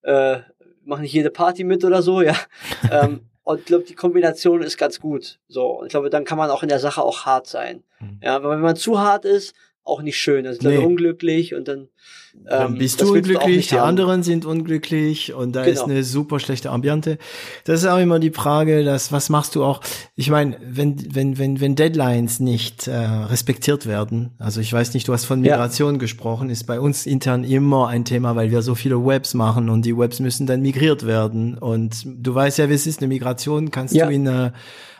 äh, 0.04 0.38
mache 0.86 1.02
nicht 1.02 1.14
jede 1.14 1.32
Party 1.32 1.64
mit 1.64 1.84
oder 1.84 2.02
so, 2.02 2.22
ja. 2.22 2.36
ähm, 2.92 3.22
und 3.48 3.60
ich 3.60 3.66
glaube, 3.66 3.86
die 3.86 3.96
Kombination 3.96 4.62
ist 4.62 4.78
ganz 4.78 5.00
gut. 5.00 5.40
So, 5.48 5.68
und 5.80 5.86
ich 5.86 5.92
glaube, 5.92 6.10
dann 6.10 6.26
kann 6.26 6.38
man 6.38 6.50
auch 6.50 6.64
in 6.64 6.70
der 6.70 6.80
Sache 6.80 7.02
auch 7.02 7.26
hart 7.26 7.48
sein. 7.48 7.82
Mhm. 8.02 8.20
Ja, 8.22 8.36
aber 8.36 8.50
wenn 8.50 8.60
man 8.60 8.76
zu 8.76 9.00
hart 9.00 9.24
ist, 9.24 9.56
auch 9.88 10.02
nicht 10.02 10.18
schön. 10.18 10.46
Also 10.46 10.68
nee. 10.68 10.76
dann 10.76 10.86
unglücklich 10.86 11.54
und 11.54 11.68
dann, 11.68 11.80
ähm, 11.80 12.46
dann 12.46 12.78
bist 12.78 13.02
du 13.02 13.14
unglücklich, 13.14 13.68
die 13.68 13.76
haben. 13.76 13.90
anderen 13.90 14.24
sind 14.24 14.46
unglücklich 14.46 15.34
und 15.34 15.56
da 15.56 15.64
genau. 15.64 15.74
ist 15.74 15.84
eine 15.84 16.04
super 16.04 16.40
schlechte 16.40 16.70
Ambiente. 16.70 17.18
Das 17.64 17.82
ist 17.82 17.88
auch 17.88 17.98
immer 17.98 18.20
die 18.20 18.32
Frage, 18.32 18.84
dass 18.84 19.12
was 19.12 19.30
machst 19.30 19.56
du 19.56 19.64
auch? 19.64 19.82
Ich 20.16 20.30
meine, 20.30 20.58
wenn 20.62 21.16
wenn 21.16 21.38
wenn 21.38 21.60
wenn 21.60 21.76
Deadlines 21.76 22.40
nicht 22.40 22.88
äh, 22.88 22.96
respektiert 22.96 23.86
werden, 23.86 24.32
also 24.40 24.62
ich 24.62 24.72
weiß 24.72 24.94
nicht, 24.94 25.08
du 25.08 25.14
hast 25.14 25.26
von 25.26 25.42
Migration 25.42 25.96
ja. 25.96 26.00
gesprochen, 26.00 26.50
ist 26.50 26.66
bei 26.66 26.80
uns 26.80 27.06
intern 27.06 27.44
immer 27.44 27.88
ein 27.88 28.06
Thema, 28.06 28.36
weil 28.36 28.52
wir 28.52 28.62
so 28.62 28.76
viele 28.76 29.04
Webs 29.06 29.34
machen 29.34 29.70
und 29.70 29.86
die 29.86 29.98
Webs 29.98 30.20
müssen 30.20 30.48
dann 30.48 30.62
migriert 30.62 31.06
werden 31.06 31.58
und 31.58 32.04
du 32.06 32.36
weißt 32.36 32.58
ja, 32.58 32.70
wie 32.70 32.74
es 32.74 32.88
ist, 32.88 33.02
eine 33.02 33.08
Migration 33.08 33.72
kannst 33.72 33.96
ja. 33.96 34.06
du 34.06 34.14
in 34.14 34.28
eine, 34.28 34.54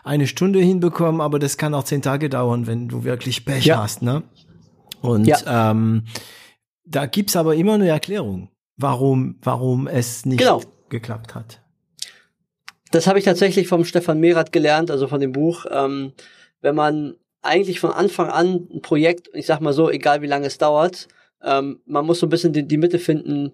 eine 0.04 0.26
Stunde 0.26 0.60
hinbekommen, 0.60 1.20
aber 1.20 1.38
das 1.38 1.56
kann 1.56 1.74
auch 1.74 1.84
zehn 1.84 2.02
Tage 2.02 2.28
dauern, 2.28 2.66
wenn 2.66 2.88
du 2.88 3.04
wirklich 3.04 3.44
Pech 3.44 3.66
ja. 3.66 3.82
hast, 3.82 4.02
ne? 4.02 4.22
Und 5.02 5.26
ja. 5.26 5.70
ähm, 5.70 6.04
da 6.84 7.06
gibt's 7.06 7.36
aber 7.36 7.54
immer 7.54 7.74
eine 7.74 7.88
Erklärung, 7.88 8.50
warum, 8.76 9.38
warum 9.42 9.86
es 9.86 10.24
nicht 10.24 10.38
genau. 10.38 10.62
geklappt 10.88 11.34
hat. 11.34 11.60
Das 12.90 13.06
habe 13.06 13.18
ich 13.18 13.24
tatsächlich 13.24 13.68
vom 13.68 13.84
Stefan 13.84 14.20
Merath 14.20 14.52
gelernt, 14.52 14.90
also 14.90 15.08
von 15.08 15.20
dem 15.20 15.32
Buch. 15.32 15.66
Ähm, 15.70 16.12
wenn 16.60 16.74
man 16.74 17.14
eigentlich 17.42 17.80
von 17.80 17.92
Anfang 17.92 18.28
an 18.28 18.68
ein 18.72 18.82
Projekt, 18.82 19.30
ich 19.34 19.46
sag 19.46 19.60
mal 19.60 19.72
so, 19.72 19.90
egal 19.90 20.22
wie 20.22 20.26
lange 20.26 20.46
es 20.46 20.58
dauert, 20.58 21.08
ähm, 21.42 21.80
man 21.86 22.06
muss 22.06 22.20
so 22.20 22.26
ein 22.26 22.30
bisschen 22.30 22.52
die, 22.52 22.66
die 22.66 22.78
Mitte 22.78 22.98
finden, 22.98 23.52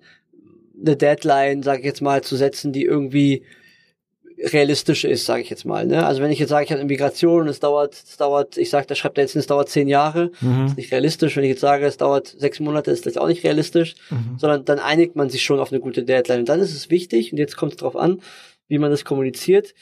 eine 0.80 0.96
Deadline, 0.96 1.62
sage 1.62 1.80
ich 1.80 1.86
jetzt 1.86 2.02
mal, 2.02 2.22
zu 2.22 2.36
setzen, 2.36 2.72
die 2.72 2.84
irgendwie 2.84 3.44
realistisch 4.52 5.04
ist, 5.04 5.26
sage 5.26 5.42
ich 5.42 5.50
jetzt 5.50 5.64
mal. 5.64 5.86
Ne? 5.86 6.04
Also 6.04 6.22
wenn 6.22 6.30
ich 6.30 6.38
jetzt 6.38 6.50
sage, 6.50 6.64
ich 6.64 6.70
habe 6.70 6.82
Immigration 6.82 7.42
und 7.42 7.48
es 7.48 7.60
dauert, 7.60 7.94
es 7.94 8.16
dauert, 8.16 8.56
ich 8.56 8.70
sage, 8.70 8.86
da 8.86 8.94
schreibt 8.94 9.18
er 9.18 9.24
jetzt, 9.24 9.36
es 9.36 9.46
dauert 9.46 9.68
zehn 9.68 9.88
Jahre, 9.88 10.30
mhm. 10.40 10.66
ist 10.66 10.76
nicht 10.76 10.92
realistisch. 10.92 11.36
Wenn 11.36 11.44
ich 11.44 11.50
jetzt 11.50 11.60
sage, 11.60 11.86
es 11.86 11.96
dauert 11.96 12.28
sechs 12.28 12.60
Monate, 12.60 12.90
ist 12.90 13.06
das 13.06 13.16
auch 13.16 13.28
nicht 13.28 13.44
realistisch, 13.44 13.94
mhm. 14.10 14.38
sondern 14.38 14.64
dann 14.64 14.78
einigt 14.78 15.16
man 15.16 15.30
sich 15.30 15.42
schon 15.42 15.60
auf 15.60 15.72
eine 15.72 15.80
gute 15.80 16.04
Deadline. 16.04 16.40
Und 16.40 16.48
dann 16.48 16.60
ist 16.60 16.74
es 16.74 16.90
wichtig, 16.90 17.32
und 17.32 17.38
jetzt 17.38 17.56
kommt 17.56 17.72
es 17.72 17.78
drauf 17.78 17.96
an, 17.96 18.20
wie 18.68 18.78
man 18.78 18.90
das 18.90 19.04
kommuniziert. 19.04 19.74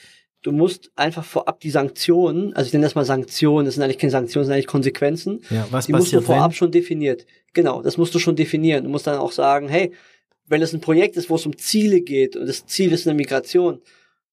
Du 0.43 0.51
musst 0.51 0.91
einfach 0.97 1.25
vorab 1.25 1.61
die 1.61 1.71
Sanktionen, 1.71 2.53
also 2.55 2.67
ich 2.67 2.73
nenne 2.73 2.85
das 2.85 2.97
mal 2.97 3.05
Sanktionen, 3.05 3.65
das 3.65 3.75
sind 3.75 3.85
eigentlich 3.85 3.99
keine 3.99 4.11
Sanktionen, 4.11 4.43
das 4.43 4.47
sind 4.49 4.55
eigentlich 4.55 4.67
Konsequenzen. 4.67 5.41
Ja, 5.51 5.69
was 5.71 5.87
die 5.87 5.93
musst 5.93 6.13
du 6.13 6.21
vorab 6.21 6.51
wenn? 6.51 6.57
schon 6.57 6.73
definiert. 6.73 7.27
Genau, 7.53 7.81
das 7.81 7.97
musst 7.97 8.13
du 8.15 8.19
schon 8.19 8.35
definieren. 8.35 8.85
Du 8.85 8.91
musst 8.91 9.07
dann 9.07 9.19
auch 9.19 9.31
sagen, 9.31 9.69
hey, 9.69 9.93
wenn 10.49 10.61
es 10.61 10.73
ein 10.73 10.81
Projekt 10.81 11.17
ist, 11.17 11.31
wo 11.31 11.37
es 11.37 11.47
um 11.47 11.57
Ziele 11.57 12.01
geht 12.01 12.37
und 12.37 12.47
das 12.47 12.67
Ziel 12.67 12.93
ist 12.93 13.07
eine 13.07 13.15
Migration, 13.15 13.81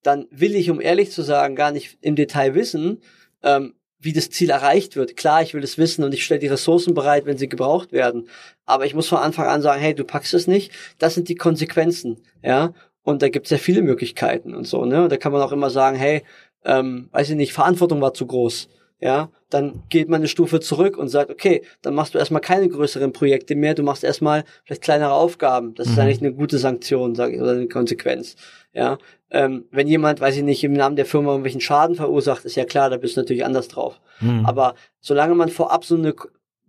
dann 0.03 0.27
will 0.31 0.55
ich, 0.55 0.69
um 0.69 0.81
ehrlich 0.81 1.11
zu 1.11 1.21
sagen, 1.21 1.55
gar 1.55 1.71
nicht 1.71 1.97
im 2.01 2.15
Detail 2.15 2.55
wissen, 2.55 3.01
ähm, 3.43 3.73
wie 3.99 4.13
das 4.13 4.29
Ziel 4.29 4.49
erreicht 4.49 4.95
wird. 4.95 5.17
Klar, 5.17 5.41
ich 5.41 5.53
will 5.53 5.63
es 5.63 5.77
wissen 5.77 6.03
und 6.03 6.13
ich 6.13 6.23
stelle 6.23 6.39
die 6.39 6.47
Ressourcen 6.47 6.93
bereit, 6.93 7.25
wenn 7.25 7.37
sie 7.37 7.49
gebraucht 7.49 7.91
werden. 7.91 8.29
Aber 8.65 8.85
ich 8.85 8.95
muss 8.95 9.07
von 9.07 9.17
Anfang 9.17 9.47
an 9.47 9.61
sagen, 9.61 9.81
hey, 9.81 9.93
du 9.93 10.05
packst 10.05 10.33
es 10.33 10.47
nicht. 10.47 10.71
Das 10.99 11.15
sind 11.15 11.27
die 11.27 11.35
Konsequenzen, 11.35 12.23
ja. 12.41 12.73
Und 13.03 13.21
da 13.21 13.29
gibt 13.29 13.47
es 13.47 13.49
ja 13.51 13.57
viele 13.57 13.81
Möglichkeiten 13.81 14.53
und 14.53 14.65
so, 14.65 14.85
ne? 14.85 15.03
Und 15.03 15.11
da 15.11 15.17
kann 15.17 15.31
man 15.31 15.41
auch 15.41 15.51
immer 15.51 15.69
sagen, 15.69 15.97
hey, 15.97 16.23
ähm, 16.63 17.09
weiß 17.11 17.31
ich 17.31 17.35
nicht, 17.35 17.53
Verantwortung 17.53 18.01
war 18.01 18.13
zu 18.13 18.25
groß 18.25 18.69
ja, 18.99 19.29
dann 19.49 19.83
geht 19.89 20.09
man 20.09 20.21
eine 20.21 20.27
Stufe 20.27 20.59
zurück 20.59 20.97
und 20.97 21.07
sagt, 21.07 21.31
okay, 21.31 21.63
dann 21.81 21.95
machst 21.95 22.13
du 22.13 22.19
erstmal 22.19 22.41
keine 22.41 22.67
größeren 22.67 23.13
Projekte 23.13 23.55
mehr, 23.55 23.73
du 23.73 23.83
machst 23.83 24.03
erstmal 24.03 24.43
vielleicht 24.65 24.83
kleinere 24.83 25.13
Aufgaben. 25.13 25.73
Das 25.75 25.87
mhm. 25.87 25.93
ist 25.93 25.99
eigentlich 25.99 26.21
eine 26.21 26.33
gute 26.33 26.57
Sanktion, 26.57 27.15
sage 27.15 27.35
ich, 27.35 27.41
oder 27.41 27.51
eine 27.51 27.67
Konsequenz. 27.67 28.35
Ja, 28.73 28.97
ähm, 29.31 29.65
wenn 29.71 29.87
jemand, 29.87 30.21
weiß 30.21 30.37
ich 30.37 30.43
nicht, 30.43 30.63
im 30.63 30.73
Namen 30.73 30.95
der 30.95 31.05
Firma 31.05 31.29
irgendwelchen 31.29 31.61
Schaden 31.61 31.95
verursacht, 31.95 32.45
ist 32.45 32.55
ja 32.55 32.65
klar, 32.65 32.89
da 32.89 32.97
bist 32.97 33.15
du 33.15 33.21
natürlich 33.21 33.45
anders 33.45 33.67
drauf. 33.67 33.99
Mhm. 34.19 34.45
Aber 34.45 34.75
solange 34.99 35.33
man 35.33 35.49
vorab 35.49 35.85
so 35.85 35.95
eine 35.95 36.13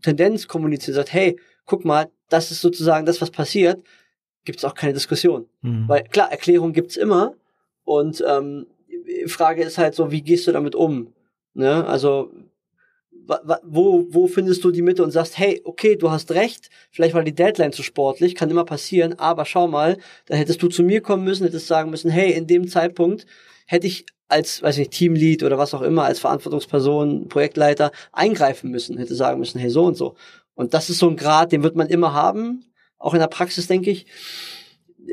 Tendenz 0.02 0.48
kommuniziert, 0.48 0.94
sagt, 0.94 1.12
hey, 1.12 1.38
guck 1.66 1.84
mal, 1.84 2.08
das 2.28 2.50
ist 2.50 2.60
sozusagen 2.60 3.04
das, 3.06 3.20
was 3.20 3.30
passiert, 3.30 3.82
gibt's 4.44 4.64
auch 4.64 4.74
keine 4.74 4.92
Diskussion. 4.94 5.46
Mhm. 5.62 5.88
Weil 5.88 6.04
klar, 6.04 6.30
Erklärung 6.30 6.72
gibt's 6.72 6.96
immer 6.96 7.34
und 7.84 8.24
ähm, 8.26 8.66
Frage 9.26 9.62
ist 9.62 9.78
halt 9.78 9.94
so, 9.94 10.10
wie 10.10 10.22
gehst 10.22 10.46
du 10.46 10.52
damit 10.52 10.74
um? 10.74 11.12
Ne? 11.54 11.86
Also 11.86 12.30
wo, 13.62 14.06
wo 14.10 14.26
findest 14.26 14.64
du 14.64 14.70
die 14.70 14.82
Mitte 14.82 15.02
und 15.02 15.10
sagst, 15.10 15.38
hey, 15.38 15.60
okay, 15.64 15.96
du 15.96 16.10
hast 16.10 16.32
recht, 16.32 16.70
vielleicht 16.90 17.14
war 17.14 17.22
die 17.22 17.34
Deadline 17.34 17.72
zu 17.72 17.82
sportlich, 17.82 18.34
kann 18.34 18.50
immer 18.50 18.64
passieren, 18.64 19.18
aber 19.18 19.44
schau 19.44 19.68
mal, 19.68 19.98
da 20.26 20.36
hättest 20.36 20.62
du 20.62 20.68
zu 20.68 20.82
mir 20.82 21.00
kommen 21.00 21.24
müssen, 21.24 21.44
hättest 21.44 21.66
sagen 21.66 21.90
müssen, 21.90 22.10
hey, 22.10 22.32
in 22.32 22.46
dem 22.46 22.68
Zeitpunkt 22.68 23.26
hätte 23.66 23.86
ich 23.86 24.06
als, 24.28 24.62
weiß 24.62 24.78
nicht, 24.78 24.92
Teamlead 24.92 25.42
oder 25.42 25.58
was 25.58 25.74
auch 25.74 25.82
immer, 25.82 26.04
als 26.04 26.20
Verantwortungsperson, 26.20 27.28
Projektleiter 27.28 27.90
eingreifen 28.12 28.70
müssen, 28.70 28.96
hätte 28.96 29.14
sagen 29.14 29.38
müssen, 29.38 29.58
hey, 29.58 29.70
so 29.70 29.84
und 29.84 29.96
so. 29.96 30.14
Und 30.54 30.74
das 30.74 30.90
ist 30.90 30.98
so 30.98 31.08
ein 31.08 31.16
Grad, 31.16 31.52
den 31.52 31.62
wird 31.62 31.76
man 31.76 31.88
immer 31.88 32.12
haben, 32.12 32.64
auch 32.98 33.14
in 33.14 33.20
der 33.20 33.28
Praxis, 33.28 33.66
denke 33.66 33.90
ich. 33.90 34.06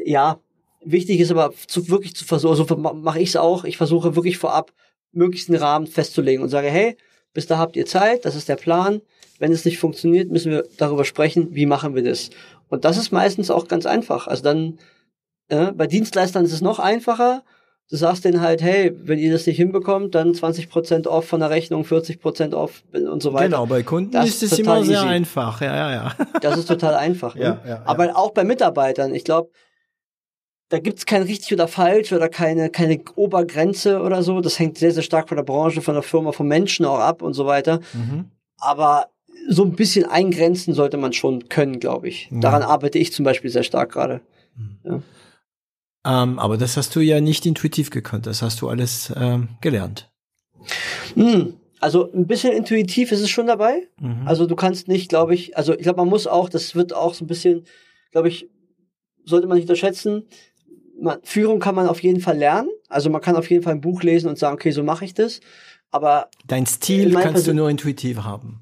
Ja, 0.05 0.39
wichtig 0.83 1.19
ist 1.19 1.31
aber 1.31 1.53
zu, 1.67 1.89
wirklich 1.89 2.15
zu 2.15 2.25
versuchen, 2.25 2.55
so 2.55 2.75
mache 2.75 3.19
ich 3.19 3.29
es 3.29 3.35
auch, 3.35 3.63
ich 3.63 3.77
versuche 3.77 4.15
wirklich 4.15 4.37
vorab 4.37 4.71
möglichst 5.11 5.49
einen 5.49 5.59
Rahmen 5.59 5.87
festzulegen 5.87 6.43
und 6.43 6.49
sage, 6.49 6.67
hey, 6.67 6.97
bis 7.33 7.47
da 7.47 7.57
habt 7.57 7.75
ihr 7.75 7.85
Zeit, 7.85 8.25
das 8.25 8.35
ist 8.35 8.49
der 8.49 8.55
Plan. 8.55 9.01
Wenn 9.39 9.51
es 9.51 9.65
nicht 9.65 9.77
funktioniert, 9.77 10.31
müssen 10.31 10.51
wir 10.51 10.63
darüber 10.77 11.05
sprechen, 11.05 11.49
wie 11.53 11.67
machen 11.67 11.93
wir 11.93 12.03
das. 12.03 12.31
Und 12.69 12.85
das 12.85 12.97
ist 12.97 13.11
meistens 13.11 13.51
auch 13.51 13.67
ganz 13.67 13.85
einfach. 13.85 14.27
Also 14.27 14.43
dann, 14.43 14.79
äh, 15.49 15.71
bei 15.71 15.87
Dienstleistern 15.87 16.43
ist 16.43 16.53
es 16.53 16.61
noch 16.61 16.79
einfacher. 16.79 17.43
Du 17.89 17.95
sagst 17.95 18.25
denen 18.25 18.41
halt, 18.41 18.61
hey, 18.61 18.91
wenn 19.03 19.17
ihr 19.17 19.31
das 19.31 19.45
nicht 19.45 19.55
hinbekommt, 19.55 20.13
dann 20.15 20.33
20% 20.33 21.07
off 21.07 21.25
von 21.25 21.39
der 21.39 21.49
Rechnung, 21.49 21.83
40% 21.83 22.53
off 22.53 22.83
und 22.91 23.23
so 23.23 23.31
weiter. 23.31 23.45
Genau, 23.45 23.65
bei 23.65 23.83
Kunden 23.83 24.11
das 24.11 24.27
ist 24.27 24.43
es 24.43 24.59
immer 24.59 24.83
sehr 24.83 24.97
easy. 24.97 25.07
einfach. 25.07 25.61
Ja, 25.61 25.75
ja, 25.75 25.91
ja. 25.91 26.15
Das 26.41 26.57
ist 26.57 26.65
total 26.67 26.95
einfach. 26.95 27.35
Ne? 27.35 27.41
Ja, 27.65 27.69
ja, 27.69 27.81
Aber 27.85 28.17
auch 28.17 28.31
bei 28.31 28.43
Mitarbeitern. 28.43 29.13
Ich 29.15 29.23
glaube, 29.23 29.51
da 30.69 30.79
gibt's 30.79 31.05
kein 31.05 31.23
richtig 31.23 31.53
oder 31.53 31.67
falsch 31.67 32.11
oder 32.11 32.29
keine, 32.29 32.69
keine 32.69 32.99
Obergrenze 33.15 34.01
oder 34.01 34.21
so. 34.21 34.41
Das 34.41 34.59
hängt 34.59 34.77
sehr, 34.77 34.91
sehr 34.91 35.03
stark 35.03 35.29
von 35.29 35.37
der 35.37 35.43
Branche, 35.43 35.81
von 35.81 35.93
der 35.93 36.03
Firma, 36.03 36.31
vom 36.31 36.47
Menschen 36.47 36.85
auch 36.85 36.99
ab 36.99 37.21
und 37.21 37.33
so 37.33 37.45
weiter. 37.45 37.79
Mhm. 37.93 38.25
Aber 38.57 39.07
so 39.49 39.63
ein 39.63 39.73
bisschen 39.73 40.05
eingrenzen 40.05 40.73
sollte 40.73 40.97
man 40.97 41.13
schon 41.13 41.47
können, 41.47 41.79
glaube 41.79 42.09
ich. 42.09 42.29
Ja. 42.31 42.39
Daran 42.39 42.63
arbeite 42.63 42.99
ich 42.99 43.13
zum 43.13 43.23
Beispiel 43.23 43.49
sehr 43.49 43.63
stark 43.63 43.93
gerade. 43.93 44.21
Mhm. 44.55 44.77
Ja. 44.83 45.01
Ähm, 46.23 46.39
aber 46.39 46.57
das 46.57 46.75
hast 46.75 46.95
du 46.95 46.99
ja 46.99 47.21
nicht 47.21 47.45
intuitiv 47.45 47.89
gekonnt. 47.89 48.27
Das 48.27 48.41
hast 48.41 48.61
du 48.61 48.69
alles 48.69 49.13
ähm, 49.15 49.49
gelernt. 49.61 50.09
Hm. 51.15 51.53
Also 51.79 52.11
ein 52.11 52.25
bisschen 52.25 52.53
intuitiv 52.53 53.11
ist 53.11 53.21
es 53.21 53.29
schon 53.29 53.47
dabei. 53.47 53.87
Mhm. 54.01 54.27
Also 54.27 54.47
du 54.47 54.55
kannst 54.55 54.87
nicht, 54.87 55.09
glaube 55.09 55.33
ich, 55.33 55.55
also 55.55 55.73
ich 55.73 55.83
glaube, 55.83 55.97
man 55.97 56.09
muss 56.09 56.25
auch, 56.25 56.49
das 56.49 56.75
wird 56.75 56.93
auch 56.93 57.13
so 57.13 57.23
ein 57.23 57.27
bisschen, 57.27 57.65
glaube 58.11 58.29
ich, 58.29 58.49
sollte 59.25 59.47
man 59.47 59.57
nicht 59.57 59.65
unterschätzen, 59.65 60.23
man, 61.07 61.19
Führung 61.23 61.59
kann 61.59 61.75
man 61.75 61.87
auf 61.87 62.01
jeden 62.03 62.21
Fall 62.21 62.37
lernen. 62.37 62.69
Also 62.89 63.09
man 63.09 63.21
kann 63.21 63.35
auf 63.35 63.49
jeden 63.49 63.63
Fall 63.63 63.73
ein 63.73 63.81
Buch 63.81 64.03
lesen 64.03 64.29
und 64.29 64.37
sagen, 64.37 64.55
okay, 64.55 64.71
so 64.71 64.83
mache 64.83 65.05
ich 65.05 65.13
das. 65.13 65.39
Aber 65.89 66.29
dein 66.45 66.65
Stil 66.65 67.11
kannst 67.13 67.27
Person 67.27 67.55
du 67.55 67.61
nur 67.61 67.69
intuitiv 67.69 68.19
haben. 68.19 68.61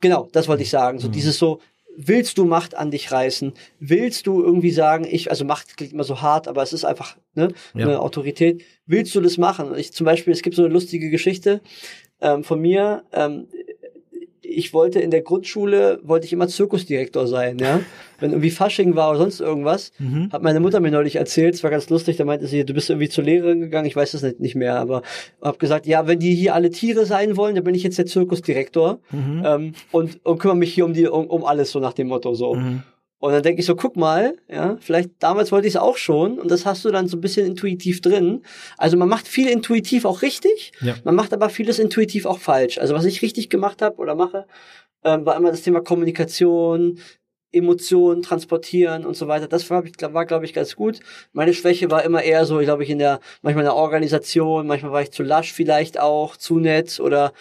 Genau, 0.00 0.28
das 0.32 0.48
wollte 0.48 0.62
ich 0.62 0.70
sagen. 0.70 0.98
So 0.98 1.08
mhm. 1.08 1.12
dieses 1.12 1.38
so, 1.38 1.60
willst 1.96 2.38
du 2.38 2.44
Macht 2.44 2.76
an 2.76 2.90
dich 2.90 3.10
reißen? 3.10 3.52
Willst 3.80 4.26
du 4.26 4.42
irgendwie 4.42 4.70
sagen, 4.70 5.06
ich, 5.08 5.30
also 5.30 5.44
Macht 5.44 5.76
klingt 5.76 5.92
immer 5.92 6.04
so 6.04 6.20
hart, 6.20 6.48
aber 6.48 6.62
es 6.62 6.72
ist 6.72 6.84
einfach 6.84 7.16
ne, 7.34 7.52
ja. 7.74 7.86
eine 7.86 8.00
Autorität. 8.00 8.62
Willst 8.86 9.14
du 9.14 9.20
das 9.20 9.38
machen? 9.38 9.74
Ich 9.76 9.92
zum 9.92 10.04
Beispiel, 10.04 10.32
es 10.32 10.42
gibt 10.42 10.56
so 10.56 10.64
eine 10.64 10.72
lustige 10.72 11.10
Geschichte 11.10 11.60
ähm, 12.20 12.44
von 12.44 12.60
mir. 12.60 13.04
Ähm, 13.12 13.48
ich 14.56 14.72
wollte 14.72 15.00
in 15.00 15.10
der 15.10 15.20
Grundschule, 15.20 16.00
wollte 16.02 16.26
ich 16.26 16.32
immer 16.32 16.48
Zirkusdirektor 16.48 17.26
sein, 17.26 17.58
ja. 17.58 17.80
Wenn 18.18 18.30
irgendwie 18.30 18.50
Fasching 18.50 18.96
war 18.96 19.10
oder 19.10 19.18
sonst 19.18 19.40
irgendwas, 19.40 19.92
mhm. 19.98 20.32
hat 20.32 20.42
meine 20.42 20.60
Mutter 20.60 20.80
mir 20.80 20.90
neulich 20.90 21.16
erzählt, 21.16 21.54
es 21.54 21.62
war 21.62 21.70
ganz 21.70 21.90
lustig, 21.90 22.16
da 22.16 22.24
meinte 22.24 22.46
sie, 22.46 22.64
du 22.64 22.72
bist 22.72 22.88
irgendwie 22.88 23.10
zur 23.10 23.24
Lehrerin 23.24 23.60
gegangen, 23.60 23.86
ich 23.86 23.94
weiß 23.94 24.12
das 24.12 24.22
nicht, 24.22 24.40
nicht 24.40 24.54
mehr, 24.54 24.76
aber 24.76 25.02
hab 25.42 25.58
gesagt, 25.58 25.86
ja, 25.86 26.06
wenn 26.06 26.18
die 26.18 26.34
hier 26.34 26.54
alle 26.54 26.70
Tiere 26.70 27.04
sein 27.04 27.36
wollen, 27.36 27.54
dann 27.54 27.64
bin 27.64 27.74
ich 27.74 27.82
jetzt 27.82 27.98
der 27.98 28.06
Zirkusdirektor 28.06 29.00
mhm. 29.10 29.42
ähm, 29.44 29.72
und, 29.92 30.24
und 30.24 30.38
kümmere 30.38 30.56
mich 30.56 30.72
hier 30.72 30.86
um 30.86 30.94
die, 30.94 31.06
um, 31.06 31.26
um 31.26 31.44
alles, 31.44 31.70
so 31.70 31.78
nach 31.78 31.92
dem 31.92 32.08
Motto, 32.08 32.34
so. 32.34 32.54
Mhm. 32.54 32.82
Und 33.26 33.32
dann 33.32 33.42
denke 33.42 33.58
ich 33.58 33.66
so, 33.66 33.74
guck 33.74 33.96
mal, 33.96 34.36
ja, 34.48 34.76
vielleicht 34.78 35.10
damals 35.18 35.50
wollte 35.50 35.66
ich 35.66 35.74
es 35.74 35.80
auch 35.80 35.96
schon 35.96 36.38
und 36.38 36.48
das 36.48 36.64
hast 36.64 36.84
du 36.84 36.92
dann 36.92 37.08
so 37.08 37.16
ein 37.16 37.20
bisschen 37.20 37.44
intuitiv 37.44 38.00
drin. 38.00 38.44
Also 38.78 38.96
man 38.96 39.08
macht 39.08 39.26
viel 39.26 39.48
intuitiv 39.48 40.04
auch 40.04 40.22
richtig, 40.22 40.70
ja. 40.80 40.94
man 41.02 41.16
macht 41.16 41.32
aber 41.32 41.48
vieles 41.48 41.80
intuitiv 41.80 42.24
auch 42.24 42.38
falsch. 42.38 42.78
Also 42.78 42.94
was 42.94 43.04
ich 43.04 43.22
richtig 43.22 43.50
gemacht 43.50 43.82
habe 43.82 43.96
oder 43.96 44.14
mache, 44.14 44.46
ähm, 45.02 45.26
war 45.26 45.36
immer 45.36 45.50
das 45.50 45.62
Thema 45.62 45.80
Kommunikation, 45.80 47.00
Emotionen 47.50 48.22
transportieren 48.22 49.04
und 49.04 49.16
so 49.16 49.26
weiter. 49.26 49.48
Das 49.48 49.70
war, 49.70 49.82
war 49.84 50.24
glaube 50.24 50.44
ich, 50.44 50.54
ganz 50.54 50.76
gut. 50.76 51.00
Meine 51.32 51.52
Schwäche 51.52 51.90
war 51.90 52.04
immer 52.04 52.22
eher 52.22 52.46
so, 52.46 52.58
glaube 52.58 52.84
ich, 52.84 52.90
in 52.90 53.00
der, 53.00 53.18
manchmal 53.42 53.64
in 53.64 53.70
der 53.70 53.74
Organisation, 53.74 54.68
manchmal 54.68 54.92
war 54.92 55.02
ich 55.02 55.10
zu 55.10 55.24
lasch 55.24 55.52
vielleicht 55.52 55.98
auch, 55.98 56.36
zu 56.36 56.60
nett 56.60 57.00
oder 57.00 57.32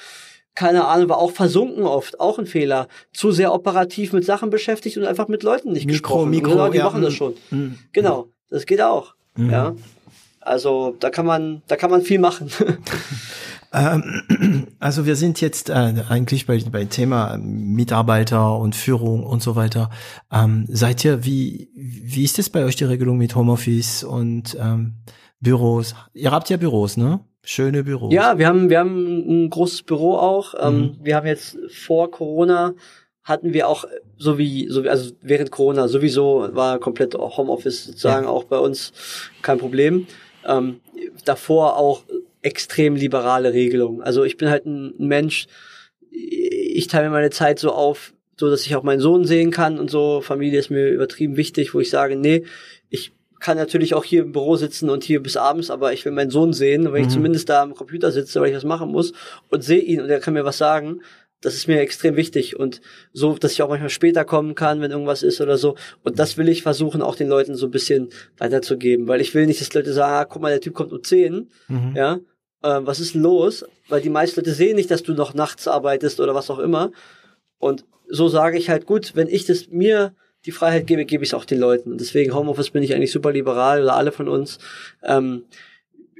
keine 0.55 0.85
Ahnung, 0.85 1.09
war 1.09 1.17
auch 1.17 1.31
versunken 1.31 1.83
oft, 1.83 2.19
auch 2.19 2.39
ein 2.39 2.47
Fehler. 2.47 2.87
Zu 3.13 3.31
sehr 3.31 3.53
operativ 3.53 4.13
mit 4.13 4.25
Sachen 4.25 4.49
beschäftigt 4.49 4.97
und 4.97 5.05
einfach 5.05 5.27
mit 5.27 5.43
Leuten 5.43 5.73
nicht 5.73 5.85
Mikro, 5.85 6.01
gesprochen. 6.01 6.29
Mikro, 6.29 6.51
genau, 6.51 6.69
die 6.69 6.77
ja, 6.77 6.85
machen 6.85 7.01
das 7.01 7.13
mm, 7.13 7.17
schon. 7.17 7.33
Mhm. 7.51 7.77
Genau, 7.91 8.29
das 8.49 8.65
geht 8.65 8.81
auch. 8.81 9.15
Mhm. 9.35 9.49
Ja. 9.49 9.75
Also 10.39 10.95
da 10.99 11.09
kann 11.09 11.25
man, 11.25 11.61
da 11.67 11.75
kann 11.75 11.91
man 11.91 12.01
viel 12.01 12.19
machen. 12.19 12.49
Ähm, 13.73 14.67
also 14.79 15.05
wir 15.05 15.17
sind 15.17 15.41
jetzt 15.41 15.69
äh, 15.69 15.73
eigentlich 16.07 16.45
bei, 16.45 16.57
bei 16.71 16.85
Thema 16.85 17.37
Mitarbeiter 17.37 18.57
und 18.57 18.73
Führung 18.73 19.23
und 19.23 19.43
so 19.43 19.57
weiter. 19.57 19.89
Ähm, 20.31 20.65
seid 20.69 21.03
ihr, 21.03 21.25
wie, 21.25 21.69
wie 21.75 22.23
ist 22.23 22.39
es 22.39 22.49
bei 22.49 22.63
euch 22.63 22.77
die 22.77 22.85
Regelung 22.85 23.17
mit 23.17 23.35
Homeoffice 23.35 24.05
und 24.05 24.55
ähm, 24.61 24.99
Büros? 25.41 25.93
Ihr 26.13 26.31
habt 26.31 26.49
ja 26.49 26.55
Büros, 26.55 26.95
ne? 26.95 27.19
Schöne 27.45 27.83
Büros. 27.83 28.13
Ja, 28.13 28.37
wir 28.37 28.47
haben, 28.47 28.69
wir 28.69 28.79
haben 28.79 29.45
ein 29.45 29.49
großes 29.49 29.83
Büro 29.83 30.15
auch. 30.15 30.55
Ähm, 30.59 30.77
mhm. 30.77 30.97
wir 31.03 31.15
haben 31.15 31.27
jetzt 31.27 31.57
vor 31.69 32.11
Corona 32.11 32.73
hatten 33.25 33.53
wir 33.53 33.67
auch 33.67 33.85
so 34.17 34.37
wie, 34.37 34.67
so 34.69 34.83
wie, 34.83 34.89
also 34.89 35.11
während 35.21 35.49
Corona 35.51 35.87
sowieso 35.87 36.47
war 36.51 36.79
komplett 36.79 37.15
Homeoffice 37.15 37.85
sozusagen 37.85 38.25
ja. 38.25 38.31
auch 38.31 38.43
bei 38.45 38.59
uns 38.59 38.93
kein 39.41 39.57
Problem. 39.57 40.05
Ähm, 40.45 40.79
davor 41.25 41.77
auch 41.77 42.03
extrem 42.43 42.95
liberale 42.95 43.51
Regelungen. 43.51 44.03
Also 44.03 44.23
ich 44.23 44.37
bin 44.37 44.49
halt 44.49 44.67
ein 44.67 44.93
Mensch, 44.99 45.47
ich 46.11 46.87
teile 46.87 47.09
meine 47.09 47.31
Zeit 47.31 47.57
so 47.57 47.71
auf, 47.71 48.13
so 48.39 48.49
dass 48.49 48.65
ich 48.67 48.75
auch 48.75 48.83
meinen 48.83 48.99
Sohn 48.99 49.25
sehen 49.25 49.49
kann 49.49 49.79
und 49.79 49.89
so. 49.89 50.21
Familie 50.21 50.59
ist 50.59 50.69
mir 50.69 50.89
übertrieben 50.89 51.35
wichtig, 51.35 51.73
wo 51.73 51.79
ich 51.79 51.89
sage, 51.89 52.15
nee, 52.15 52.43
ich 52.89 53.11
kann 53.45 53.57
natürlich 53.57 53.93
auch 53.93 54.03
hier 54.03 54.23
im 54.23 54.31
Büro 54.31 54.55
sitzen 54.55 54.89
und 54.89 55.03
hier 55.03 55.21
bis 55.21 55.37
abends, 55.37 55.69
aber 55.69 55.93
ich 55.93 56.03
will 56.03 56.11
meinen 56.11 56.31
Sohn 56.31 56.51
sehen, 56.51 56.85
wenn 56.85 57.03
mhm. 57.03 57.07
ich 57.07 57.13
zumindest 57.13 57.47
da 57.47 57.61
am 57.61 57.75
Computer 57.75 58.11
sitze, 58.11 58.41
weil 58.41 58.49
ich 58.49 58.55
was 58.55 58.63
machen 58.63 58.89
muss 58.89 59.13
und 59.51 59.63
sehe 59.63 59.81
ihn 59.81 60.01
und 60.01 60.09
er 60.09 60.19
kann 60.19 60.33
mir 60.33 60.45
was 60.45 60.57
sagen, 60.57 61.01
das 61.41 61.53
ist 61.53 61.67
mir 61.67 61.79
extrem 61.79 62.15
wichtig 62.15 62.59
und 62.59 62.81
so, 63.13 63.35
dass 63.35 63.51
ich 63.51 63.61
auch 63.61 63.69
manchmal 63.69 63.91
später 63.91 64.25
kommen 64.25 64.55
kann, 64.55 64.81
wenn 64.81 64.89
irgendwas 64.89 65.21
ist 65.21 65.41
oder 65.41 65.59
so. 65.59 65.75
Und 66.01 66.17
das 66.17 66.37
will 66.37 66.49
ich 66.49 66.63
versuchen, 66.63 67.03
auch 67.03 67.15
den 67.15 67.27
Leuten 67.27 67.53
so 67.53 67.67
ein 67.67 67.71
bisschen 67.71 68.09
weiterzugeben, 68.39 69.07
weil 69.07 69.21
ich 69.21 69.35
will 69.35 69.45
nicht, 69.45 69.61
dass 69.61 69.71
Leute 69.75 69.93
sagen, 69.93 70.11
ah, 70.11 70.25
guck 70.25 70.41
mal, 70.41 70.49
der 70.49 70.61
Typ 70.61 70.73
kommt 70.73 70.91
um 70.91 71.03
10, 71.03 71.51
mhm. 71.67 71.93
ja, 71.95 72.15
äh, 72.63 72.79
was 72.81 72.99
ist 72.99 73.13
denn 73.13 73.21
los? 73.21 73.63
Weil 73.89 74.01
die 74.01 74.09
meisten 74.09 74.39
Leute 74.39 74.55
sehen 74.55 74.75
nicht, 74.75 74.89
dass 74.89 75.03
du 75.03 75.13
noch 75.13 75.35
nachts 75.35 75.67
arbeitest 75.67 76.19
oder 76.19 76.33
was 76.33 76.49
auch 76.49 76.57
immer. 76.57 76.91
Und 77.59 77.85
so 78.09 78.27
sage 78.27 78.57
ich 78.57 78.71
halt, 78.71 78.87
gut, 78.87 79.11
wenn 79.13 79.27
ich 79.27 79.45
das 79.45 79.67
mir 79.67 80.15
die 80.45 80.51
Freiheit 80.51 80.87
gebe, 80.87 81.05
gebe 81.05 81.23
ich 81.23 81.29
es 81.29 81.33
auch 81.33 81.45
den 81.45 81.59
Leuten. 81.59 81.91
Und 81.91 82.01
deswegen 82.01 82.33
Homeoffice 82.33 82.69
bin 82.69 82.83
ich 82.83 82.93
eigentlich 82.93 83.11
super 83.11 83.31
liberal 83.31 83.81
oder 83.81 83.95
alle 83.95 84.11
von 84.11 84.27
uns. 84.27 84.59
Ähm, 85.03 85.43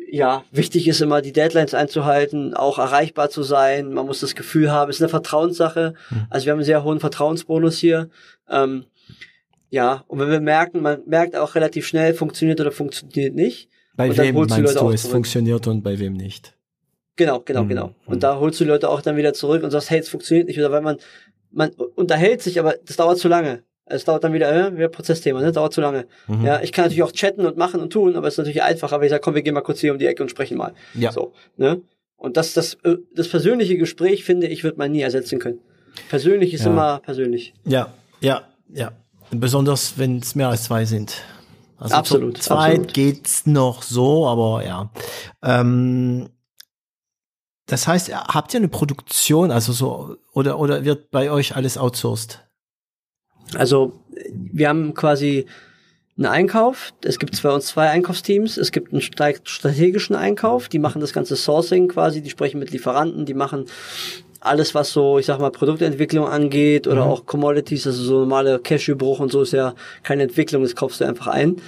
ja, 0.10 0.44
wichtig 0.52 0.88
ist 0.88 1.02
immer, 1.02 1.22
die 1.22 1.34
Deadlines 1.34 1.74
einzuhalten, 1.74 2.54
auch 2.54 2.80
erreichbar 2.80 3.30
zu 3.30 3.44
sein. 3.44 3.92
Man 3.92 4.06
muss 4.06 4.20
das 4.20 4.36
Gefühl 4.36 4.72
haben, 4.72 4.90
es 4.90 4.98
ist 4.98 5.02
eine 5.02 5.10
Vertrauenssache. 5.10 5.94
Mhm. 6.10 6.28
Also 6.30 6.46
wir 6.46 6.52
haben 6.52 6.60
einen 6.60 6.66
sehr 6.66 6.84
hohen 6.84 7.00
Vertrauensbonus 7.00 7.78
hier. 7.78 8.10
Ähm, 8.50 8.86
ja, 9.70 10.04
und 10.08 10.20
wenn 10.20 10.30
wir 10.30 10.40
merken, 10.40 10.82
man 10.82 11.02
merkt 11.06 11.36
auch 11.36 11.56
relativ 11.56 11.86
schnell, 11.86 12.14
funktioniert 12.14 12.62
oder 12.62 12.72
funktioniert 12.72 13.36
nicht. 13.36 13.70
Bei 13.96 14.16
wem 14.16 14.36
meinst 14.36 14.80
du, 14.80 14.90
es 14.90 15.08
funktioniert 15.08 15.68
und 15.68 15.82
bei 15.82 15.98
wem 16.00 16.14
nicht? 16.14 16.54
Genau, 17.16 17.40
genau, 17.40 17.64
mhm. 17.64 17.70
genau. 17.70 17.96
Und 18.06 18.24
da 18.24 18.40
holst 18.40 18.60
du 18.60 18.66
die 18.66 18.70
Leute 18.70 18.90
auch 18.90 19.02
dann 19.02 19.18
wieder 19.18 19.34
zurück 19.34 19.64
und 19.64 19.72
sagst, 19.72 19.90
hey, 19.90 20.00
es 20.00 20.10
funktioniert 20.10 20.48
nicht. 20.48 20.60
Oder 20.60 20.72
weil 20.72 20.82
man, 20.82 20.98
man 21.52 21.70
unterhält 21.70 22.42
sich, 22.42 22.60
aber 22.60 22.76
das 22.86 22.98
dauert 22.98 23.18
zu 23.18 23.28
lange. 23.28 23.64
Es 23.88 24.04
dauert 24.04 24.24
dann 24.24 24.34
wieder, 24.34 24.52
äh, 24.52 24.76
wieder 24.76 24.90
Prozessthema, 24.90 25.42
ne? 25.42 25.52
Dauert 25.52 25.74
zu 25.74 25.82
lange. 25.82 26.08
Mhm. 26.28 26.44
Ja, 26.44 26.62
ich 26.62 26.72
kann 26.72 26.86
natürlich 26.86 27.04
auch 27.04 27.12
chatten 27.12 27.46
und 27.46 27.56
machen 27.56 27.82
und 27.82 27.94
tun, 27.94 28.16
aber 28.16 28.28
es 28.28 28.34
ist 28.34 28.40
natürlich 28.40 28.64
einfacher, 28.64 29.00
wenn 29.00 29.06
ich 29.06 29.12
sage, 29.12 29.22
komm, 29.22 29.36
wir 29.36 29.44
gehen 29.44 29.54
mal 29.54 29.62
kurz 29.62 29.80
hier 29.80 29.92
um 29.92 30.00
die 30.00 30.08
Ecke 30.08 30.24
und 30.24 30.30
sprechen 30.30 30.58
mal. 30.58 30.74
Ja. 30.96 31.12
So, 31.12 31.34
ne? 31.58 31.82
Und 32.18 32.38
das, 32.38 32.54
das, 32.54 32.76
äh, 32.84 32.96
das 33.14 33.28
persönliche 33.28 33.78
Gespräch, 33.78 34.24
finde 34.24 34.48
ich, 34.48 34.64
wird 34.64 34.78
man 34.78 34.92
nie 34.92 35.02
ersetzen 35.02 35.38
können. 35.38 35.60
Persönlich 36.10 36.54
ist 36.54 36.66
ja. 36.66 36.72
immer 36.72 37.00
persönlich. 37.00 37.54
Ja, 37.66 37.94
ja, 38.22 38.42
ja. 38.74 38.92
Besonders 39.32 39.98
wenn 39.98 40.18
es 40.18 40.36
mehr 40.36 40.50
als 40.50 40.66
zwei 40.66 40.86
sind. 40.86 41.22
Also 41.78 41.96
absolut. 41.96 42.38
Zu 42.38 42.44
zweit 42.44 42.72
absolut. 42.72 42.94
geht's 42.94 43.46
noch 43.46 43.84
so, 43.84 44.28
aber 44.28 44.66
ja. 44.66 44.90
Ähm, 45.44 46.30
das 47.66 47.88
heißt, 47.88 48.14
habt 48.14 48.54
ihr 48.54 48.60
eine 48.60 48.68
Produktion, 48.68 49.52
also 49.52 49.74
so, 49.74 50.18
oder, 50.34 50.60
oder 50.60 50.86
wird 50.86 51.12
bei 51.12 51.32
euch 51.32 51.56
alles 51.56 51.78
outsourced? 51.78 52.45
Also 53.54 53.94
wir 54.32 54.70
haben 54.70 54.94
quasi 54.94 55.46
einen 56.18 56.28
Einkauf. 56.28 56.94
Es 57.04 57.20
gibt 57.20 57.42
bei 57.42 57.52
uns 57.52 57.68
zwei 57.68 57.90
Einkaufsteams. 57.90 58.58
Es 58.58 58.72
gibt 58.72 58.94
einen 58.94 59.02
strategischen 59.02 60.16
Einkauf. 60.16 60.70
Die 60.70 60.80
machen 60.80 61.02
das 61.02 61.14
ganze 61.14 61.36
Sourcing 61.36 61.90
quasi. 61.90 62.22
Die 62.22 62.30
sprechen 62.30 62.60
mit 62.60 62.72
Lieferanten. 62.72 63.26
Die 63.26 63.34
machen 63.34 63.66
alles, 64.46 64.76
was 64.76 64.92
so, 64.92 65.20
ich 65.20 65.26
sag 65.26 65.40
mal, 65.40 65.50
Produktentwicklung 65.50 66.28
angeht 66.28 66.88
oder 66.88 67.06
mhm. 67.06 67.12
auch 67.12 67.26
Commodities, 67.26 67.88
also 67.88 68.04
so 68.04 68.20
normale 68.20 68.60
Cashewbruch 68.60 69.20
und 69.20 69.32
so 69.32 69.42
ist 69.42 69.54
ja 69.54 69.74
keine 70.04 70.24
Entwicklung, 70.24 70.64
das 70.64 70.76
kaufst 70.76 71.02
du 71.02 71.06
einfach 71.06 71.28
ein. 71.28 71.50
Mhm. 71.50 71.62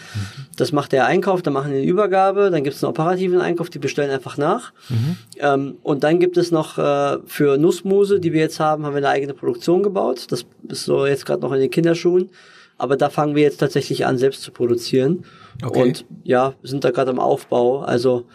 Das 0.56 0.72
macht 0.72 0.92
der 0.92 1.06
Einkauf, 1.06 1.42
dann 1.42 1.54
machen 1.54 1.72
die 1.72 1.78
eine 1.78 1.86
Übergabe, 1.86 2.50
dann 2.52 2.64
gibt 2.64 2.76
es 2.76 2.84
einen 2.84 2.92
operativen 2.92 3.42
Einkauf, 3.42 3.70
die 3.70 3.80
bestellen 3.80 4.12
einfach 4.12 4.38
nach. 4.38 4.74
Mhm. 4.90 5.18
Ähm, 5.40 5.78
und 5.84 6.04
dann 6.04 6.20
gibt 6.20 6.38
es 6.38 6.52
noch 6.52 6.78
äh, 6.78 7.18
für 7.26 7.58
Nussmuse, 7.58 8.20
die 8.20 8.34
wir 8.34 8.42
jetzt 8.42 8.60
haben, 8.60 8.86
haben 8.86 8.94
wir 8.94 8.98
eine 8.98 9.10
eigene 9.10 9.34
Produktion 9.34 9.84
gebaut. 9.84 10.28
Das 10.30 10.46
ist 10.70 10.86
so 10.86 11.06
jetzt 11.06 11.26
gerade 11.26 11.42
noch 11.42 11.52
in 11.54 11.60
den 11.60 11.70
Kinderschuhen. 11.70 12.30
Aber 12.78 12.96
da 12.96 13.10
fangen 13.10 13.36
wir 13.36 13.42
jetzt 13.42 13.58
tatsächlich 13.58 14.06
an, 14.06 14.18
selbst 14.18 14.44
zu 14.44 14.52
produzieren. 14.52 15.26
Okay. 15.64 15.82
Und 15.82 16.06
ja, 16.24 16.54
sind 16.62 16.84
da 16.84 16.92
gerade 16.92 17.10
am 17.10 17.20
Aufbau. 17.20 17.80
Also 17.82 18.26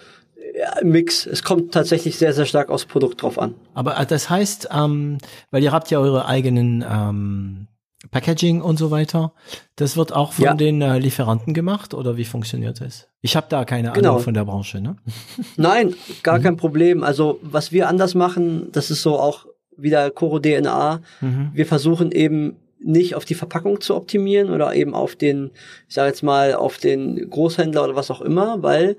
Ja, 0.54 0.74
Mix. 0.84 1.26
Es 1.26 1.42
kommt 1.42 1.72
tatsächlich 1.72 2.18
sehr, 2.18 2.32
sehr 2.34 2.44
stark 2.46 2.68
aufs 2.70 2.84
Produkt 2.84 3.22
drauf 3.22 3.38
an. 3.38 3.54
Aber 3.74 3.98
äh, 3.98 4.06
das 4.06 4.28
heißt, 4.28 4.68
ähm, 4.72 5.18
weil 5.50 5.62
ihr 5.62 5.72
habt 5.72 5.90
ja 5.90 5.98
eure 5.98 6.26
eigenen 6.26 6.84
ähm, 6.88 7.68
Packaging 8.10 8.60
und 8.60 8.78
so 8.78 8.90
weiter, 8.90 9.32
das 9.76 9.96
wird 9.96 10.12
auch 10.12 10.32
von 10.32 10.44
Ja. 10.44 10.54
den 10.54 10.82
äh, 10.82 10.98
Lieferanten 10.98 11.54
gemacht 11.54 11.94
oder 11.94 12.16
wie 12.16 12.24
funktioniert 12.24 12.80
das? 12.80 13.08
Ich 13.20 13.36
habe 13.36 13.46
da 13.48 13.64
keine 13.64 13.92
Genau. 13.92 14.10
Ahnung 14.10 14.22
von 14.22 14.34
der 14.34 14.44
Branche, 14.44 14.80
ne? 14.80 14.96
Nein, 15.56 15.94
gar 16.22 16.40
kein 16.40 16.56
Problem. 16.56 17.02
Also 17.04 17.38
was 17.42 17.70
wir 17.72 17.88
anders 17.88 18.14
machen, 18.14 18.68
das 18.72 18.90
ist 18.90 19.02
so 19.02 19.18
auch 19.18 19.46
wieder 19.76 20.10
Coro 20.10 20.38
DNA. 20.40 21.00
Mhm. 21.20 21.50
Wir 21.54 21.64
versuchen 21.64 22.12
eben 22.12 22.56
nicht 22.84 23.14
auf 23.14 23.24
die 23.24 23.36
Verpackung 23.36 23.80
zu 23.80 23.94
optimieren 23.94 24.50
oder 24.50 24.74
eben 24.74 24.92
auf 24.94 25.14
den, 25.14 25.52
ich 25.88 25.94
sage 25.94 26.08
jetzt 26.08 26.24
mal, 26.24 26.54
auf 26.54 26.78
den 26.78 27.30
Großhändler 27.30 27.84
oder 27.84 27.94
was 27.94 28.10
auch 28.10 28.20
immer, 28.20 28.60
weil 28.64 28.96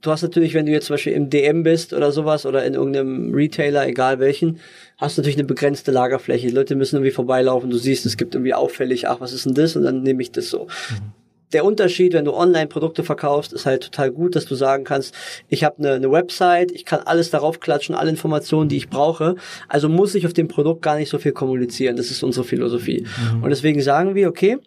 du 0.00 0.10
hast 0.10 0.22
natürlich, 0.22 0.54
wenn 0.54 0.66
du 0.66 0.72
jetzt 0.72 0.86
zum 0.86 0.94
Beispiel 0.94 1.12
im 1.12 1.30
DM 1.30 1.62
bist 1.62 1.92
oder 1.92 2.12
sowas 2.12 2.46
oder 2.46 2.64
in 2.64 2.74
irgendeinem 2.74 3.34
Retailer, 3.34 3.86
egal 3.86 4.18
welchen, 4.18 4.58
hast 4.96 5.16
du 5.16 5.22
natürlich 5.22 5.38
eine 5.38 5.46
begrenzte 5.46 5.90
Lagerfläche. 5.90 6.46
Die 6.46 6.54
Leute 6.54 6.74
müssen 6.74 6.96
irgendwie 6.96 7.12
vorbeilaufen, 7.12 7.70
du 7.70 7.78
siehst, 7.78 8.06
es 8.06 8.16
gibt 8.16 8.34
irgendwie 8.34 8.54
auffällig, 8.54 9.08
ach, 9.08 9.20
was 9.20 9.32
ist 9.32 9.46
denn 9.46 9.54
das? 9.54 9.76
Und 9.76 9.84
dann 9.84 10.02
nehme 10.02 10.22
ich 10.22 10.32
das 10.32 10.50
so. 10.50 10.68
Der 11.52 11.64
Unterschied, 11.64 12.12
wenn 12.12 12.26
du 12.26 12.34
online 12.34 12.66
Produkte 12.66 13.02
verkaufst, 13.02 13.54
ist 13.54 13.64
halt 13.64 13.82
total 13.82 14.10
gut, 14.10 14.36
dass 14.36 14.44
du 14.44 14.54
sagen 14.54 14.84
kannst, 14.84 15.14
ich 15.48 15.64
habe 15.64 15.78
eine, 15.78 15.92
eine 15.92 16.12
Website, 16.12 16.70
ich 16.72 16.84
kann 16.84 17.00
alles 17.00 17.30
darauf 17.30 17.58
klatschen, 17.58 17.94
alle 17.94 18.10
Informationen, 18.10 18.68
die 18.68 18.76
ich 18.76 18.90
brauche. 18.90 19.34
Also 19.66 19.88
muss 19.88 20.14
ich 20.14 20.26
auf 20.26 20.34
dem 20.34 20.48
Produkt 20.48 20.82
gar 20.82 20.96
nicht 20.96 21.08
so 21.08 21.16
viel 21.16 21.32
kommunizieren. 21.32 21.96
Das 21.96 22.10
ist 22.10 22.22
unsere 22.22 22.44
Philosophie. 22.44 23.06
Und 23.40 23.48
deswegen 23.48 23.80
sagen 23.80 24.14
wir, 24.14 24.28
okay, 24.28 24.58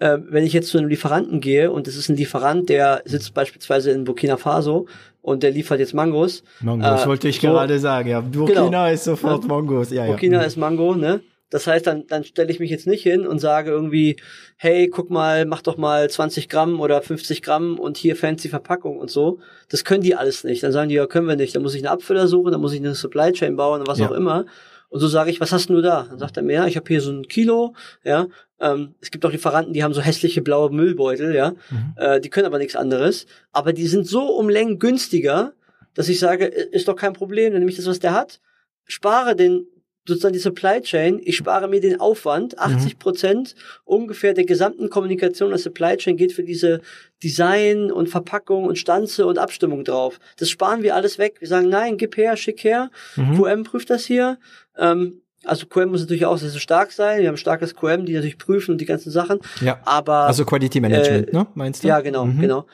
äh, 0.00 0.18
wenn 0.28 0.44
ich 0.44 0.52
jetzt 0.52 0.68
zu 0.68 0.78
einem 0.78 0.88
Lieferanten 0.88 1.40
gehe 1.40 1.70
und 1.70 1.86
es 1.88 1.96
ist 1.96 2.08
ein 2.08 2.16
Lieferant, 2.16 2.68
der 2.68 3.02
sitzt 3.04 3.32
beispielsweise 3.34 3.90
in 3.92 4.04
Burkina 4.04 4.36
Faso 4.36 4.86
und 5.22 5.42
der 5.42 5.52
liefert 5.52 5.78
jetzt 5.78 5.94
Mangos. 5.94 6.42
Mangos 6.60 7.02
Äh, 7.04 7.06
wollte 7.06 7.28
ich 7.28 7.40
so- 7.40 7.48
gerade 7.48 7.78
sagen, 7.78 8.08
ja. 8.10 8.20
Burkina 8.20 8.64
Genau. 8.64 8.86
ist 8.90 9.04
sofort 9.04 9.46
Mangos, 9.46 9.90
ja, 9.90 10.02
ja. 10.04 10.10
Burkina 10.10 10.42
ist 10.42 10.56
Mango, 10.56 10.94
ne? 10.94 11.20
Das 11.52 11.66
heißt, 11.66 11.84
dann, 11.88 12.06
dann 12.06 12.22
stelle 12.22 12.50
ich 12.52 12.60
mich 12.60 12.70
jetzt 12.70 12.86
nicht 12.86 13.02
hin 13.02 13.26
und 13.26 13.40
sage 13.40 13.70
irgendwie, 13.72 14.14
hey, 14.56 14.86
guck 14.88 15.10
mal, 15.10 15.46
mach 15.46 15.62
doch 15.62 15.76
mal 15.76 16.08
20 16.08 16.48
Gramm 16.48 16.78
oder 16.80 17.02
50 17.02 17.42
Gramm 17.42 17.76
und 17.76 17.96
hier 17.96 18.14
fancy 18.14 18.48
Verpackung 18.48 18.98
und 18.98 19.10
so. 19.10 19.40
Das 19.68 19.84
können 19.84 20.02
die 20.04 20.14
alles 20.14 20.44
nicht. 20.44 20.62
Dann 20.62 20.70
sagen 20.70 20.88
die, 20.90 20.94
ja, 20.94 21.06
können 21.08 21.26
wir 21.26 21.34
nicht. 21.34 21.56
Dann 21.56 21.62
muss 21.64 21.74
ich 21.74 21.80
einen 21.84 21.92
Abfüller 21.92 22.28
suchen, 22.28 22.52
dann 22.52 22.60
muss 22.60 22.72
ich 22.72 22.78
eine 22.78 22.94
Supply 22.94 23.32
Chain 23.32 23.56
bauen 23.56 23.80
und 23.80 23.88
was 23.88 23.98
Ja. 23.98 24.06
auch 24.08 24.12
immer. 24.12 24.46
Und 24.90 25.00
so 25.00 25.08
sage 25.08 25.30
ich, 25.30 25.40
was 25.40 25.50
hast 25.50 25.68
denn 25.68 25.76
du 25.76 25.82
da? 25.82 26.06
Dann 26.08 26.20
sagt 26.20 26.36
er 26.36 26.44
mir, 26.44 26.52
ja, 26.54 26.66
ich 26.66 26.76
habe 26.76 26.86
hier 26.86 27.00
so 27.00 27.10
ein 27.10 27.26
Kilo, 27.26 27.74
ja. 28.04 28.28
Ähm, 28.60 28.94
es 29.00 29.10
gibt 29.10 29.24
auch 29.24 29.32
Lieferanten, 29.32 29.72
die 29.72 29.82
haben 29.82 29.94
so 29.94 30.00
hässliche 30.00 30.42
blaue 30.42 30.70
Müllbeutel, 30.70 31.34
ja. 31.34 31.52
Mhm. 31.70 31.94
Äh, 31.96 32.20
die 32.20 32.30
können 32.30 32.46
aber 32.46 32.58
nichts 32.58 32.76
anderes. 32.76 33.26
Aber 33.52 33.72
die 33.72 33.86
sind 33.86 34.06
so 34.06 34.22
um 34.36 34.48
Längen 34.48 34.78
günstiger, 34.78 35.52
dass 35.94 36.08
ich 36.08 36.18
sage, 36.18 36.46
ist 36.46 36.88
doch 36.88 36.96
kein 36.96 37.12
Problem, 37.12 37.52
dann 37.52 37.60
nehme 37.60 37.70
ich 37.70 37.76
das, 37.76 37.86
was 37.86 37.98
der 37.98 38.14
hat, 38.14 38.40
spare 38.84 39.34
den 39.34 39.66
sozusagen 40.06 40.32
die 40.32 40.40
Supply 40.40 40.80
Chain, 40.80 41.20
ich 41.22 41.36
spare 41.36 41.68
mir 41.68 41.80
den 41.80 42.00
Aufwand, 42.00 42.58
80 42.58 42.98
Prozent 42.98 43.54
ungefähr 43.84 44.34
der 44.34 44.44
gesamten 44.44 44.88
Kommunikation 44.90 45.50
der 45.50 45.58
Supply 45.58 45.96
Chain 45.96 46.16
geht 46.16 46.32
für 46.32 46.42
diese 46.42 46.80
Design 47.22 47.92
und 47.92 48.08
Verpackung 48.08 48.64
und 48.64 48.78
Stanze 48.78 49.26
und 49.26 49.38
Abstimmung 49.38 49.84
drauf. 49.84 50.18
Das 50.38 50.50
sparen 50.50 50.82
wir 50.82 50.94
alles 50.94 51.18
weg. 51.18 51.36
Wir 51.40 51.48
sagen, 51.48 51.68
nein, 51.68 51.96
gib 51.96 52.16
her, 52.16 52.36
schick 52.36 52.64
her. 52.64 52.90
Mhm. 53.16 53.40
QM 53.40 53.62
prüft 53.64 53.90
das 53.90 54.04
hier. 54.04 54.38
Ähm, 54.76 55.22
also 55.44 55.66
QM 55.66 55.90
muss 55.90 56.00
natürlich 56.00 56.26
auch 56.26 56.36
sehr, 56.36 56.50
sehr 56.50 56.60
stark 56.60 56.92
sein. 56.92 57.20
Wir 57.20 57.28
haben 57.28 57.34
ein 57.34 57.38
starkes 57.38 57.74
QM, 57.74 58.04
die 58.04 58.12
natürlich 58.14 58.38
prüfen 58.38 58.72
und 58.72 58.80
die 58.80 58.86
ganzen 58.86 59.10
Sachen. 59.10 59.38
Ja. 59.60 59.78
Aber 59.84 60.26
Also 60.26 60.44
Quality 60.44 60.80
Management, 60.80 61.28
äh, 61.28 61.32
ne? 61.36 61.46
Meinst 61.54 61.82
du? 61.82 61.88
ja, 61.88 62.00
genau, 62.00 62.24
Mhm. 62.26 62.40
genau. 62.40 62.66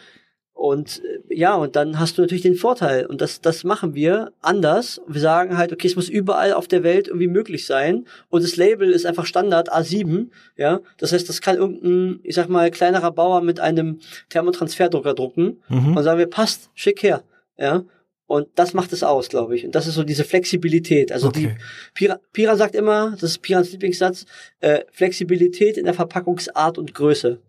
Und 0.53 1.03
äh, 1.05 1.35
ja, 1.37 1.55
und 1.55 1.77
dann 1.77 1.99
hast 2.01 2.17
du 2.17 2.23
natürlich 2.23 2.43
den 2.43 2.55
Vorteil. 2.55 3.05
Und 3.07 3.21
das, 3.21 3.41
das 3.43 3.63
machen 3.63 3.95
wir 3.95 4.33
anders. 4.41 5.03
Wir 5.07 5.21
sagen 5.21 5.59
halt, 5.59 5.71
okay, 5.73 5.87
es 5.87 5.97
muss 5.97 6.09
überall 6.09 6.55
auf 6.55 6.67
der 6.67 6.83
Welt 6.83 7.09
irgendwie 7.09 7.27
möglich 7.29 7.67
sein. 7.67 8.07
Und 8.31 8.43
das 8.43 8.57
Label 8.57 8.91
ist 8.91 9.05
einfach 9.05 9.27
Standard 9.27 9.71
A7. 9.71 10.29
Ja, 10.57 10.81
das 10.97 11.13
heißt, 11.13 11.29
das 11.29 11.43
kann 11.43 11.57
irgendein, 11.57 12.21
ich 12.23 12.35
sag 12.35 12.49
mal, 12.49 12.71
kleinerer 12.71 13.13
Bauer 13.13 13.43
mit 13.43 13.61
einem 13.61 14.01
Thermotransferdrucker 14.31 15.15
drucken. 15.15 15.63
Mhm. 15.69 15.97
Und 15.97 16.03
sagen 16.03 16.19
wir, 16.19 16.27
passt, 16.27 16.71
schick 16.75 17.03
her. 17.03 17.23
Ja. 17.59 17.85
Und 18.29 18.49
das 18.57 18.75
macht 18.75 18.93
es 18.93 19.03
aus, 19.05 19.29
glaube 19.29 19.55
ich. 19.57 19.65
Und 19.65 19.75
das 19.77 19.87
ist 19.87 19.95
so 19.95 20.03
diese 20.03 20.25
Flexibilität. 20.25 21.13
Also 21.13 21.31
die 21.31 21.47
Okay. 21.47 21.57
Pira, 21.95 22.19
Pira 22.33 22.57
sagt 22.57 22.75
immer, 22.75 23.13
das 23.13 23.23
ist 23.33 23.39
Pirans 23.43 23.71
Lieblingssatz, 23.71 24.25
äh, 24.61 24.81
Flexibilität 24.91 25.77
in 25.79 25.85
der 25.85 25.95
Verpackungsart 25.95 26.77
und 26.77 26.93
Größe. 26.95 27.41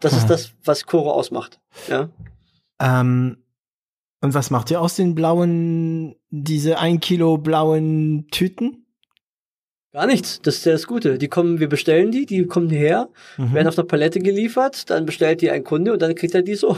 Das 0.00 0.12
Ah. 0.12 0.16
ist 0.18 0.26
das, 0.30 0.52
was 0.64 0.86
Coro 0.86 1.12
ausmacht. 1.12 1.60
Ja. 1.88 2.10
Ähm, 2.80 3.36
und 4.20 4.34
was 4.34 4.50
macht 4.50 4.70
ihr 4.72 4.80
aus 4.80 4.96
den 4.96 5.14
blauen, 5.14 6.16
diese 6.30 6.78
ein 6.78 6.98
Kilo 6.98 7.38
blauen 7.38 8.26
Tüten? 8.32 8.86
Gar 9.92 10.06
nichts. 10.08 10.40
Das 10.42 10.56
ist 10.56 10.66
das 10.66 10.88
Gute. 10.88 11.18
Die 11.18 11.28
kommen, 11.28 11.60
wir 11.60 11.68
bestellen 11.68 12.10
die, 12.10 12.26
die 12.26 12.44
kommen 12.46 12.68
hierher, 12.70 13.08
Mhm. 13.38 13.54
werden 13.54 13.68
auf 13.68 13.78
einer 13.78 13.86
Palette 13.86 14.18
geliefert, 14.18 14.90
dann 14.90 15.06
bestellt 15.06 15.40
die 15.42 15.50
ein 15.52 15.62
Kunde 15.62 15.92
und 15.92 16.02
dann 16.02 16.16
kriegt 16.16 16.34
er 16.34 16.42
die 16.42 16.56
so. 16.56 16.76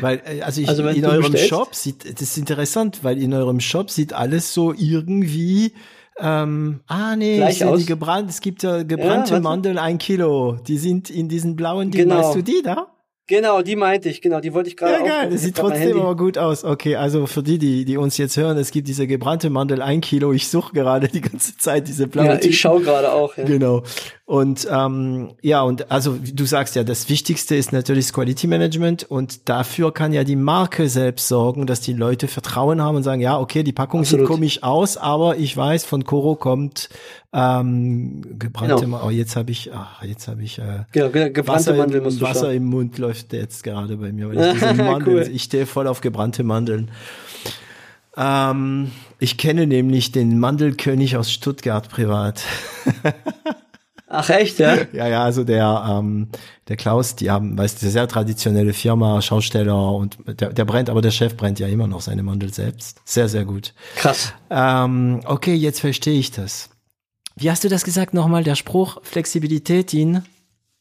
Weil, 0.00 0.20
äh, 0.26 0.42
also, 0.42 0.60
ich, 0.60 0.68
Also 0.68 0.86
in 0.88 1.04
eurem 1.04 1.32
bestellst- 1.32 1.48
Shop 1.48 1.74
sieht, 1.74 2.04
das 2.04 2.20
ist 2.22 2.36
interessant, 2.38 3.00
weil 3.02 3.20
in 3.22 3.32
eurem 3.32 3.60
Shop 3.60 3.90
sieht 3.90 4.12
alles 4.12 4.52
so 4.54 4.72
irgendwie, 4.72 5.72
ähm, 6.18 6.80
ah 6.86 7.16
nee, 7.16 7.36
Gleich 7.38 7.64
aus. 7.64 7.78
die 7.80 7.86
gebrannt, 7.86 8.28
es 8.28 8.40
gibt 8.40 8.62
ja 8.62 8.82
gebrannte 8.82 9.32
warte. 9.32 9.40
Mandeln, 9.40 9.78
ein 9.78 9.98
Kilo, 9.98 10.58
die 10.66 10.76
sind 10.78 11.08
in 11.08 11.28
diesen 11.28 11.56
blauen 11.56 11.90
Dingen, 11.90 12.10
Genau. 12.10 12.20
weißt 12.22 12.36
du 12.36 12.42
die 12.42 12.60
da? 12.62 12.88
Genau, 13.30 13.62
die 13.62 13.76
meinte 13.76 14.08
ich, 14.08 14.20
genau, 14.20 14.40
die 14.40 14.52
wollte 14.52 14.70
ich 14.70 14.76
gerade 14.76 14.94
Ja, 14.94 15.20
geil, 15.22 15.30
das 15.30 15.42
sieht 15.42 15.56
trotzdem 15.56 16.00
aber 16.00 16.16
gut 16.16 16.36
aus. 16.36 16.64
Okay, 16.64 16.96
also 16.96 17.28
für 17.28 17.44
die, 17.44 17.58
die, 17.58 17.84
die 17.84 17.96
uns 17.96 18.18
jetzt 18.18 18.36
hören, 18.36 18.58
es 18.58 18.72
gibt 18.72 18.88
diese 18.88 19.06
gebrannte 19.06 19.50
Mandel, 19.50 19.82
ein 19.82 20.00
Kilo. 20.00 20.32
Ich 20.32 20.48
suche 20.48 20.72
gerade 20.72 21.06
die 21.06 21.20
ganze 21.20 21.56
Zeit 21.56 21.86
diese 21.86 22.08
blaue 22.08 22.26
Ja, 22.26 22.38
ich 22.42 22.58
schaue 22.58 22.82
gerade 22.82 23.12
auch. 23.12 23.36
Ja. 23.36 23.44
Genau. 23.44 23.84
Und 24.24 24.66
ähm, 24.68 25.32
ja, 25.42 25.62
und 25.62 25.92
also 25.92 26.16
du 26.20 26.44
sagst 26.44 26.74
ja, 26.74 26.82
das 26.82 27.08
Wichtigste 27.08 27.54
ist 27.54 27.72
natürlich 27.72 28.06
das 28.06 28.12
Quality 28.12 28.48
Management 28.48 29.04
und 29.04 29.48
dafür 29.48 29.92
kann 29.92 30.12
ja 30.12 30.24
die 30.24 30.36
Marke 30.36 30.88
selbst 30.88 31.28
sorgen, 31.28 31.66
dass 31.66 31.80
die 31.80 31.92
Leute 31.92 32.26
Vertrauen 32.26 32.82
haben 32.82 32.96
und 32.96 33.04
sagen, 33.04 33.20
ja, 33.20 33.38
okay, 33.38 33.62
die 33.62 33.72
Packung 33.72 34.00
Absolut. 34.00 34.26
sieht 34.26 34.32
komisch 34.32 34.62
aus, 34.64 34.96
aber 34.96 35.36
ich 35.36 35.56
weiß, 35.56 35.84
von 35.84 36.04
Coro 36.04 36.34
kommt 36.34 36.88
ähm, 37.32 38.22
gebrannte 38.38 38.84
Genau. 38.84 39.06
Oh, 39.06 39.10
jetzt 39.10 39.36
habe 39.36 39.50
ich, 39.52 39.72
ach, 39.72 40.02
jetzt 40.02 40.26
habe 40.28 40.42
ich 40.42 40.58
äh, 40.58 40.84
Genau, 40.92 41.10
ge- 41.10 41.30
gebrannte 41.30 41.70
Wasser, 41.70 41.74
Mandel 41.76 41.98
im, 41.98 42.04
musst 42.04 42.20
du 42.20 42.24
Wasser 42.24 42.40
schauen. 42.46 42.54
im 42.56 42.64
Mund 42.64 42.98
läuft 42.98 43.32
jetzt 43.32 43.62
gerade 43.62 43.96
bei 43.96 44.12
mir, 44.12 44.28
weil 44.28 44.54
ich 44.56 44.60
Mandeln, 44.76 45.16
Cool. 45.16 45.30
ich 45.32 45.44
stehe 45.44 45.66
voll 45.66 45.86
auf 45.86 46.00
gebrannte 46.00 46.42
Mandeln. 46.42 46.90
Ähm, 48.16 48.90
ich 49.18 49.38
kenne 49.38 49.66
nämlich 49.66 50.10
den 50.12 50.38
Mandelkönig 50.40 51.16
aus 51.16 51.30
Stuttgart 51.32 51.88
privat. 51.88 52.42
Ach 54.12 54.28
echt, 54.28 54.58
ja? 54.58 54.76
Ja, 54.92 55.06
ja, 55.06 55.22
also 55.22 55.44
der, 55.44 55.86
ähm, 55.88 56.30
der 56.66 56.76
Klaus, 56.76 57.14
die 57.14 57.30
haben, 57.30 57.56
weißt 57.56 57.80
du, 57.80 57.88
sehr 57.88 58.08
traditionelle 58.08 58.72
Firma, 58.72 59.22
Schausteller 59.22 59.92
und 59.94 60.18
der, 60.26 60.52
der 60.52 60.64
brennt, 60.64 60.90
aber 60.90 61.00
der 61.00 61.12
Chef 61.12 61.36
brennt 61.36 61.60
ja 61.60 61.68
immer 61.68 61.86
noch 61.86 62.00
seine 62.00 62.24
Mandel 62.24 62.52
selbst. 62.52 63.00
Sehr, 63.04 63.28
sehr 63.28 63.44
gut. 63.44 63.72
Krass. 63.94 64.32
Ähm, 64.50 65.20
okay, 65.26 65.54
jetzt 65.54 65.78
verstehe 65.78 66.18
ich 66.18 66.32
das. 66.32 66.70
Wie 67.40 67.50
hast 67.50 67.64
du 67.64 67.68
das 67.68 67.84
gesagt 67.84 68.14
nochmal? 68.14 68.44
Der 68.44 68.54
Spruch, 68.54 68.98
Flexibilität 69.02 69.92
in? 69.94 70.22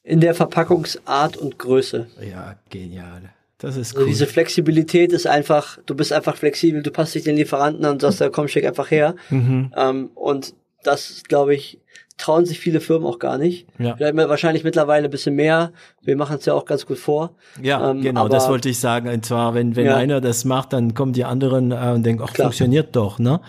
In 0.04 0.20
der 0.20 0.36
Verpackungsart 0.36 1.38
und 1.38 1.58
Größe. 1.58 2.08
Ja, 2.30 2.56
genial. 2.70 3.22
Das 3.60 3.76
ist 3.78 3.94
Also 3.94 4.02
cool. 4.02 4.08
diese 4.08 4.26
Flexibilität 4.28 5.12
ist 5.12 5.28
einfach, 5.28 5.78
du 5.86 5.96
bist 5.96 6.14
einfach 6.14 6.36
flexibel, 6.38 6.82
du 6.84 6.92
passt 6.92 7.16
dich 7.16 7.24
den 7.24 7.36
Lieferanten 7.36 7.84
an 7.86 7.94
und 7.94 8.02
sagst, 8.02 8.20
ja, 8.20 8.30
komm, 8.30 8.48
schick 8.48 8.66
einfach 8.66 8.92
her. 8.92 9.16
Mhm. 9.30 9.74
Ähm, 9.76 10.10
und 10.16 10.54
das, 10.84 11.24
glaube 11.28 11.56
ich, 11.56 11.80
trauen 12.18 12.46
sich 12.46 12.60
viele 12.60 12.82
Firmen 12.82 13.08
auch 13.08 13.20
gar 13.20 13.38
nicht. 13.38 13.66
Ja. 13.78 13.96
Vielleicht 13.96 14.16
wahrscheinlich 14.16 14.64
mittlerweile 14.66 15.06
ein 15.06 15.12
bisschen 15.12 15.36
mehr. 15.36 15.72
Wir 16.02 16.18
machen 16.18 16.38
es 16.38 16.46
ja 16.46 16.54
auch 16.54 16.66
ganz 16.66 16.86
gut 16.86 16.98
vor. 16.98 17.32
Ja, 17.62 17.92
Ähm, 17.92 18.02
genau, 18.02 18.22
aber- 18.22 18.30
das 18.30 18.50
wollte 18.50 18.68
ich 18.70 18.80
sagen. 18.80 19.08
Und 19.10 19.26
zwar, 19.26 19.54
wenn, 19.54 19.76
wenn 19.78 19.86
Ja. 19.86 19.96
einer 19.96 20.20
das 20.20 20.44
macht, 20.46 20.74
dann 20.74 20.94
kommen 20.94 21.14
die 21.14 21.24
anderen 21.26 21.72
äh, 21.72 21.92
und 21.94 22.04
denken, 22.04 22.24
ach, 22.26 22.34
Klar. 22.34 22.48
funktioniert 22.48 22.96
doch, 22.96 23.20
ne? 23.20 23.40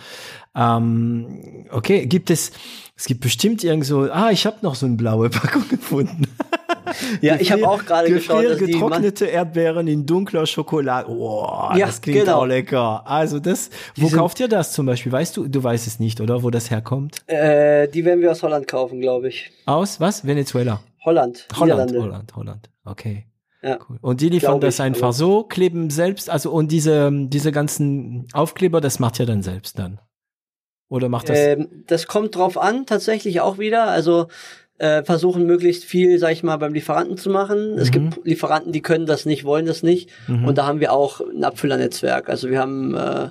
Ähm, 0.55 1.65
okay, 1.71 2.05
gibt 2.05 2.29
es, 2.29 2.51
es 2.95 3.05
gibt 3.05 3.21
bestimmt 3.21 3.63
irgend 3.63 3.85
so, 3.85 4.09
ah, 4.11 4.31
ich 4.31 4.45
habe 4.45 4.57
noch 4.61 4.75
so 4.75 4.85
eine 4.85 4.95
blaue 4.95 5.29
Packung 5.29 5.67
gefunden. 5.69 6.27
Ja, 7.21 7.37
ich 7.39 7.51
habe 7.51 7.67
auch 7.67 7.85
gerade 7.85 8.09
geschaut, 8.09 8.43
dass 8.45 8.57
die 8.57 8.65
getrocknete 8.73 9.25
Erdbeeren 9.25 9.87
in 9.87 10.05
dunkler 10.05 10.45
Schokolade. 10.45 11.09
Oh, 11.09 11.69
Ja, 11.75 11.85
das 11.85 12.01
klingt 12.01 12.19
genau. 12.19 12.39
auch 12.41 12.45
lecker. 12.45 13.07
Also 13.07 13.39
das, 13.39 13.69
wo 13.95 14.07
sind- 14.07 14.17
kauft 14.17 14.39
ihr 14.41 14.47
das 14.49 14.73
zum 14.73 14.85
Beispiel? 14.85 15.11
Weißt 15.11 15.37
du, 15.37 15.47
du 15.47 15.63
weißt 15.63 15.87
es 15.87 15.99
nicht, 15.99 16.19
oder? 16.19 16.43
Wo 16.43 16.49
das 16.49 16.69
herkommt? 16.69 17.21
äh, 17.27 17.87
die 17.87 18.03
werden 18.03 18.21
wir 18.21 18.31
aus 18.31 18.43
Holland 18.43 18.67
kaufen, 18.67 18.99
glaube 18.99 19.29
ich. 19.29 19.51
Aus, 19.65 19.99
was? 20.01 20.25
Venezuela. 20.25 20.81
Holland, 21.05 21.47
Holland. 21.57 21.93
Holland, 21.93 22.35
Holland. 22.35 22.69
Okay. 22.85 23.25
Ja. 23.63 23.77
Cool. 23.87 23.97
Und 24.01 24.21
die 24.21 24.29
liefern 24.29 24.59
das 24.59 24.75
ich, 24.75 24.81
einfach 24.81 25.13
so, 25.13 25.43
kleben 25.43 25.89
selbst, 25.91 26.29
also 26.29 26.51
und 26.51 26.71
diese, 26.71 27.09
diese 27.27 27.51
ganzen 27.51 28.27
Aufkleber, 28.33 28.81
das 28.81 28.99
macht 28.99 29.19
ihr 29.19 29.25
dann 29.27 29.43
selbst 29.43 29.77
dann. 29.79 29.99
Oder 30.91 31.07
macht 31.07 31.29
das? 31.29 31.39
Ähm, 31.39 31.69
das 31.87 32.05
kommt 32.05 32.35
drauf 32.35 32.57
an, 32.57 32.85
tatsächlich 32.85 33.39
auch 33.39 33.57
wieder. 33.57 33.85
Also 33.85 34.27
äh, 34.77 35.03
versuchen 35.03 35.45
möglichst 35.45 35.85
viel, 35.85 36.19
sag 36.19 36.33
ich 36.33 36.43
mal, 36.43 36.57
beim 36.57 36.73
Lieferanten 36.73 37.15
zu 37.15 37.29
machen. 37.29 37.73
Mhm. 37.73 37.77
Es 37.77 37.91
gibt 37.91 38.25
Lieferanten, 38.25 38.73
die 38.73 38.81
können 38.81 39.05
das 39.05 39.25
nicht, 39.25 39.45
wollen 39.45 39.65
das 39.65 39.83
nicht. 39.83 40.09
Mhm. 40.27 40.43
Und 40.43 40.57
da 40.57 40.65
haben 40.65 40.81
wir 40.81 40.91
auch 40.91 41.21
ein 41.21 41.45
Abfüllernetzwerk. 41.45 42.27
Also 42.27 42.49
wir 42.49 42.59
haben 42.59 42.93
äh, 42.93 43.29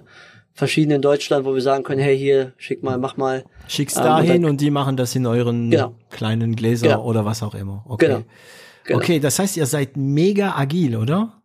verschiedene 0.55 0.95
in 0.95 1.03
Deutschland, 1.03 1.45
wo 1.45 1.53
wir 1.53 1.61
sagen 1.61 1.85
können, 1.85 2.01
hey, 2.01 2.17
hier, 2.17 2.55
schick 2.57 2.83
mal, 2.83 2.97
mach 2.97 3.19
mal. 3.19 3.45
Schick's 3.69 3.99
ähm, 3.99 4.05
dahin 4.05 4.31
und, 4.37 4.43
dann, 4.43 4.51
und, 4.53 4.61
die 4.63 4.71
machen 4.71 4.97
das 4.97 5.15
in 5.15 5.27
euren 5.27 5.71
genau. 5.71 5.95
kleinen 6.09 6.57
Gläser 6.57 6.87
genau. 6.87 7.05
oder 7.05 7.27
was 7.27 7.43
auch 7.43 7.55
immer. 7.55 7.85
Okay. 7.87 8.07
Genau. 8.07 8.23
genau. 8.85 8.99
Okay, 9.01 9.21
das 9.21 9.39
heißt, 9.39 9.59
ihr 9.59 9.67
seid 9.67 9.99
mega 9.99 10.57
agil, 10.57 10.97
oder? 10.97 11.43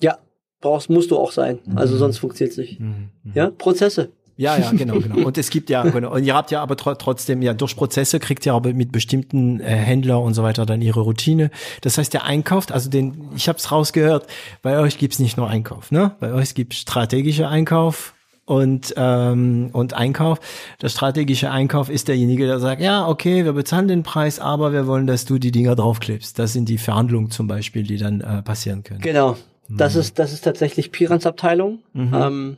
Ja, 0.00 0.16
brauchst, 0.62 0.88
musst 0.88 1.10
du 1.10 1.18
auch 1.18 1.32
sein. 1.32 1.58
Also 1.74 1.96
mhm. 1.96 1.98
sonst 1.98 2.16
funktioniert's 2.16 2.56
nicht. 2.56 2.80
Mhm. 2.80 3.10
Ja, 3.34 3.50
Prozesse. 3.50 4.12
Ja, 4.38 4.56
ja, 4.56 4.70
genau, 4.70 5.00
genau. 5.00 5.26
Und 5.26 5.36
es 5.36 5.50
gibt 5.50 5.68
ja, 5.68 5.82
genau. 5.82 6.14
Und 6.14 6.22
ihr 6.22 6.32
habt 6.32 6.52
ja 6.52 6.62
aber 6.62 6.76
tr 6.76 6.96
trotzdem, 6.96 7.42
ja, 7.42 7.54
durch 7.54 7.74
Prozesse 7.74 8.20
kriegt 8.20 8.46
ihr 8.46 8.54
aber 8.54 8.72
mit 8.72 8.92
bestimmten 8.92 9.58
äh, 9.58 9.64
Händler 9.64 10.20
und 10.22 10.34
so 10.34 10.44
weiter 10.44 10.64
dann 10.64 10.80
ihre 10.80 11.00
Routine. 11.00 11.50
Das 11.80 11.98
heißt, 11.98 12.14
der 12.14 12.24
Einkauf, 12.24 12.70
also 12.70 12.88
den, 12.88 13.30
ich 13.34 13.48
habe 13.48 13.58
es 13.58 13.72
rausgehört, 13.72 14.28
bei 14.62 14.78
euch 14.78 14.96
gibt's 14.96 15.18
nicht 15.18 15.36
nur 15.36 15.48
Einkauf, 15.48 15.90
ne? 15.90 16.12
Bei 16.20 16.32
euch 16.32 16.54
gibt's 16.54 16.76
strategische 16.76 17.48
Einkauf 17.48 18.14
und, 18.44 18.94
ähm, 18.96 19.70
und 19.72 19.94
Einkauf. 19.94 20.38
Der 20.80 20.88
strategische 20.88 21.50
Einkauf 21.50 21.90
ist 21.90 22.06
derjenige, 22.06 22.46
der 22.46 22.60
sagt, 22.60 22.80
ja, 22.80 23.08
okay, 23.08 23.44
wir 23.44 23.54
bezahlen 23.54 23.88
den 23.88 24.04
Preis, 24.04 24.38
aber 24.38 24.72
wir 24.72 24.86
wollen, 24.86 25.08
dass 25.08 25.24
du 25.24 25.38
die 25.38 25.50
Dinger 25.50 25.74
draufklebst. 25.74 26.38
Das 26.38 26.52
sind 26.52 26.68
die 26.68 26.78
Verhandlungen 26.78 27.32
zum 27.32 27.48
Beispiel, 27.48 27.82
die 27.82 27.96
dann 27.96 28.20
äh, 28.20 28.40
passieren 28.42 28.84
können. 28.84 29.00
Genau. 29.00 29.36
Das 29.68 29.94
mhm. 29.94 30.00
ist, 30.00 30.18
das 30.20 30.32
ist 30.32 30.42
tatsächlich 30.42 30.92
Pirans 30.92 31.26
Abteilung. 31.26 31.80
Mhm. 31.92 32.14
Ähm, 32.14 32.56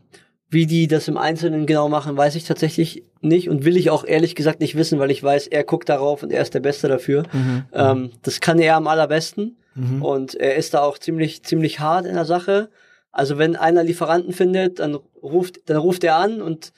wie 0.50 0.66
die 0.66 0.88
das 0.88 1.06
im 1.08 1.16
Einzelnen 1.16 1.64
genau 1.64 1.88
machen, 1.88 2.16
weiß 2.16 2.34
ich 2.34 2.44
tatsächlich 2.44 3.04
nicht 3.20 3.48
und 3.48 3.64
will 3.64 3.76
ich 3.76 3.90
auch 3.90 4.04
ehrlich 4.04 4.34
gesagt 4.34 4.60
nicht 4.60 4.76
wissen, 4.76 4.98
weil 4.98 5.10
ich 5.10 5.22
weiß, 5.22 5.46
er 5.46 5.62
guckt 5.62 5.88
darauf 5.88 6.22
und 6.22 6.32
er 6.32 6.42
ist 6.42 6.54
der 6.54 6.60
Beste 6.60 6.88
dafür. 6.88 7.22
Mhm. 7.32 7.64
Ähm, 7.72 8.10
das 8.22 8.40
kann 8.40 8.58
er 8.58 8.76
am 8.76 8.88
allerbesten 8.88 9.56
mhm. 9.76 10.02
und 10.02 10.34
er 10.34 10.56
ist 10.56 10.74
da 10.74 10.82
auch 10.82 10.98
ziemlich 10.98 11.44
ziemlich 11.44 11.78
hart 11.78 12.04
in 12.04 12.14
der 12.14 12.24
Sache. 12.24 12.68
Also 13.12 13.38
wenn 13.38 13.54
einer 13.54 13.84
Lieferanten 13.84 14.32
findet, 14.32 14.80
dann 14.80 14.98
ruft 15.22 15.60
dann 15.66 15.76
ruft 15.76 16.02
er 16.02 16.16
an 16.16 16.42
und 16.42 16.72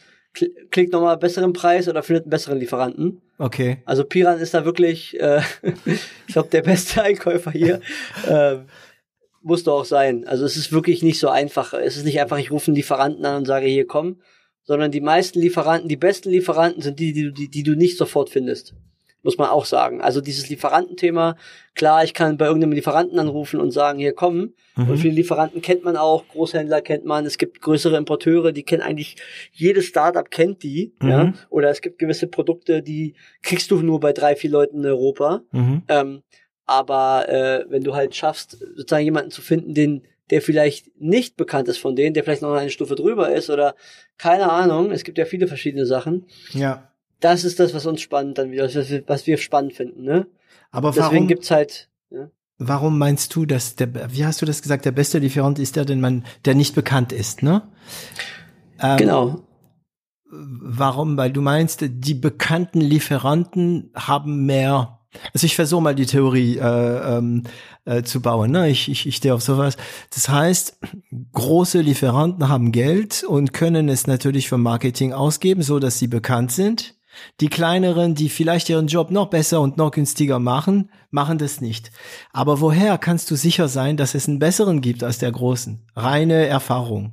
klickt 0.70 0.92
nochmal 0.92 1.16
besseren 1.16 1.52
Preis 1.52 1.88
oder 1.88 2.02
findet 2.02 2.24
einen 2.24 2.30
besseren 2.30 2.58
Lieferanten. 2.58 3.20
Okay. 3.38 3.78
Also 3.84 4.04
Piran 4.04 4.38
ist 4.38 4.54
da 4.54 4.64
wirklich, 4.64 5.18
äh, 5.20 5.40
ich 6.26 6.32
glaube, 6.32 6.48
der 6.48 6.62
beste 6.62 7.02
Einkäufer 7.02 7.50
hier. 7.50 7.80
ähm, 8.28 8.66
musst 9.42 9.66
du 9.66 9.72
auch 9.72 9.84
sein. 9.84 10.26
Also 10.26 10.44
es 10.44 10.56
ist 10.56 10.72
wirklich 10.72 11.02
nicht 11.02 11.18
so 11.18 11.28
einfach. 11.28 11.74
Es 11.74 11.96
ist 11.96 12.04
nicht 12.04 12.20
einfach, 12.20 12.38
ich 12.38 12.50
rufe 12.50 12.68
einen 12.68 12.76
Lieferanten 12.76 13.24
an 13.24 13.36
und 13.38 13.44
sage, 13.46 13.66
hier 13.66 13.86
komm, 13.86 14.20
sondern 14.64 14.90
die 14.90 15.00
meisten 15.00 15.40
Lieferanten, 15.40 15.88
die 15.88 15.96
besten 15.96 16.30
Lieferanten 16.30 16.82
sind 16.82 16.98
die, 17.00 17.12
die, 17.12 17.32
die, 17.32 17.48
die 17.48 17.62
du 17.62 17.74
nicht 17.74 17.96
sofort 17.96 18.30
findest. 18.30 18.74
Muss 19.24 19.38
man 19.38 19.50
auch 19.50 19.66
sagen. 19.66 20.00
Also 20.00 20.20
dieses 20.20 20.48
Lieferantenthema, 20.48 21.36
klar, 21.76 22.02
ich 22.02 22.12
kann 22.12 22.36
bei 22.38 22.46
irgendeinem 22.46 22.72
Lieferanten 22.72 23.20
anrufen 23.20 23.60
und 23.60 23.70
sagen, 23.70 24.00
hier 24.00 24.14
komm. 24.14 24.54
Mhm. 24.74 24.90
Und 24.90 24.96
viele 24.98 25.14
Lieferanten 25.14 25.62
kennt 25.62 25.84
man 25.84 25.96
auch, 25.96 26.26
Großhändler 26.26 26.80
kennt 26.80 27.04
man, 27.04 27.24
es 27.24 27.38
gibt 27.38 27.60
größere 27.60 27.96
Importeure, 27.96 28.50
die 28.50 28.64
kennen 28.64 28.82
eigentlich, 28.82 29.14
jedes 29.52 29.84
Startup 29.84 30.28
kennt 30.28 30.64
die, 30.64 30.92
mhm. 31.00 31.08
ja. 31.08 31.32
Oder 31.50 31.70
es 31.70 31.82
gibt 31.82 32.00
gewisse 32.00 32.26
Produkte, 32.26 32.82
die 32.82 33.14
kriegst 33.42 33.70
du 33.70 33.80
nur 33.80 34.00
bei 34.00 34.12
drei, 34.12 34.34
vier 34.34 34.50
Leuten 34.50 34.78
in 34.78 34.86
Europa. 34.86 35.42
Mhm. 35.52 35.82
Ähm, 35.86 36.22
aber 36.66 37.28
äh, 37.28 37.64
wenn 37.68 37.84
du 37.84 37.94
halt 37.94 38.14
schaffst, 38.14 38.58
sozusagen 38.76 39.04
jemanden 39.04 39.30
zu 39.30 39.42
finden, 39.42 39.74
den, 39.74 40.02
der 40.30 40.42
vielleicht 40.42 40.98
nicht 41.00 41.36
bekannt 41.36 41.68
ist 41.68 41.78
von 41.78 41.96
denen, 41.96 42.14
der 42.14 42.24
vielleicht 42.24 42.42
noch 42.42 42.52
eine 42.54 42.70
Stufe 42.70 42.94
drüber 42.94 43.34
ist 43.34 43.50
oder 43.50 43.74
keine 44.18 44.50
Ahnung, 44.50 44.90
es 44.90 45.04
gibt 45.04 45.18
ja 45.18 45.24
viele 45.24 45.48
verschiedene 45.48 45.86
Sachen. 45.86 46.26
Ja. 46.52 46.92
Das 47.20 47.44
ist 47.44 47.60
das, 47.60 47.74
was 47.74 47.86
uns 47.86 48.00
spannend 48.00 48.38
dann 48.38 48.50
wieder, 48.50 48.64
was 48.64 48.90
wir, 48.90 49.02
was 49.06 49.26
wir 49.26 49.38
spannend 49.38 49.74
finden, 49.74 50.02
ne? 50.02 50.26
Aber 50.70 50.96
warum, 50.96 51.10
Deswegen 51.10 51.28
gibt's 51.28 51.50
halt. 51.50 51.88
Ja? 52.10 52.30
Warum 52.58 52.98
meinst 52.98 53.34
du, 53.34 53.46
dass 53.46 53.76
der, 53.76 54.12
wie 54.12 54.24
hast 54.24 54.40
du 54.42 54.46
das 54.46 54.62
gesagt, 54.62 54.84
der 54.84 54.92
beste 54.92 55.18
Lieferant 55.18 55.58
ist 55.58 55.76
der, 55.76 55.84
den 55.84 56.00
man, 56.00 56.24
der 56.44 56.54
nicht 56.54 56.74
bekannt 56.74 57.12
ist, 57.12 57.42
ne? 57.42 57.62
Ähm, 58.80 58.96
genau. 58.96 59.46
Warum? 60.30 61.16
Weil 61.16 61.30
du 61.30 61.42
meinst, 61.42 61.84
die 61.86 62.14
bekannten 62.14 62.80
Lieferanten 62.80 63.90
haben 63.94 64.46
mehr 64.46 65.01
also 65.32 65.44
ich 65.44 65.56
versuche 65.56 65.82
mal 65.82 65.94
die 65.94 66.06
Theorie 66.06 66.56
äh, 66.56 67.16
ähm, 67.18 67.44
äh, 67.84 68.02
zu 68.02 68.20
bauen. 68.20 68.50
Ne? 68.50 68.70
Ich, 68.70 68.88
ich, 68.90 69.06
ich 69.06 69.16
stehe 69.16 69.34
auf 69.34 69.42
sowas. 69.42 69.76
Das 70.14 70.28
heißt, 70.28 70.78
große 71.32 71.80
Lieferanten 71.80 72.48
haben 72.48 72.72
Geld 72.72 73.24
und 73.24 73.52
können 73.52 73.88
es 73.88 74.06
natürlich 74.06 74.48
für 74.48 74.58
Marketing 74.58 75.12
ausgeben, 75.12 75.62
so 75.62 75.78
dass 75.78 75.98
sie 75.98 76.08
bekannt 76.08 76.52
sind. 76.52 76.94
Die 77.40 77.48
kleineren, 77.48 78.14
die 78.14 78.30
vielleicht 78.30 78.70
ihren 78.70 78.86
Job 78.86 79.10
noch 79.10 79.28
besser 79.28 79.60
und 79.60 79.76
noch 79.76 79.90
günstiger 79.90 80.38
machen, 80.38 80.90
machen 81.10 81.38
das 81.38 81.60
nicht. 81.60 81.90
Aber 82.32 82.60
woher 82.60 82.96
kannst 82.96 83.30
du 83.30 83.36
sicher 83.36 83.68
sein, 83.68 83.98
dass 83.98 84.14
es 84.14 84.28
einen 84.28 84.38
besseren 84.38 84.80
gibt 84.80 85.04
als 85.04 85.18
der 85.18 85.30
großen? 85.30 85.86
Reine 85.94 86.46
Erfahrung. 86.46 87.12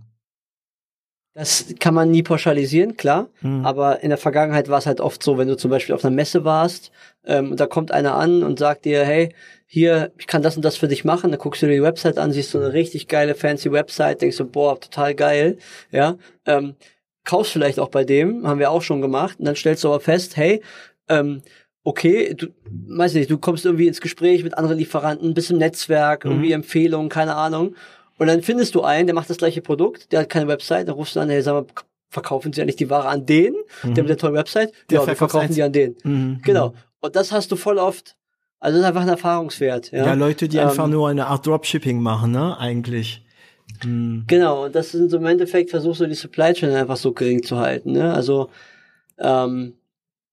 Das 1.34 1.66
kann 1.80 1.94
man 1.94 2.12
nie 2.12 2.24
pauschalisieren, 2.24 2.98
klar. 2.98 3.30
Mhm. 3.42 3.66
Aber 3.66 4.02
in 4.04 4.10
der 4.10 4.18
Vergangenheit 4.18 4.68
war 4.68 4.80
es 4.80 4.86
halt 4.86 5.00
oft 5.00 5.24
so, 5.24 5.38
wenn 5.38 5.48
du 5.48 5.56
zum 5.56 5.72
Beispiel 5.72 5.96
auf 5.96 6.04
einer 6.04 6.16
Messe 6.16 6.44
warst 6.44 6.92
ähm, 7.26 7.52
und 7.52 7.60
da 7.60 7.68
kommt 7.68 7.92
einer 7.92 8.16
an 8.16 8.44
und 8.44 8.60
sagt 8.60 8.86
dir, 8.86 9.06
hey, 9.06 9.34
hier, 9.66 10.12
ich 10.18 10.26
kann 10.26 10.42
das 10.42 10.56
und 10.56 10.66
das 10.66 10.78
für 10.78 10.88
dich 10.88 11.06
machen. 11.06 11.30
Dann 11.30 11.40
guckst 11.40 11.62
du 11.62 11.68
dir 11.68 11.74
die 11.76 11.84
Website 11.84 12.18
an, 12.18 12.32
siehst 12.32 12.54
du 12.54 12.58
eine 12.58 12.74
richtig 12.74 13.08
geile, 13.08 13.36
fancy 13.36 13.72
Website, 13.72 14.22
denkst 14.22 14.38
du, 14.38 14.46
boah, 14.46 14.80
total 14.80 15.14
geil, 15.14 15.58
ja. 15.92 16.18
Ähm, 16.46 16.76
kaufst 17.24 17.52
vielleicht 17.52 17.80
auch 17.80 17.90
bei 17.90 18.04
dem, 18.04 18.48
haben 18.48 18.60
wir 18.60 18.72
auch 18.72 18.82
schon 18.82 19.02
gemacht. 19.02 19.38
Und 19.40 19.46
dann 19.46 19.56
stellst 19.56 19.84
du 19.84 19.90
aber 19.90 20.00
fest, 20.00 20.36
hey, 20.36 20.64
ähm, 21.08 21.44
okay, 21.84 22.34
du, 22.34 22.48
weiß 22.88 23.14
nicht, 23.14 23.30
du 23.30 23.38
kommst 23.38 23.66
irgendwie 23.66 23.88
ins 23.88 24.02
Gespräch 24.02 24.44
mit 24.44 24.58
anderen 24.58 24.78
Lieferanten, 24.78 25.36
bist 25.36 25.52
im 25.52 25.58
Netzwerk, 25.58 26.26
mhm. 26.26 26.32
irgendwie 26.32 26.52
Empfehlungen, 26.54 27.10
keine 27.10 27.36
Ahnung. 27.36 27.76
Und 28.20 28.28
dann 28.28 28.42
findest 28.44 28.76
du 28.76 28.82
einen, 28.82 29.08
der 29.08 29.16
macht 29.16 29.30
das 29.30 29.38
gleiche 29.38 29.62
Produkt, 29.62 30.12
der 30.12 30.22
hat 30.22 30.30
keine 30.30 30.48
Website, 30.48 30.88
dann 30.88 30.96
rufst 30.96 31.16
du 31.16 31.22
an, 31.22 31.30
hey, 31.30 31.42
sag 31.42 31.54
mal, 31.54 31.66
verkaufen 32.10 32.52
sie 32.54 32.62
eigentlich 32.62 32.76
die 32.76 32.90
Ware 32.90 33.08
an 33.08 33.26
den, 33.26 33.56
mhm. 33.84 33.94
der 33.94 34.04
mit 34.04 34.10
der 34.10 34.18
tollen 34.18 34.36
Website? 34.36 34.72
Der 34.90 35.00
ja, 35.00 35.08
wir 35.08 35.16
verkaufen 35.16 35.54
die 35.54 35.64
an 35.64 35.72
den. 35.72 35.96
Mhm. 36.04 36.42
Genau. 36.44 36.74
Und 37.00 37.16
das 37.16 37.32
hast 37.32 37.52
du 37.52 37.56
voll 37.56 37.78
oft. 37.78 38.16
Also 38.60 38.78
das 38.78 38.84
ist 38.84 38.88
einfach 38.90 39.04
ein 39.04 39.10
Erfahrungswert. 39.10 39.92
Ja, 39.92 40.06
ja 40.06 40.14
Leute, 40.14 40.50
die 40.50 40.58
ähm, 40.58 40.68
einfach 40.68 40.88
nur 40.88 41.08
eine 41.08 41.28
Art 41.28 41.48
Dropshipping 41.48 42.02
machen, 42.02 42.32
ne, 42.32 42.58
eigentlich. 42.60 43.24
Mhm. 43.86 44.26
Genau, 44.28 44.66
und 44.66 44.76
das 44.76 44.92
sind 44.92 45.10
so 45.10 45.18
im 45.18 45.26
Endeffekt 45.26 45.70
versuchst 45.70 46.02
du 46.02 46.08
die 46.08 46.16
Supply 46.16 46.54
Chain 46.54 46.72
einfach 46.72 46.98
so 46.98 47.14
gering 47.14 47.44
zu 47.44 47.58
halten. 47.58 47.94
Ne? 47.94 48.14
Also 48.14 48.50
ähm, 49.18 49.76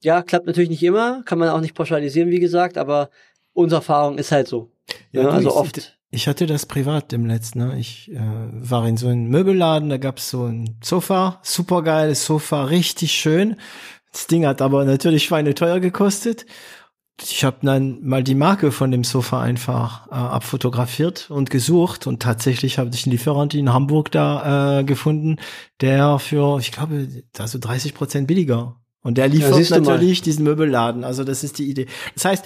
ja, 0.03 0.23
klappt 0.23 0.47
natürlich 0.47 0.71
nicht 0.71 0.83
immer, 0.83 1.23
kann 1.25 1.39
man 1.39 1.51
auch 1.51 1.61
nicht 1.61 1.75
pauschalisieren, 1.75 2.31
wie 2.31 2.41
gesagt, 2.41 2.79
aber 2.79 3.11
unsere 3.53 3.81
Erfahrung 3.81 4.19
ist 4.19 4.33
halt 4.33 4.49
so. 4.49 4.71
Ja, 5.13 5.23
ja 5.23 5.29
also 5.29 5.55
oft. 5.55 5.97
Ich 6.16 6.28
hatte 6.28 6.47
das 6.47 6.64
privat 6.64 7.12
im 7.12 7.26
letzten. 7.26 7.59
Ne? 7.59 7.78
Ich 7.78 8.10
äh, 8.10 8.18
war 8.18 8.88
in 8.88 8.97
so 8.97 9.06
einem 9.06 9.28
Möbelladen, 9.28 9.90
da 9.90 9.98
gab's 9.98 10.30
so 10.30 10.47
ein 10.47 10.78
Sofa, 10.82 11.40
supergeiles 11.43 12.24
Sofa, 12.24 12.64
richtig 12.64 13.12
schön. 13.12 13.56
Das 14.12 14.26
Ding 14.26 14.47
hat 14.47 14.62
aber 14.62 14.86
natürlich 14.86 15.24
schweineteuer 15.24 15.78
gekostet. 15.78 16.47
Ich 17.20 17.44
habe 17.44 17.59
dann 17.60 18.02
mal 18.02 18.24
die 18.24 18.34
Marke 18.34 18.72
von 18.72 18.90
dem 18.90 19.05
Sofa 19.05 19.43
einfach 19.43 20.06
äh, 20.06 20.14
abfotografiert 20.14 21.30
und 21.30 21.51
gesucht 21.51 22.06
und 22.06 22.22
tatsächlich 22.22 22.78
habe 22.78 22.88
ich 22.94 23.05
einen 23.05 23.12
Lieferant 23.12 23.52
in 23.52 23.74
Hamburg 23.74 24.10
da 24.10 24.80
äh, 24.80 24.84
gefunden, 24.84 25.36
der 25.82 26.18
für, 26.18 26.59
ich 26.60 26.72
glaube, 26.72 27.09
da 27.34 27.47
so 27.47 27.59
30 27.59 27.93
Prozent 27.93 28.26
billiger 28.26 28.80
und 29.07 29.19
der 29.19 29.28
liefert 29.28 29.70
ja, 29.70 29.78
natürlich 29.78 30.20
diesen 30.20 30.43
Möbelladen. 30.43 31.05
Also 31.05 31.23
das 31.23 31.45
ist 31.45 31.59
die 31.59 31.70
Idee. 31.70 31.87
Das 32.15 32.24
heißt, 32.24 32.45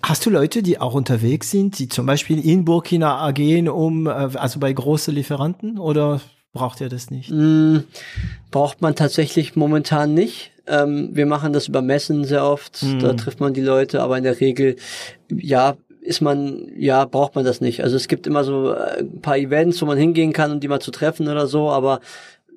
hast 0.00 0.24
du 0.24 0.30
Leute, 0.30 0.62
die 0.62 0.80
auch 0.80 0.94
unterwegs 0.94 1.50
sind, 1.50 1.76
die 1.80 1.88
zum 1.88 2.06
Beispiel 2.06 2.38
in 2.38 2.64
Burkina 2.64 3.28
gehen, 3.32 3.68
um, 3.68 4.06
äh, 4.06 4.10
also 4.10 4.60
bei 4.60 4.72
großen 4.72 5.12
Lieferanten 5.12 5.76
oder 5.76 6.20
braucht 6.52 6.80
ihr 6.80 6.88
das 6.88 7.10
nicht? 7.10 7.32
Mm, 7.32 7.78
braucht 8.52 8.80
man 8.80 8.94
tatsächlich 8.94 9.56
momentan 9.56 10.14
nicht. 10.14 10.52
Ähm, 10.68 11.10
wir 11.14 11.26
machen 11.26 11.52
das 11.52 11.66
über 11.66 11.82
Messen 11.82 12.22
sehr 12.22 12.44
oft. 12.44 12.80
Mm. 12.80 13.00
Da 13.00 13.14
trifft 13.14 13.40
man 13.40 13.52
die 13.52 13.60
Leute, 13.60 14.00
aber 14.00 14.16
in 14.18 14.22
der 14.22 14.38
Regel, 14.38 14.76
ja, 15.28 15.76
ist 16.00 16.20
man, 16.20 16.70
ja, 16.76 17.06
braucht 17.06 17.34
man 17.34 17.44
das 17.44 17.60
nicht. 17.60 17.82
Also 17.82 17.96
es 17.96 18.06
gibt 18.06 18.28
immer 18.28 18.44
so 18.44 18.72
äh, 18.72 19.00
ein 19.00 19.20
paar 19.20 19.36
Events, 19.36 19.82
wo 19.82 19.86
man 19.86 19.98
hingehen 19.98 20.32
kann, 20.32 20.52
um 20.52 20.60
die 20.60 20.68
mal 20.68 20.78
zu 20.78 20.92
treffen 20.92 21.26
oder 21.26 21.48
so, 21.48 21.70
aber 21.70 21.98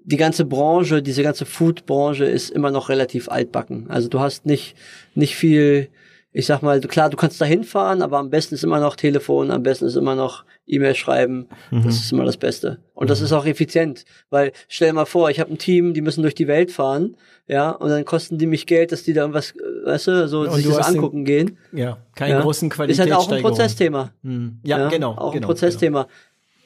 die 0.03 0.17
ganze 0.17 0.45
Branche, 0.45 1.01
diese 1.01 1.23
ganze 1.23 1.45
Food-Branche 1.45 2.25
ist 2.25 2.49
immer 2.49 2.71
noch 2.71 2.89
relativ 2.89 3.29
altbacken. 3.29 3.89
Also 3.89 4.09
du 4.09 4.19
hast 4.19 4.45
nicht, 4.45 4.75
nicht 5.15 5.35
viel, 5.35 5.89
ich 6.31 6.45
sag 6.45 6.61
mal, 6.61 6.79
klar, 6.81 7.09
du 7.09 7.17
kannst 7.17 7.39
da 7.39 7.45
hinfahren, 7.45 8.01
aber 8.01 8.17
am 8.17 8.29
besten 8.29 8.55
ist 8.55 8.63
immer 8.63 8.79
noch 8.79 8.95
Telefon, 8.95 9.51
am 9.51 9.63
besten 9.63 9.85
ist 9.85 9.95
immer 9.95 10.15
noch 10.15 10.45
E-Mail 10.65 10.95
schreiben. 10.95 11.47
Mhm. 11.69 11.83
Das 11.83 11.95
ist 11.95 12.11
immer 12.11 12.25
das 12.25 12.37
Beste. 12.37 12.79
Und 12.93 13.05
mhm. 13.05 13.09
das 13.09 13.21
ist 13.21 13.31
auch 13.31 13.45
effizient, 13.45 14.05
weil 14.29 14.53
stell 14.67 14.89
dir 14.89 14.93
mal 14.93 15.05
vor, 15.05 15.29
ich 15.29 15.39
habe 15.39 15.51
ein 15.51 15.57
Team, 15.57 15.93
die 15.93 16.01
müssen 16.01 16.21
durch 16.21 16.35
die 16.35 16.47
Welt 16.47 16.71
fahren, 16.71 17.15
ja, 17.47 17.71
und 17.71 17.89
dann 17.89 18.05
kosten 18.05 18.37
die 18.37 18.47
mich 18.47 18.65
Geld, 18.65 18.93
dass 18.93 19.03
die 19.03 19.11
da 19.11 19.21
irgendwas, 19.21 19.53
weißt 19.83 20.07
du, 20.07 20.27
so 20.29 20.41
und 20.41 20.53
sich 20.53 20.65
du 20.65 20.71
das 20.71 20.87
angucken 20.87 21.25
den, 21.25 21.47
gehen. 21.47 21.57
Ja, 21.73 21.97
keine 22.15 22.35
ja. 22.35 22.41
großen 22.41 22.69
Qualitätssteigerungen. 22.69 23.21
Ist 23.21 23.29
halt 23.29 23.43
auch 23.43 23.49
ein 23.49 23.51
Prozessthema. 23.51 24.13
Mhm. 24.21 24.59
Ja, 24.63 24.79
ja, 24.79 24.89
genau. 24.89 25.11
Auch 25.11 25.33
genau, 25.33 25.45
ein 25.45 25.47
Prozessthema. 25.47 26.03
Genau. 26.03 26.13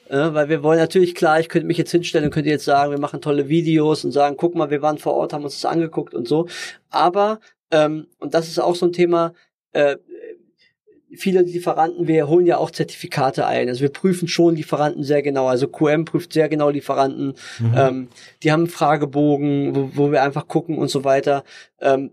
Ja, 0.08 0.34
weil 0.34 0.48
wir 0.48 0.62
wollen 0.62 0.78
natürlich, 0.78 1.14
klar, 1.16 1.40
ich 1.40 1.48
könnte 1.48 1.66
mich 1.66 1.78
jetzt 1.78 1.90
hinstellen 1.90 2.26
und 2.26 2.30
könnte 2.30 2.50
jetzt 2.50 2.64
sagen, 2.64 2.92
wir 2.92 3.00
machen 3.00 3.20
tolle 3.20 3.48
Videos 3.48 4.04
und 4.04 4.12
sagen, 4.12 4.36
guck 4.36 4.54
mal, 4.54 4.70
wir 4.70 4.80
waren 4.82 4.98
vor 4.98 5.14
Ort, 5.14 5.32
haben 5.32 5.44
uns 5.44 5.60
das 5.60 5.70
angeguckt 5.70 6.14
und 6.14 6.28
so. 6.28 6.46
Aber, 6.90 7.40
ähm, 7.72 8.06
und 8.18 8.34
das 8.34 8.46
ist 8.48 8.60
auch 8.60 8.76
so 8.76 8.86
ein 8.86 8.92
Thema, 8.92 9.32
äh, 9.72 9.96
viele 11.14 11.42
Lieferanten, 11.42 12.08
wir 12.08 12.28
holen 12.28 12.46
ja 12.46 12.58
auch 12.58 12.70
Zertifikate 12.70 13.46
ein. 13.46 13.68
Also 13.68 13.82
wir 13.82 13.90
prüfen 13.90 14.26
schon 14.28 14.56
Lieferanten 14.56 15.04
sehr 15.04 15.22
genau. 15.22 15.46
Also 15.46 15.68
QM 15.68 16.04
prüft 16.04 16.32
sehr 16.32 16.48
genau 16.48 16.70
Lieferanten. 16.70 17.34
Mhm. 17.58 17.74
Ähm, 17.76 18.08
die 18.42 18.50
haben 18.50 18.62
einen 18.62 18.70
Fragebogen, 18.70 19.76
wo, 19.76 19.90
wo, 19.94 20.12
wir 20.12 20.22
einfach 20.22 20.48
gucken 20.48 20.78
und 20.78 20.88
so 20.88 21.04
weiter. 21.04 21.44
Ähm, 21.80 22.10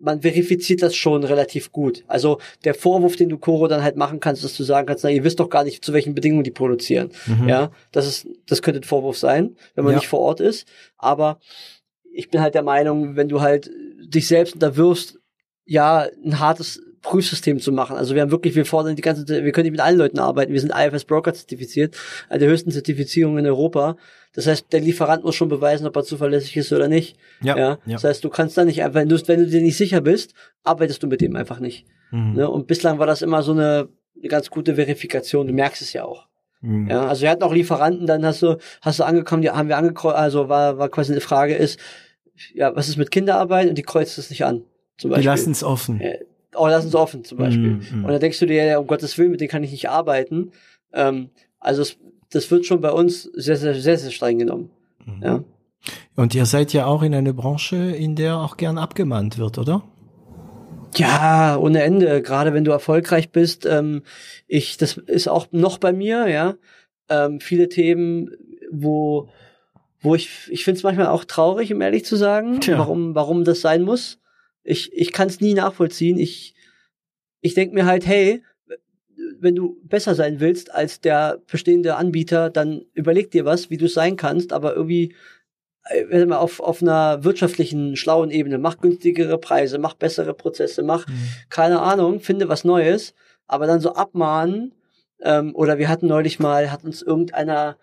man 0.00 0.22
verifiziert 0.22 0.82
das 0.82 0.94
schon 0.94 1.24
relativ 1.24 1.72
gut. 1.72 2.04
Also 2.06 2.38
der 2.64 2.74
Vorwurf, 2.74 3.16
den 3.16 3.30
du 3.30 3.38
Coro 3.38 3.66
dann 3.66 3.82
halt 3.82 3.96
machen 3.96 4.20
kannst, 4.20 4.44
dass 4.44 4.56
du 4.56 4.62
sagen 4.62 4.86
kannst, 4.86 5.04
na, 5.04 5.10
ihr 5.10 5.24
wisst 5.24 5.40
doch 5.40 5.48
gar 5.48 5.64
nicht, 5.64 5.84
zu 5.84 5.92
welchen 5.92 6.14
Bedingungen 6.14 6.44
die 6.44 6.50
produzieren. 6.50 7.10
Mhm. 7.26 7.48
Ja, 7.48 7.70
das 7.92 8.06
ist, 8.06 8.28
das 8.46 8.60
könnte 8.60 8.80
ein 8.80 8.84
Vorwurf 8.84 9.16
sein, 9.16 9.56
wenn 9.74 9.84
man 9.84 9.92
ja. 9.92 9.98
nicht 9.98 10.08
vor 10.08 10.20
Ort 10.20 10.40
ist. 10.40 10.66
Aber 10.98 11.40
ich 12.12 12.30
bin 12.30 12.40
halt 12.40 12.54
der 12.54 12.62
Meinung, 12.62 13.16
wenn 13.16 13.28
du 13.28 13.40
halt 13.40 13.70
dich 14.06 14.28
selbst 14.28 14.54
unterwirfst, 14.54 15.18
ja, 15.66 16.08
ein 16.24 16.38
hartes 16.38 16.80
Prüfsystem 17.04 17.60
zu 17.60 17.70
machen. 17.70 17.96
Also 17.96 18.14
wir 18.14 18.22
haben 18.22 18.30
wirklich, 18.30 18.56
wir 18.56 18.66
fordern 18.66 18.96
die 18.96 19.02
ganze, 19.02 19.26
wir 19.26 19.52
können 19.52 19.64
nicht 19.64 19.72
mit 19.72 19.80
allen 19.80 19.98
Leuten 19.98 20.18
arbeiten. 20.18 20.52
Wir 20.52 20.60
sind 20.60 20.72
IFS 20.74 21.04
Broker 21.04 21.32
zertifiziert, 21.32 21.96
eine 22.28 22.40
der 22.40 22.48
höchsten 22.48 22.70
Zertifizierungen 22.70 23.44
in 23.44 23.46
Europa. 23.46 23.96
Das 24.32 24.46
heißt, 24.46 24.72
der 24.72 24.80
Lieferant 24.80 25.22
muss 25.22 25.36
schon 25.36 25.48
beweisen, 25.48 25.86
ob 25.86 25.94
er 25.94 26.02
zuverlässig 26.02 26.56
ist 26.56 26.72
oder 26.72 26.88
nicht. 26.88 27.16
Ja. 27.40 27.56
ja? 27.56 27.78
ja. 27.86 27.92
Das 27.92 28.04
heißt, 28.04 28.24
du 28.24 28.30
kannst 28.30 28.58
da 28.58 28.64
nicht 28.64 28.82
einfach, 28.82 29.00
wenn 29.00 29.08
du, 29.08 29.28
wenn 29.28 29.40
du 29.40 29.46
dir 29.46 29.60
nicht 29.60 29.76
sicher 29.76 30.00
bist, 30.00 30.34
arbeitest 30.64 31.02
du 31.02 31.06
mit 31.06 31.20
dem 31.20 31.36
einfach 31.36 31.60
nicht. 31.60 31.86
Mhm. 32.10 32.34
Ne? 32.34 32.50
Und 32.50 32.66
bislang 32.66 32.98
war 32.98 33.06
das 33.06 33.22
immer 33.22 33.42
so 33.42 33.52
eine, 33.52 33.88
eine 34.18 34.28
ganz 34.28 34.50
gute 34.50 34.74
Verifikation. 34.74 35.46
Du 35.46 35.52
merkst 35.52 35.82
es 35.82 35.92
ja 35.92 36.04
auch. 36.04 36.26
Mhm. 36.62 36.88
Ja, 36.88 37.06
also 37.06 37.22
wir 37.22 37.30
hatten 37.30 37.42
auch 37.42 37.52
Lieferanten, 37.52 38.06
dann 38.06 38.24
hast 38.24 38.42
du, 38.42 38.56
hast 38.80 38.98
du 38.98 39.04
angekommen, 39.04 39.42
die 39.42 39.50
haben 39.50 39.68
wir 39.68 39.76
angekreuzt, 39.76 40.16
also 40.16 40.48
war, 40.48 40.78
war 40.78 40.88
quasi 40.88 41.12
eine 41.12 41.20
Frage 41.20 41.54
ist, 41.54 41.78
ja, 42.54 42.74
was 42.74 42.88
ist 42.88 42.96
mit 42.96 43.10
Kinderarbeit? 43.10 43.68
Und 43.68 43.76
die 43.76 43.82
kreuzt 43.82 44.18
es 44.18 44.30
nicht 44.30 44.44
an. 44.44 44.64
Zum 44.96 45.10
Beispiel. 45.10 45.22
Die 45.22 45.28
lassen 45.28 45.52
es 45.52 45.62
offen. 45.62 46.00
Oh, 46.54 46.66
lassen 46.66 46.88
es 46.88 46.94
offen 46.94 47.24
zum 47.24 47.38
Beispiel. 47.38 47.74
Mm. 47.74 48.04
Und 48.04 48.08
dann 48.08 48.20
denkst 48.20 48.38
du 48.38 48.46
dir, 48.46 48.64
ja, 48.64 48.78
um 48.78 48.86
Gottes 48.86 49.16
Willen, 49.18 49.30
mit 49.30 49.40
denen 49.40 49.50
kann 49.50 49.62
ich 49.62 49.72
nicht 49.72 49.88
arbeiten. 49.88 50.52
Ähm, 50.92 51.30
also 51.58 51.82
es, 51.82 51.96
das 52.30 52.50
wird 52.50 52.66
schon 52.66 52.80
bei 52.80 52.90
uns 52.90 53.24
sehr, 53.34 53.56
sehr, 53.56 53.74
sehr, 53.74 53.98
sehr 53.98 54.10
streng 54.10 54.38
genommen. 54.38 54.70
Mm. 55.04 55.22
Ja. 55.22 55.44
Und 56.16 56.34
ihr 56.34 56.46
seid 56.46 56.72
ja 56.72 56.86
auch 56.86 57.02
in 57.02 57.14
einer 57.14 57.32
Branche, 57.32 57.76
in 57.76 58.16
der 58.16 58.38
auch 58.38 58.56
gern 58.56 58.78
abgemahnt 58.78 59.38
wird, 59.38 59.58
oder? 59.58 59.82
Ja, 60.96 61.56
ohne 61.56 61.82
Ende. 61.82 62.22
Gerade 62.22 62.52
wenn 62.54 62.64
du 62.64 62.70
erfolgreich 62.70 63.30
bist. 63.30 63.66
Ähm, 63.66 64.02
ich, 64.46 64.76
das 64.76 64.96
ist 64.96 65.28
auch 65.28 65.48
noch 65.50 65.78
bei 65.78 65.92
mir, 65.92 66.28
ja. 66.28 66.54
Ähm, 67.08 67.40
viele 67.40 67.68
Themen, 67.68 68.30
wo, 68.70 69.28
wo 70.00 70.14
ich, 70.14 70.30
ich 70.50 70.64
finde 70.64 70.78
es 70.78 70.84
manchmal 70.84 71.08
auch 71.08 71.24
traurig, 71.24 71.72
um 71.72 71.80
ehrlich 71.80 72.04
zu 72.04 72.16
sagen, 72.16 72.60
Tja. 72.60 72.78
warum, 72.78 73.14
warum 73.14 73.44
das 73.44 73.60
sein 73.60 73.82
muss. 73.82 74.18
Ich, 74.64 74.92
ich 74.92 75.12
kann 75.12 75.28
es 75.28 75.40
nie 75.40 75.54
nachvollziehen. 75.54 76.18
Ich, 76.18 76.54
ich 77.40 77.54
denke 77.54 77.74
mir 77.74 77.86
halt, 77.86 78.06
hey, 78.06 78.42
wenn 79.38 79.54
du 79.54 79.78
besser 79.84 80.14
sein 80.14 80.40
willst 80.40 80.74
als 80.74 81.00
der 81.00 81.40
bestehende 81.50 81.96
Anbieter, 81.96 82.50
dann 82.50 82.84
überleg 82.94 83.30
dir 83.30 83.44
was, 83.44 83.70
wie 83.70 83.76
du 83.76 83.88
sein 83.88 84.16
kannst, 84.16 84.52
aber 84.52 84.74
irgendwie 84.74 85.14
äh, 85.90 86.32
auf, 86.32 86.60
auf 86.60 86.82
einer 86.82 87.24
wirtschaftlichen, 87.24 87.96
schlauen 87.96 88.30
Ebene, 88.30 88.58
mach 88.58 88.78
günstigere 88.78 89.38
Preise, 89.38 89.78
mach 89.78 89.94
bessere 89.94 90.34
Prozesse, 90.34 90.82
mach, 90.82 91.06
mhm. 91.06 91.28
keine 91.50 91.80
Ahnung, 91.80 92.20
finde 92.20 92.48
was 92.48 92.64
Neues, 92.64 93.14
aber 93.46 93.66
dann 93.66 93.80
so 93.80 93.94
abmahnen, 93.94 94.72
ähm, 95.20 95.54
oder 95.54 95.78
wir 95.78 95.88
hatten 95.88 96.06
neulich 96.06 96.38
mal, 96.38 96.70
hat 96.70 96.84
uns 96.84 97.02
irgendeiner 97.02 97.76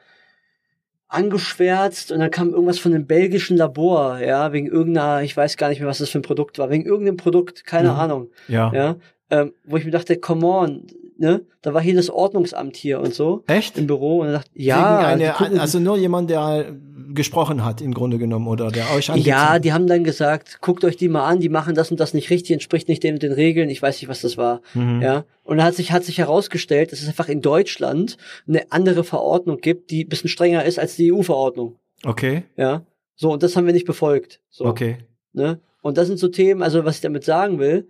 angeschwärzt 1.12 2.12
und 2.12 2.20
dann 2.20 2.32
kam 2.32 2.52
irgendwas 2.52 2.80
von 2.80 2.94
einem 2.94 3.06
belgischen 3.06 3.58
Labor, 3.58 4.20
ja, 4.20 4.54
wegen 4.54 4.68
irgendeiner, 4.68 5.22
ich 5.24 5.36
weiß 5.36 5.58
gar 5.58 5.70
nicht 5.70 5.80
mehr, 5.80 5.90
was 5.90 5.98
das 5.98 6.10
für 6.10 6.20
ein 6.20 6.24
Produkt 6.24 6.58
war, 6.58 6.70
wegen 6.70 6.86
irgendeinem 6.86 7.18
Produkt, 7.18 7.66
keine 7.66 7.90
mhm. 7.90 7.96
Ahnung. 7.96 8.30
Ja. 8.48 8.72
Ja. 8.74 8.96
Ähm, 9.30 9.54
wo 9.66 9.78
ich 9.78 9.86
mir 9.86 9.92
dachte, 9.92 10.18
come 10.18 10.46
on, 10.46 10.88
ne? 11.18 11.46
Da 11.62 11.74
war 11.74 11.82
hier 11.82 11.96
das 11.96 12.10
Ordnungsamt 12.10 12.76
hier 12.76 13.00
und 13.00 13.14
so. 13.14 13.44
Echt? 13.48 13.78
Im 13.78 13.88
Büro 13.88 14.22
und 14.22 14.32
dachte, 14.32 14.50
ja. 14.54 15.00
Eine, 15.00 15.36
also 15.60 15.80
nur 15.80 15.98
jemand, 15.98 16.30
der 16.30 16.76
gesprochen 17.14 17.64
hat 17.66 17.82
im 17.82 17.94
Grunde 17.94 18.18
genommen 18.18 18.48
oder 18.48 18.72
der 18.72 18.92
euch 18.92 19.10
angezogen. 19.10 19.30
Ja, 19.30 19.60
die 19.60 19.74
haben 19.74 19.88
dann 19.88 20.04
gesagt, 20.04 20.60
guckt 20.62 20.84
euch 20.84 20.98
die 20.98 21.10
mal 21.10 21.28
an, 21.28 21.40
die 21.40 21.50
machen 21.50 21.76
das 21.76 21.92
und 21.92 22.00
das 22.00 22.14
nicht 22.14 22.30
richtig, 22.30 22.52
entspricht 22.52 22.88
nicht 22.88 23.04
den, 23.04 23.20
den 23.20 23.32
Regeln, 23.32 23.70
ich 23.70 23.82
weiß 23.82 24.02
nicht, 24.02 24.10
was 24.10 24.22
das 24.22 24.38
war. 24.38 24.62
Mhm. 24.74 25.02
Ja. 25.02 25.26
Und 25.44 25.58
dann 25.58 25.66
hat 25.66 25.76
sich, 25.76 25.92
hat 25.92 26.04
sich 26.04 26.18
herausgestellt, 26.18 26.92
dass 26.92 27.02
es 27.02 27.08
einfach 27.08 27.30
in 27.30 27.42
Deutschland 27.42 28.18
eine 28.48 28.72
andere 28.72 29.04
Verordnung 29.04 29.58
gibt, 29.58 29.92
die 29.92 30.06
ein 30.06 30.10
bisschen 30.10 30.30
strenger 30.30 30.66
ist 30.66 30.80
als 30.80 30.96
die 30.96 31.12
EU-Verordnung. 31.12 31.78
Okay. 32.04 32.44
Ja. 32.58 32.86
So, 33.16 33.32
und 33.32 33.44
das 33.44 33.56
haben 33.56 33.66
wir 33.66 33.74
nicht 33.74 33.86
befolgt. 33.86 34.40
So. 34.50 34.66
Okay. 34.66 34.98
Ne? 35.34 35.60
Und 35.82 35.98
das 35.98 36.08
sind 36.08 36.20
so 36.20 36.28
Themen, 36.28 36.62
also 36.62 36.86
was 36.86 36.96
ich 36.96 37.02
damit 37.02 37.24
sagen 37.24 37.60
will, 37.60 37.88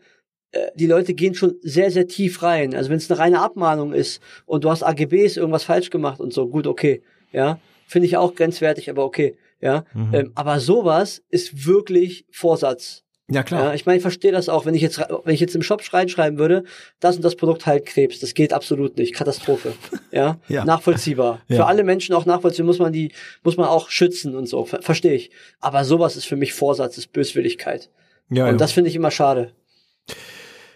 äh, 0.51 0.67
die 0.75 0.87
Leute 0.87 1.13
gehen 1.13 1.33
schon 1.33 1.55
sehr, 1.61 1.91
sehr 1.91 2.07
tief 2.07 2.43
rein. 2.43 2.75
Also 2.75 2.89
wenn 2.89 2.97
es 2.97 3.09
eine 3.09 3.19
reine 3.19 3.41
Abmahnung 3.41 3.93
ist 3.93 4.21
und 4.45 4.63
du 4.63 4.69
hast 4.69 4.83
AGBs 4.83 5.37
irgendwas 5.37 5.63
falsch 5.63 5.89
gemacht 5.89 6.19
und 6.19 6.33
so, 6.33 6.47
gut, 6.47 6.67
okay. 6.67 7.01
Ja. 7.31 7.59
Finde 7.91 8.07
ich 8.07 8.15
auch 8.15 8.35
grenzwertig, 8.35 8.89
aber 8.89 9.03
okay. 9.03 9.35
Ja. 9.59 9.83
Mhm. 9.93 10.13
Ähm, 10.13 10.31
aber 10.33 10.61
sowas 10.61 11.23
ist 11.27 11.65
wirklich 11.65 12.25
Vorsatz. 12.31 13.03
Ja, 13.29 13.43
klar. 13.43 13.65
Ja, 13.65 13.73
ich 13.73 13.85
meine, 13.85 13.97
ich 13.97 14.01
verstehe 14.01 14.31
das 14.31 14.47
auch, 14.47 14.65
wenn 14.65 14.75
ich 14.75 14.81
jetzt, 14.81 14.97
wenn 14.97 15.33
ich 15.33 15.41
jetzt 15.41 15.55
im 15.55 15.61
Shop 15.61 15.81
reinschreiben 15.91 16.39
würde, 16.39 16.63
das 17.01 17.17
und 17.17 17.21
das 17.25 17.35
Produkt 17.35 17.65
halt 17.65 17.85
Krebs, 17.85 18.21
das 18.21 18.33
geht 18.33 18.53
absolut 18.53 18.95
nicht. 18.97 19.13
Katastrophe. 19.13 19.73
Ja. 20.13 20.39
ja. 20.49 20.65
Nachvollziehbar. 20.65 21.41
Ja. 21.47 21.55
Für 21.55 21.65
alle 21.67 21.85
Menschen 21.85 22.13
auch 22.15 22.25
nachvollziehbar, 22.25 22.67
muss 22.67 22.79
man 22.79 22.91
die, 22.93 23.13
muss 23.43 23.55
man 23.55 23.67
auch 23.67 23.89
schützen 23.89 24.35
und 24.35 24.45
so. 24.45 24.65
Ver 24.65 24.81
verstehe 24.81 25.13
ich. 25.13 25.31
Aber 25.59 25.85
sowas 25.85 26.17
ist 26.17 26.25
für 26.25 26.35
mich 26.35 26.53
Vorsatz, 26.53 26.97
ist 26.97 27.13
Böswilligkeit. 27.13 27.89
Ja, 28.29 28.47
und 28.47 28.59
das 28.59 28.71
finde 28.73 28.89
ich 28.89 28.95
immer 28.95 29.11
schade. 29.11 29.53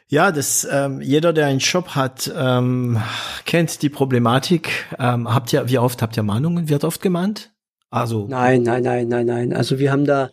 Ja, 0.08 0.32
das 0.32 0.68
ähm, 0.70 1.02
jeder, 1.02 1.34
der 1.34 1.48
einen 1.48 1.60
Shop 1.60 1.90
hat, 1.90 2.32
ähm, 2.38 3.02
kennt 3.46 3.82
die 3.82 3.90
Problematik. 3.90 4.86
Ähm, 5.00 5.34
habt 5.34 5.52
ihr, 5.52 5.68
wie 5.68 5.80
oft 5.80 6.02
habt 6.02 6.16
ihr 6.16 6.24
Mahnungen? 6.24 6.70
Wird 6.70 6.84
oft 6.84 7.02
gemahnt? 7.02 7.52
Also 7.90 8.28
nein, 8.28 8.62
nein, 8.64 8.84
nein, 8.84 9.08
nein, 9.08 9.26
nein. 9.26 9.54
Also 9.54 9.80
wir 9.80 9.92
haben 9.92 10.06
da 10.06 10.30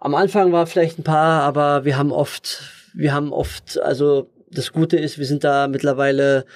am 0.00 0.14
Anfang 0.14 0.50
war 0.50 0.66
vielleicht 0.66 0.98
ein 0.98 1.04
paar, 1.04 1.42
aber 1.42 1.84
wir 1.84 1.96
haben 1.96 2.10
oft, 2.10 2.62
wir 2.94 3.12
haben 3.12 3.32
oft, 3.32 3.78
also 3.80 4.30
das 4.50 4.72
Gute 4.72 4.96
ist, 4.96 5.18
wir 5.18 5.26
sind 5.26 5.44
da 5.44 5.68
mittlerweile 5.68 6.46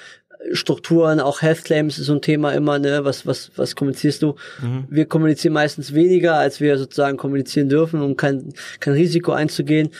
Strukturen, 0.53 1.21
auch 1.21 1.43
Health 1.43 1.65
Claims 1.65 1.99
ist 1.99 2.07
so 2.07 2.15
ein 2.15 2.23
Thema 2.23 2.53
immer, 2.53 2.79
ne? 2.79 3.05
Was, 3.05 3.27
was, 3.27 3.53
was 3.57 3.77
kommunizierst 3.77 4.23
du? 4.23 4.35
Mhm. 4.61 4.87
Wir 4.91 5.07
kommunizieren 5.07 5.55
meistens 5.55 5.95
weniger, 5.95 6.35
als 6.35 6.61
wir 6.61 6.77
sozusagen 6.77 7.17
kommunizieren 7.17 7.69
dürfen, 7.69 8.03
um 8.03 8.17
kein, 8.17 8.53
kein 8.81 8.95
Risiko 8.95 9.33
einzugehen. 9.33 9.91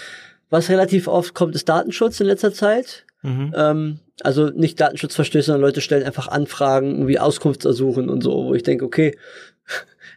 Was 0.55 0.69
relativ 0.69 1.09
oft 1.09 1.35
kommt, 1.35 1.57
ist 1.57 1.69
Datenschutz 1.69 2.21
in 2.21 2.29
letzter 2.29 2.53
Zeit. 2.53 3.07
Mhm. 3.23 3.53
Ähm, 3.57 3.99
also 4.23 4.51
nicht 4.51 4.81
Datenschutzverstöße, 4.81 5.47
sondern 5.47 5.63
Leute 5.63 5.81
stellen 5.81 6.05
einfach 6.05 6.29
Anfragen, 6.29 6.93
irgendwie 6.93 7.19
Auskunftsersuchen 7.19 8.09
und 8.09 8.23
so, 8.23 8.45
wo 8.45 8.55
ich 8.55 8.63
denke, 8.63 8.85
okay, 8.85 9.19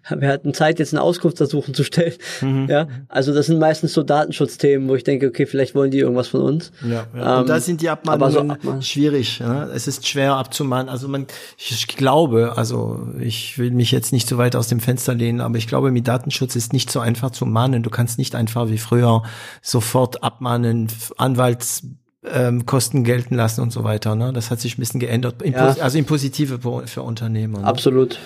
wir 0.17 0.29
hatten 0.29 0.53
Zeit, 0.53 0.79
jetzt 0.79 0.93
eine 0.93 1.01
Auskunftsersuchen 1.01 1.73
zu 1.73 1.84
stellen. 1.84 2.13
Mhm. 2.41 2.67
Ja, 2.69 2.88
also 3.07 3.34
das 3.34 3.47
sind 3.47 3.59
meistens 3.59 3.93
so 3.93 4.03
Datenschutzthemen, 4.03 4.88
wo 4.88 4.95
ich 4.95 5.03
denke, 5.03 5.27
okay, 5.27 5.45
vielleicht 5.45 5.75
wollen 5.75 5.91
die 5.91 5.99
irgendwas 5.99 6.27
von 6.27 6.41
uns. 6.41 6.71
Ja, 6.81 7.07
ja. 7.15 7.35
Ähm, 7.35 7.41
und 7.41 7.49
da 7.49 7.59
sind 7.59 7.81
die 7.81 7.89
Abmahnungen 7.89 8.57
so 8.61 8.81
schwierig. 8.81 9.39
Ja? 9.39 9.67
Es 9.67 9.88
ist 9.88 10.07
schwer 10.07 10.35
abzumahnen. 10.35 10.89
Also 10.89 11.07
man, 11.07 11.27
ich 11.57 11.88
glaube, 11.88 12.53
also 12.55 13.07
ich 13.19 13.57
will 13.57 13.71
mich 13.71 13.91
jetzt 13.91 14.11
nicht 14.11 14.27
so 14.27 14.38
weit 14.38 14.55
aus 14.55 14.67
dem 14.67 14.79
Fenster 14.79 15.13
lehnen, 15.13 15.41
aber 15.41 15.57
ich 15.57 15.67
glaube, 15.67 15.91
mit 15.91 16.07
Datenschutz 16.07 16.55
ist 16.55 16.73
nicht 16.73 16.91
so 16.91 16.99
einfach 16.99 17.31
zu 17.31 17.45
mahnen. 17.45 17.84
Du 17.84 17.89
kannst 17.89 18.17
nicht 18.17 18.35
einfach 18.35 18.69
wie 18.69 18.77
früher 18.77 19.23
sofort 19.61 20.23
abmahnen, 20.23 20.88
Anwalts 21.17 21.84
ähm, 22.23 22.65
Kosten 22.65 23.03
gelten 23.03 23.35
lassen 23.35 23.61
und 23.61 23.71
so 23.71 23.84
weiter. 23.84 24.15
Ne? 24.15 24.34
Das 24.34 24.51
hat 24.51 24.59
sich 24.59 24.77
ein 24.77 24.81
bisschen 24.81 24.99
geändert, 24.99 25.41
in 25.41 25.53
ja. 25.53 25.75
also 25.79 25.97
in 25.97 26.05
positive 26.05 26.59
für 26.85 27.01
Unternehmen. 27.01 27.61
Ne? 27.61 27.63
Absolut. 27.63 28.19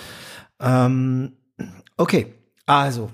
Ähm, 0.60 1.34
okay, 2.02 2.34
also 2.66 3.10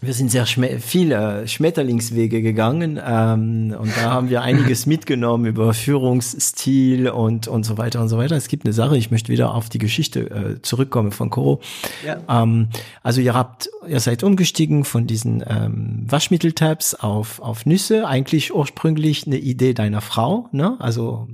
wir 0.00 0.14
sind 0.14 0.32
sehr 0.32 0.46
viele 0.46 1.46
Schmetterlingswege 1.46 2.42
gegangen 2.42 3.00
ähm, 3.04 3.76
und 3.78 3.96
da 3.96 4.10
haben 4.10 4.30
wir 4.30 4.42
einiges 4.42 4.84
mitgenommen 4.86 5.46
über 5.46 5.72
Führungsstil 5.74 7.08
und 7.08 7.46
und 7.46 7.62
so 7.62 7.78
weiter 7.78 8.00
und 8.00 8.08
so 8.08 8.18
weiter. 8.18 8.34
Es 8.34 8.48
gibt 8.48 8.64
eine 8.64 8.72
Sache, 8.72 8.96
ich 8.96 9.12
möchte 9.12 9.30
wieder 9.30 9.54
auf 9.54 9.68
die 9.68 9.78
Geschichte 9.78 10.30
äh, 10.30 10.62
zurückkommen 10.62 11.12
von 11.12 11.30
Coro. 11.30 11.60
Ja. 12.04 12.18
Ähm, 12.28 12.70
also 13.04 13.20
ihr 13.20 13.34
habt, 13.34 13.70
ihr 13.86 14.00
seid 14.00 14.24
umgestiegen 14.24 14.84
von 14.84 15.06
diesen 15.06 15.44
ähm, 15.46 16.04
Waschmitteltabs 16.08 16.94
auf 16.94 17.40
auf 17.40 17.64
Nüsse, 17.64 18.08
eigentlich 18.08 18.52
ursprünglich 18.52 19.28
eine 19.28 19.38
Idee 19.38 19.72
deiner 19.72 20.00
Frau, 20.00 20.48
ne? 20.50 20.76
Also 20.80 21.28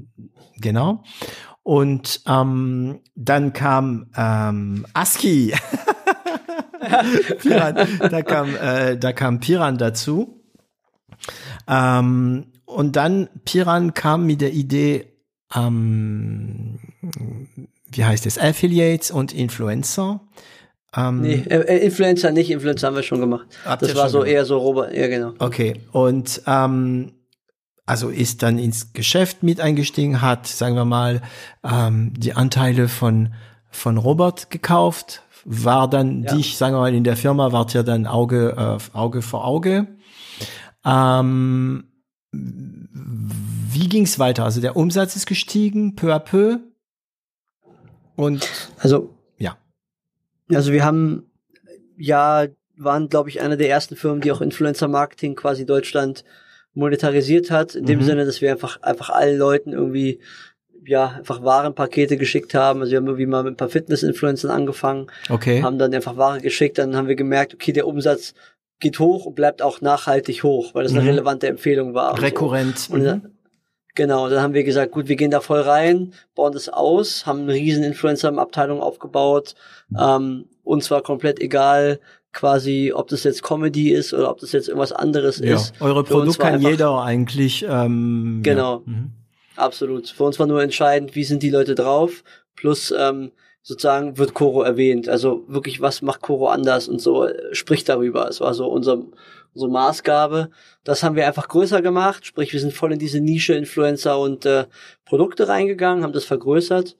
genau. 0.58 1.02
Und 1.62 2.20
ähm, 2.26 3.00
dann 3.14 3.54
kam 3.54 4.06
ähm, 4.14 4.86
ASCII. 4.92 5.54
Piran, 7.42 7.88
da 8.10 8.22
kam, 8.22 8.54
äh, 8.56 8.96
da 8.96 9.12
kam 9.12 9.40
Piran 9.40 9.78
dazu. 9.78 10.42
Ähm, 11.66 12.46
und 12.64 12.96
dann 12.96 13.28
Piran 13.44 13.94
kam 13.94 14.26
mit 14.26 14.40
der 14.40 14.52
Idee, 14.52 15.06
ähm, 15.54 16.78
wie 17.90 18.04
heißt 18.04 18.26
es, 18.26 18.38
Affiliates 18.38 19.10
und 19.10 19.32
Influencer. 19.32 20.20
Ähm, 20.96 21.20
nee, 21.20 21.44
äh, 21.48 21.84
Influencer 21.84 22.30
nicht, 22.30 22.50
Influencer 22.50 22.88
haben 22.88 22.96
wir 22.96 23.02
schon 23.02 23.20
gemacht. 23.20 23.46
Das 23.64 23.94
war 23.94 24.08
so 24.08 24.18
gemacht? 24.20 24.32
eher 24.32 24.44
so 24.44 24.58
Robert, 24.58 24.94
ja 24.94 25.06
genau. 25.06 25.34
Okay, 25.38 25.80
und 25.92 26.42
ähm, 26.46 27.12
also 27.88 28.10
ist 28.10 28.42
dann 28.42 28.58
ins 28.58 28.92
Geschäft 28.92 29.42
mit 29.42 29.60
eingestiegen, 29.60 30.20
hat, 30.20 30.46
sagen 30.46 30.76
wir 30.76 30.84
mal, 30.84 31.22
ähm, 31.64 32.12
die 32.16 32.34
Anteile 32.34 32.88
von, 32.88 33.32
von 33.70 33.96
Robert 33.96 34.50
gekauft, 34.50 35.22
war 35.50 35.88
dann 35.88 36.24
ja. 36.24 36.34
dich, 36.34 36.58
sagen 36.58 36.74
wir 36.74 36.80
mal, 36.80 36.94
in 36.94 37.04
der 37.04 37.16
Firma, 37.16 37.52
wart 37.52 37.72
ja 37.72 37.82
dann 37.82 38.06
Auge, 38.06 38.54
äh, 38.56 38.96
Auge 38.96 39.22
vor 39.22 39.46
Auge. 39.46 39.86
Ähm, 40.84 41.84
wie 42.32 43.88
ging's 43.88 44.18
weiter? 44.18 44.44
Also 44.44 44.60
der 44.60 44.76
Umsatz 44.76 45.16
ist 45.16 45.26
gestiegen, 45.26 45.96
peu 45.96 46.14
à 46.14 46.18
peu. 46.18 46.58
Und 48.14 48.46
also 48.78 49.14
ja. 49.38 49.56
Also 50.52 50.72
wir 50.72 50.84
haben 50.84 51.30
ja 51.96 52.46
waren 52.76 53.08
glaube 53.08 53.30
ich 53.30 53.40
eine 53.40 53.56
der 53.56 53.70
ersten 53.70 53.96
Firmen, 53.96 54.20
die 54.20 54.30
auch 54.30 54.42
Influencer 54.42 54.88
Marketing 54.88 55.34
quasi 55.34 55.64
Deutschland 55.64 56.24
monetarisiert 56.74 57.50
hat, 57.50 57.74
in 57.74 57.86
dem 57.86 58.00
mhm. 58.00 58.04
Sinne, 58.04 58.26
dass 58.26 58.42
wir 58.42 58.52
einfach 58.52 58.82
einfach 58.82 59.08
allen 59.08 59.38
Leuten 59.38 59.72
irgendwie 59.72 60.20
ja 60.84 61.08
einfach 61.18 61.42
Warenpakete 61.42 62.16
geschickt 62.16 62.54
haben. 62.54 62.80
Also 62.80 62.92
wir 62.92 62.98
haben 62.98 63.06
irgendwie 63.06 63.26
mal 63.26 63.42
mit 63.42 63.54
ein 63.54 63.56
paar 63.56 63.68
Fitness-Influencern 63.68 64.50
angefangen, 64.50 65.08
okay. 65.28 65.62
haben 65.62 65.78
dann 65.78 65.94
einfach 65.94 66.16
Ware 66.16 66.40
geschickt, 66.40 66.78
dann 66.78 66.96
haben 66.96 67.08
wir 67.08 67.16
gemerkt, 67.16 67.54
okay, 67.54 67.72
der 67.72 67.86
Umsatz 67.86 68.34
geht 68.80 68.98
hoch 68.98 69.26
und 69.26 69.34
bleibt 69.34 69.62
auch 69.62 69.80
nachhaltig 69.80 70.42
hoch, 70.42 70.74
weil 70.74 70.84
das 70.84 70.92
eine 70.92 71.02
mhm. 71.02 71.08
relevante 71.08 71.48
Empfehlung 71.48 71.94
war. 71.94 72.20
Rekurrent. 72.20 72.78
So. 72.78 72.94
Und, 72.94 73.02
mhm. 73.02 73.22
Genau, 73.94 74.28
dann 74.28 74.40
haben 74.40 74.54
wir 74.54 74.62
gesagt, 74.62 74.92
gut, 74.92 75.08
wir 75.08 75.16
gehen 75.16 75.32
da 75.32 75.40
voll 75.40 75.60
rein, 75.60 76.12
bauen 76.36 76.52
das 76.52 76.68
aus, 76.68 77.26
haben 77.26 77.42
eine 77.42 77.54
riesen 77.54 77.82
Influencer-Abteilung 77.82 78.80
aufgebaut. 78.80 79.56
Ähm, 79.98 80.44
uns 80.62 80.88
war 80.92 81.02
komplett 81.02 81.40
egal, 81.40 81.98
quasi, 82.32 82.92
ob 82.94 83.08
das 83.08 83.24
jetzt 83.24 83.42
Comedy 83.42 83.90
ist 83.90 84.14
oder 84.14 84.30
ob 84.30 84.38
das 84.38 84.52
jetzt 84.52 84.68
irgendwas 84.68 84.92
anderes 84.92 85.40
ja. 85.40 85.56
ist. 85.56 85.74
Eure 85.80 86.04
Produkte 86.04 86.38
kann 86.38 86.60
jeder 86.60 87.02
eigentlich. 87.02 87.66
Ähm, 87.68 88.40
genau, 88.44 88.84
ja. 88.86 88.92
mhm. 88.92 89.12
Absolut. 89.58 90.08
Für 90.08 90.24
uns 90.24 90.38
war 90.38 90.46
nur 90.46 90.62
entscheidend, 90.62 91.14
wie 91.14 91.24
sind 91.24 91.42
die 91.42 91.50
Leute 91.50 91.74
drauf, 91.74 92.24
plus 92.56 92.92
ähm, 92.96 93.32
sozusagen 93.62 94.18
wird 94.18 94.34
Koro 94.34 94.62
erwähnt. 94.62 95.08
Also 95.08 95.44
wirklich, 95.48 95.80
was 95.80 96.02
macht 96.02 96.22
Koro 96.22 96.48
anders 96.48 96.88
und 96.88 97.00
so, 97.00 97.26
äh, 97.26 97.54
spricht 97.54 97.88
darüber. 97.88 98.28
Es 98.28 98.40
war 98.40 98.54
so 98.54 98.66
unser, 98.66 99.02
unsere 99.54 99.70
Maßgabe. 99.70 100.50
Das 100.84 101.02
haben 101.02 101.16
wir 101.16 101.26
einfach 101.26 101.48
größer 101.48 101.82
gemacht, 101.82 102.24
sprich, 102.24 102.52
wir 102.52 102.60
sind 102.60 102.72
voll 102.72 102.92
in 102.92 102.98
diese 102.98 103.20
Nische 103.20 103.54
Influencer 103.54 104.18
und 104.18 104.46
äh, 104.46 104.64
Produkte 105.04 105.48
reingegangen, 105.48 106.04
haben 106.04 106.12
das 106.12 106.24
vergrößert 106.24 106.96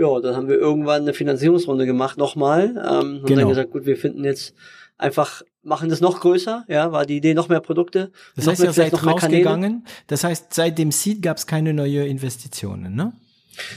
ja, 0.00 0.20
dann 0.20 0.34
haben 0.34 0.48
wir 0.48 0.58
irgendwann 0.58 1.02
eine 1.02 1.12
Finanzierungsrunde 1.12 1.84
gemacht, 1.84 2.16
nochmal. 2.16 2.70
Ähm, 2.90 3.18
und 3.18 3.26
genau. 3.26 3.40
dann 3.40 3.48
gesagt, 3.50 3.70
gut, 3.70 3.84
wir 3.84 3.98
finden 3.98 4.24
jetzt 4.24 4.54
einfach, 4.96 5.42
machen 5.62 5.88
das 5.88 6.00
noch 6.00 6.20
größer, 6.20 6.64
ja, 6.68 6.92
war 6.92 7.06
die 7.06 7.16
Idee, 7.16 7.34
noch 7.34 7.48
mehr 7.48 7.60
Produkte. 7.60 8.10
Das 8.36 8.46
heißt, 8.46 8.62
ihr 8.62 8.72
seid 8.72 9.06
rausgegangen. 9.06 9.84
Das 10.06 10.24
heißt, 10.24 10.54
seit 10.54 10.78
dem 10.78 10.90
Seed 10.90 11.22
gab 11.22 11.36
es 11.36 11.46
keine 11.46 11.74
neue 11.74 12.06
Investitionen, 12.06 12.94
ne? 12.94 13.12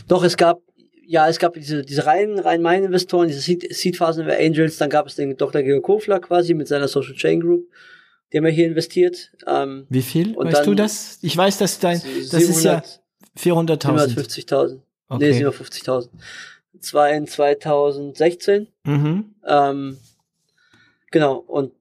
Doch, 0.08 0.24
es 0.24 0.38
gab, 0.38 0.60
ja, 1.06 1.28
es 1.28 1.40
gab 1.40 1.56
diese, 1.56 1.84
diese 1.84 2.06
rein, 2.06 2.40
rein 2.40 2.62
meine 2.62 2.86
Investoren, 2.86 3.28
diese 3.28 3.42
Seed-Phasen 3.42 4.26
der 4.26 4.40
Angels, 4.40 4.78
dann 4.78 4.90
gab 4.90 5.08
es 5.08 5.16
den 5.16 5.36
Dr. 5.36 5.62
Georg 5.62 5.84
Kofler 5.84 6.20
quasi 6.20 6.54
mit 6.54 6.68
seiner 6.68 6.88
Social 6.88 7.16
Chain 7.16 7.42
Group. 7.42 7.68
Die 8.32 8.38
haben 8.38 8.46
wir 8.46 8.52
hier 8.52 8.68
investiert. 8.68 9.32
Ähm, 9.46 9.86
Wie 9.90 10.02
viel? 10.02 10.36
weißt 10.36 10.66
du 10.66 10.74
das? 10.74 11.20
Ich 11.22 11.36
weiß, 11.36 11.60
dass 11.60 11.80
dein, 11.80 12.02
das 12.32 12.42
ist 12.42 12.64
ja 12.64 12.82
400.000. 13.38 14.16
450.000. 14.16 14.80
Okay. 15.10 15.32
Nee, 15.32 15.46
750.000. 15.46 16.10
Das 16.74 16.94
war 16.94 17.12
in 17.12 17.28
2016. 17.28 18.68
Mhm. 18.86 19.36
Ähm, 19.46 19.98
genau, 21.14 21.36
und 21.36 21.72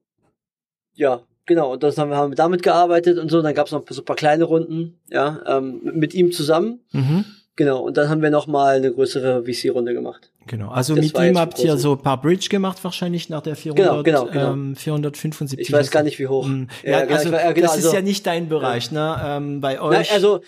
ja, 0.93 1.21
genau, 1.45 1.73
und 1.73 1.83
das 1.83 1.97
haben 1.97 2.09
wir, 2.09 2.15
haben 2.15 2.31
wir 2.31 2.37
damit 2.37 2.63
gearbeitet 2.63 3.17
und 3.17 3.29
so. 3.29 3.41
Dann 3.41 3.53
gab 3.53 3.65
es 3.65 3.73
noch 3.73 3.83
so 3.89 4.01
ein 4.01 4.05
paar 4.05 4.15
kleine 4.15 4.45
Runden, 4.45 4.99
ja, 5.09 5.41
ähm, 5.45 5.81
mit, 5.83 6.13
ihm 6.13 6.31
zusammen. 6.31 6.79
Mhm. 6.93 7.25
Genau, 7.55 7.81
und 7.81 7.97
dann 7.97 8.09
haben 8.09 8.21
wir 8.21 8.29
noch 8.29 8.47
mal 8.47 8.77
eine 8.77 8.91
größere 8.91 9.43
VC-Runde 9.43 9.93
gemacht. 9.93 10.31
Genau, 10.47 10.69
also 10.69 10.95
das 10.95 11.05
mit 11.05 11.19
ihm 11.19 11.37
habt 11.37 11.59
ihr 11.59 11.77
so 11.77 11.93
ein 11.93 12.01
paar 12.01 12.19
Bridge 12.19 12.47
gemacht 12.49 12.83
wahrscheinlich 12.83 13.29
nach 13.29 13.41
der 13.41 13.55
400, 13.55 13.85
genau, 13.85 14.03
genau, 14.03 14.31
genau. 14.31 14.53
Ähm, 14.53 14.75
475. 14.75 15.59
Ich 15.59 15.71
weiß 15.71 15.91
gar 15.91 16.03
nicht, 16.03 16.17
wie 16.19 16.27
hoch. 16.27 16.47
Mhm. 16.47 16.69
Ja, 16.83 16.91
ja, 16.91 17.05
genau, 17.05 17.15
also, 17.17 17.31
war, 17.31 17.43
ja, 17.43 17.51
genau, 17.51 17.67
das 17.67 17.77
ist 17.77 17.85
also, 17.85 17.97
ja 17.97 18.01
nicht 18.01 18.25
dein 18.25 18.49
Bereich, 18.49 18.91
ne? 18.91 19.21
Ähm, 19.23 19.61
bei 19.61 19.79
euch. 19.79 19.91
Nein, 19.91 20.05
also 20.11 20.41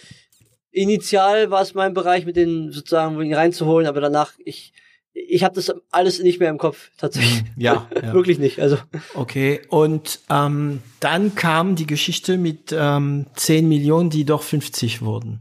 initial 0.72 1.52
war 1.52 1.62
es 1.62 1.74
mein 1.76 1.94
Bereich, 1.94 2.26
mit 2.26 2.36
den 2.36 2.72
sozusagen 2.72 3.22
ihn 3.22 3.34
reinzuholen, 3.34 3.88
aber 3.88 4.02
danach 4.02 4.34
ich 4.44 4.74
ich 5.16 5.44
habe 5.44 5.56
das 5.56 5.74
alles 5.92 6.22
nicht 6.22 6.40
mehr 6.40 6.50
im 6.50 6.58
Kopf 6.58 6.92
tatsächlich. 6.98 7.40
Hm, 7.40 7.48
ja, 7.58 7.90
ja. 7.96 8.14
wirklich 8.14 8.38
nicht. 8.38 8.60
Also 8.60 8.78
okay. 9.14 9.62
Und 9.70 10.20
ähm, 10.30 10.82
dann 11.00 11.36
kam 11.36 11.76
die 11.76 11.88
Geschichte 11.88 12.38
mit 12.38 12.76
ähm, 12.78 13.26
10 13.36 13.68
Millionen, 13.68 14.10
die 14.10 14.26
doch 14.26 14.44
50 14.44 15.02
wurden. 15.02 15.40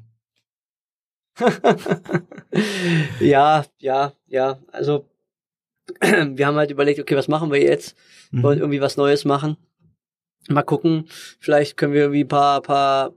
ja, 3.21 3.65
ja, 3.79 4.13
ja. 4.29 4.59
Also 4.71 5.07
wir 6.01 6.47
haben 6.47 6.57
halt 6.57 6.71
überlegt, 6.71 7.01
okay, 7.01 7.17
was 7.17 7.29
machen 7.29 7.51
wir 7.51 7.61
jetzt? 7.61 7.97
Wir 8.31 8.45
wollen 8.45 8.59
mhm. 8.59 8.63
irgendwie 8.63 8.81
was 8.81 8.97
Neues 8.97 9.25
machen. 9.25 9.57
Mal 10.49 10.63
gucken. 10.63 11.09
Vielleicht 11.41 11.77
können 11.77 11.93
wir 11.93 12.03
irgendwie 12.03 12.25
ein 12.25 12.29
paar, 12.29 12.63
paar 12.63 13.13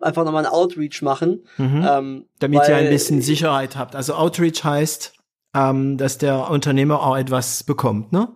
einfach 0.00 0.24
nochmal 0.24 0.44
ein 0.44 0.52
Outreach 0.52 1.00
machen. 1.00 1.46
Mhm. 1.56 1.86
Ähm, 1.88 2.26
Damit 2.38 2.60
weil, 2.60 2.70
ihr 2.70 2.76
ein 2.76 2.90
bisschen 2.90 3.22
Sicherheit 3.22 3.76
habt. 3.76 3.96
Also 3.96 4.14
Outreach 4.14 4.62
heißt, 4.62 5.15
ähm, 5.56 5.96
dass 5.96 6.18
der 6.18 6.50
Unternehmer 6.50 7.02
auch 7.02 7.16
etwas 7.16 7.64
bekommt, 7.64 8.12
ne? 8.12 8.28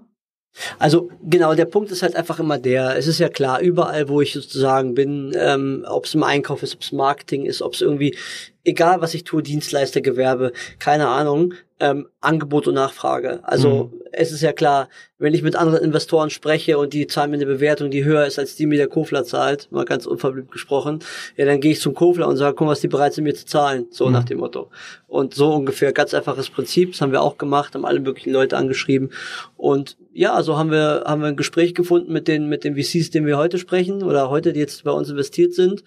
Also 0.80 1.10
genau, 1.22 1.54
der 1.54 1.64
Punkt 1.66 1.92
ist 1.92 2.02
halt 2.02 2.16
einfach 2.16 2.40
immer 2.40 2.58
der, 2.58 2.96
es 2.96 3.06
ist 3.06 3.20
ja 3.20 3.28
klar, 3.28 3.60
überall, 3.60 4.08
wo 4.08 4.20
ich 4.20 4.32
sozusagen 4.32 4.94
bin, 4.94 5.32
ähm, 5.36 5.84
ob 5.88 6.06
es 6.06 6.14
im 6.14 6.24
Einkauf 6.24 6.64
ist, 6.64 6.74
ob 6.74 6.80
es 6.80 6.90
Marketing 6.90 7.46
ist, 7.46 7.62
ob 7.62 7.74
es 7.74 7.80
irgendwie, 7.80 8.16
egal 8.64 9.00
was 9.00 9.14
ich 9.14 9.22
tue, 9.22 9.44
Dienstleister, 9.44 10.00
Gewerbe, 10.00 10.52
keine 10.80 11.06
Ahnung, 11.08 11.54
ähm, 11.80 12.08
Angebot 12.20 12.68
und 12.68 12.74
Nachfrage. 12.74 13.40
Also 13.42 13.90
mhm. 13.92 14.02
es 14.12 14.32
ist 14.32 14.42
ja 14.42 14.52
klar, 14.52 14.88
wenn 15.18 15.34
ich 15.34 15.42
mit 15.42 15.56
anderen 15.56 15.82
Investoren 15.82 16.30
spreche 16.30 16.78
und 16.78 16.92
die 16.92 17.06
zahlen 17.06 17.30
mir 17.30 17.38
eine 17.38 17.46
Bewertung, 17.46 17.90
die 17.90 18.04
höher 18.04 18.26
ist 18.26 18.38
als 18.38 18.54
die, 18.54 18.66
mir 18.66 18.76
der 18.76 18.86
Kofler 18.86 19.24
zahlt, 19.24 19.72
mal 19.72 19.86
ganz 19.86 20.06
unverblümt 20.06 20.52
gesprochen, 20.52 21.00
ja, 21.36 21.46
dann 21.46 21.60
gehe 21.60 21.72
ich 21.72 21.80
zum 21.80 21.94
Kofler 21.94 22.28
und 22.28 22.36
sage, 22.36 22.54
guck 22.54 22.66
mal, 22.66 22.72
was 22.72 22.80
die 22.80 22.88
bereit 22.88 23.14
sind, 23.14 23.24
mir 23.24 23.34
zu 23.34 23.46
zahlen, 23.46 23.86
so 23.90 24.06
mhm. 24.06 24.12
nach 24.12 24.24
dem 24.24 24.38
Motto. 24.38 24.70
Und 25.08 25.34
so 25.34 25.52
ungefähr, 25.52 25.92
ganz 25.92 26.12
einfaches 26.12 26.50
Prinzip, 26.50 26.92
das 26.92 27.00
haben 27.00 27.12
wir 27.12 27.22
auch 27.22 27.38
gemacht, 27.38 27.74
haben 27.74 27.86
alle 27.86 28.00
möglichen 28.00 28.32
Leute 28.32 28.56
angeschrieben 28.56 29.10
und 29.56 29.96
ja, 30.12 30.42
so 30.42 30.58
haben 30.58 30.70
wir, 30.70 31.04
haben 31.06 31.22
wir 31.22 31.28
ein 31.28 31.36
Gespräch 31.36 31.74
gefunden 31.74 32.12
mit 32.12 32.28
den, 32.28 32.48
mit 32.48 32.64
den 32.64 32.76
VCs, 32.76 33.10
denen 33.10 33.26
wir 33.26 33.38
heute 33.38 33.58
sprechen 33.58 34.02
oder 34.02 34.28
heute, 34.28 34.52
die 34.52 34.60
jetzt 34.60 34.84
bei 34.84 34.90
uns 34.90 35.08
investiert 35.08 35.54
sind 35.54 35.82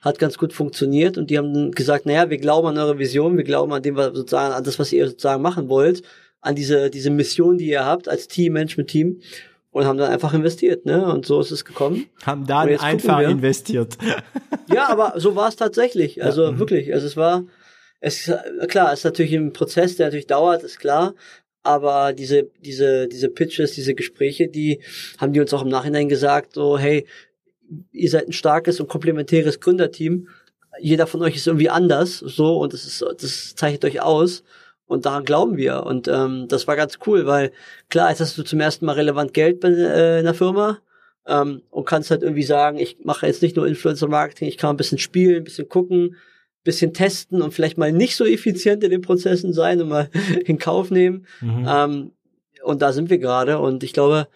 hat 0.00 0.18
ganz 0.18 0.38
gut 0.38 0.52
funktioniert 0.52 1.18
und 1.18 1.30
die 1.30 1.38
haben 1.38 1.72
gesagt, 1.72 2.06
naja, 2.06 2.30
wir 2.30 2.38
glauben 2.38 2.68
an 2.68 2.78
eure 2.78 2.98
Vision, 2.98 3.36
wir 3.36 3.44
glauben 3.44 3.72
an 3.72 3.82
dem, 3.82 3.96
was 3.96 4.14
sozusagen, 4.14 4.54
an 4.54 4.64
das, 4.64 4.78
was 4.78 4.92
ihr 4.92 5.08
sozusagen 5.08 5.42
machen 5.42 5.68
wollt, 5.68 6.02
an 6.40 6.54
diese, 6.54 6.90
diese 6.90 7.10
Mission, 7.10 7.58
die 7.58 7.68
ihr 7.68 7.84
habt 7.84 8.08
als 8.08 8.28
Team, 8.28 8.52
Management-Team 8.52 9.20
und 9.70 9.84
haben 9.84 9.98
dann 9.98 10.10
einfach 10.10 10.34
investiert, 10.34 10.86
ne? 10.86 11.04
Und 11.06 11.26
so 11.26 11.40
ist 11.40 11.50
es 11.50 11.64
gekommen. 11.64 12.06
Haben 12.24 12.46
dann 12.46 12.68
einfach 12.78 13.20
investiert. 13.20 13.98
ja, 14.72 14.88
aber 14.88 15.14
so 15.16 15.36
war 15.36 15.48
es 15.48 15.56
tatsächlich. 15.56 16.22
Also 16.22 16.44
ja, 16.44 16.52
mhm. 16.52 16.58
wirklich. 16.58 16.92
Also 16.92 17.06
es 17.06 17.16
war, 17.16 17.44
es 18.00 18.32
klar, 18.68 18.92
es 18.92 19.00
ist 19.00 19.04
natürlich 19.04 19.34
ein 19.34 19.52
Prozess, 19.52 19.96
der 19.96 20.06
natürlich 20.06 20.26
dauert, 20.26 20.62
ist 20.62 20.78
klar. 20.78 21.14
Aber 21.62 22.12
diese, 22.12 22.50
diese, 22.64 23.08
diese 23.08 23.28
Pitches, 23.28 23.72
diese 23.72 23.94
Gespräche, 23.94 24.48
die 24.48 24.80
haben 25.18 25.32
die 25.32 25.40
uns 25.40 25.52
auch 25.52 25.62
im 25.62 25.68
Nachhinein 25.68 26.08
gesagt, 26.08 26.54
so, 26.54 26.78
hey, 26.78 27.06
ihr 27.92 28.10
seid 28.10 28.28
ein 28.28 28.32
starkes 28.32 28.80
und 28.80 28.88
komplementäres 28.88 29.60
Gründerteam. 29.60 30.28
Jeder 30.80 31.06
von 31.06 31.22
euch 31.22 31.36
ist 31.36 31.46
irgendwie 31.46 31.70
anders, 31.70 32.18
so, 32.18 32.58
und 32.58 32.72
das 32.72 32.84
ist, 32.84 33.04
das 33.20 33.54
zeichnet 33.54 33.84
euch 33.84 34.00
aus. 34.00 34.44
Und 34.86 35.04
daran 35.04 35.24
glauben 35.24 35.56
wir. 35.56 35.84
Und 35.84 36.08
ähm, 36.08 36.46
das 36.48 36.66
war 36.66 36.74
ganz 36.74 36.98
cool, 37.06 37.26
weil 37.26 37.52
klar, 37.90 38.08
jetzt 38.08 38.20
hast 38.20 38.38
du 38.38 38.42
zum 38.42 38.58
ersten 38.58 38.86
Mal 38.86 38.94
relevant 38.94 39.34
Geld 39.34 39.60
bei 39.60 39.68
äh, 39.68 40.18
einer 40.18 40.32
Firma 40.32 40.78
ähm, 41.26 41.62
und 41.70 41.84
kannst 41.84 42.10
halt 42.10 42.22
irgendwie 42.22 42.42
sagen, 42.42 42.78
ich 42.78 42.96
mache 43.04 43.26
jetzt 43.26 43.42
nicht 43.42 43.54
nur 43.54 43.66
Influencer-Marketing, 43.66 44.48
ich 44.48 44.56
kann 44.56 44.70
ein 44.70 44.78
bisschen 44.78 44.98
spielen, 44.98 45.36
ein 45.36 45.44
bisschen 45.44 45.68
gucken, 45.68 46.14
ein 46.14 46.64
bisschen 46.64 46.94
testen 46.94 47.42
und 47.42 47.52
vielleicht 47.52 47.76
mal 47.76 47.92
nicht 47.92 48.16
so 48.16 48.24
effizient 48.24 48.82
in 48.82 48.90
den 48.90 49.02
Prozessen 49.02 49.52
sein 49.52 49.82
und 49.82 49.88
mal 49.88 50.08
in 50.46 50.58
Kauf 50.58 50.90
nehmen. 50.90 51.26
Mhm. 51.42 51.66
Ähm, 51.68 52.12
und 52.62 52.80
da 52.80 52.92
sind 52.92 53.10
wir 53.10 53.18
gerade. 53.18 53.58
Und 53.58 53.84
ich 53.84 53.92
glaube, 53.92 54.26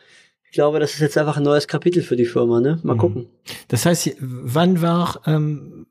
ich 0.53 0.57
glaube, 0.57 0.81
das 0.81 0.93
ist 0.93 1.01
jetzt 1.01 1.17
einfach 1.17 1.39
ein 1.39 1.45
neues 1.45 1.67
Kapitel 1.67 2.03
für 2.03 2.15
die 2.15 2.27
Firma, 2.27 2.61
ne? 2.61 2.79
Mal 2.83 2.93
mhm. 2.93 2.99
gucken. 2.99 3.27
Das 3.69 3.87
heißt, 3.87 4.17
wann 4.21 4.83
war, 4.83 5.23
ähm, 5.25 5.87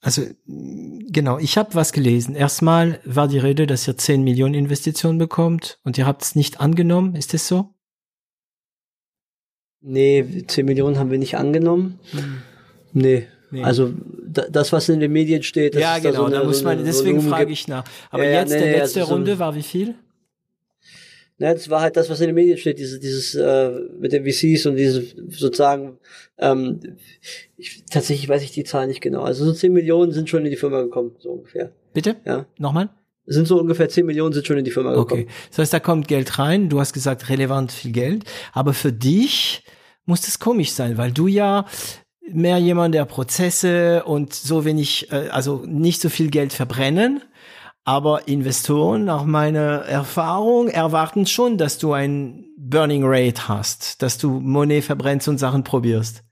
also 0.00 0.22
genau, 0.46 1.40
ich 1.40 1.58
habe 1.58 1.74
was 1.74 1.92
gelesen. 1.92 2.36
Erstmal 2.36 3.00
war 3.04 3.26
die 3.26 3.40
Rede, 3.40 3.66
dass 3.66 3.88
ihr 3.88 3.98
10 3.98 4.22
Millionen 4.22 4.54
Investitionen 4.54 5.18
bekommt 5.18 5.80
und 5.82 5.98
ihr 5.98 6.06
habt 6.06 6.22
es 6.22 6.36
nicht 6.36 6.60
angenommen. 6.60 7.16
Ist 7.16 7.34
das 7.34 7.48
so? 7.48 7.74
Nee, 9.80 10.44
10 10.46 10.66
Millionen 10.66 10.96
haben 10.96 11.10
wir 11.10 11.18
nicht 11.18 11.36
angenommen. 11.36 11.98
Mhm. 12.12 12.42
Nee. 12.92 13.26
Nee. 13.50 13.64
Also 13.64 13.92
das, 14.24 14.72
was 14.72 14.88
in 14.88 15.00
den 15.00 15.10
Medien 15.10 15.42
steht, 15.42 15.74
das 15.74 15.82
ja, 15.82 15.96
ist 15.96 16.04
genau, 16.04 16.12
da, 16.12 16.18
so 16.18 16.24
eine, 16.26 16.36
da 16.36 16.44
muss 16.44 16.62
man, 16.62 16.84
deswegen 16.84 17.22
frage 17.22 17.52
ich 17.52 17.66
nach. 17.66 17.82
Aber 18.10 18.24
ja, 18.24 18.38
jetzt, 18.42 18.50
nee, 18.50 18.60
der 18.60 18.76
letzte 18.76 19.02
Runde 19.02 19.32
so 19.32 19.38
war 19.40 19.56
wie 19.56 19.64
viel? 19.64 19.96
Ne, 21.40 21.54
das 21.54 21.70
war 21.70 21.80
halt 21.80 21.96
das, 21.96 22.10
was 22.10 22.20
in 22.20 22.26
den 22.26 22.34
Medien 22.34 22.58
steht, 22.58 22.78
dieses, 22.78 23.00
dieses 23.00 23.34
äh, 23.34 23.70
mit 23.98 24.12
den 24.12 24.24
VCs 24.24 24.66
und 24.66 24.76
diese 24.76 25.02
sozusagen, 25.30 25.98
ähm, 26.36 26.80
ich, 27.56 27.82
tatsächlich 27.90 28.28
weiß 28.28 28.42
ich 28.42 28.52
die 28.52 28.64
Zahl 28.64 28.86
nicht 28.86 29.00
genau. 29.00 29.22
Also 29.22 29.46
so 29.46 29.52
10 29.54 29.72
Millionen 29.72 30.12
sind 30.12 30.28
schon 30.28 30.44
in 30.44 30.50
die 30.50 30.58
Firma 30.58 30.82
gekommen, 30.82 31.16
so 31.18 31.30
ungefähr. 31.30 31.72
Bitte? 31.94 32.16
Ja. 32.26 32.44
Nochmal? 32.58 32.90
sind 33.24 33.46
so 33.46 33.58
ungefähr 33.58 33.88
10 33.88 34.04
Millionen 34.04 34.34
sind 34.34 34.46
schon 34.46 34.58
in 34.58 34.64
die 34.64 34.70
Firma 34.70 34.90
gekommen. 34.90 35.22
Okay. 35.22 35.32
Das 35.50 35.60
heißt, 35.60 35.72
da 35.72 35.80
kommt 35.80 36.08
Geld 36.08 36.38
rein. 36.38 36.68
Du 36.68 36.78
hast 36.80 36.92
gesagt, 36.92 37.28
relevant 37.30 37.72
viel 37.72 37.92
Geld. 37.92 38.24
Aber 38.52 38.74
für 38.74 38.92
dich 38.92 39.62
muss 40.04 40.22
das 40.22 40.40
komisch 40.40 40.72
sein, 40.72 40.98
weil 40.98 41.12
du 41.12 41.26
ja 41.26 41.64
mehr 42.28 42.58
jemand 42.58 42.94
der 42.94 43.04
Prozesse 43.04 44.04
und 44.04 44.34
so 44.34 44.64
wenig, 44.64 45.10
äh, 45.10 45.28
also 45.30 45.62
nicht 45.64 46.00
so 46.00 46.08
viel 46.10 46.28
Geld 46.28 46.52
verbrennen. 46.52 47.22
Aber 47.84 48.28
Investoren, 48.28 49.04
nach 49.04 49.24
meiner 49.24 49.80
Erfahrung, 49.86 50.68
erwarten 50.68 51.26
schon, 51.26 51.56
dass 51.58 51.78
du 51.78 51.92
ein 51.92 52.44
Burning 52.56 53.02
Rate 53.04 53.48
hast, 53.48 54.02
dass 54.02 54.18
du 54.18 54.40
Money 54.40 54.82
verbrennst 54.82 55.28
und 55.28 55.38
Sachen 55.38 55.64
probierst. 55.64 56.22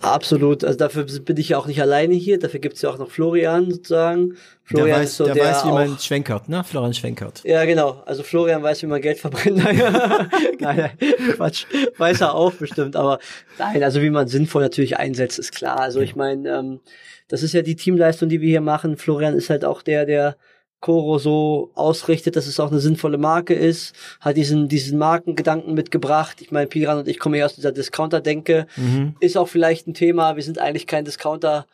Absolut, 0.00 0.64
also 0.64 0.78
dafür 0.78 1.04
bin 1.04 1.36
ich 1.38 1.50
ja 1.50 1.58
auch 1.58 1.66
nicht 1.66 1.80
alleine 1.80 2.14
hier, 2.14 2.38
dafür 2.38 2.60
gibt's 2.60 2.82
ja 2.82 2.90
auch 2.90 2.98
noch 2.98 3.10
Florian 3.10 3.70
sozusagen. 3.70 4.36
Florian 4.62 4.88
der 4.88 5.00
weiß, 5.00 5.16
so, 5.16 5.24
der, 5.24 5.34
der 5.34 5.44
weiß 5.44 5.64
wie 5.64 5.72
man 5.72 5.98
schwenkert, 5.98 6.48
ne? 6.48 6.62
Florian 6.62 6.94
schwenkert. 6.94 7.42
Ja, 7.44 7.64
genau. 7.64 8.02
Also 8.06 8.22
Florian 8.22 8.62
weiß, 8.62 8.82
wie 8.82 8.86
man 8.86 9.00
Geld 9.00 9.18
verbrennt. 9.18 9.56
nein, 9.64 10.30
nein, 10.60 10.90
Quatsch. 11.34 11.66
Weiß 11.96 12.20
er 12.20 12.34
auch 12.34 12.52
bestimmt, 12.52 12.94
aber 12.94 13.18
nein, 13.58 13.82
also 13.82 14.00
wie 14.00 14.10
man 14.10 14.28
sinnvoll 14.28 14.62
natürlich 14.62 14.96
einsetzt, 14.98 15.38
ist 15.38 15.52
klar. 15.52 15.80
Also 15.80 16.00
ich 16.00 16.14
meine, 16.14 16.48
ähm, 16.48 16.80
das 17.26 17.42
ist 17.42 17.52
ja 17.52 17.62
die 17.62 17.76
Teamleistung, 17.76 18.28
die 18.28 18.40
wir 18.40 18.48
hier 18.48 18.60
machen. 18.60 18.96
Florian 18.96 19.34
ist 19.34 19.50
halt 19.50 19.64
auch 19.64 19.82
der, 19.82 20.06
der 20.06 20.36
Coro 20.80 21.18
so 21.18 21.70
ausrichtet, 21.74 22.36
dass 22.36 22.46
es 22.46 22.60
auch 22.60 22.70
eine 22.70 22.80
sinnvolle 22.80 23.18
Marke 23.18 23.54
ist, 23.54 23.94
hat 24.20 24.36
diesen, 24.36 24.68
diesen 24.68 24.98
Markengedanken 24.98 25.74
mitgebracht. 25.74 26.40
Ich 26.40 26.52
meine, 26.52 26.68
Piran 26.68 26.98
und 26.98 27.08
ich 27.08 27.18
kommen 27.18 27.34
ja 27.34 27.46
aus 27.46 27.56
dieser 27.56 27.72
Discounter-Denke. 27.72 28.66
Mhm. 28.76 29.16
Ist 29.18 29.36
auch 29.36 29.48
vielleicht 29.48 29.88
ein 29.88 29.94
Thema. 29.94 30.36
Wir 30.36 30.42
sind 30.42 30.58
eigentlich 30.58 30.86
kein 30.86 31.04
Discounter. 31.04 31.66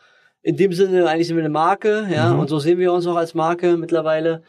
In 0.43 0.57
dem 0.57 0.73
Sinne, 0.73 1.09
eigentlich 1.09 1.27
sind 1.27 1.37
wir 1.37 1.43
eine 1.43 1.53
Marke, 1.53 2.07
ja, 2.11 2.33
mhm. 2.33 2.41
und 2.41 2.49
so 2.49 2.59
sehen 2.59 2.79
wir 2.79 2.93
uns 2.93 3.07
auch 3.07 3.17
als 3.17 3.35
Marke 3.35 3.77
mittlerweile. 3.77 4.43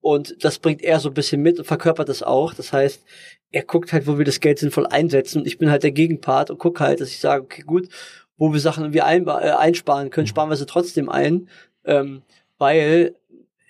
Und 0.00 0.44
das 0.44 0.58
bringt 0.58 0.82
er 0.82 0.98
so 0.98 1.08
ein 1.10 1.14
bisschen 1.14 1.40
mit 1.40 1.60
und 1.60 1.64
verkörpert 1.64 2.08
das 2.08 2.24
auch. 2.24 2.54
Das 2.54 2.72
heißt, 2.72 3.04
er 3.52 3.62
guckt 3.62 3.92
halt, 3.92 4.08
wo 4.08 4.18
wir 4.18 4.24
das 4.24 4.40
Geld 4.40 4.58
sinnvoll 4.58 4.86
einsetzen. 4.86 5.38
Und 5.38 5.46
ich 5.46 5.58
bin 5.58 5.70
halt 5.70 5.84
der 5.84 5.92
Gegenpart 5.92 6.50
und 6.50 6.58
gucke 6.58 6.82
halt, 6.82 7.00
dass 7.00 7.10
ich 7.10 7.20
sage, 7.20 7.44
okay, 7.44 7.62
gut, 7.62 7.88
wo 8.36 8.52
wir 8.52 8.58
Sachen 8.58 8.82
irgendwie 8.82 9.02
ein, 9.02 9.26
äh, 9.28 9.30
einsparen 9.30 10.10
können, 10.10 10.26
sparen 10.26 10.50
wir 10.50 10.56
sie 10.56 10.66
trotzdem 10.66 11.08
ein. 11.08 11.48
Ähm, 11.84 12.22
weil 12.58 13.14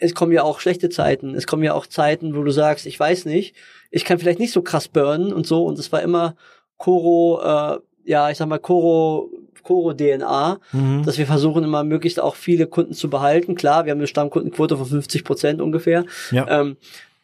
es 0.02 0.14
kommen 0.14 0.32
ja 0.32 0.42
auch 0.42 0.60
schlechte 0.60 0.88
Zeiten. 0.88 1.34
Es 1.34 1.46
kommen 1.46 1.62
ja 1.62 1.74
auch 1.74 1.86
Zeiten, 1.86 2.34
wo 2.34 2.42
du 2.42 2.50
sagst, 2.50 2.86
ich 2.86 2.98
weiß 2.98 3.24
nicht, 3.26 3.54
ich 3.90 4.04
kann 4.04 4.18
vielleicht 4.18 4.40
nicht 4.40 4.52
so 4.52 4.62
krass 4.62 4.88
burnen 4.88 5.32
und 5.32 5.46
so. 5.46 5.64
Und 5.64 5.78
es 5.78 5.92
war 5.92 6.02
immer 6.02 6.34
Koro, 6.76 7.40
äh, 7.40 7.78
ja, 8.04 8.30
ich 8.30 8.38
sag 8.38 8.48
mal, 8.48 8.58
Koro, 8.58 9.30
Koro 9.62 9.94
DNA, 9.94 10.58
mhm. 10.72 11.04
dass 11.04 11.18
wir 11.18 11.26
versuchen 11.26 11.62
immer 11.62 11.84
möglichst 11.84 12.18
auch 12.18 12.34
viele 12.34 12.66
Kunden 12.66 12.94
zu 12.94 13.08
behalten. 13.08 13.54
Klar, 13.54 13.84
wir 13.84 13.92
haben 13.92 13.98
eine 13.98 14.08
Stammkundenquote 14.08 14.76
von 14.76 14.86
50 14.86 15.22
Prozent 15.22 15.60
ungefähr. 15.60 16.04
Ja. 16.32 16.48
Ähm, 16.48 16.76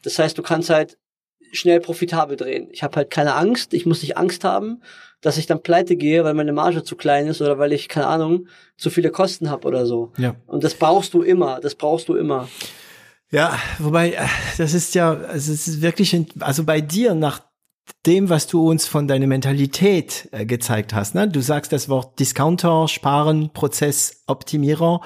das 0.02 0.18
heißt, 0.18 0.38
du 0.38 0.42
kannst 0.42 0.70
halt 0.70 0.96
schnell 1.50 1.80
profitabel 1.80 2.36
drehen. 2.36 2.68
Ich 2.70 2.84
habe 2.84 2.94
halt 2.94 3.10
keine 3.10 3.34
Angst, 3.34 3.74
ich 3.74 3.86
muss 3.86 4.02
nicht 4.02 4.16
Angst 4.16 4.44
haben, 4.44 4.82
dass 5.20 5.36
ich 5.36 5.46
dann 5.46 5.62
pleite 5.62 5.96
gehe, 5.96 6.24
weil 6.24 6.34
meine 6.34 6.52
Marge 6.52 6.84
zu 6.84 6.96
klein 6.96 7.26
ist 7.26 7.42
oder 7.42 7.58
weil 7.58 7.72
ich, 7.72 7.88
keine 7.88 8.06
Ahnung, 8.06 8.46
zu 8.76 8.90
viele 8.90 9.10
Kosten 9.10 9.50
habe 9.50 9.66
oder 9.66 9.86
so. 9.86 10.12
Ja. 10.16 10.36
Und 10.46 10.64
das 10.64 10.74
brauchst 10.74 11.14
du 11.14 11.22
immer, 11.22 11.60
das 11.60 11.74
brauchst 11.74 12.08
du 12.08 12.14
immer. 12.14 12.48
Ja, 13.30 13.58
wobei, 13.78 14.12
äh, 14.12 14.26
das 14.56 14.74
ist 14.74 14.94
ja, 14.94 15.12
es 15.14 15.48
ist 15.48 15.82
wirklich, 15.82 16.16
also 16.40 16.64
bei 16.64 16.80
dir 16.80 17.14
nach 17.14 17.40
dem, 18.06 18.28
was 18.28 18.46
du 18.46 18.68
uns 18.68 18.86
von 18.86 19.08
deiner 19.08 19.26
Mentalität 19.26 20.28
äh, 20.32 20.46
gezeigt 20.46 20.94
hast. 20.94 21.14
Ne? 21.14 21.28
Du 21.28 21.40
sagst 21.40 21.72
das 21.72 21.88
Wort 21.88 22.18
Discounter, 22.18 22.88
Sparen, 22.88 23.50
Prozessoptimierer. 23.52 25.00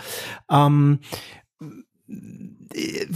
Ähm, 0.51 1.01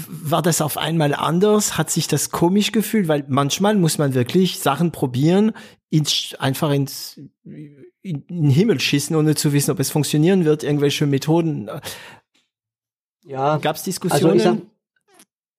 war 0.06 0.42
das 0.42 0.60
auf 0.60 0.76
einmal 0.76 1.14
anders? 1.14 1.78
Hat 1.78 1.90
sich 1.90 2.08
das 2.08 2.30
komisch 2.30 2.72
gefühlt? 2.72 3.08
Weil 3.08 3.24
manchmal 3.28 3.76
muss 3.76 3.98
man 3.98 4.14
wirklich 4.14 4.58
Sachen 4.58 4.92
probieren, 4.92 5.52
ins, 5.90 6.34
einfach 6.38 6.70
ins 6.72 7.20
in, 7.44 7.86
in 8.02 8.42
den 8.42 8.50
Himmel 8.50 8.80
schießen, 8.80 9.16
ohne 9.16 9.34
zu 9.34 9.52
wissen, 9.52 9.70
ob 9.70 9.80
es 9.80 9.90
funktionieren 9.90 10.44
wird, 10.44 10.62
irgendwelche 10.62 11.06
Methoden. 11.06 11.68
Ja. 13.24 13.58
Gab 13.58 13.76
es 13.76 13.82
Diskussionen? 13.82 14.40
Also 14.40 14.62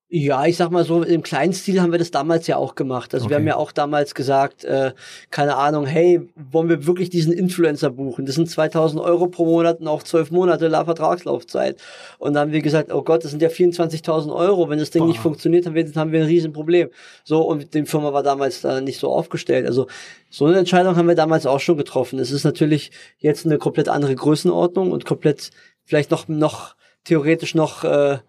ja, 0.09 0.45
ich 0.45 0.55
sag 0.55 0.71
mal 0.71 0.85
so, 0.85 1.03
im 1.03 1.21
kleinen 1.21 1.51
Stil 1.51 1.81
haben 1.81 1.91
wir 1.91 1.99
das 1.99 2.11
damals 2.11 2.47
ja 2.47 2.55
auch 2.55 2.75
gemacht. 2.75 3.13
Also 3.13 3.25
okay. 3.25 3.31
wir 3.31 3.35
haben 3.39 3.47
ja 3.47 3.57
auch 3.57 3.73
damals 3.73 4.15
gesagt, 4.15 4.63
äh, 4.63 4.93
keine 5.31 5.57
Ahnung, 5.57 5.85
hey, 5.85 6.21
wollen 6.35 6.69
wir 6.69 6.85
wirklich 6.85 7.09
diesen 7.09 7.33
Influencer 7.33 7.89
buchen? 7.89 8.25
Das 8.25 8.35
sind 8.35 8.49
2000 8.49 9.01
Euro 9.01 9.27
pro 9.27 9.45
Monat 9.45 9.81
und 9.81 9.87
auch 9.89 10.03
zwölf 10.03 10.31
Monate 10.31 10.69
La 10.69 10.85
Vertragslaufzeit. 10.85 11.81
Und 12.19 12.33
dann 12.33 12.43
haben 12.43 12.51
wir 12.53 12.61
gesagt, 12.61 12.93
oh 12.93 13.01
Gott, 13.01 13.25
das 13.25 13.31
sind 13.31 13.41
ja 13.41 13.49
24.000 13.49 14.33
Euro. 14.33 14.69
Wenn 14.69 14.79
das 14.79 14.91
Ding 14.91 15.01
Boah. 15.01 15.09
nicht 15.09 15.19
funktioniert, 15.19 15.65
dann, 15.65 15.75
haben 15.95 16.11
wir 16.13 16.21
ein 16.21 16.27
Riesenproblem. 16.27 16.89
So, 17.25 17.41
und 17.41 17.73
die 17.73 17.85
Firma 17.85 18.13
war 18.13 18.23
damals 18.23 18.61
da 18.61 18.79
nicht 18.79 18.99
so 18.99 19.11
aufgestellt. 19.11 19.65
Also 19.65 19.87
so 20.29 20.45
eine 20.45 20.57
Entscheidung 20.57 20.95
haben 20.95 21.09
wir 21.09 21.15
damals 21.15 21.45
auch 21.45 21.59
schon 21.59 21.75
getroffen. 21.75 22.17
Es 22.19 22.31
ist 22.31 22.45
natürlich 22.45 22.91
jetzt 23.17 23.45
eine 23.45 23.57
komplett 23.57 23.89
andere 23.89 24.15
Größenordnung 24.15 24.91
und 24.91 25.03
komplett 25.03 25.51
vielleicht 25.83 26.11
noch, 26.11 26.29
noch 26.29 26.75
theoretisch 27.03 27.55
noch 27.55 27.83
äh, 27.83 28.19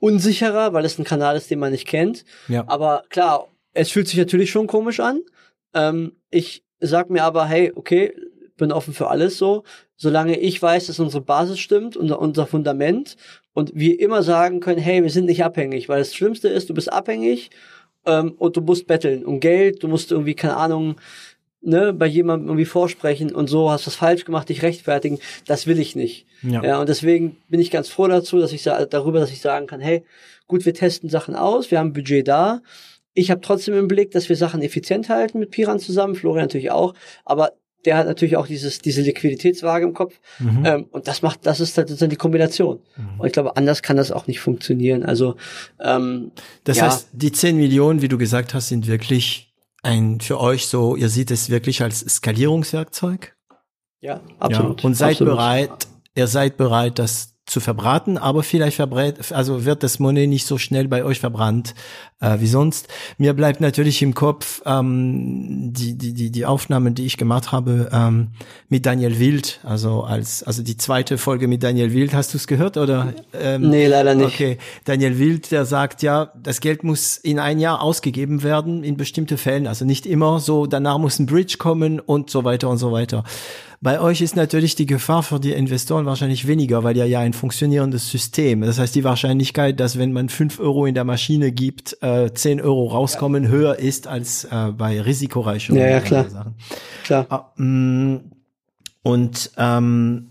unsicherer, 0.00 0.72
weil 0.72 0.84
es 0.84 0.98
ein 0.98 1.04
Kanal 1.04 1.36
ist, 1.36 1.50
den 1.50 1.58
man 1.58 1.72
nicht 1.72 1.86
kennt. 1.86 2.24
Ja. 2.48 2.64
Aber 2.66 3.04
klar, 3.08 3.48
es 3.72 3.90
fühlt 3.90 4.08
sich 4.08 4.18
natürlich 4.18 4.50
schon 4.50 4.66
komisch 4.66 5.00
an. 5.00 5.22
Ähm, 5.74 6.12
ich 6.30 6.64
sag 6.80 7.10
mir 7.10 7.24
aber, 7.24 7.46
hey, 7.46 7.72
okay, 7.74 8.14
bin 8.56 8.72
offen 8.72 8.92
für 8.92 9.08
alles 9.08 9.38
so, 9.38 9.64
solange 9.96 10.38
ich 10.38 10.60
weiß, 10.60 10.88
dass 10.88 11.00
unsere 11.00 11.22
Basis 11.22 11.58
stimmt, 11.58 11.96
unser, 11.96 12.20
unser 12.20 12.46
Fundament 12.46 13.16
und 13.54 13.72
wir 13.74 13.98
immer 14.00 14.22
sagen 14.22 14.60
können, 14.60 14.80
hey, 14.80 15.02
wir 15.02 15.10
sind 15.10 15.26
nicht 15.26 15.44
abhängig, 15.44 15.88
weil 15.88 16.00
das 16.00 16.14
Schlimmste 16.14 16.48
ist, 16.48 16.68
du 16.68 16.74
bist 16.74 16.92
abhängig 16.92 17.50
ähm, 18.04 18.32
und 18.32 18.56
du 18.56 18.60
musst 18.60 18.86
betteln 18.86 19.24
um 19.24 19.40
Geld, 19.40 19.82
du 19.82 19.88
musst 19.88 20.12
irgendwie, 20.12 20.34
keine 20.34 20.56
Ahnung, 20.56 20.96
ne, 21.60 21.92
bei 21.92 22.06
jemandem 22.06 22.48
irgendwie 22.48 22.64
vorsprechen 22.64 23.34
und 23.34 23.48
so 23.48 23.70
hast 23.70 23.86
was 23.86 23.94
falsch 23.94 24.24
gemacht, 24.24 24.48
dich 24.48 24.62
rechtfertigen, 24.62 25.18
das 25.46 25.66
will 25.66 25.78
ich 25.78 25.96
nicht. 25.96 26.26
Ja. 26.42 26.62
ja 26.62 26.80
und 26.80 26.88
deswegen 26.88 27.36
bin 27.48 27.60
ich 27.60 27.70
ganz 27.70 27.88
froh 27.88 28.06
dazu, 28.06 28.38
dass 28.38 28.52
ich 28.52 28.62
darüber, 28.62 29.20
dass 29.20 29.30
ich 29.30 29.40
sagen 29.40 29.66
kann, 29.66 29.80
hey, 29.80 30.04
gut, 30.46 30.64
wir 30.64 30.74
testen 30.74 31.10
Sachen 31.10 31.34
aus, 31.34 31.70
wir 31.70 31.78
haben 31.78 31.92
Budget 31.92 32.26
da. 32.26 32.62
Ich 33.14 33.30
habe 33.30 33.40
trotzdem 33.40 33.74
im 33.74 33.88
Blick, 33.88 34.12
dass 34.12 34.28
wir 34.28 34.36
Sachen 34.36 34.62
effizient 34.62 35.08
halten 35.08 35.40
mit 35.40 35.50
Piran 35.50 35.80
zusammen, 35.80 36.14
Florian 36.14 36.44
natürlich 36.44 36.70
auch, 36.70 36.94
aber 37.24 37.52
der 37.84 37.96
hat 37.96 38.06
natürlich 38.06 38.36
auch 38.36 38.46
dieses, 38.46 38.80
diese 38.80 39.02
Liquiditätswaage 39.02 39.86
im 39.86 39.94
Kopf. 39.94 40.18
Mhm. 40.40 40.64
Ähm, 40.64 40.86
und 40.90 41.06
das 41.06 41.22
macht, 41.22 41.46
das 41.46 41.60
ist 41.60 41.78
halt 41.78 42.00
dann 42.00 42.10
die 42.10 42.16
Kombination. 42.16 42.80
Mhm. 42.96 43.20
Und 43.20 43.26
ich 43.26 43.32
glaube, 43.32 43.56
anders 43.56 43.82
kann 43.82 43.96
das 43.96 44.10
auch 44.10 44.26
nicht 44.26 44.40
funktionieren. 44.40 45.04
Also 45.04 45.36
ähm, 45.80 46.32
Das 46.64 46.78
ja. 46.78 46.86
heißt, 46.86 47.10
die 47.12 47.30
10 47.30 47.56
Millionen, 47.56 48.02
wie 48.02 48.08
du 48.08 48.18
gesagt 48.18 48.52
hast, 48.52 48.68
sind 48.68 48.88
wirklich 48.88 49.47
ein 49.82 50.20
für 50.20 50.40
euch 50.40 50.66
so, 50.66 50.96
ihr 50.96 51.08
seht 51.08 51.30
es 51.30 51.50
wirklich 51.50 51.82
als 51.82 52.00
Skalierungswerkzeug? 52.00 53.36
Ja, 54.00 54.20
absolut. 54.38 54.80
Ja, 54.82 54.86
und 54.86 54.94
seid 54.94 55.12
absolut. 55.12 55.34
bereit, 55.34 55.88
ihr 56.14 56.26
seid 56.26 56.56
bereit, 56.56 56.98
das 56.98 57.34
zu 57.46 57.60
verbraten, 57.60 58.18
aber 58.18 58.42
vielleicht 58.42 58.76
verbrät, 58.76 59.32
also 59.32 59.64
wird 59.64 59.82
das 59.82 59.98
Monet 59.98 60.28
nicht 60.28 60.46
so 60.46 60.58
schnell 60.58 60.86
bei 60.86 61.02
euch 61.04 61.18
verbrannt 61.18 61.74
äh, 62.20 62.40
wie 62.40 62.46
sonst. 62.46 62.88
Mir 63.16 63.32
bleibt 63.32 63.60
natürlich 63.60 64.02
im 64.02 64.14
Kopf 64.14 64.62
ähm, 64.66 65.72
die, 65.72 65.96
die, 65.96 66.12
die, 66.12 66.30
die 66.30 66.46
Aufnahmen, 66.46 66.94
die 66.94 67.06
ich 67.06 67.16
gemacht 67.16 67.52
habe 67.52 67.88
ähm, 67.92 68.28
mit 68.68 68.86
Daniel 68.86 69.18
Wild, 69.18 69.60
also 69.62 70.02
als 70.02 70.42
also 70.42 70.62
die 70.62 70.76
zweite 70.76 71.18
Folge 71.18 71.48
mit 71.48 71.62
Daniel 71.62 71.92
Wild, 71.92 72.14
hast 72.14 72.34
du 72.34 72.38
es 72.38 72.46
gehört 72.46 72.76
oder? 72.76 73.14
Ähm, 73.32 73.68
nee, 73.68 73.86
leider 73.86 74.14
nicht. 74.14 74.34
Okay, 74.34 74.58
Daniel 74.84 75.18
Wild, 75.18 75.50
der 75.50 75.64
sagt 75.64 76.02
ja, 76.02 76.32
das 76.42 76.60
Geld 76.60 76.84
muss 76.84 77.16
in 77.16 77.38
ein 77.38 77.60
Jahr 77.60 77.82
ausgegeben 77.82 78.42
werden 78.42 78.84
in 78.84 78.96
bestimmte 78.96 79.36
Fällen, 79.36 79.66
also 79.66 79.84
nicht 79.84 80.06
immer 80.06 80.40
so, 80.40 80.66
danach 80.66 80.98
muss 80.98 81.18
ein 81.18 81.26
Bridge 81.26 81.56
kommen 81.58 82.00
und 82.00 82.30
so 82.30 82.44
weiter 82.44 82.68
und 82.68 82.78
so 82.78 82.92
weiter. 82.92 83.24
Bei 83.80 84.00
euch 84.00 84.20
ist 84.22 84.34
natürlich 84.34 84.74
die 84.74 84.86
Gefahr 84.86 85.22
für 85.22 85.38
die 85.38 85.52
Investoren 85.52 86.04
wahrscheinlich 86.04 86.48
weniger, 86.48 86.82
weil 86.82 86.96
ihr 86.96 87.06
ja 87.06 87.20
ein 87.20 87.32
funktionierendes 87.32 88.10
System. 88.10 88.62
Das 88.62 88.80
heißt, 88.80 88.92
die 88.92 89.04
Wahrscheinlichkeit, 89.04 89.78
dass 89.78 89.96
wenn 89.96 90.12
man 90.12 90.28
fünf 90.28 90.58
Euro 90.58 90.86
in 90.86 90.96
der 90.96 91.04
Maschine 91.04 91.52
gibt, 91.52 91.96
äh, 92.08 92.32
10 92.32 92.60
Euro 92.60 92.86
rauskommen, 92.86 93.44
ja. 93.44 93.50
höher 93.50 93.78
ist 93.78 94.06
als 94.06 94.44
äh, 94.44 94.72
bei 94.76 95.00
risikoreichen 95.00 95.76
ja, 95.76 95.88
ja, 95.88 96.00
klar. 96.00 96.28
Sachen. 96.28 96.54
Klar. 97.04 97.26
Ah, 97.28 97.52
mm, 97.60 98.18
und 99.02 99.50
ähm, 99.56 100.30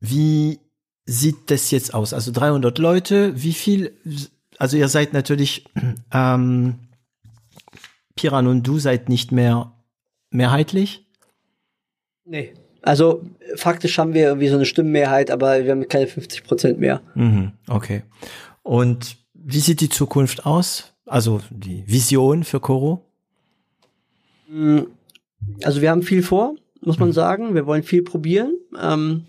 wie 0.00 0.60
sieht 1.06 1.50
das 1.50 1.70
jetzt 1.70 1.94
aus? 1.94 2.12
Also 2.12 2.32
300 2.32 2.78
Leute, 2.78 3.32
wie 3.42 3.52
viel, 3.52 3.92
also 4.58 4.76
ihr 4.76 4.88
seid 4.88 5.12
natürlich, 5.12 5.64
ähm, 6.12 6.78
Piran 8.14 8.46
und 8.46 8.66
du 8.66 8.78
seid 8.78 9.08
nicht 9.08 9.32
mehr 9.32 9.72
mehrheitlich? 10.30 11.06
Nee. 12.24 12.54
Also 12.82 13.24
faktisch 13.56 13.96
haben 13.98 14.12
wir 14.12 14.24
irgendwie 14.24 14.48
so 14.48 14.56
eine 14.56 14.66
Stimmenmehrheit, 14.66 15.30
aber 15.30 15.64
wir 15.64 15.70
haben 15.70 15.88
keine 15.88 16.08
50 16.08 16.44
Prozent 16.44 16.80
mehr. 16.80 17.00
Mhm, 17.14 17.52
okay. 17.68 18.02
Und 18.62 19.16
wie 19.34 19.60
sieht 19.60 19.80
die 19.80 19.88
Zukunft 19.88 20.46
aus? 20.46 20.91
Also 21.12 21.42
die 21.50 21.84
Vision 21.86 22.42
für 22.42 22.58
Coro? 22.58 23.04
Mm, 24.48 24.84
also 25.62 25.82
wir 25.82 25.90
haben 25.90 26.02
viel 26.02 26.22
vor, 26.22 26.54
muss 26.80 26.98
man 26.98 27.12
sagen. 27.12 27.54
Wir 27.54 27.66
wollen 27.66 27.82
viel 27.82 28.02
probieren. 28.02 28.54
Ähm, 28.80 29.26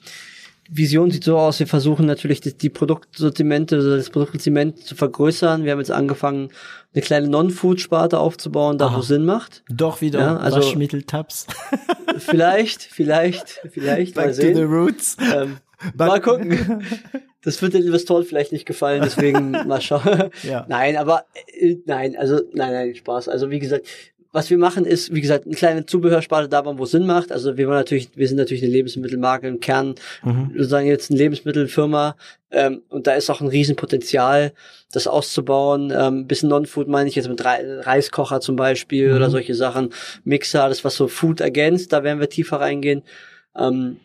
Vision 0.69 1.11
sieht 1.11 1.25
so 1.25 1.37
aus, 1.37 1.59
wir 1.59 1.67
versuchen 1.67 2.05
natürlich 2.05 2.39
die, 2.39 2.57
die 2.57 2.69
Produktsortimente, 2.69 3.75
also 3.75 3.97
das 3.97 4.11
Produktsortiment 4.11 4.79
zu 4.79 4.95
vergrößern. 4.95 5.65
Wir 5.65 5.73
haben 5.73 5.79
jetzt 5.79 5.91
angefangen, 5.91 6.51
eine 6.93 7.01
kleine 7.01 7.27
Non-Food-Sparte 7.27 8.17
aufzubauen, 8.17 8.77
da 8.77 8.87
Aha. 8.87 8.97
wo 8.99 9.01
Sinn 9.01 9.25
macht. 9.25 9.61
Doch 9.69 9.99
wieder 9.99 10.19
Ja, 10.21 10.37
also- 10.37 10.59
Waschmitteltabs. 10.59 11.47
Vielleicht, 12.17 12.81
vielleicht, 12.81 13.59
vielleicht, 13.71 14.15
Back 14.15 14.35
to 14.35 14.41
the 14.41 14.63
roots. 14.63 15.17
Ähm, 15.35 15.57
mal 15.97 16.21
gucken. 16.21 16.81
Das 17.43 17.61
wird 17.61 17.73
den 17.73 17.83
Investoren 17.83 18.23
vielleicht 18.23 18.51
nicht 18.51 18.65
gefallen, 18.65 19.01
deswegen 19.03 19.51
mal 19.67 19.81
schauen. 19.81 20.29
Ja. 20.43 20.65
Nein, 20.69 20.97
aber 20.97 21.25
äh, 21.59 21.75
nein, 21.85 22.15
also 22.17 22.41
nein, 22.53 22.71
nein, 22.73 22.95
Spaß. 22.95 23.27
Also 23.29 23.49
wie 23.51 23.59
gesagt, 23.59 23.85
was 24.35 24.49
wir 24.49 24.57
machen 24.57 24.85
ist, 24.85 25.13
wie 25.13 25.21
gesagt, 25.21 25.45
eine 25.45 25.53
kleine 25.55 25.85
Zubehörsparte 25.85 26.49
da, 26.49 26.65
wo 26.65 26.83
es 26.85 26.89
Sinn 26.91 27.05
macht. 27.05 27.31
Also 27.31 27.55
wir 27.55 27.67
wollen 27.67 27.77
natürlich, 27.77 28.09
wir 28.15 28.27
sind 28.27 28.37
natürlich 28.37 28.63
eine 28.63 28.71
Lebensmittelmarke 28.71 29.47
im 29.47 29.59
Kern, 29.59 29.93
Mhm. 30.23 30.51
sozusagen 30.57 30.87
jetzt 30.87 31.11
eine 31.11 31.19
Lebensmittelfirma 31.19 32.15
ähm, 32.49 32.81
und 32.89 33.05
da 33.05 33.13
ist 33.13 33.29
auch 33.29 33.41
ein 33.41 33.47
Riesenpotenzial, 33.47 34.53
das 34.91 35.05
auszubauen. 35.05 35.93
Ähm, 35.95 36.25
bisschen 36.25 36.49
Non-Food 36.49 36.87
meine 36.87 37.09
ich 37.09 37.15
jetzt 37.15 37.27
mit 37.29 37.45
Rei- 37.45 37.79
Reiskocher 37.81 38.41
zum 38.41 38.55
Beispiel 38.55 39.09
Mhm. 39.09 39.15
oder 39.17 39.29
solche 39.29 39.53
Sachen, 39.53 39.89
Mixer, 40.23 40.63
alles 40.63 40.83
was 40.83 40.95
so 40.95 41.07
Food 41.07 41.39
ergänzt, 41.39 41.93
da 41.93 42.03
werden 42.03 42.19
wir 42.19 42.29
tiefer 42.29 42.59
reingehen. 42.59 43.03
Ähm, 43.55 43.97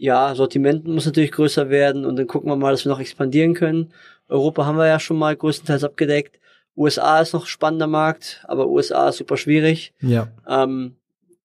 ja, 0.00 0.34
Sortiment 0.34 0.88
muss 0.88 1.04
natürlich 1.04 1.30
größer 1.30 1.68
werden 1.68 2.06
und 2.06 2.16
dann 2.16 2.26
gucken 2.26 2.50
wir 2.50 2.56
mal, 2.56 2.70
dass 2.70 2.86
wir 2.86 2.90
noch 2.90 3.00
expandieren 3.00 3.52
können. 3.52 3.92
Europa 4.28 4.64
haben 4.64 4.78
wir 4.78 4.86
ja 4.86 4.98
schon 4.98 5.18
mal 5.18 5.36
größtenteils 5.36 5.84
abgedeckt. 5.84 6.40
USA 6.74 7.20
ist 7.20 7.34
noch 7.34 7.44
ein 7.44 7.48
spannender 7.48 7.86
Markt, 7.86 8.42
aber 8.48 8.68
USA 8.68 9.10
ist 9.10 9.18
super 9.18 9.36
schwierig. 9.36 9.92
Ja. 10.00 10.28
Ähm, 10.48 10.96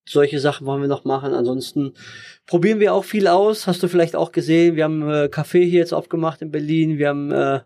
solche 0.08 0.40
Sachen 0.40 0.66
wollen 0.66 0.82
wir 0.82 0.88
noch 0.88 1.04
machen. 1.04 1.34
Ansonsten 1.34 1.96
probieren 2.46 2.80
wir 2.80 2.94
auch 2.94 3.04
viel 3.04 3.28
aus. 3.28 3.68
Hast 3.68 3.84
du 3.84 3.90
vielleicht 3.90 4.16
auch 4.16 4.32
gesehen. 4.32 4.78
Wir 4.78 4.86
haben 4.86 5.02
äh, 5.02 5.26
Café 5.26 5.66
hier 5.66 5.80
jetzt 5.80 5.94
aufgemacht 5.94 6.42
in 6.42 6.52
Berlin. 6.52 6.98
Wir 6.98 7.10
haben 7.10 7.32
äh, 7.32 7.60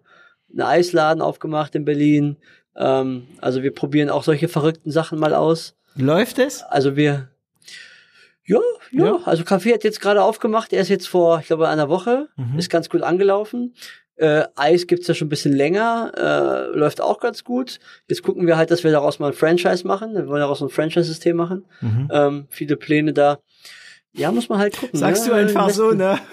einen 0.51 0.61
Eisladen 0.61 1.21
aufgemacht 1.21 1.75
in 1.75 1.85
Berlin. 1.85 2.37
Ähm, 2.75 3.27
also 3.41 3.61
wir 3.61 3.75
probieren 3.75 4.09
auch 4.09 4.23
solche 4.23 4.47
verrückten 4.47 4.89
Sachen 4.89 5.19
mal 5.19 5.35
aus. 5.35 5.75
Läuft 5.95 6.39
es? 6.39 6.63
Also 6.63 6.95
wir, 6.95 7.29
ja, 8.49 8.59
ja, 8.91 9.05
Ja. 9.05 9.19
also 9.25 9.43
Café 9.43 9.73
hat 9.73 9.83
jetzt 9.83 10.01
gerade 10.01 10.21
aufgemacht. 10.23 10.73
Er 10.73 10.81
ist 10.81 10.89
jetzt 10.89 11.07
vor, 11.07 11.39
ich 11.39 11.47
glaube, 11.47 11.67
einer 11.69 11.89
Woche. 11.89 12.27
Mhm. 12.35 12.57
Ist 12.59 12.69
ganz 12.69 12.89
gut 12.89 13.01
angelaufen. 13.03 13.73
Äh, 14.15 14.43
Eis 14.55 14.85
gibt's 14.87 15.07
ja 15.07 15.13
schon 15.13 15.27
ein 15.27 15.29
bisschen 15.29 15.53
länger, 15.53 16.11
äh, 16.17 16.77
läuft 16.77 16.99
auch 16.99 17.19
ganz 17.21 17.45
gut. 17.45 17.79
Jetzt 18.09 18.21
gucken 18.21 18.47
wir 18.47 18.57
halt, 18.57 18.69
dass 18.69 18.83
wir 18.83 18.91
daraus 18.91 19.19
mal 19.19 19.27
ein 19.27 19.33
Franchise 19.33 19.87
machen. 19.87 20.13
Wir 20.13 20.27
wollen 20.27 20.41
daraus 20.41 20.61
ein 20.61 20.67
Franchise-System 20.69 21.37
machen. 21.37 21.65
Mhm. 21.79 22.09
Ähm, 22.11 22.47
viele 22.49 22.75
Pläne 22.75 23.13
da. 23.13 23.39
Ja, 24.13 24.31
muss 24.31 24.49
man 24.49 24.57
halt 24.57 24.77
gucken. 24.77 24.97
Sagst 24.97 25.25
ne? 25.25 25.29
du 25.29 25.35
einfach 25.35 25.69
so, 25.69 25.91
ne? 25.91 26.19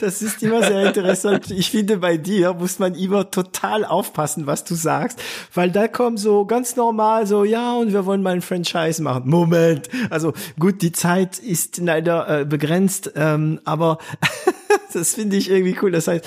Das 0.00 0.22
ist 0.22 0.40
immer 0.42 0.62
sehr 0.62 0.86
interessant. 0.86 1.50
Ich 1.50 1.70
finde, 1.70 1.96
bei 1.96 2.16
dir 2.16 2.54
muss 2.54 2.78
man 2.78 2.94
immer 2.94 3.30
total 3.30 3.84
aufpassen, 3.84 4.46
was 4.46 4.62
du 4.62 4.74
sagst, 4.74 5.20
weil 5.52 5.70
da 5.70 5.88
kommt 5.88 6.20
so 6.20 6.44
ganz 6.44 6.76
normal 6.76 7.26
so, 7.26 7.42
ja, 7.42 7.74
und 7.74 7.92
wir 7.92 8.06
wollen 8.06 8.22
mal 8.22 8.34
ein 8.34 8.42
Franchise 8.42 9.02
machen. 9.02 9.28
Moment. 9.28 9.88
Also 10.10 10.32
gut, 10.60 10.80
die 10.80 10.92
Zeit 10.92 11.38
ist 11.40 11.78
leider 11.78 12.42
äh, 12.42 12.44
begrenzt, 12.44 13.12
ähm, 13.16 13.60
aber 13.64 13.98
das 14.92 15.14
finde 15.14 15.36
ich 15.36 15.50
irgendwie 15.50 15.76
cool. 15.82 15.90
Das 15.90 16.06
heißt, 16.06 16.24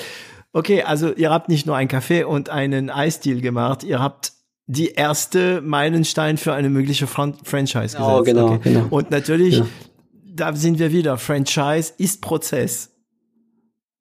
okay, 0.51 0.83
also 0.83 1.13
ihr 1.13 1.29
habt 1.29 1.47
nicht 1.47 1.65
nur 1.65 1.77
ein 1.77 1.87
Café 1.87 2.25
und 2.25 2.49
einen 2.49 2.89
Eisdeal 2.89 3.39
gemacht, 3.39 3.83
ihr 3.83 3.99
habt 3.99 4.33
die 4.65 4.89
erste 4.89 5.61
Meilenstein 5.61 6.37
für 6.37 6.53
eine 6.53 6.69
mögliche 6.69 7.07
Fran 7.07 7.35
Franchise 7.43 7.97
gesetzt. 7.97 8.25
genau, 8.25 8.53
okay. 8.55 8.73
genau. 8.73 8.87
Und 8.89 9.11
natürlich, 9.11 9.59
Ja. 9.59 9.65
Da 10.39 10.55
sind 10.55 10.79
wir 10.79 10.91
wieder. 10.91 11.17
Franchise 11.17 11.93
ist 11.97 12.21
Prozess. 12.21 12.91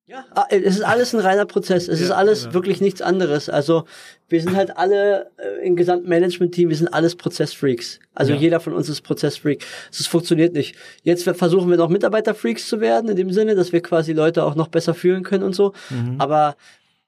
Ja, 0.09 0.25
ah, 0.37 0.45
es 0.51 0.77
ist 0.77 0.83
alles 0.83 1.13
ein 1.15 1.21
reiner 1.21 1.47
Prozess. 1.47 1.89
Es 1.89 2.01
ist 2.01 2.13
alles 2.13 2.43
genau. 2.43 2.55
wirklich 2.55 2.81
nichts 2.81 3.03
anderes. 3.03 3.49
Also 3.49 3.87
wir 4.29 4.41
sind 4.41 4.55
halt 4.55 4.77
alle 4.77 5.33
äh, 5.37 5.67
im 5.67 5.75
gesamten 5.75 6.09
Management-Team, 6.09 6.69
wir 6.69 6.77
sind 6.77 6.87
alles 6.95 7.17
Prozessfreaks. 7.17 7.99
Also 8.15 8.33
Ja. 8.33 8.39
jeder 8.39 8.61
von 8.61 8.73
uns 8.73 8.89
ist 8.89 9.01
Prozessfreak. 9.01 9.65
Es 9.91 10.07
funktioniert 10.07 10.55
nicht. 10.55 10.77
Jetzt 11.03 11.25
versuchen 11.25 11.69
wir 11.71 11.77
noch 11.77 11.89
Mitarbeiterfreaks 11.89 12.69
zu 12.69 12.81
werden, 12.81 13.11
in 13.11 13.17
dem 13.17 13.33
Sinne, 13.33 13.57
dass 13.57 13.73
wir 13.73 13.83
quasi 13.83 14.13
Leute 14.13 14.45
auch 14.45 14.55
noch 14.55 14.69
besser 14.69 14.95
führen 14.95 15.25
können 15.25 15.43
und 15.43 15.57
so. 15.57 15.73
Mhm. 15.91 16.17
Aber 16.19 16.55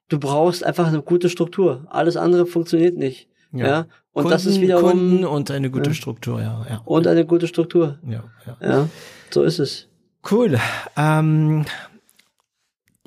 du 0.09 0.19
brauchst 0.19 0.65
einfach 0.65 0.87
eine 0.87 1.01
gute 1.01 1.29
Struktur. 1.29 1.87
Alles 1.89 2.17
andere 2.17 2.45
funktioniert 2.45 2.97
nicht. 2.97 3.29
Ja. 3.53 3.65
Ja. 3.65 3.79
Und 4.11 4.23
Kunden, 4.23 4.29
das 4.31 4.45
ist 4.45 4.59
wiederum 4.59 4.91
Kunden 4.91 5.25
und 5.25 5.49
eine 5.51 5.71
gute 5.71 5.91
Ja. 5.91 5.93
Struktur, 5.93 6.41
ja, 6.41 6.65
ja. 6.69 6.81
und 6.83 7.07
eine 7.07 7.25
gute 7.25 7.47
Struktur. 7.47 7.97
ja, 8.05 8.23
ja. 8.61 8.89
So 9.31 9.43
ist 9.43 9.59
es. 9.59 9.87
Cool. 10.29 10.59
Ähm, 10.97 11.65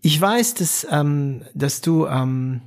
ich 0.00 0.20
weiß, 0.20 0.54
dass, 0.54 0.86
ähm, 0.90 1.42
dass 1.54 1.80
du 1.80 2.06
ähm, 2.06 2.62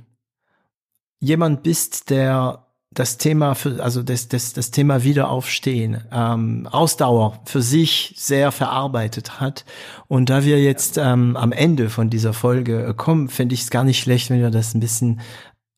jemand 1.20 1.62
bist, 1.62 2.10
der 2.10 2.66
das 2.96 3.18
Thema 3.18 3.54
für, 3.54 3.82
also 3.82 4.02
das, 4.02 4.28
das, 4.28 4.54
das 4.54 4.70
Thema 4.70 5.04
Wiederaufstehen, 5.04 6.04
ähm, 6.10 6.66
Ausdauer 6.70 7.40
für 7.44 7.60
sich 7.60 8.14
sehr 8.16 8.52
verarbeitet 8.52 9.38
hat. 9.38 9.64
Und 10.08 10.30
da 10.30 10.44
wir 10.44 10.62
jetzt 10.62 10.96
ähm, 10.96 11.36
am 11.36 11.52
Ende 11.52 11.90
von 11.90 12.08
dieser 12.08 12.32
Folge 12.32 12.86
äh, 12.86 12.94
kommen, 12.94 13.28
fände 13.28 13.54
ich 13.54 13.62
es 13.62 13.70
gar 13.70 13.84
nicht 13.84 14.00
schlecht, 14.00 14.30
wenn 14.30 14.40
wir 14.40 14.50
das 14.50 14.74
ein 14.74 14.80
bisschen 14.80 15.20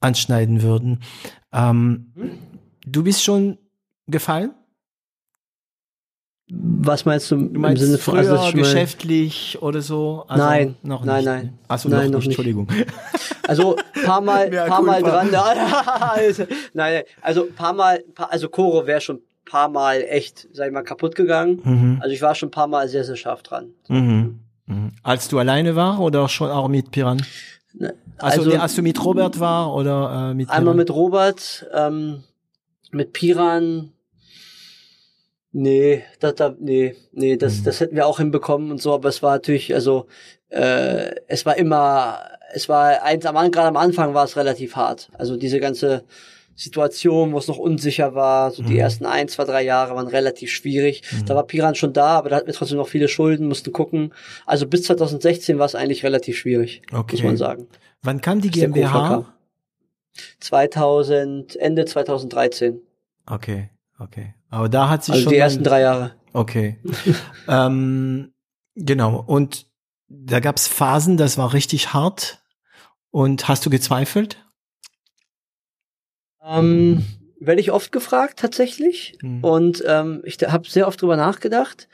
anschneiden 0.01 0.63
würden. 0.63 1.01
Ähm, 1.53 2.13
du 2.87 3.03
bist 3.03 3.25
schon 3.25 3.59
gefallen? 4.07 4.55
Was 6.51 7.05
meinst 7.05 7.31
du 7.31 7.37
Du 7.37 7.45
im 7.47 7.61
meinst 7.61 7.83
Sinne 7.83 7.99
von 7.99 8.15
früher 8.15 8.33
also, 8.33 8.49
ich 8.49 8.55
mal- 8.55 8.63
geschäftlich 8.63 9.59
oder 9.61 9.83
so? 9.83 10.25
Also 10.29 10.43
Nein, 10.45 10.77
noch 10.83 11.05
nein, 11.05 11.17
nicht. 11.17 11.25
nein. 11.27 11.59
Achso, 11.69 11.89
Nein, 11.91 12.05
noch 12.07 12.13
noch 12.13 12.19
nicht. 12.21 12.27
Entschuldigung. 12.29 12.69
Also 13.47 13.77
paar 14.05 14.21
Mal, 14.21 14.51
Mea 14.51 14.67
paar 14.67 14.83
Mal 14.83 15.01
culpa. 15.03 15.25
dran. 15.25 15.57
Also, 16.01 16.45
nein, 16.75 17.03
also 17.23 17.47
paar 17.47 17.73
Mal, 17.73 18.05
also 18.29 18.49
Koro 18.51 18.87
wäre 18.87 19.01
schon 19.01 19.21
paar 19.47 19.71
Mal 19.71 20.03
echt, 20.07 20.47
sag 20.53 20.67
ich 20.67 20.73
mal, 20.73 20.83
kaputt 20.83 21.15
gegangen. 21.15 21.61
Mhm. 21.65 21.99
Also 22.03 22.13
ich 22.15 22.21
war 22.21 22.35
schon 22.35 22.49
ein 22.49 22.53
paar 22.53 22.67
Mal 22.67 22.89
sehr, 22.89 23.05
sehr 23.05 23.17
scharf 23.17 23.43
dran. 23.43 23.71
Mhm. 23.89 24.41
Mhm. 24.67 24.93
Als 25.03 25.29
du 25.29 25.39
alleine 25.39 25.77
war 25.77 25.99
oder 26.01 26.29
schon 26.29 26.51
auch 26.51 26.69
mit 26.69 26.91
Piran? 26.91 27.23
Ne, 27.73 27.95
Also, 28.19 28.43
Also, 28.43 28.59
als 28.59 28.75
du 28.75 28.83
mit 28.83 29.03
Robert 29.03 29.41
war 29.41 29.75
oder 29.75 30.31
äh, 30.33 30.35
mit 30.35 30.51
Einmal 30.51 30.75
Piran? 30.75 30.77
mit 30.77 30.91
Robert, 30.91 31.67
ähm, 31.75 32.25
mit 32.91 33.15
Piran. 33.15 33.93
Nee, 35.61 36.05
da, 36.21 36.31
da, 36.33 36.55
nee, 36.61 36.95
nee, 37.13 37.37
das, 37.37 37.59
Mhm. 37.61 37.65
das 37.65 37.81
hätten 37.81 37.97
wir 37.97 38.07
auch 38.07 38.19
hinbekommen 38.19 38.71
und 38.71 38.81
so, 38.81 38.95
aber 38.95 39.09
es 39.09 39.23
war 39.25 39.33
natürlich, 39.33 39.75
also, 39.75 40.07
äh, 40.51 41.11
es 41.27 41.45
war 41.47 41.57
immer, 41.57 42.21
es 42.53 42.69
war 42.69 43.03
eins 43.03 43.27
am 43.27 43.37
An- 43.37 43.51
gerade 43.51 43.69
am 43.69 43.77
Anfang 43.77 44.15
war 44.15 44.25
es 44.25 44.37
relativ 44.37 44.77
hart. 44.77 45.09
Also 45.19 45.37
diese 45.37 45.59
ganze 45.59 46.05
Situation, 46.55 47.33
wo 47.33 47.39
es 47.39 47.49
noch 47.49 47.59
unsicher 47.59 48.15
war, 48.15 48.51
so 48.53 48.63
die 48.63 48.75
Mhm. 48.75 48.79
ersten 48.81 49.07
ein, 49.07 49.27
zwei, 49.29 49.45
drei 49.45 49.63
Jahre 49.63 49.95
waren 49.97 50.07
relativ 50.07 50.51
schwierig. 50.53 51.03
Da 51.27 51.35
war 51.35 51.45
Piran 51.45 51.75
schon 51.75 51.93
da, 51.93 52.19
aber 52.19 52.31
da 52.31 52.37
hatten 52.37 52.47
wir 52.47 52.55
trotzdem 52.55 52.79
noch 52.79 52.89
viele 52.89 53.09
Schulden, 53.09 53.49
mussten 53.49 53.73
gucken. 53.73 54.13
Also 54.47 54.67
bis 54.67 54.83
2016 54.85 55.59
war 55.59 55.67
es 55.67 55.75
eigentlich 55.75 56.05
relativ 56.05 56.37
schwierig, 56.39 56.83
Okay. 56.93 57.17
muss 57.17 57.23
man 57.25 57.37
sagen. 57.37 57.67
Wann 58.03 58.21
kam 58.21 58.41
die 58.41 58.51
GmbH? 58.51 58.91
Koffer 58.93 59.09
kam. 59.09 59.27
2000, 60.41 61.57
Ende 61.57 61.85
2013. 61.85 62.81
Okay, 63.27 63.71
okay. 63.99 64.35
Aber 64.51 64.69
da 64.69 64.89
hat 64.89 65.05
sich 65.05 65.15
Also 65.15 65.25
schon 65.25 65.33
die 65.33 65.39
ersten 65.39 65.65
drei 65.65 65.83
Jahre. 65.83 66.15
Okay. 66.33 66.79
ähm, 67.49 68.33
genau. 68.75 69.23
Und 69.27 69.67
da 70.09 70.41
gab's 70.41 70.69
Phasen, 70.69 71.17
das 71.17 71.39
war 71.39 71.53
richtig 71.53 71.93
hart. 71.93 72.43
Und 73.11 73.49
hast 73.49 73.65
du 73.65 73.71
gezweifelt? 73.71 74.45
Ähm, 76.43 77.05
werde 77.41 77.61
ich 77.61 77.73
oft 77.73 77.93
gefragt 77.93 78.39
tatsächlich. 78.39 79.19
Mhm. 79.23 79.45
Und 79.45 79.85
ähm, 79.87 80.23
ich 80.25 80.39
habe 80.39 80.69
sehr 80.69 80.87
oft 80.89 81.01
drüber 81.01 81.17
nachgedacht. 81.17 81.89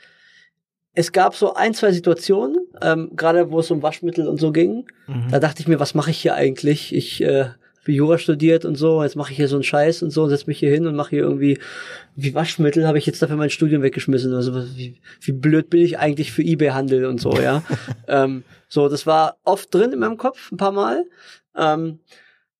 Es 0.93 1.11
gab 1.11 1.35
so 1.35 1.53
ein, 1.53 1.73
zwei 1.73 1.91
Situationen, 1.91 2.57
ähm, 2.81 3.11
gerade 3.15 3.51
wo 3.51 3.59
es 3.59 3.69
um 3.69 3.81
Waschmittel 3.81 4.27
und 4.27 4.39
so 4.39 4.51
ging. 4.51 4.85
Mhm. 5.07 5.27
Da 5.29 5.39
dachte 5.39 5.61
ich 5.61 5.67
mir, 5.67 5.79
was 5.79 5.93
mache 5.93 6.11
ich 6.11 6.21
hier 6.21 6.35
eigentlich? 6.35 6.95
Ich 6.95 7.21
äh, 7.21 7.49
Jura 7.93 8.17
studiert 8.17 8.65
und 8.65 8.75
so, 8.75 9.03
jetzt 9.03 9.15
mache 9.15 9.31
ich 9.31 9.37
hier 9.37 9.47
so 9.47 9.55
einen 9.55 9.63
Scheiß 9.63 10.01
und 10.03 10.09
so 10.11 10.23
und 10.23 10.29
setz 10.29 10.47
mich 10.47 10.59
hier 10.59 10.71
hin 10.71 10.87
und 10.87 10.95
mache 10.95 11.11
hier 11.11 11.23
irgendwie 11.23 11.59
wie 12.15 12.33
Waschmittel, 12.33 12.87
habe 12.87 12.97
ich 12.97 13.05
jetzt 13.05 13.21
dafür 13.21 13.35
mein 13.37 13.49
Studium 13.49 13.81
weggeschmissen. 13.81 14.33
Also 14.33 14.53
was- 14.53 14.75
wie, 14.75 14.99
wie 15.21 15.31
blöd 15.31 15.69
bin 15.69 15.81
ich 15.81 15.99
eigentlich 15.99 16.31
für 16.31 16.41
Ebay-Handel 16.43 17.05
und 17.05 17.19
so, 17.21 17.33
ja. 17.39 17.63
ähm, 18.07 18.43
so, 18.67 18.89
das 18.89 19.05
war 19.05 19.37
oft 19.43 19.73
drin 19.73 19.91
in 19.93 19.99
meinem 19.99 20.17
Kopf, 20.17 20.51
ein 20.51 20.57
paar 20.57 20.71
Mal. 20.71 21.05
Ähm, 21.55 21.99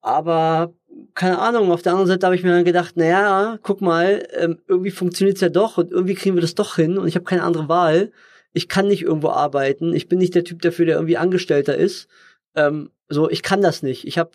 aber 0.02 0.74
keine 1.14 1.40
Ahnung, 1.40 1.72
auf 1.72 1.82
der 1.82 1.94
anderen 1.94 2.08
Seite 2.08 2.26
habe 2.26 2.36
ich 2.36 2.44
mir 2.44 2.52
dann 2.52 2.64
gedacht, 2.64 2.96
naja, 2.96 3.58
guck 3.64 3.82
mal, 3.82 4.26
ähm, 4.38 4.60
irgendwie 4.68 4.92
funktioniert's 4.92 5.42
ja 5.42 5.50
doch 5.50 5.78
und 5.78 5.92
irgendwie 5.92 6.14
kriegen 6.16 6.36
wir 6.36 6.42
das 6.42 6.56
doch 6.56 6.76
hin 6.76 6.98
und 6.98 7.08
ich 7.08 7.16
habe 7.16 7.26
keine 7.26 7.44
andere 7.44 7.68
Wahl. 7.68 8.12
Ich 8.54 8.70
kann 8.70 8.88
nicht 8.88 9.02
irgendwo 9.02 9.30
arbeiten. 9.30 9.94
Ich 9.94 10.08
bin 10.08 10.20
nicht 10.20 10.36
der 10.36 10.46
Typ 10.46 10.62
dafür, 10.62 10.86
der 10.86 10.96
irgendwie 10.96 11.18
Angestellter 11.18 11.76
ist. 11.76 12.08
Ähm, 12.56 12.92
so, 13.10 13.30
ich 13.30 13.44
kann 13.44 13.62
das 13.62 13.84
nicht. 13.84 14.08
Ich 14.08 14.18
habe 14.18 14.32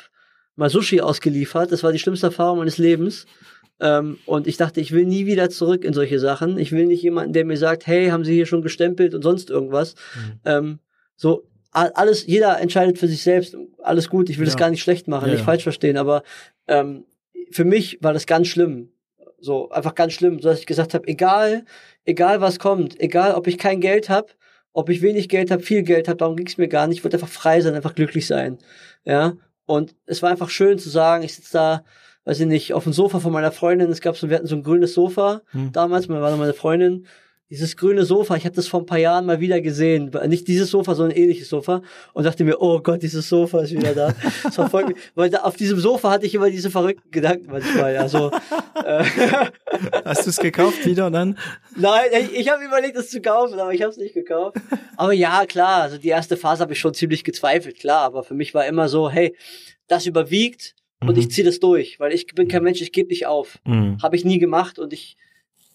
mal 0.61 0.71
Sushi 0.71 1.01
ausgeliefert. 1.01 1.73
Das 1.73 1.83
war 1.83 1.91
die 1.91 1.99
schlimmste 1.99 2.27
Erfahrung 2.27 2.59
meines 2.59 2.79
Lebens. 2.79 3.27
Ähm, 3.81 4.19
und 4.27 4.47
ich 4.47 4.59
dachte, 4.59 4.81
ich 4.81 4.93
will 4.93 5.07
nie 5.07 5.27
wieder 5.27 5.49
zurück 5.49 5.85
in 5.85 5.95
solche 5.95 6.21
Sachen. 6.21 6.59
Ich 6.59 6.71
will 6.71 6.87
nicht 6.87 7.03
jemanden, 7.03 7.33
der 7.33 7.47
mir 7.47 7.57
sagt, 7.57 7.87
hey, 7.87 8.11
haben 8.11 8.25
Sie 8.25 8.35
hier 8.35 8.47
schon 8.47 8.63
gestempelt 8.63 9.15
und 9.15 9.23
sonst 9.23 9.49
irgendwas. 9.51 9.95
Mhm. 10.15 10.41
Ähm, 10.45 10.79
so, 11.17 11.47
alles, 11.73 12.27
jeder 12.27 12.61
entscheidet 12.61 12.99
für 12.99 13.09
sich 13.09 13.23
selbst. 13.23 13.57
Alles 13.83 14.11
gut, 14.11 14.29
ich 14.29 14.39
will 14.39 14.47
ja. 14.47 14.51
das 14.53 14.59
gar 14.59 14.71
nicht 14.71 14.83
schlecht 14.83 15.09
machen, 15.09 15.29
ja, 15.29 15.35
nicht 15.35 15.45
falsch 15.45 15.63
verstehen, 15.63 15.97
aber 15.97 16.25
ähm, 16.67 17.05
für 17.53 17.65
mich 17.65 17.99
war 18.03 18.13
das 18.13 18.27
ganz 18.27 18.49
schlimm. 18.49 18.91
So, 19.39 19.71
einfach 19.71 19.95
ganz 19.95 20.13
schlimm, 20.13 20.41
so 20.41 20.49
dass 20.49 20.59
ich 20.59 20.67
gesagt 20.67 20.93
habe, 20.93 21.07
egal, 21.09 21.65
egal 22.05 22.41
was 22.41 22.59
kommt, 22.59 23.01
egal 23.01 23.35
ob 23.35 23.47
ich 23.47 23.57
kein 23.57 23.81
Geld 23.81 24.11
habe, 24.11 24.29
ob 24.73 24.91
ich 24.91 25.01
wenig 25.01 25.29
Geld 25.29 25.51
habe, 25.51 25.63
viel 25.63 25.83
Geld 25.83 26.09
habe, 26.09 26.19
darum 26.19 26.37
ging 26.37 26.47
es 26.47 26.59
mir 26.59 26.69
gar 26.69 26.87
nicht. 26.87 26.99
Ich 26.99 27.05
wollte 27.05 27.17
einfach 27.17 27.29
frei 27.29 27.61
sein, 27.61 27.75
einfach 27.75 27.95
glücklich 27.95 28.27
sein. 28.27 28.59
Ja. 29.05 29.37
Und 29.71 29.95
es 30.07 30.21
war 30.23 30.31
einfach 30.31 30.51
schön 30.51 30.79
zu 30.79 30.91
sagen, 30.91 31.23
ich 31.23 31.35
sitze 31.37 31.53
da 31.53 31.85
weiß 32.25 32.41
ich 32.41 32.47
nicht, 32.47 32.75
auf 32.75 32.85
dem 32.85 32.93
Sofa 32.93 33.21
von 33.21 33.33
meiner 33.33 33.53
Freundin. 33.53 33.91
Es 33.91 34.01
gab 34.01 34.17
so, 34.17 34.29
wir 34.29 34.37
hatten 34.37 34.47
so 34.47 34.57
ein 34.57 34.63
grünes 34.63 34.95
Sofa 34.95 35.43
hm. 35.53 35.73
damals, 35.73 36.09
man 36.09 36.21
war 36.21 36.31
noch 36.31 36.39
meine 36.39 36.53
Freundin. 36.53 37.07
Dieses 37.51 37.77
grüne 37.77 38.05
Sofa, 38.05 38.37
ich 38.37 38.45
habe 38.45 38.55
das 38.55 38.69
vor 38.69 38.81
ein 38.81 38.87
paar 38.87 38.99
Jahren 38.99 39.27
mal 39.27 39.41
wieder 39.41 39.61
gesehen. 39.61 40.13
Nicht 40.29 40.47
dieses 40.47 40.71
Sofa, 40.71 40.95
sondern 40.95 41.17
ein 41.17 41.23
ähnliches 41.23 41.49
Sofa. 41.49 41.83
Und 42.13 42.25
dachte 42.25 42.45
mir, 42.45 42.63
oh 42.63 42.81
Gott, 42.81 43.03
dieses 43.03 43.29
Sofa 43.29 43.63
ist 43.63 43.73
wieder 43.73 43.93
da. 43.93 44.15
Das 44.45 44.57
war 44.57 44.71
voll, 44.71 44.95
weil 45.17 45.31
da, 45.31 45.39
auf 45.39 45.57
diesem 45.57 45.81
Sofa 45.81 46.13
hatte 46.13 46.27
ich 46.27 46.35
immer 46.35 46.49
diese 46.49 46.71
verrückten 46.71 47.11
Gedanken 47.11 47.51
manchmal. 47.51 47.97
Also, 47.97 48.31
äh, 48.85 49.05
Hast 50.05 50.27
du 50.27 50.31
es 50.31 50.39
gekauft 50.39 50.87
wieder 50.87 51.11
dann? 51.11 51.37
Nein, 51.77 52.11
ich, 52.21 52.39
ich 52.39 52.49
habe 52.49 52.65
überlegt, 52.65 52.97
es 52.97 53.11
zu 53.11 53.21
kaufen, 53.21 53.59
aber 53.59 53.75
ich 53.75 53.83
habe 53.83 53.91
es 53.91 53.97
nicht 53.97 54.15
gekauft. 54.15 54.57
Aber 54.97 55.13
ja, 55.13 55.45
klar, 55.47 55.83
also 55.83 55.99
die 55.99 56.09
erste 56.09 56.37
Phase 56.37 56.63
habe 56.63 56.75
ich 56.75 56.79
schon 56.79 56.95
ziemlich 56.95 57.25
gezweifelt, 57.25 57.81
klar. 57.81 58.03
Aber 58.03 58.23
für 58.23 58.35
mich 58.35 58.55
war 58.55 58.65
immer 58.67 58.89
so, 58.89 59.11
hey, 59.11 59.35
das 59.89 60.07
überwiegt 60.07 60.77
und 61.01 61.15
mhm. 61.15 61.19
ich 61.19 61.31
ziehe 61.31 61.45
das 61.45 61.59
durch, 61.59 61.99
weil 61.99 62.13
ich 62.13 62.27
bin 62.27 62.47
kein 62.47 62.63
Mensch, 62.63 62.81
ich 62.81 62.93
gebe 62.93 63.09
nicht 63.09 63.27
auf. 63.27 63.59
Mhm. 63.65 63.99
Habe 64.03 64.15
ich 64.15 64.25
nie 64.25 64.39
gemacht 64.39 64.79
und 64.79 64.93
ich 64.93 65.17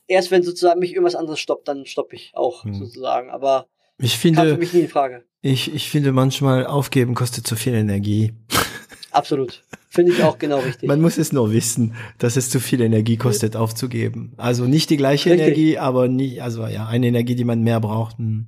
erst 0.08 0.32
wenn 0.32 0.44
sozusagen 0.44 0.80
mich 0.80 0.92
irgendwas 0.92 1.16
anderes 1.16 1.40
stoppt, 1.40 1.68
dann 1.68 1.86
stoppe 1.86 2.16
ich 2.16 2.32
auch 2.36 2.64
mhm. 2.64 2.76
sozusagen. 2.76 3.30
Aber 3.30 3.68
ich 3.98 4.18
finde, 4.18 4.54
für 4.54 4.58
mich 4.58 4.74
nie 4.74 4.82
in 4.82 4.90
Frage. 4.90 5.24
Ich, 5.42 5.74
ich 5.74 5.90
finde 5.90 6.12
manchmal 6.12 6.66
aufgeben 6.66 7.14
kostet 7.14 7.48
zu 7.48 7.56
viel 7.56 7.74
Energie. 7.74 8.34
Absolut. 9.12 9.64
Finde 9.88 10.12
ich 10.12 10.24
auch 10.24 10.38
genau 10.38 10.60
richtig. 10.60 10.90
Man 10.90 11.00
muss 11.00 11.18
es 11.18 11.32
nur 11.32 11.54
wissen, 11.54 11.96
dass 12.18 12.36
es 12.36 12.50
zu 12.50 12.60
viel 12.60 12.82
Energie 12.82 13.16
kostet, 13.16 13.56
aufzugeben. 13.56 14.34
Also 14.36 14.66
nicht 14.66 14.90
die 14.90 14.98
gleiche 14.98 15.30
richtig. 15.30 15.48
Energie, 15.48 15.78
aber 15.78 16.10
nicht, 16.10 16.42
also 16.42 16.68
ja, 16.68 16.88
eine 16.88 17.08
Energie, 17.08 17.36
die 17.36 17.46
man 17.46 17.62
mehr 17.62 17.80
braucht. 17.80 18.18
Hm. 18.18 18.48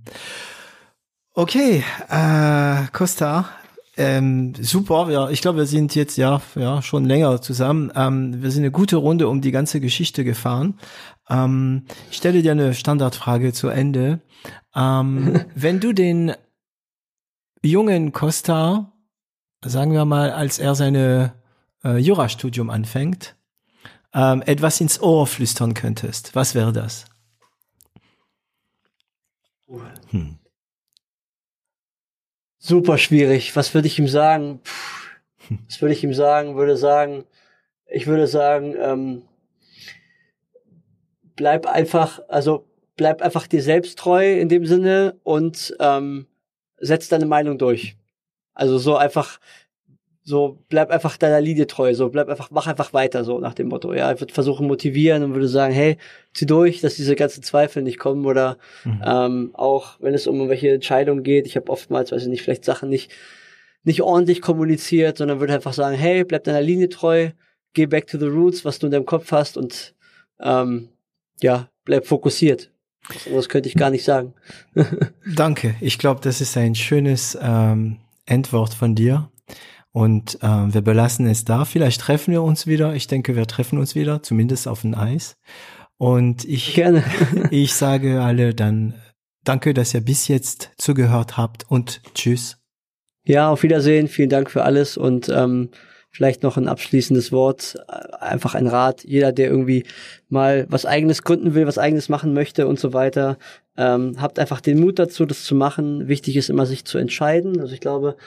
Okay, 1.33 1.83
äh, 2.09 2.87
Costa, 2.91 3.47
ähm, 3.99 4.53
super, 4.59 5.09
ja, 5.09 5.29
ich 5.29 5.41
glaube, 5.41 5.57
wir 5.57 5.65
sind 5.65 5.95
jetzt 5.95 6.17
ja, 6.17 6.39
ja 6.55 6.83
schon 6.83 7.05
länger 7.05 7.41
zusammen. 7.41 7.91
Ähm, 7.95 8.43
wir 8.43 8.51
sind 8.51 8.61
eine 8.61 8.71
gute 8.71 8.97
Runde 8.97 9.27
um 9.27 9.41
die 9.41 9.51
ganze 9.51 9.79
Geschichte 9.79 10.23
gefahren. 10.23 10.77
Ähm, 11.29 11.85
ich 12.09 12.17
stelle 12.17 12.41
dir 12.41 12.51
eine 12.51 12.73
Standardfrage 12.73 13.53
zu 13.53 13.69
Ende. 13.69 14.21
Ähm, 14.75 15.45
wenn 15.55 15.79
du 15.79 15.93
den 15.93 16.33
jungen 17.61 18.11
Costa, 18.11 18.93
sagen 19.63 19.93
wir 19.93 20.05
mal, 20.05 20.31
als 20.31 20.59
er 20.59 20.75
seine 20.75 21.33
äh, 21.83 21.97
Jurastudium 21.97 22.69
anfängt, 22.69 23.35
ähm, 24.13 24.41
etwas 24.45 24.79
ins 24.79 25.01
Ohr 25.01 25.27
flüstern 25.27 25.73
könntest, 25.73 26.35
was 26.35 26.55
wäre 26.55 26.71
das? 26.73 27.05
Hm 30.11 30.39
super 32.67 32.97
schwierig. 32.97 33.55
Was 33.55 33.73
würde 33.73 33.87
ich 33.87 33.97
ihm 33.97 34.07
sagen? 34.07 34.59
Puh, 34.63 35.55
was 35.67 35.81
würde 35.81 35.93
ich 35.93 36.03
ihm 36.03 36.13
sagen? 36.13 36.55
Würde 36.55 36.77
sagen, 36.77 37.23
ich 37.89 38.07
würde 38.07 38.27
sagen, 38.27 38.75
ähm, 38.79 39.21
bleib 41.37 41.65
einfach, 41.65 42.19
also 42.27 42.67
bleib 42.97 43.21
einfach 43.21 43.47
dir 43.47 43.61
selbst 43.61 43.97
treu 43.97 44.37
in 44.37 44.49
dem 44.49 44.65
Sinne 44.65 45.15
und 45.23 45.73
ähm, 45.79 46.27
setz 46.79 47.07
deine 47.07 47.25
Meinung 47.25 47.57
durch. 47.57 47.95
Also 48.53 48.77
so 48.77 48.97
einfach 48.97 49.39
so 50.27 50.61
bleib 50.67 50.91
einfach 50.91 51.15
deiner 51.15 51.39
Linie 51.39 51.67
treu, 51.67 51.93
so 51.93 52.09
bleib 52.09 52.27
einfach, 52.27 52.51
mach 52.51 52.67
einfach 52.67 52.91
weiter, 52.91 53.23
so 53.23 53.39
nach 53.39 53.53
dem 53.53 53.69
Motto. 53.69 53.93
Ja, 53.93 54.11
ich 54.11 54.19
würde 54.19 54.33
versuchen 54.33 54.67
motivieren 54.67 55.23
und 55.23 55.33
würde 55.33 55.47
sagen, 55.47 55.73
hey, 55.73 55.95
zieh 56.33 56.45
durch, 56.45 56.81
dass 56.81 56.95
diese 56.95 57.15
ganzen 57.15 57.43
Zweifel 57.43 57.81
nicht 57.81 57.97
kommen 57.97 58.25
oder 58.25 58.57
mhm. 58.83 59.01
ähm, 59.05 59.49
auch 59.53 59.95
wenn 60.01 60.13
es 60.13 60.27
um 60.27 60.35
irgendwelche 60.35 60.73
Entscheidungen 60.73 61.23
geht. 61.23 61.47
Ich 61.47 61.55
habe 61.55 61.71
oftmals, 61.71 62.11
weiß 62.11 62.23
ich 62.23 62.27
nicht, 62.27 62.41
vielleicht 62.41 62.65
Sachen 62.65 62.89
nicht 62.89 63.09
nicht 63.85 64.01
ordentlich 64.01 64.41
kommuniziert, 64.41 65.17
sondern 65.17 65.39
würde 65.39 65.53
einfach 65.53 65.71
sagen, 65.71 65.95
hey, 65.95 66.25
bleib 66.25 66.43
deiner 66.43 66.61
Linie 66.61 66.89
treu, 66.89 67.29
geh 67.71 67.85
back 67.85 68.05
to 68.07 68.17
the 68.17 68.25
roots, 68.25 68.65
was 68.65 68.79
du 68.79 68.87
in 68.87 68.91
deinem 68.91 69.05
Kopf 69.05 69.31
hast 69.31 69.55
und 69.55 69.95
ähm, 70.41 70.89
ja, 71.41 71.69
bleib 71.85 72.05
fokussiert. 72.05 72.71
Das 73.33 73.47
könnte 73.49 73.69
ich 73.69 73.75
gar 73.75 73.89
nicht 73.89 74.03
sagen. 74.03 74.33
Danke. 75.35 75.75
Ich 75.79 75.97
glaube, 75.97 76.19
das 76.21 76.41
ist 76.41 76.57
ein 76.57 76.75
schönes 76.75 77.37
ähm, 77.41 77.97
Endwort 78.25 78.73
von 78.73 78.95
dir. 78.95 79.31
Und 79.91 80.37
äh, 80.43 80.73
wir 80.73 80.81
belassen 80.81 81.25
es 81.27 81.45
da. 81.45 81.65
Vielleicht 81.65 82.01
treffen 82.01 82.31
wir 82.31 82.43
uns 82.43 82.67
wieder. 82.67 82.93
Ich 82.93 83.07
denke, 83.07 83.35
wir 83.35 83.47
treffen 83.47 83.79
uns 83.79 83.95
wieder, 83.95 84.21
zumindest 84.21 84.67
auf 84.67 84.81
dem 84.81 84.93
Eis. 84.93 85.37
Und 85.97 86.45
ich, 86.45 86.75
Gerne. 86.75 87.03
ich 87.51 87.73
sage 87.73 88.21
alle 88.21 88.53
dann 88.53 88.93
danke, 89.43 89.73
dass 89.73 89.93
ihr 89.93 90.01
bis 90.01 90.27
jetzt 90.27 90.71
zugehört 90.77 91.37
habt 91.37 91.65
und 91.69 92.01
tschüss. 92.13 92.57
Ja, 93.25 93.49
auf 93.49 93.63
Wiedersehen. 93.63 94.07
Vielen 94.07 94.29
Dank 94.29 94.51
für 94.51 94.63
alles 94.63 94.97
und 94.97 95.29
ähm, 95.29 95.69
vielleicht 96.17 96.41
noch 96.41 96.57
ein 96.57 96.67
abschließendes 96.67 97.31
Wort, 97.31 97.75
einfach 98.19 98.55
ein 98.55 98.65
Rat. 98.65 99.03
Jeder, 99.03 99.31
der 99.31 99.51
irgendwie 99.51 99.83
mal 100.29 100.65
was 100.67 100.87
eigenes 100.87 101.21
gründen 101.21 101.53
will, 101.53 101.67
was 101.67 101.77
eigenes 101.77 102.09
machen 102.09 102.33
möchte 102.33 102.65
und 102.65 102.79
so 102.79 102.91
weiter, 102.91 103.37
ähm, 103.77 104.19
habt 104.19 104.39
einfach 104.39 104.59
den 104.59 104.79
Mut 104.79 104.97
dazu, 104.97 105.27
das 105.27 105.43
zu 105.43 105.53
machen. 105.53 106.07
Wichtig 106.07 106.35
ist 106.35 106.49
immer, 106.49 106.65
sich 106.65 106.85
zu 106.85 106.97
entscheiden. 106.97 107.59
Also 107.61 107.75
ich 107.75 107.81
glaube, 107.81 108.17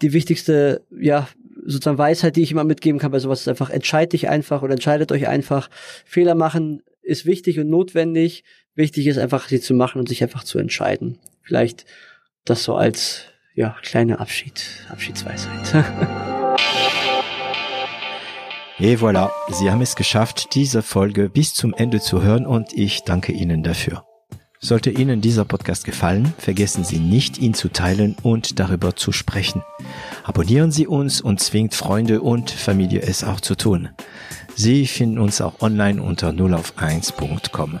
die 0.00 0.14
wichtigste, 0.14 0.80
ja, 0.98 1.28
sozusagen 1.66 1.98
Weisheit, 1.98 2.36
die 2.36 2.42
ich 2.42 2.52
immer 2.52 2.64
mitgeben 2.64 2.98
kann 2.98 3.10
bei 3.10 3.18
sowas, 3.18 3.42
ist 3.42 3.48
einfach, 3.48 3.68
entscheidet 3.68 4.14
dich 4.14 4.30
einfach 4.30 4.62
oder 4.62 4.72
entscheidet 4.72 5.12
euch 5.12 5.28
einfach. 5.28 5.68
Fehler 6.06 6.34
machen 6.34 6.82
ist 7.02 7.26
wichtig 7.26 7.58
und 7.58 7.68
notwendig. 7.68 8.44
Wichtig 8.74 9.06
ist 9.06 9.18
einfach, 9.18 9.46
sie 9.46 9.60
zu 9.60 9.74
machen 9.74 9.98
und 9.98 10.08
sich 10.08 10.22
einfach 10.22 10.44
zu 10.44 10.58
entscheiden. 10.58 11.18
Vielleicht 11.42 11.84
das 12.46 12.64
so 12.64 12.76
als, 12.76 13.24
ja, 13.54 13.76
kleine 13.82 14.20
Abschied, 14.20 14.86
Abschiedsweisheit. 14.88 15.84
Et 18.82 18.96
voilà, 18.96 19.30
Sie 19.50 19.70
haben 19.70 19.82
es 19.82 19.94
geschafft, 19.94 20.54
diese 20.54 20.80
Folge 20.82 21.28
bis 21.28 21.52
zum 21.52 21.74
Ende 21.74 22.00
zu 22.00 22.22
hören 22.22 22.46
und 22.46 22.72
ich 22.72 23.02
danke 23.02 23.30
Ihnen 23.30 23.62
dafür. 23.62 24.04
Sollte 24.58 24.90
Ihnen 24.90 25.20
dieser 25.20 25.44
Podcast 25.44 25.84
gefallen, 25.84 26.32
vergessen 26.38 26.82
Sie 26.82 26.98
nicht, 26.98 27.36
ihn 27.36 27.52
zu 27.52 27.68
teilen 27.68 28.16
und 28.22 28.58
darüber 28.58 28.96
zu 28.96 29.12
sprechen. 29.12 29.62
Abonnieren 30.24 30.72
Sie 30.72 30.86
uns 30.86 31.20
und 31.20 31.40
zwingt 31.40 31.74
Freunde 31.74 32.22
und 32.22 32.50
Familie 32.50 33.02
es 33.02 33.22
auch 33.22 33.40
zu 33.40 33.54
tun. 33.54 33.90
Sie 34.54 34.86
finden 34.86 35.18
uns 35.18 35.42
auch 35.42 35.60
online 35.60 36.02
unter 36.02 36.30
0auf1.com. 36.30 37.80